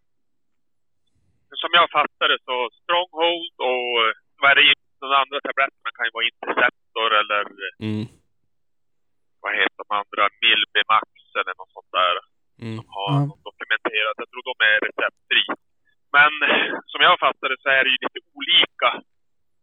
som 1.63 1.71
jag 1.79 1.87
fattar 1.97 2.27
det 2.33 2.39
så 2.49 2.57
Stronghold 2.81 3.55
och 3.69 3.87
vad 4.41 4.49
är 4.51 4.55
det 4.59 4.73
de 5.03 5.07
andra 5.23 5.37
tabletterna 5.47 5.89
kan 5.95 6.05
ju 6.07 6.11
vara 6.17 6.27
Interceptor 6.33 7.09
eller 7.21 7.41
Mm. 7.87 8.05
vad 9.43 9.51
heter 9.59 9.77
de 9.83 9.89
andra? 10.01 10.23
Milbimax 10.43 11.07
eller 11.39 11.53
något 11.59 11.73
sånt 11.77 11.91
där. 11.99 12.15
Mm. 12.67 12.79
Har 12.95 13.09
Ja. 13.13 13.19
något 13.31 13.43
dokumenterat. 13.49 14.15
Jag 14.21 14.29
tror 14.31 14.43
de 14.51 14.55
är 14.71 14.77
receptfri. 14.87 15.43
Men 16.17 16.31
som 16.91 16.99
jag 17.07 17.15
fattar 17.25 17.47
det 17.51 17.59
så 17.63 17.69
är 17.77 17.81
det 17.83 17.91
ju 17.93 17.99
lite 18.05 18.19
olika 18.37 18.89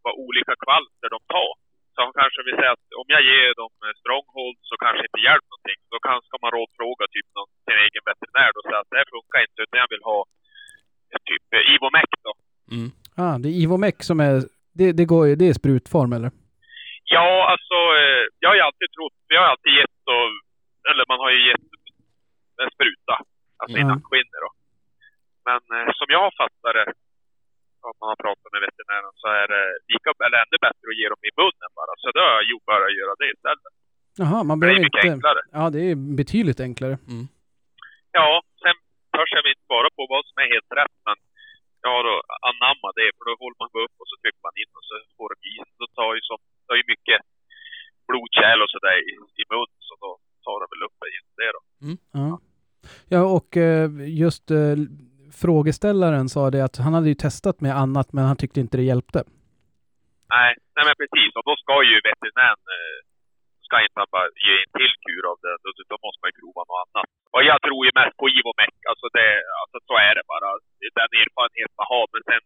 vad 0.04 0.14
olika 0.26 0.54
kvalster 0.64 1.08
de 1.14 1.20
tar. 1.36 1.52
Så 1.92 1.98
han 2.04 2.14
kanske 2.20 2.40
vill 2.46 2.58
säga 2.60 2.72
att 2.76 2.86
om 3.02 3.08
jag 3.14 3.22
ger 3.30 3.50
dem 3.62 3.72
Stronghold 4.02 4.56
så 4.68 4.74
kanske 4.84 5.02
inte 5.08 5.20
hjälper 5.26 5.48
någonting. 5.52 5.80
Då 5.92 5.98
kan, 6.06 6.16
ska 6.28 6.34
man 6.44 6.52
rådfråga 6.58 7.04
typ 7.14 7.28
någon, 7.36 7.50
sin 7.66 7.78
egen 7.86 8.04
veterinär 8.10 8.50
och 8.56 8.64
säga 8.68 8.80
att 8.82 8.90
det 8.92 8.98
här 9.00 9.08
funkar 9.16 9.40
inte 9.46 9.60
utan 9.64 9.80
jag 9.84 9.90
vill 9.94 10.04
ha 10.12 10.18
typ 11.30 11.46
Ivomec 11.74 12.10
då. 12.26 12.32
Mm. 12.76 12.88
Ah, 13.22 13.36
det 13.42 13.48
är 13.52 13.56
Ivomec 13.64 13.96
som 14.10 14.18
är, 14.28 14.34
det, 14.78 14.88
det, 14.98 15.04
går, 15.12 15.22
ju- 15.28 15.36
det 15.40 15.46
är 15.50 15.54
sprutform 15.62 16.12
eller? 16.16 16.30
Ja, 17.16 17.28
alltså 17.52 17.76
eh, 18.02 18.22
jag 18.42 18.48
har 18.50 18.56
ju 18.60 18.64
alltid 18.68 18.88
trott, 18.96 19.18
jag 19.34 19.40
har 19.42 19.48
alltid 19.54 19.72
gett 19.80 20.00
och, 20.14 20.26
eller 20.90 21.04
man 21.12 21.18
har 21.24 21.30
ju 21.36 21.40
gett 21.50 21.66
en 22.62 22.70
spruta, 22.76 23.14
alltså 23.60 23.76
i 23.78 23.84
Ja. 23.84 23.88
nackskinnet 23.92 24.40
då. 24.46 24.50
Men 25.48 25.60
eh, 25.76 25.88
som 25.98 26.08
jag 26.14 26.20
har 26.26 26.34
fattat 26.42 26.74
det, 26.78 26.86
om 27.88 27.94
man 28.00 28.08
har 28.12 28.20
pratat 28.26 28.50
med 28.54 28.62
veterinären, 28.68 29.14
så 29.22 29.26
är 29.42 29.46
det 29.54 29.64
lika, 29.92 30.08
eller 30.26 30.38
ännu 30.44 30.56
bättre 30.66 30.86
att 30.90 30.98
ge 31.00 31.06
dem 31.12 31.22
i 31.30 31.32
munnen 31.40 31.70
bara. 31.80 31.92
Så 32.02 32.06
då 32.16 32.20
har 32.26 32.32
jag 32.38 32.44
ju 32.50 32.56
börjat 32.70 32.98
göra 33.00 33.14
det 33.22 33.28
istället. 33.36 33.72
Man 34.48 34.56
För 34.60 34.66
det 34.66 34.72
är 34.72 34.76
behöver 34.76 34.86
mycket 34.88 35.04
inte... 35.04 35.14
enklare. 35.16 35.40
Ja, 35.58 35.64
det 35.74 35.82
är 35.90 35.94
betydligt 36.20 36.60
enklare. 36.68 36.96
Mm. 37.14 37.24
Ja, 38.18 38.28
sen 38.62 38.76
törs 39.14 39.30
jag 39.34 39.42
inte 39.52 39.66
svara 39.70 39.88
på 39.96 40.02
vad 40.14 40.22
som 40.28 40.36
är 40.44 40.48
helt 40.54 40.70
rätt, 40.80 40.96
men 41.08 41.16
jag 41.82 41.90
har 41.96 42.02
då 42.10 42.16
anammat 42.50 42.94
det, 43.00 43.08
för 43.16 43.24
då 43.28 43.32
håller 43.42 43.58
man 43.62 43.70
upp 43.84 43.94
och 44.00 44.08
så 44.10 44.14
trycker 44.22 44.42
man 44.48 44.56
in 44.62 44.70
och 44.78 44.84
så 44.88 44.94
får 45.16 45.28
de 45.32 45.36
i 45.50 45.54
sig. 45.64 45.72
Då 45.82 45.86
tar 45.98 46.10
ju 46.16 46.22
som, 46.30 46.38
det 46.66 46.76
ju 46.82 46.86
mycket 46.94 47.18
blodkärl 48.08 48.58
och 48.64 48.70
sådär 48.74 48.96
i, 49.10 49.12
i 49.40 49.44
mun, 49.52 49.70
så 49.88 49.92
då 50.04 50.10
tar 50.44 50.56
de 50.62 50.66
väl 50.72 50.82
upp 50.86 50.96
det 51.02 51.10
genom 51.16 51.34
det 51.40 51.50
då. 51.56 51.60
Ja, 52.20 52.30
ja 53.14 53.20
och 53.38 53.50
eh, 53.66 53.88
just 54.24 54.44
eh, 54.50 54.76
frågeställaren 55.42 56.28
sa 56.34 56.42
det 56.54 56.64
att 56.64 56.76
han 56.84 56.94
hade 56.94 57.08
ju 57.08 57.14
testat 57.14 57.60
med 57.60 57.72
annat 57.84 58.08
men 58.12 58.24
han 58.24 58.36
tyckte 58.36 58.60
inte 58.60 58.76
det 58.76 58.82
hjälpte. 58.92 59.20
Nej, 60.34 60.50
nej 60.76 60.84
men 60.88 60.96
precis. 61.02 61.30
Och 61.38 61.44
då 61.50 61.54
ska 61.62 61.74
ju 61.90 61.96
veterinären, 62.10 62.62
eh, 62.76 62.96
ska 63.74 64.02
inte 64.02 64.12
bara 64.16 64.28
ge 64.46 64.54
en 64.64 64.70
till 64.78 64.92
kur 65.04 65.22
av 65.32 65.36
det, 65.44 65.54
då, 65.62 65.68
då 65.92 65.96
måste 66.04 66.18
man 66.22 66.28
ju 66.30 66.36
prova 66.40 66.62
något 66.68 66.80
annat. 66.84 67.06
Och 67.34 67.42
jag 67.50 67.58
tror 67.64 67.80
ju 67.86 67.90
mest 68.00 68.14
på 68.20 68.26
Ivomec, 68.38 68.74
alltså 68.90 69.06
det, 69.16 69.28
alltså 69.60 69.76
så 69.88 69.94
är 70.08 70.12
det 70.18 70.24
bara. 70.32 70.48
Den 71.00 71.10
erfarenhet 71.22 71.70
man 71.80 71.86
har, 71.94 72.04
men 72.14 72.22
sen 72.30 72.42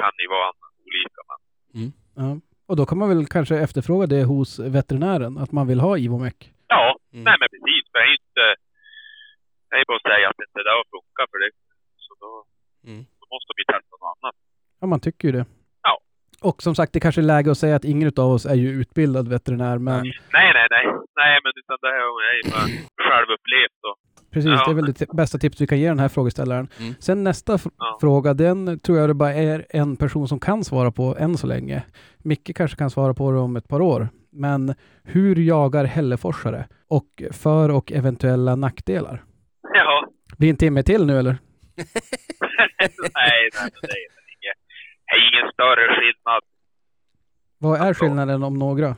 kan 0.00 0.12
det 0.16 0.22
ju 0.26 0.30
vara 0.38 0.50
olika. 0.86 1.20
Men 1.30 1.38
Ja. 2.20 2.28
Och 2.68 2.76
då 2.78 2.82
kan 2.88 2.98
man 3.00 3.08
väl 3.12 3.26
kanske 3.36 3.54
efterfråga 3.66 4.06
det 4.14 4.22
hos 4.32 4.50
veterinären, 4.78 5.32
att 5.42 5.52
man 5.58 5.66
vill 5.70 5.80
ha 5.86 5.92
Ivomec. 6.06 6.38
ja, 6.74 6.86
Mm. 7.12 7.24
nej 7.28 7.36
men 7.40 7.48
precis. 7.54 7.82
För 7.92 7.98
det 8.00 8.06
är 8.10 8.14
inte, 8.22 8.44
det 9.70 9.76
är 9.80 9.84
bara 9.90 9.96
att 10.02 10.08
säga 10.12 10.26
att 10.30 10.40
inte 10.46 10.60
det 10.66 10.72
har 10.78 10.84
funkat 10.96 11.26
för 11.32 11.38
det. 11.44 11.50
Så 12.06 12.12
då, 12.22 12.30
Mm. 12.90 13.02
då 13.20 13.24
måste 13.34 13.50
vi 13.58 13.64
testa 13.72 13.94
något 14.02 14.08
annat. 14.14 14.34
Ja, 14.80 14.84
man 14.92 15.00
tycker 15.06 15.24
ju 15.28 15.32
det. 15.38 15.44
Och 16.48 16.62
som 16.62 16.74
sagt, 16.74 16.92
det 16.92 17.00
kanske 17.00 17.20
är 17.20 17.22
läge 17.22 17.50
att 17.50 17.58
säga 17.58 17.76
att 17.76 17.84
ingen 17.84 18.12
av 18.16 18.30
oss 18.30 18.46
är 18.46 18.54
ju 18.54 18.68
utbildad 18.68 19.28
veterinär, 19.28 19.78
men 19.78 20.02
Nej, 20.02 20.12
nej, 20.32 20.66
nej. 20.70 20.84
Nej, 21.16 21.40
men 21.44 21.52
utan 21.60 21.76
det 21.80 21.88
här 21.88 22.06
är 22.30 22.36
ju 22.44 22.50
bara 22.50 22.66
självupplevt 23.08 23.80
och 23.88 23.96
precis, 24.32 24.50
Ja. 24.50 24.64
det 24.66 24.70
är 24.70 24.74
väl 24.74 24.92
det 24.92 25.12
bästa 25.16 25.38
tips 25.38 25.60
vi 25.60 25.66
kan 25.66 25.78
ge 25.78 25.88
den 25.88 25.98
här 25.98 26.08
frågeställaren. 26.08 26.68
Mm. 26.80 26.94
Sen 27.00 27.24
nästa 27.24 27.54
f- 27.54 27.66
Ja. 27.78 27.98
fråga, 28.00 28.34
den 28.34 28.78
tror 28.78 28.98
jag 28.98 29.08
det 29.10 29.14
bara 29.14 29.34
är 29.34 29.66
en 29.70 29.96
person 29.96 30.28
som 30.28 30.40
kan 30.40 30.64
svara 30.64 30.90
på 30.90 31.16
än 31.18 31.36
så 31.36 31.46
länge. 31.46 31.82
Micke 32.18 32.56
kanske 32.56 32.76
kan 32.76 32.90
svara 32.90 33.14
på 33.14 33.32
det 33.32 33.38
om 33.38 33.56
ett 33.56 33.68
par 33.68 33.80
år. 33.80 34.08
Men 34.32 34.74
hur 35.04 35.36
jagar 35.36 35.84
hälleforsare? 35.84 36.66
Och 36.88 37.22
för 37.32 37.68
och 37.70 37.92
eventuella 37.92 38.56
nackdelar? 38.56 39.24
ja. 39.74 40.08
Blir 40.38 40.50
en 40.50 40.56
timme 40.56 40.82
till 40.82 41.06
nu 41.06 41.18
eller? 41.18 41.36
nej, 43.14 43.50
nej, 43.52 44.06
men 44.14 44.15
det 45.06 45.12
är 45.16 45.22
ingen 45.30 45.48
större 45.52 45.84
skillnad. 45.96 46.42
Vad 47.58 47.74
är 47.80 47.84
Alltså- 47.86 48.04
skillnaden 48.04 48.42
om 48.48 48.54
några? 48.66 48.90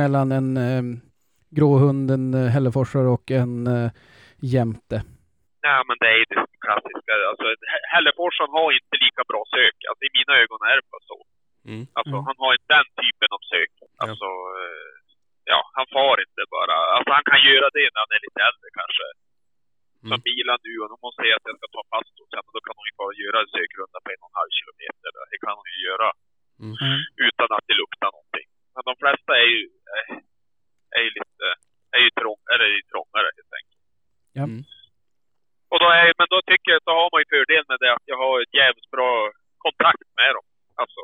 Mellan 0.00 0.28
en 0.38 0.48
eh, 0.68 0.82
gråhund, 1.58 2.10
en 2.16 2.26
eh, 2.34 2.48
hälleforsare 2.54 3.08
och 3.16 3.26
en 3.42 3.52
eh, 3.76 3.90
jämte? 4.54 4.96
Nej, 5.66 5.80
men 5.88 5.96
det 6.00 6.08
är 6.14 6.18
ju 6.22 6.26
det 6.32 6.40
klassiska. 6.66 7.12
Alltså, 7.30 7.46
Hä- 7.72 7.86
Hälleforsson 7.94 8.48
har 8.56 8.68
inte 8.78 8.96
lika 9.06 9.22
bra 9.30 9.42
sök. 9.56 9.76
Alltså, 9.88 10.02
I 10.08 10.10
mina 10.18 10.32
ögon 10.42 10.60
är 10.70 10.74
det 10.78 10.86
bara 10.94 11.06
så. 11.12 11.18
Mm. 11.70 11.82
Alltså, 11.98 12.14
Mm. 12.16 12.24
han 12.28 12.36
har 12.42 12.50
inte 12.56 12.70
den 12.78 12.88
typen 13.02 13.30
av 13.36 13.42
sök. 13.52 13.72
Alltså, 14.04 14.28
eh, 14.62 14.92
ja, 15.52 15.60
han 15.76 15.86
far 15.96 16.16
inte 16.26 16.42
bara. 16.56 16.76
Alltså 16.96 17.10
han 17.18 17.26
kan 17.30 17.40
göra 17.50 17.68
det 17.78 17.86
när 17.92 18.00
han 18.04 18.12
är 18.16 18.22
lite 18.26 18.40
äldre 18.48 18.68
kanske. 18.80 19.06
Som 20.10 20.20
Mm. 20.20 20.58
nu 20.66 20.72
och 20.82 20.88
om 20.96 21.00
hon 21.06 21.14
säger 21.18 21.34
att 21.38 21.46
jag 21.48 21.56
ska 21.60 21.66
ta 21.76 21.82
fast 21.94 22.14
och 22.22 22.28
sen 22.32 22.44
då 22.56 22.60
kan 22.66 22.74
hon 22.78 22.86
ju 22.90 22.94
bara 23.02 23.12
göra 23.24 23.38
en 23.44 23.50
sökrunda 23.56 23.98
på 24.04 24.08
en 24.14 24.22
och 24.24 24.30
en 24.32 24.38
halv 24.40 24.52
kilometer. 24.58 25.08
Det 25.32 25.38
kan 25.44 25.54
hon 25.60 25.68
ju 25.74 25.78
göra 25.90 26.08
Mm. 26.62 26.74
Mm. 26.86 27.00
utan 27.26 27.48
att 27.56 27.66
det 27.68 27.76
luktar 27.82 28.10
någonting. 28.16 28.48
Men 28.74 28.82
de 28.88 28.94
flesta 29.02 29.32
är 29.44 29.48
ju, 29.56 29.62
är, 29.96 30.04
är 30.96 31.02
ju 31.06 31.10
lite, 31.18 31.46
är 31.96 32.00
ju 32.06 32.10
trång, 32.20 32.40
eller 32.52 32.64
är 32.72 32.76
ju 32.80 32.84
trångare 32.92 33.28
helt 33.38 33.54
enkelt. 33.58 33.82
Ja. 34.38 34.44
Mm. 34.50 34.62
Och 35.72 35.78
då 35.82 35.86
är, 36.00 36.04
men 36.20 36.28
då 36.34 36.38
tycker 36.50 36.68
jag, 36.74 36.80
då 36.88 36.92
har 37.00 37.08
man 37.12 37.20
ju 37.22 37.26
fördel 37.34 37.64
med 37.70 37.78
det 37.82 37.90
att 37.96 38.06
jag 38.12 38.18
har 38.24 38.34
ett 38.44 38.54
jävligt 38.62 38.90
bra 38.96 39.10
kontakt 39.66 40.08
med 40.20 40.30
dem. 40.36 40.46
Alltså, 40.82 41.02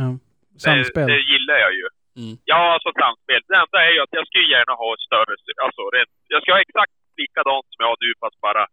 Ja. 0.00 0.06
det, 0.54 0.60
Samspel. 0.66 1.06
det 1.12 1.20
gillar 1.32 1.58
jag 1.66 1.72
ju. 1.80 1.86
Mm. 2.20 2.34
Ja, 2.52 2.60
alltså 2.74 2.90
samspel. 3.02 3.40
Det 3.48 3.56
enda 3.64 3.78
är 3.88 3.92
ju 3.96 4.00
att 4.04 4.14
jag 4.18 4.24
skulle 4.28 4.48
gärna 4.56 4.74
ha 4.82 4.88
ett 4.96 5.04
större. 5.08 5.32
Alltså, 5.66 5.82
rent, 5.96 6.12
jag 6.32 6.40
ska 6.42 6.48
ha 6.56 6.60
exakt 6.68 6.94
likadant 7.20 7.66
som 7.70 7.80
jag 7.82 7.88
har 7.92 8.00
nu 8.04 8.10
fast 8.22 8.38
bara 8.48 8.64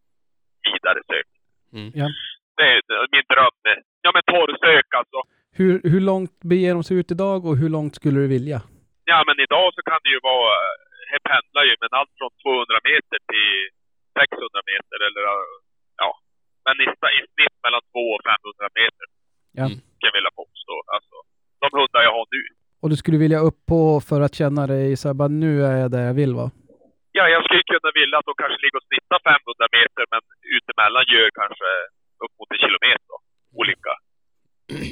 vidare 0.67 0.99
sök. 1.11 1.29
Mm. 1.77 1.89
Ja. 2.01 2.07
Det 2.57 2.65
är 2.73 2.79
det 2.87 2.95
är 3.03 3.09
min 3.17 3.27
dröm. 3.33 3.55
Ja 4.05 4.09
men 4.15 4.23
torrsök 4.33 4.89
alltså. 4.99 5.19
Hur, 5.59 5.73
hur 5.91 6.01
långt 6.11 6.35
beger 6.51 6.71
de 6.77 6.83
sig 6.87 6.95
ut 6.99 7.11
idag 7.15 7.39
och 7.47 7.55
hur 7.61 7.71
långt 7.77 7.93
skulle 7.99 8.19
du 8.23 8.27
vilja? 8.37 8.59
Ja 9.11 9.19
men 9.27 9.37
idag 9.45 9.67
så 9.75 9.81
kan 9.89 9.99
det 10.03 10.11
ju 10.15 10.19
vara, 10.31 10.53
det 11.11 11.21
pendlar 11.29 11.63
ju 11.69 11.73
men 11.81 11.91
allt 11.99 12.13
från 12.19 12.31
200 12.43 12.79
meter 12.89 13.17
till 13.31 13.53
600 14.19 14.61
meter 14.71 14.97
eller 15.07 15.23
ja. 16.03 16.09
Men 16.65 16.75
i, 16.83 16.87
i 17.19 17.21
snitt 17.33 17.57
mellan 17.65 17.83
200 17.91 18.15
och 18.15 18.23
500 18.25 18.79
meter. 18.81 19.05
Ja. 19.59 19.65
Mm. 19.69 19.77
Kan 19.99 20.07
jag 20.09 20.15
vilja 20.19 20.33
påstå. 20.41 20.75
Alltså, 20.95 21.15
de 21.61 21.67
hundar 21.77 22.01
jag 22.07 22.13
har 22.19 22.27
nu. 22.35 22.43
Och 22.81 22.89
du 22.89 22.95
skulle 23.01 23.19
vilja 23.25 23.39
upp 23.49 23.59
på 23.71 23.81
för 24.09 24.19
att 24.21 24.35
känna 24.41 24.67
dig 24.67 24.97
så 24.97 25.05
här, 25.09 25.13
bara 25.21 25.33
nu 25.43 25.51
är 25.69 25.77
jag 25.83 25.91
där 25.91 26.03
jag 26.09 26.13
vill 26.21 26.33
vara? 26.39 26.51
Ja, 27.18 27.24
jag 27.36 27.41
skulle 27.45 27.64
kunna 27.74 27.91
vilja 27.99 28.16
att 28.20 28.30
de 28.30 28.36
kanske 28.41 28.60
ligger 28.64 28.78
och 28.82 28.88
snittar 28.89 29.20
500 29.32 29.68
meter 29.78 30.03
men 30.14 30.22
utemellan 30.57 31.05
gör 31.14 31.30
kanske 31.41 31.70
upp 32.24 32.34
mot 32.38 32.51
en 32.55 32.62
kilometer. 32.66 33.16
Olika. 33.62 33.93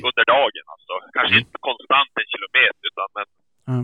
Under 0.07 0.26
dagen 0.36 0.65
alltså. 0.74 0.93
Kanske 1.15 1.34
Mm. 1.36 1.43
inte 1.43 1.57
konstant 1.70 2.11
en 2.22 2.30
kilometer 2.34 2.84
utan 2.91 3.09
men 3.18 3.28
Ja. 3.72 3.78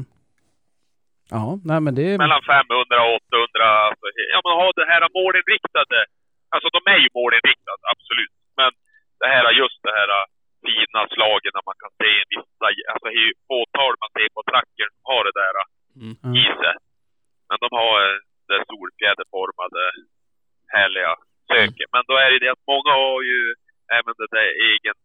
Ja, 1.36 1.46
nej 1.70 1.80
men 1.86 1.94
det 2.00 2.08
mellan 2.26 2.44
500 2.54 3.04
och 3.08 3.14
800. 3.16 3.66
Alltså, 3.88 4.06
ja, 4.34 4.40
men 4.44 4.54
ha 4.62 4.68
det 4.82 4.88
här 4.92 5.04
målinriktade. 5.20 6.00
Alltså 6.54 6.68
de 6.76 6.80
är 6.94 7.00
ju 7.06 7.10
målinriktade, 7.20 7.82
absolut. 7.94 8.36
Men 8.60 8.72
det 9.20 9.28
här 9.34 9.46
just 9.62 9.80
det 9.88 9.94
här 10.00 10.10
fina 10.66 11.02
slagen 11.16 11.52
när 11.58 11.66
man 11.70 11.78
kan 11.84 11.92
se 12.02 12.10
en 12.22 12.30
vissa, 12.34 12.66
alltså 12.92 13.06
det 13.08 13.16
är 13.22 13.26
ju 13.30 13.34
fåtal 13.52 13.94
man 14.04 14.12
ser 14.18 14.30
på 14.36 14.42
trackern 14.52 14.90
som 14.96 15.06
har 15.12 15.24
det 15.28 15.36
där 15.44 15.56
Mm. 16.02 16.16
I 16.44 16.46
sig. 16.62 16.76
Men 17.54 17.60
de 17.66 17.70
har 17.82 17.94
eh, 18.06 18.18
det 18.50 18.60
solfjäderformade 18.72 19.82
härliga 20.76 21.12
söket. 21.52 21.90
Men 21.96 22.04
då 22.10 22.14
är 22.24 22.30
det 22.32 22.40
det 22.44 22.52
att 22.56 22.66
många 22.74 22.92
har 23.04 23.22
ju 23.32 23.40
även 23.98 24.14
det 24.22 24.30
där 24.38 24.50
egen, 24.72 24.98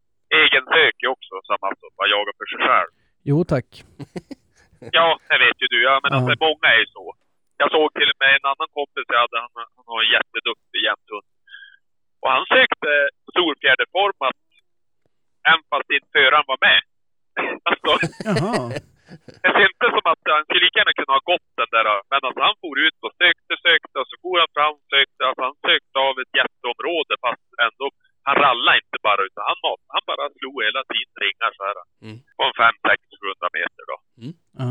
egen 0.43 0.65
söke 0.77 1.07
också 1.15 1.35
som 1.49 1.59
alltså 1.69 1.87
bara 1.97 2.09
jagar 2.15 2.35
för 2.39 2.47
sig 2.51 2.61
själv. 2.67 2.91
Jo 3.31 3.39
tack. 3.55 3.69
Ja, 4.99 5.09
det 5.31 5.39
vet 5.45 5.59
ju 5.63 5.67
du. 5.75 5.79
Ja, 5.91 5.95
men 6.03 6.11
Ja. 6.13 6.17
alltså, 6.17 6.33
många 6.47 6.67
är 6.75 6.81
ju 6.85 6.89
så. 6.99 7.05
Jag 7.63 7.69
såg 7.77 7.87
till 7.99 8.11
och 8.13 8.19
med 8.23 8.31
en 8.39 8.47
annan 8.53 8.71
kompis 8.79 9.07
jag 9.15 9.21
hade, 9.25 9.39
han, 9.45 9.53
han 9.77 9.87
har 9.91 9.99
en 10.05 10.13
jätteduktig 10.17 10.81
jämthund. 10.89 11.29
Och 12.23 12.31
han 12.35 12.45
sökte 12.55 12.91
solfjäderformat 13.37 14.39
även 15.51 15.65
fast 15.73 15.89
inte 15.97 16.09
föraren 16.17 16.49
var 16.53 16.61
med. 16.69 16.81
Alltså, 17.69 17.91
det 19.43 19.51
ser 19.57 19.69
inte 19.75 19.89
som 19.97 20.07
att 20.13 20.23
han 20.35 20.45
skulle 20.47 20.65
lika 20.67 20.79
gärna 20.81 20.99
kunna 21.01 21.15
ha 21.19 21.25
gått 21.33 21.49
den 21.61 21.71
där. 21.77 21.87
Men 22.13 22.21
alltså, 22.27 22.41
han 22.49 22.57
for 22.63 22.77
ut 22.87 22.99
och 23.07 23.15
sökte, 23.23 23.53
sökte 23.67 23.97
och 24.03 24.09
så 24.11 24.17
for 24.25 24.37
han 24.43 24.51
fram 24.57 24.73
och 24.81 24.87
sökte. 24.95 25.21
Alltså, 25.29 25.43
han 25.49 25.59
sökte 25.69 25.97
av 26.09 26.15
ett 26.23 26.33
jätteområde 26.41 27.15
fast 27.25 27.49
ändå, 27.67 27.87
han 28.29 28.37
rallade 28.45 28.79
inte 28.83 28.99
bara 29.09 29.21
utan 29.29 29.43
han, 29.51 29.57
han 29.95 30.05
bara 30.11 30.25
slog 30.39 30.57
hela 30.69 30.83
tiden 30.93 31.17
ringar 31.25 31.51
så 31.59 31.63
här. 31.69 31.77
Mm. 32.05 32.17
På 32.37 32.43
en 32.49 32.55
500-600 32.61 33.57
meter 33.59 33.85
då. 33.93 33.97
Ja. 34.63 34.71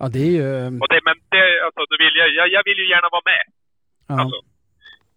ja, 0.00 0.01
det 0.14 0.22
är 0.28 0.34
ju... 0.40 0.46
Och 0.82 0.88
det, 0.92 1.00
men 1.08 1.16
det, 1.34 1.44
alltså, 1.66 1.80
då 1.90 1.94
vill 2.02 2.14
jag, 2.20 2.28
jag, 2.38 2.46
jag 2.56 2.62
vill 2.68 2.78
ju 2.82 2.86
gärna 2.94 3.08
vara 3.16 3.26
med. 3.32 3.44
Ja. 4.10 4.14
Alltså, 4.22 4.38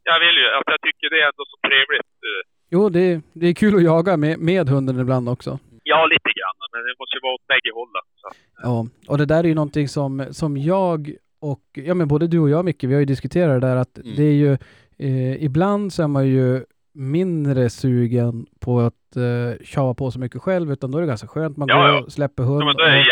jag 0.10 0.18
vill 0.24 0.36
ju, 0.42 0.46
alltså 0.56 0.70
jag 0.76 0.82
tycker 0.88 1.06
det 1.14 1.20
är 1.24 1.28
ändå 1.32 1.44
så 1.54 1.58
trevligt. 1.68 2.12
eh, 2.30 2.42
Jo, 2.74 2.82
det, 2.90 3.22
det 3.40 3.48
är 3.48 3.54
kul 3.54 3.76
att 3.76 3.84
jaga 3.94 4.18
med, 4.18 4.40
med 4.40 4.70
hunden 4.70 5.00
ibland 5.00 5.30
också. 5.30 5.60
Ja, 5.84 6.06
lite 6.06 6.30
grann, 6.38 6.56
men 6.72 6.80
det 6.88 6.94
måste 7.00 7.16
ju 7.18 7.22
vara 7.28 7.34
åt 7.38 7.48
bägge 7.48 7.72
hållen. 7.80 8.06
Så. 8.22 8.28
Ja, 8.64 8.76
och 9.12 9.18
det 9.18 9.26
där 9.26 9.44
är 9.44 9.48
ju 9.48 9.54
någonting 9.62 9.88
som, 9.88 10.26
som 10.32 10.58
jag 10.58 11.12
och, 11.42 11.62
ja 11.74 11.94
men 11.94 12.08
både 12.08 12.28
du 12.28 12.40
och 12.40 12.50
jag 12.50 12.66
Micke, 12.66 12.84
vi 12.84 12.94
har 12.94 13.00
ju 13.00 13.06
diskuterat 13.06 13.62
det 13.62 13.68
där 13.68 13.76
att 13.76 13.98
Mm. 13.98 14.16
det 14.16 14.24
är 14.24 14.34
ju, 14.34 14.52
eh, 15.00 15.44
ibland 15.44 15.94
så 15.94 16.04
är 16.04 16.08
man 16.08 16.28
ju 16.28 16.64
mindre 16.94 17.70
sugen 17.70 18.46
på 18.60 18.80
att 18.80 19.16
eh, 19.16 19.66
tjava 19.66 19.94
på 19.94 20.12
så 20.12 20.20
mycket 20.20 20.42
själv, 20.42 20.72
utan 20.72 20.92
då 20.92 20.98
är 20.98 21.02
det 21.02 21.08
ganska 21.08 21.28
skönt. 21.28 21.58
Man 21.58 21.68
Ja, 21.68 21.76
går 21.78 21.86
ja. 21.88 22.02
och 22.04 22.12
släpper 22.12 22.44
hund 22.44 22.62
Ja, 22.62 22.66
men 22.66 22.76
då 22.76 22.84
är 22.84 22.92
det 22.92 23.00
och, 23.00 23.06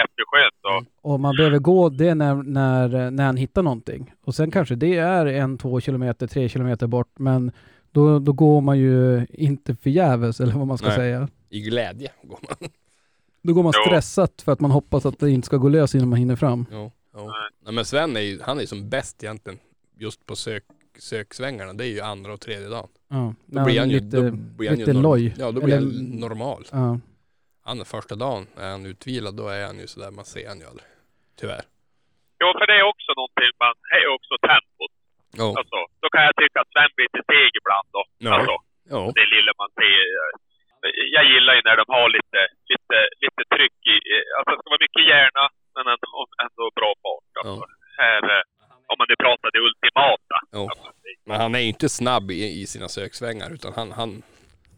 jätteskönt. 0.63 0.89
Och, 1.01 1.13
och 1.13 1.19
man 1.19 1.35
behöver 1.35 1.59
gå 1.59 1.89
det 1.89 2.15
när, 2.15 2.35
när, 2.35 3.11
när 3.11 3.25
han 3.25 3.37
hittar 3.37 3.63
någonting. 3.63 4.13
Och 4.23 4.35
sen 4.35 4.51
kanske 4.51 4.75
det 4.75 4.95
är 4.97 5.25
en, 5.25 5.57
två 5.57 5.79
kilometer, 5.79 6.27
tre 6.27 6.49
kilometer 6.49 6.87
bort, 6.87 7.19
men 7.19 7.51
då, 7.91 8.19
då 8.19 8.33
går 8.33 8.61
man 8.61 8.79
ju 8.79 9.25
inte 9.29 9.75
förgäves, 9.75 10.39
eller 10.41 10.53
vad 10.53 10.67
man 10.67 10.77
ska 10.77 10.87
Nej. 10.87 10.95
säga. 10.97 11.27
I 11.49 11.61
glädje 11.61 12.11
går 12.23 12.39
man. 12.49 12.69
Då 13.41 13.53
går 13.53 13.63
man 13.63 13.73
Jo. 13.75 13.83
stressat 13.89 14.41
för 14.41 14.51
att 14.51 14.59
man 14.59 14.71
hoppas 14.71 15.05
att 15.05 15.19
det 15.19 15.29
inte 15.31 15.45
ska 15.45 15.57
gå 15.57 15.69
lös 15.69 15.95
innan 15.95 16.09
man 16.09 16.19
hinner 16.19 16.35
fram. 16.35 16.65
Jo, 16.71 16.91
jo. 17.15 17.19
Nej. 17.63 17.73
Men 17.73 17.85
Sven 17.85 18.15
är 18.17 18.21
ju, 18.21 18.39
han 18.41 18.57
är 18.57 18.61
ju 18.61 18.67
som 18.67 18.89
bäst 18.89 19.23
egentligen 19.23 19.59
just 19.97 20.25
på 20.25 20.35
sök, 20.35 20.63
söksvängarna. 20.99 21.73
Det 21.73 21.85
är 21.85 21.89
ju 21.91 22.01
andra 22.01 22.33
och 22.33 22.39
tredje 22.39 22.67
dagen. 22.69 22.87
Ja, 23.09 23.33
Då 23.45 23.63
blir 23.65 23.79
han 23.79 23.89
ju, 23.89 23.99
lite, 23.99 24.17
då 24.17 24.31
blir 24.31 24.69
han 24.69 24.77
ju 24.79 24.85
lite 24.85 24.93
norm- 24.93 25.03
loj. 25.03 25.35
Ja, 25.37 25.51
då 25.51 25.61
blir 25.61 25.75
Eller- 25.77 25.87
han 25.87 26.05
normal. 26.05 26.63
Ja. 26.71 26.99
Han 27.69 27.85
första 27.95 28.15
dagen, 28.25 28.43
är 28.63 28.69
han 28.75 28.85
utvilad, 28.91 29.33
då 29.41 29.45
är 29.57 29.63
han 29.69 29.77
ju 29.83 29.87
sådär, 29.93 30.11
man 30.19 30.25
ser 30.33 30.47
han 30.51 30.59
ju 30.63 30.65
aldrig. 30.71 30.87
Tyvärr. 31.39 31.63
jo, 32.41 32.47
för 32.59 32.65
det 32.69 32.75
är 32.81 32.85
också 32.93 33.09
någonting, 33.19 33.51
man, 33.63 33.73
det 33.89 33.97
är 34.05 34.09
också 34.17 34.33
tempot. 34.49 34.93
Jo, 35.39 35.47
Alltså, 35.59 35.79
då 36.03 36.07
kan 36.13 36.23
jag 36.27 36.35
tycka 36.41 36.57
att 36.63 36.71
Sven 36.73 36.91
blir 36.95 37.07
lite 37.07 37.21
seg 37.31 37.49
ibland 37.61 37.87
då. 37.97 38.01
Ja. 38.27 38.31
Alltså, 38.35 38.55
jo. 38.93 38.99
det 39.17 39.25
lilla 39.35 39.51
man 39.61 39.71
ser. 39.79 39.99
eh, 40.85 40.91
Jag 41.17 41.25
gillar 41.31 41.53
ju 41.57 41.61
när 41.69 41.77
de 41.81 41.85
har 41.97 42.07
lite, 42.17 42.41
lite, 42.71 42.97
lite 43.23 43.41
tryck 43.55 43.79
i, 43.93 43.95
alltså 44.35 44.49
det 44.53 44.59
ska 44.61 44.67
vara 44.75 44.85
mycket 44.87 45.03
hjärna, 45.11 45.43
men 45.75 45.85
ändå, 45.93 46.09
ändå 46.45 46.63
bra 46.79 46.91
fart. 47.03 47.31
Alltså. 47.39 47.65
Här, 48.01 48.21
eh, 48.35 48.43
om 48.91 48.95
man 48.99 49.07
nu 49.11 49.15
pratar 49.25 49.47
det 49.55 49.61
ultimata. 49.69 50.35
Alltså, 50.57 50.89
Men 51.27 51.35
han 51.43 51.51
är 51.57 51.59
ju 51.65 51.69
inte 51.75 51.89
snabb 51.99 52.25
i, 52.31 52.61
i 52.61 52.63
sina 52.73 52.87
söksvängar 52.97 53.47
utan 53.57 53.71
han, 53.79 53.87
han, 53.99 54.09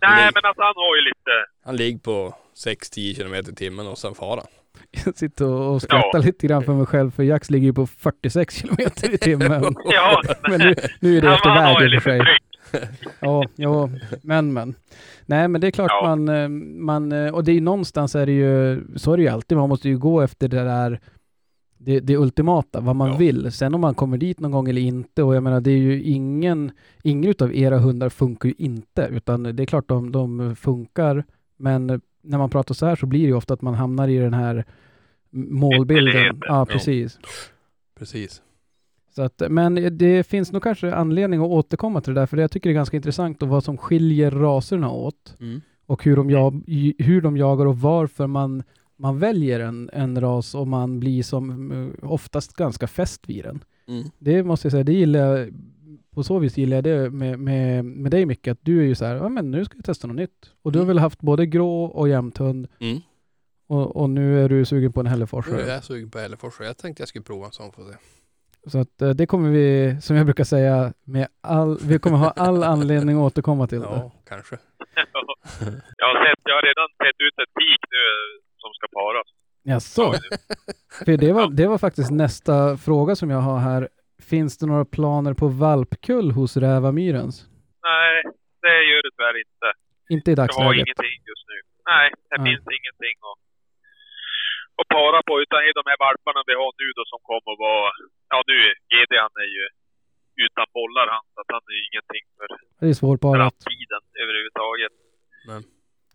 Nej, 0.05 0.15
Nej. 0.21 0.31
men 0.35 0.45
alltså 0.49 0.61
han 0.69 0.77
har 0.83 0.93
ju 0.97 1.01
lite... 1.11 1.33
han 1.67 1.75
ligger 1.81 1.99
på 2.09 2.17
6-10 2.65 3.15
kilometer 3.15 3.51
i 3.51 3.55
timmen 3.55 3.87
och 3.87 3.97
sen 3.97 4.13
far 4.15 4.37
han. 4.37 4.45
Jag 5.05 5.17
sitter 5.17 5.45
och 5.45 5.81
skrattar 5.81 6.19
lite 6.19 6.47
grann 6.47 6.63
för 6.63 6.73
mig 6.73 6.85
själv, 6.85 7.11
för 7.11 7.23
Jax 7.23 7.49
ligger 7.49 7.65
ju 7.67 7.73
på 7.73 7.87
46 7.87 8.55
kilometer 8.55 9.13
i 9.13 9.17
timmen. 9.17 9.63
Ja, 9.85 10.21
men 10.49 10.59
nu, 10.59 10.75
nu 10.99 11.17
är 11.17 11.21
det 11.21 11.33
efter 11.33 11.49
väg 11.55 11.93
i 11.93 11.97
och 11.97 12.03
för 12.03 12.09
sig. 12.09 12.21
Ja, 13.19 13.45
ja, 13.55 13.89
men 14.21 14.53
men. 14.53 14.75
Nej, 15.25 15.47
men 15.47 15.61
det 15.61 15.67
är 15.67 15.71
klart 15.71 15.91
Ja. 16.01 16.15
man, 16.15 16.29
eh, 16.29 16.49
man, 16.85 17.11
eh, 17.11 17.33
och 17.33 17.43
det 17.43 17.51
är 17.51 17.53
ju 17.53 17.61
någonstans 17.61 18.15
är 18.15 18.25
det 18.25 18.31
ju, 18.31 18.83
så 18.95 19.13
är 19.13 19.17
det 19.17 19.23
ju 19.23 19.29
alltid, 19.29 19.57
man 19.57 19.69
måste 19.69 19.89
ju 19.89 19.97
gå 19.97 20.21
efter 20.21 20.47
det 20.47 20.63
där, 20.63 20.99
det, 21.77 21.99
det 21.99 22.17
ultimata, 22.17 22.79
vad 22.81 22.95
man 22.95 23.07
Ja. 23.11 23.17
vill. 23.17 23.51
Sen 23.51 23.73
om 23.75 23.81
man 23.81 23.95
kommer 23.95 24.17
dit 24.17 24.39
någon 24.39 24.51
gång 24.51 24.69
eller 24.69 24.81
inte, 24.81 25.23
och 25.23 25.35
jag 25.35 25.43
menar 25.43 25.61
det 25.61 25.71
är 25.71 25.77
ju 25.77 26.03
ingen, 26.03 26.71
ingen 27.03 27.29
utav 27.29 27.55
era 27.55 27.77
hundar 27.77 28.09
funkar 28.09 28.49
ju 28.49 28.55
inte, 28.57 29.07
utan 29.11 29.43
det 29.43 29.63
är 29.63 29.67
klart 29.67 29.87
de, 29.89 30.11
de 30.11 30.55
funkar, 30.55 31.23
men 31.57 32.01
när 32.25 32.37
man 32.37 32.49
pratar 32.49 32.75
så 32.75 32.85
här 32.85 32.95
så 32.95 33.05
blir 33.05 33.19
det 33.21 33.27
ju 33.27 33.33
ofta 33.35 33.53
att 33.53 33.61
man 33.61 33.73
hamnar 33.73 34.07
i 34.07 34.17
den 34.17 34.33
här 34.33 34.65
målbilden. 35.31 36.41
Ja, 36.41 36.65
precis. 36.65 37.19
Precis. 37.99 38.41
Så 39.15 39.21
att, 39.21 39.41
men 39.49 39.97
det 39.97 40.27
finns 40.27 40.51
nog 40.51 40.63
kanske 40.63 40.95
anledning 40.95 41.39
att 41.39 41.47
återkomma 41.49 42.01
till 42.01 42.13
det 42.13 42.21
där, 42.21 42.25
för 42.27 42.37
jag 42.37 42.51
tycker 42.51 42.69
det 42.69 42.71
är 42.73 42.75
ganska 42.75 42.97
intressant 42.97 43.41
och 43.41 43.47
vad 43.49 43.63
som 43.63 43.77
skiljer 43.77 44.31
raserna 44.31 44.91
åt 44.91 45.35
Mm. 45.39 45.61
och 45.85 46.03
hur 46.03 46.15
de, 46.15 46.29
jag, 46.29 46.63
hur 46.97 47.21
de 47.21 47.37
jagar 47.37 47.65
och 47.65 47.79
varför 47.79 48.27
man, 48.27 48.63
man 48.97 49.19
väljer 49.19 49.59
en, 49.59 49.89
en 49.93 50.21
ras 50.21 50.55
och 50.55 50.67
man 50.67 50.99
blir 50.99 51.23
som 51.23 51.71
eh, 51.71 52.09
oftast 52.09 52.53
ganska 52.53 52.87
fäst 52.87 53.29
vid 53.29 53.43
den. 53.43 53.63
Mm. 53.87 54.03
Det 54.19 54.43
måste 54.43 54.65
jag 54.65 54.71
säga, 54.71 54.83
det 54.83 54.93
gillar 54.93 55.19
jag, 55.19 55.49
på 56.15 56.23
så 56.23 56.39
vis 56.39 56.57
gillar 56.57 56.77
jag 56.77 56.83
det 56.83 57.09
med, 57.09 57.39
med, 57.39 57.85
med 57.85 58.11
dig 58.11 58.25
Micke, 58.25 58.47
att 58.47 58.57
du 58.61 58.79
är 58.81 58.85
ju 58.85 58.95
så 58.95 59.05
här, 59.05 59.15
ja 59.15 59.29
men 59.29 59.51
nu 59.51 59.65
ska 59.65 59.77
jag 59.77 59.85
testa 59.85 60.07
något 60.07 60.15
nytt. 60.15 60.51
Och 60.61 60.71
du 60.71 60.79
har 60.79 60.83
Mm. 60.83 60.95
väl 60.95 60.99
haft 60.99 61.21
både 61.21 61.45
grå 61.45 61.83
och 61.85 62.09
jämthund 62.09 62.67
Mm. 62.79 62.97
och, 63.67 63.95
och 63.95 64.09
nu 64.09 64.43
är 64.43 64.49
du 64.49 64.65
sugen 64.65 64.93
på 64.93 64.99
en 64.99 65.05
Nu 65.05 65.61
är 65.61 65.73
jag 65.73 65.83
sugen 65.83 66.09
på 66.11 66.19
Hällefors 66.19 66.59
och 66.59 66.65
jag 66.65 66.77
tänkte 66.77 67.01
jag 67.01 67.07
skulle 67.09 67.23
prova 67.23 67.45
en 67.45 67.51
sån 67.51 67.71
för 67.71 67.81
se. 67.83 67.97
Så 68.67 68.79
att 68.79 69.01
eh, 69.01 69.09
det 69.09 69.25
kommer 69.25 69.49
vi, 69.49 69.97
som 70.01 70.15
jag 70.15 70.25
brukar 70.25 70.43
säga, 70.43 70.93
med 71.03 71.27
all, 71.41 71.77
vi 71.83 71.99
kommer 71.99 72.17
ha 72.17 72.29
all 72.29 72.63
anledning 72.63 73.17
att 73.17 73.21
återkomma 73.31 73.67
till 73.67 73.79
det. 73.79 73.85
Ja, 73.91 74.11
kanske. 74.27 74.57
jag, 75.97 76.07
har 76.07 76.25
sett, 76.25 76.39
jag 76.43 76.55
har 76.55 76.61
redan 76.61 76.87
sett 77.03 77.17
ut 77.27 77.33
ett 77.43 77.53
tik 77.59 77.81
nu 77.91 78.03
eh, 78.03 78.41
som 78.61 78.69
ska 78.73 78.87
paras. 78.99 79.27
Jaså? 79.63 80.13
För 81.05 81.17
det 81.17 81.33
var, 81.33 81.49
det 81.49 81.67
var 81.67 81.77
faktiskt 81.77 82.11
nästa 82.11 82.77
fråga 82.77 83.15
som 83.15 83.29
jag 83.29 83.37
har 83.39 83.57
här. 83.59 83.89
Finns 84.31 84.57
det 84.57 84.65
några 84.71 84.85
planer 84.85 85.33
på 85.41 85.47
valpkull 85.47 86.31
hos 86.31 86.51
Rävamyrens? 86.57 87.35
Nej, 87.91 88.15
det 88.65 88.77
gör 88.89 89.01
det 89.05 89.11
tyvärr 89.17 89.37
inte. 89.45 89.67
Inte 90.15 90.27
i 90.31 90.33
Jag 90.33 90.41
har 90.41 90.47
dagsläget. 90.47 90.87
ingenting 90.87 91.17
just 91.31 91.45
nu. 91.51 91.57
Nej, 91.91 92.05
det 92.29 92.37
Nej. 92.39 92.45
finns 92.47 92.65
ingenting 92.79 93.15
att, 93.29 93.39
att 94.79 94.87
para 94.97 95.19
på. 95.29 95.33
Utan 95.43 95.59
de 95.79 95.83
här 95.91 95.99
valparna 96.07 96.39
vi 96.49 96.55
har 96.61 96.71
nu 96.81 96.87
då 96.97 97.03
som 97.11 97.19
kommer 97.29 97.49
att 97.55 97.61
vara... 97.69 97.87
Ja 98.33 98.37
nu, 98.51 98.57
GD 98.91 99.11
han 99.25 99.35
är 99.45 99.49
ju 99.57 99.65
utan 100.45 100.65
bollar 100.79 101.07
han. 101.13 101.23
Så 101.33 101.37
att 101.43 101.49
han 101.55 101.63
är 101.71 101.75
ju 101.79 101.83
ingenting 101.89 102.23
för 102.37 102.45
Det 102.79 102.87
är 102.93 102.97
svårparat. 103.01 103.37
framtiden 103.41 104.01
överhuvudtaget. 104.23 104.93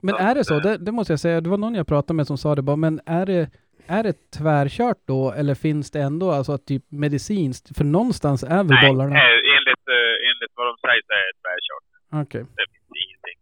Men 0.06 0.14
är 0.28 0.34
det 0.34 0.44
så? 0.50 0.54
Det, 0.66 0.74
det 0.86 0.92
måste 0.92 1.12
jag 1.12 1.20
säga. 1.20 1.40
Det 1.40 1.50
var 1.54 1.58
någon 1.64 1.74
jag 1.74 1.86
pratade 1.92 2.16
med 2.16 2.26
som 2.26 2.38
sa 2.38 2.54
det 2.54 2.62
bara, 2.62 2.76
men 2.76 3.00
är 3.06 3.26
det, 3.26 3.50
är 3.90 4.02
det 4.02 4.30
tvärkört 4.30 4.98
då? 5.06 5.32
Eller 5.32 5.54
finns 5.54 5.90
det 5.90 6.00
ändå 6.00 6.30
alltså 6.30 6.58
typ 6.58 6.84
medicinskt? 6.88 7.76
För 7.76 7.84
någonstans 7.84 8.42
är 8.42 8.48
väl 8.48 8.66
Nej, 8.66 8.88
bollarna? 8.90 9.14
eh, 9.16 9.22
enligt, 9.56 9.86
eh, 9.96 10.28
enligt 10.30 10.52
vad 10.54 10.66
de 10.66 10.74
säger 10.84 11.02
så 11.06 11.12
är 11.12 11.24
det 11.28 11.36
tvärkört. 11.42 11.86
Okej. 12.26 12.40
Det 12.56 12.66
finns 12.72 12.90
ingenting. 13.04 13.38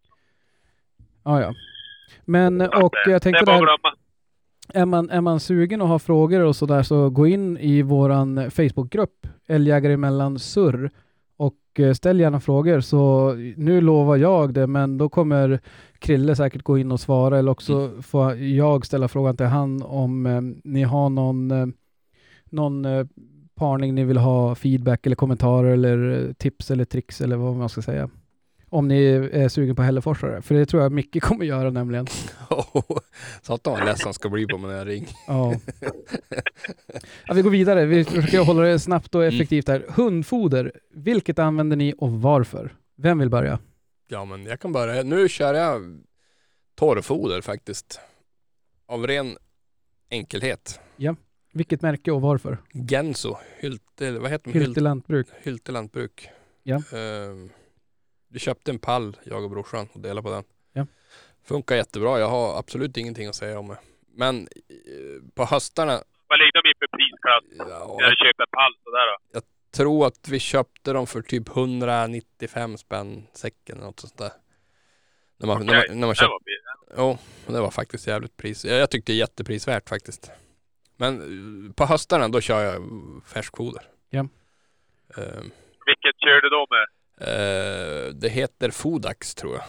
Ja, 1.23 1.41
ja. 1.41 1.53
Men, 2.25 2.61
att, 2.61 2.83
och 2.83 2.95
eh, 3.07 3.11
jag 3.11 3.21
tänkte 3.21 3.45
det 3.45 3.51
där, 3.51 3.67
är 4.73 4.85
man, 4.85 5.09
är 5.09 5.21
man 5.21 5.39
sugen 5.39 5.81
och 5.81 5.87
har 5.87 5.99
frågor 5.99 6.41
och 6.41 6.55
sådär 6.55 6.83
så 6.83 7.09
gå 7.09 7.27
in 7.27 7.57
i 7.57 7.81
våran 7.81 8.51
Facebookgrupp, 8.51 9.27
Älgjägare 9.47 9.93
emellan 9.93 10.39
surr 10.39 10.91
och 11.39 11.79
eh, 11.79 11.93
ställ 11.93 12.19
gärna 12.19 12.39
frågor. 12.39 12.79
Så 12.79 13.33
nu 13.57 13.81
lovar 13.81 14.17
jag 14.17 14.53
det, 14.53 14.67
men 14.67 14.97
då 14.97 15.09
kommer 15.09 15.59
Krille 15.99 16.35
säkert 16.35 16.63
gå 16.63 16.77
in 16.77 16.91
och 16.91 16.99
svara 16.99 17.39
eller 17.39 17.51
också 17.51 18.01
får 18.01 18.35
jag 18.35 18.85
ställa 18.85 19.07
frågan 19.07 19.37
till 19.37 19.45
han 19.45 19.81
om 19.83 20.25
eh, 20.25 20.41
ni 20.63 20.83
har 20.83 21.09
någon, 21.09 21.51
eh, 21.51 21.67
någon 22.45 22.85
eh, 22.85 23.05
parning 23.55 23.95
ni 23.95 24.03
vill 24.03 24.17
ha 24.17 24.55
feedback 24.55 25.05
eller 25.05 25.15
kommentarer 25.15 25.71
eller 25.71 26.27
eh, 26.27 26.33
tips 26.33 26.71
eller 26.71 26.85
tricks 26.85 27.21
eller 27.21 27.37
vad 27.37 27.55
man 27.55 27.69
ska 27.69 27.81
säga. 27.81 28.09
Om 28.69 28.87
ni 28.87 29.03
är 29.31 29.49
sugen 29.49 29.75
på 29.75 29.81
hälleforsare, 29.81 30.41
för 30.41 30.55
det 30.55 30.65
tror 30.65 30.83
jag 30.83 30.91
Micke 30.91 31.21
kommer 31.21 31.45
göra 31.45 31.69
nämligen. 31.69 32.07
Satan 33.41 33.73
vad 33.73 33.85
ledsen 33.85 34.05
han 34.05 34.13
ska 34.13 34.29
bli 34.29 34.45
på 34.45 34.57
mig 34.57 34.71
när 34.71 34.77
jag 34.77 34.87
ringer. 34.87 35.09
Ja. 35.27 35.55
ja, 37.27 37.33
vi 37.33 37.41
går 37.41 37.49
vidare. 37.49 37.85
Vi 37.85 38.05
försöker 38.05 38.39
hålla 38.39 38.61
det 38.61 38.79
snabbt 38.79 39.15
och 39.15 39.25
effektivt 39.25 39.67
här. 39.67 39.85
Hundfoder, 39.89 40.71
vilket 40.93 41.39
använder 41.39 41.75
ni 41.75 41.93
och 41.97 42.11
varför? 42.11 42.75
Vem 42.97 43.19
vill 43.19 43.29
börja? 43.29 43.59
Ja 44.07 44.25
men 44.25 44.45
jag 44.45 44.59
kan 44.59 44.71
börja. 44.71 45.03
Nu 45.03 45.29
kör 45.29 45.53
jag 45.53 46.01
torrfoder 46.75 47.41
faktiskt. 47.41 47.99
Av 48.85 49.07
ren 49.07 49.37
enkelhet. 50.09 50.79
Vilket 51.53 51.81
märke 51.81 52.11
och 52.11 52.21
varför? 52.21 52.57
Genso, 52.73 53.37
Hylte, 53.59 54.11
vad 54.19 54.31
heter? 54.31 54.51
Hylte 54.51 54.79
lantbruk. 54.79 55.27
Hylte 55.41 55.71
lantbruk. 55.71 56.29
Ja. 56.63 56.75
Ehm, 56.75 57.49
vi 58.29 58.39
köpte 58.39 58.71
en 58.71 58.79
pall, 58.79 59.17
jag 59.23 59.43
och 59.43 59.49
brorsan, 59.49 59.87
och 59.93 59.99
delade 59.99 60.21
på 60.23 60.31
den. 60.31 60.43
Ja. 60.73 60.85
Funkar 61.43 61.75
jättebra, 61.75 62.19
jag 62.19 62.29
har 62.29 62.59
absolut 62.59 62.97
ingenting 62.97 63.27
att 63.27 63.35
säga 63.35 63.59
om 63.59 63.67
det. 63.67 63.77
Men 64.07 64.41
eh, 64.69 65.33
på 65.35 65.45
höstarna, 65.45 66.03
Vad 66.27 66.39
ligger 66.39 66.61
de 66.63 66.69
i 66.69 66.73
för 66.79 66.87
prisklass? 66.97 67.43
ja, 67.69 67.97
När 68.01 68.09
du 68.09 68.15
köper 68.15 68.43
en 68.43 68.49
pall 68.51 68.73
sådär 68.83 69.07
då? 69.33 69.41
tror 69.71 70.07
att 70.07 70.27
vi 70.29 70.39
köpte 70.39 70.93
dem 70.93 71.07
för 71.07 71.21
typ 71.21 71.47
195 71.49 72.77
spänn 72.77 73.27
säcken 73.33 73.75
eller 73.77 73.85
något 73.85 73.99
sånt 73.99 74.17
där. 74.17 74.31
När 75.37 75.47
man, 75.47 75.65
när 75.65 75.79
Okej, 75.79 75.89
man, 75.89 75.99
när 75.99 76.07
man 76.07 76.13
det 76.13 76.15
köpte, 76.15 76.27
var 76.29 76.39
jo, 76.97 77.17
det 77.53 77.61
var 77.61 77.71
faktiskt 77.71 78.07
jävligt 78.07 78.37
pris. 78.37 78.65
Jag, 78.65 78.77
jag 78.79 78.89
tyckte 78.91 79.11
det 79.11 79.15
är 79.15 79.19
jätteprisvärt 79.19 79.89
faktiskt. 79.89 80.31
Men 80.97 81.13
eh, 81.67 81.73
på 81.73 81.85
höstarna 81.85 82.27
då 82.27 82.41
kör 82.41 82.63
jag 82.63 82.81
färskfoder. 83.25 83.83
Ja. 84.09 84.19
Ehm, 85.17 85.51
Vilket 85.85 86.19
kör 86.19 86.41
du 86.41 86.49
då 86.49 86.67
med? 86.69 86.87
Eh, 87.19 88.13
det 88.13 88.29
heter 88.29 88.71
Fodax 88.71 89.35
tror 89.35 89.53
jag. 89.53 89.63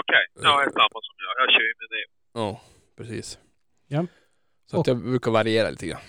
Okej, 0.00 0.26
ja 0.34 0.58
det 0.58 0.64
är 0.64 0.70
samma 0.70 0.88
som 1.02 1.14
jag. 1.18 1.44
Jag 1.46 1.52
kör 1.52 1.60
ju 1.60 1.74
med 1.78 1.88
det. 1.90 2.06
Ja, 2.40 2.60
precis. 2.96 3.38
Ja. 3.86 4.06
Så 4.70 4.80
att 4.80 4.86
jag 4.86 4.96
brukar 5.02 5.30
variera 5.30 5.70
lite 5.70 5.86
grann. 5.86 6.00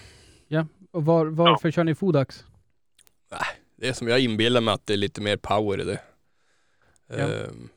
Och 0.98 1.06
var, 1.06 1.26
varför 1.26 1.72
kör 1.72 1.84
ni 1.84 1.96
Fodax? 1.96 2.46
Det 3.76 3.88
är 3.88 3.94
som 3.94 4.08
jag 4.08 4.20
inbillar 4.20 4.62
mig 4.62 4.74
att 4.74 4.88
det 4.88 4.94
är 4.94 4.98
lite 4.98 5.22
mer 5.22 5.38
power 5.38 5.82
i 5.82 5.84
det. 5.84 6.00
Ja. 7.08 7.16
Ehm, 7.16 7.70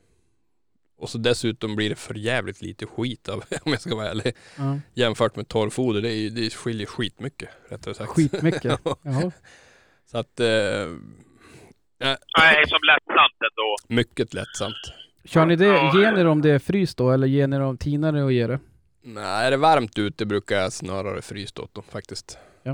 och 0.97 1.09
så 1.09 1.17
dessutom 1.17 1.75
blir 1.75 1.89
det 1.89 1.95
för 1.95 2.13
jävligt 2.13 2.61
lite 2.61 2.85
skit 2.85 3.29
av, 3.29 3.37
om 3.63 3.71
jag 3.71 3.81
ska 3.81 3.95
vara 3.95 4.09
ärlig. 4.09 4.35
Ja. 4.57 4.79
Jämfört 4.93 5.35
med 5.35 5.47
torrfoder, 5.47 6.01
det, 6.01 6.09
är, 6.09 6.29
det 6.29 6.53
skiljer 6.53 6.87
skitmycket 6.87 7.49
rättare 7.69 7.93
sagt. 7.93 8.11
Skitmycket. 8.11 8.63
Ja. 8.83 8.97
Jaha. 9.01 9.31
Så 10.05 10.17
att, 10.17 10.39
eh, 10.39 10.87
Nej, 12.37 12.63
som 12.67 12.79
lättsamt 12.91 13.37
ändå. 13.49 13.69
mycket 14.01 14.33
lättsamt. 14.33 14.81
Kör 15.25 15.45
ni 15.45 15.55
det, 15.55 15.65
ger 15.97 16.11
ni 16.11 16.23
dem 16.23 16.41
det 16.41 16.59
fryst 16.59 16.97
då 16.97 17.11
eller 17.11 17.27
ger 17.27 17.47
ni 17.47 17.57
dem 17.57 17.77
tinare 17.77 18.23
och 18.23 18.31
ger 18.31 18.47
det? 18.47 18.59
Nej, 19.01 19.47
är 19.47 19.51
det 19.51 19.57
varmt 19.57 19.97
ute 19.99 20.25
brukar 20.25 20.55
jag 20.55 20.73
snarare 20.73 21.21
frysa 21.21 21.61
åt 21.61 21.73
dem 21.73 21.83
faktiskt. 21.83 22.37
Ja. 22.63 22.71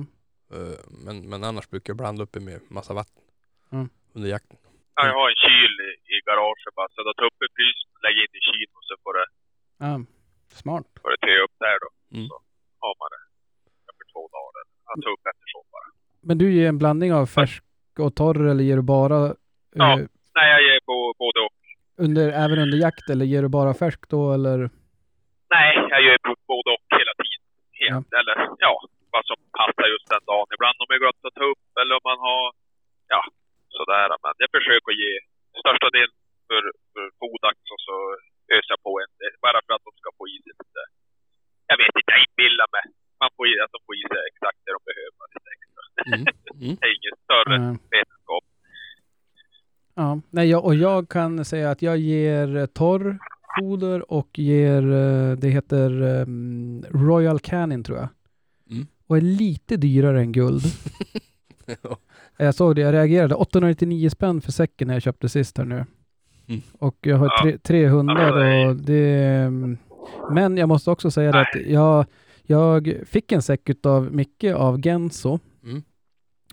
Eh, 0.53 0.77
men, 1.05 1.29
men 1.29 1.43
annars 1.43 1.69
brukar 1.69 1.91
jag 1.91 1.97
blanda 1.97 2.23
upp 2.23 2.31
det 2.33 2.39
med 2.39 2.59
massa 2.69 2.93
vatten 2.93 3.21
Mm. 3.71 3.89
under 4.15 4.29
jakten. 4.29 4.57
Ja, 4.95 5.01
jag 5.09 5.13
har 5.19 5.27
en 5.29 5.39
kyl 5.45 5.73
i, 5.87 5.91
i 6.13 6.15
garaget 6.27 6.75
bara. 6.79 6.87
Så 6.95 6.99
då 7.07 7.11
tar 7.17 7.25
upp 7.29 7.39
en 7.45 7.53
frys, 7.57 7.79
lägger 8.05 8.21
in 8.25 8.33
i 8.39 8.41
kylen 8.49 8.73
och 8.79 8.85
så 8.89 8.93
får 9.03 9.13
det, 9.19 9.27
Ja. 9.85 9.93
Smart. 10.61 10.85
får 11.01 11.09
det 11.13 11.19
tö 11.27 11.33
upp 11.45 11.55
där 11.65 11.77
då. 11.83 11.89
Mm. 12.15 12.27
Så 12.29 12.35
har 12.83 12.93
man 13.01 13.07
det 13.13 13.21
efter 13.89 14.05
två 14.13 14.23
dagar. 14.37 14.63
Jag 14.89 14.95
tar 15.03 15.11
upp 15.15 15.25
eftersom 15.33 15.63
bara. 15.75 15.87
Men 16.27 16.35
du 16.41 16.45
ger 16.57 16.67
en 16.73 16.77
blandning 16.83 17.11
av 17.19 17.25
färsk 17.37 17.63
och 18.05 18.15
torr 18.21 18.41
eller 18.49 18.63
ger 18.69 18.75
du 18.81 18.85
bara 18.97 19.19
Ja. 19.81 19.87
eh, 19.99 20.05
Nej, 20.37 20.47
jag 20.55 20.61
ger 20.67 20.79
på 20.89 20.97
både 21.23 21.39
och. 21.45 21.53
under, 22.05 22.25
även 22.43 22.57
under 22.65 22.77
jakt 22.85 23.05
eller 23.11 23.25
ger 23.31 23.41
du 23.45 23.49
bara 23.59 23.73
färsk 23.83 24.01
då 24.15 24.21
eller? 24.37 24.59
Nej, 25.55 25.71
jag 25.93 26.01
gör 26.05 26.17
både 26.53 26.67
och 26.75 26.85
hela 26.99 27.13
tiden. 27.21 27.43
Helt. 27.81 28.07
Eller 28.19 28.35
ja, 28.65 28.73
vad 29.15 29.23
som 29.29 29.37
passar 29.59 29.85
just 29.95 30.07
den 30.13 30.23
dagen. 30.31 30.47
Ibland 30.55 30.77
om 30.83 30.89
jag 30.93 31.01
glömt 31.03 31.23
att 31.27 31.37
ta 31.39 31.45
upp 31.53 31.65
eller 31.81 31.93
om 31.99 32.05
man 32.11 32.19
har, 32.27 32.43
ja, 33.13 33.21
sådär. 33.77 34.07
Men 34.23 34.33
jag 34.43 34.51
försöker 34.57 34.91
ge 35.03 35.11
största 35.61 35.87
delen 35.97 36.17
för, 36.49 36.63
för 36.93 37.05
fodax 37.19 37.57
och 37.73 37.81
så 37.87 37.95
öser 38.55 38.71
jag 38.75 38.81
på 38.87 38.93
en 39.03 39.13
del. 39.21 39.33
Bara 39.45 39.59
för 39.65 39.71
att 39.75 39.85
de 39.87 39.91
ska 40.01 40.09
få 40.19 40.25
i 40.33 40.37
sig 40.43 40.53
lite. 40.61 40.81
Jag 41.69 41.77
vet 41.81 41.93
inte, 41.99 42.11
jag 42.15 42.21
inbillar 42.27 42.69
mig. 42.75 42.85
Man 43.21 43.31
får 43.35 43.45
att 43.65 43.73
de 43.75 43.79
får 43.87 43.95
i 44.03 44.05
sig 44.13 44.23
exakt 44.31 44.59
det 44.65 44.71
de 44.77 44.81
behöver. 44.91 45.23
Lite 45.35 45.49
extra. 45.55 45.66
Mm. 46.05 46.19
Mm. 46.19 46.25
Det 46.59 46.65
är 46.65 46.69
ingen 46.97 47.17
större 47.23 47.55
Eh, 47.55 47.61
vetenskap. 47.71 48.43
Ja, 49.95 50.21
nej, 50.29 50.49
jag, 50.49 50.65
och 50.65 50.75
jag 50.75 51.09
kan 51.09 51.45
säga 51.45 51.71
att 51.71 51.81
jag 51.81 51.97
ger 51.97 52.55
eh, 52.57 52.65
torr 52.65 53.17
foder 53.59 54.11
och 54.11 54.39
ger, 54.39 54.91
eh, 54.91 55.31
det 55.37 55.49
heter 55.49 56.01
ehm, 56.01 56.85
Royal 56.89 57.39
Canin 57.39 57.83
tror 57.83 57.97
jag. 57.97 58.07
Mm. 58.71 58.87
Och 59.07 59.17
är 59.17 59.21
lite 59.21 59.77
dyrare 59.77 60.19
än 60.19 60.31
guld. 60.31 60.61
Ja. 61.81 61.97
Jag 62.37 62.55
såg 62.55 62.75
det, 62.75 62.81
jag 62.81 62.93
reagerade. 62.93 63.35
899 63.35 64.09
spänn 64.09 64.41
för 64.41 64.51
säcken 64.51 64.87
när 64.87 64.95
jag 64.95 65.01
köpte 65.03 65.29
sist 65.29 65.57
här 65.57 65.65
nu. 65.65 65.85
Mm. 66.47 66.61
Och 66.79 66.95
jag 67.01 67.17
har 67.17 67.41
tre, 67.43 67.57
tre 67.57 67.87
hundar 67.87 68.21
Ja, 68.27 68.35
det 68.35 68.45
är- 68.47 68.67
och 68.67 68.75
det... 68.75 69.15
mm, 69.23 69.77
Men 70.31 70.57
jag 70.57 70.69
måste 70.69 70.91
också 70.91 71.11
säga 71.11 71.31
det 71.31 71.41
att 71.41 71.55
jag, 71.67 72.05
jag 72.43 72.93
fick 73.05 73.31
en 73.31 73.41
säck 73.41 73.69
utav 73.69 74.13
Micke 74.13 74.43
av 74.43 74.79
Genso. 74.81 75.39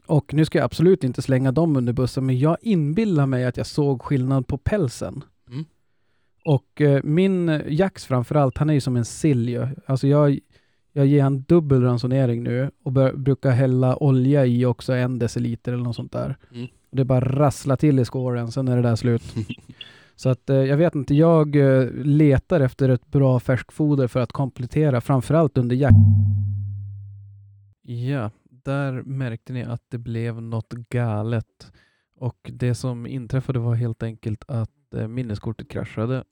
Och 0.06 0.34
nu 0.34 0.44
ska 0.44 0.58
jag 0.58 0.64
absolut 0.64 1.04
inte 1.04 1.22
slänga 1.22 1.52
dem 1.52 1.76
under 1.76 1.92
bussen, 1.92 2.26
men 2.26 2.38
jag 2.38 2.56
inbillar 2.60 3.26
mig 3.26 3.44
att 3.44 3.56
jag 3.56 3.66
såg 3.66 4.02
skillnad 4.02 4.46
på 4.46 4.58
pälsen. 4.58 5.24
Mm. 5.50 5.64
Och 6.44 6.80
eh, 6.80 7.00
min 7.04 7.48
eh, 7.48 7.60
Jax 7.68 8.04
framförallt, 8.06 8.58
han 8.58 8.70
är 8.70 8.74
ju 8.74 8.80
som 8.80 8.96
en 8.96 9.04
sill 9.04 9.48
ju. 9.48 9.68
Alltså 9.86 10.06
jag, 10.06 10.38
jag 10.92 11.06
ger 11.06 11.22
han 11.22 11.42
dubbel 11.42 11.82
ransonering 11.82 12.42
nu 12.42 12.70
och 12.82 12.92
bör, 12.92 13.12
brukar 13.12 13.50
hälla 13.50 13.96
olja 13.96 14.46
i 14.46 14.64
också 14.66 14.92
en 14.92 15.18
deciliter 15.18 15.72
eller 15.72 15.84
något 15.84 15.96
sånt 15.96 16.12
där. 16.12 16.36
Mm. 16.54 16.66
Och 16.90 16.96
det 16.96 17.04
bara 17.04 17.20
rasslar 17.20 17.76
till 17.76 17.98
i 17.98 18.04
skåren, 18.04 18.52
sen 18.52 18.68
är 18.68 18.76
det 18.76 18.82
där 18.82 18.96
slut. 18.96 19.22
Så 20.16 20.28
att 20.28 20.50
eh, 20.50 20.56
jag 20.56 20.76
vet 20.76 20.94
inte, 20.94 21.14
jag 21.14 21.56
eh, 21.56 21.90
letar 21.92 22.60
efter 22.60 22.88
ett 22.88 23.06
bra 23.06 23.40
färskfoder 23.40 24.08
för 24.08 24.20
att 24.20 24.32
komplettera, 24.32 25.00
framförallt 25.00 25.58
under 25.58 25.76
jakt. 25.76 25.96
Ja, 27.82 28.30
där 28.64 29.02
märkte 29.02 29.52
ni 29.52 29.62
att 29.62 29.82
det 29.88 29.98
blev 29.98 30.42
något 30.42 30.72
galet. 30.72 31.72
Och 32.16 32.50
det 32.52 32.74
som 32.74 33.06
inträffade 33.06 33.58
var 33.58 33.74
helt 33.74 34.02
enkelt 34.02 34.44
att 34.48 34.94
eh, 34.94 35.08
minneskortet 35.08 35.68
kraschade. 35.68 36.24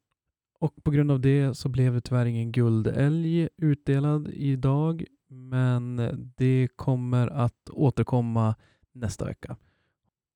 Och 0.61 0.85
på 0.85 0.91
grund 0.91 1.11
av 1.11 1.21
det 1.21 1.55
så 1.55 1.69
blev 1.69 1.95
det 1.95 2.01
tyvärr 2.01 2.27
ingen 2.27 2.53
guldälg 2.53 3.49
utdelad 3.57 4.29
idag. 4.29 5.05
Men 5.29 5.97
det 6.37 6.69
kommer 6.77 7.29
att 7.29 7.71
återkomma 7.71 8.55
nästa 8.93 9.25
vecka. 9.25 9.57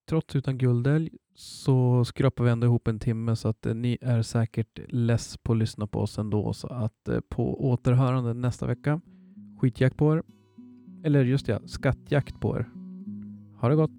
Trots 0.09 0.37
utan 0.37 0.59
guldälg 0.59 1.11
så 1.35 2.05
skrapar 2.05 2.45
vi 2.45 2.51
ändå 2.51 2.67
ihop 2.67 2.89
en 2.89 2.99
timme 2.99 3.37
så 3.37 3.49
att 3.49 3.67
eh, 3.67 3.75
ni 3.75 3.99
är 4.01 4.23
säkert 4.23 4.81
less 4.89 5.37
på 5.37 5.53
att 5.53 5.59
lyssna 5.59 5.87
på 5.87 6.01
oss 6.01 6.19
ändå. 6.19 6.53
Så 6.53 6.69
att 6.69 7.09
eh, 7.09 7.21
på 7.21 7.71
återhörande 7.71 8.35
nästa 8.35 8.67
vecka. 8.67 9.01
Skitjakt 9.61 9.97
på 9.97 10.15
er 10.15 10.23
eller 11.07 11.25
just 11.25 11.49
ja, 11.49 11.59
skattjakt 11.67 12.41
på 12.41 12.57
er. 12.59 12.67
Ha 13.61 13.69
det 13.69 13.77
gott! 13.77 13.91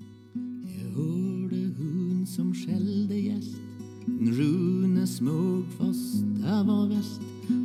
Jag 0.62 0.92
hörde 0.96 1.72
hon 1.78 2.26
som 2.28 2.54
skällde 2.54 3.16
gäst. 3.16 3.58
Rune 4.08 5.08
Smugfoss, 5.08 6.14
där 6.22 6.64
var 6.64 6.88
väst 6.88 7.22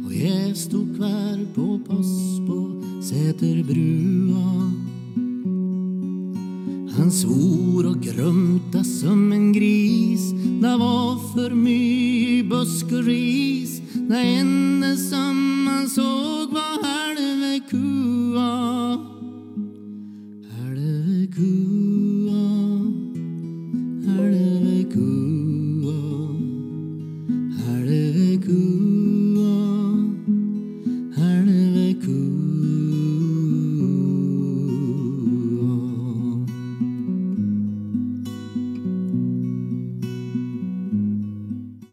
och 0.06 0.12
jag 0.12 0.56
stod 0.56 0.96
kvar 0.96 1.54
på 1.54 1.78
post 1.78 2.46
på 2.46 2.82
Säterbrua. 3.02 4.72
Han 6.96 7.10
svor 7.10 7.86
och 7.86 8.02
grumta 8.02 8.84
som 8.84 9.32
en 9.32 9.52
gris. 9.52 10.32
Det 10.62 10.76
var 10.76 11.34
för 11.34 11.50
mycket 11.54 12.50
busk 12.50 12.84
och 12.84 13.04
ris? 13.04 13.82
Det 13.94 14.18
enda 14.18 14.96
som 14.96 15.64
man 15.64 15.88
såg 15.88 16.52
var 16.52 16.82
halva 16.84 17.68
kua. 17.70 19.11
Good. 21.34 22.11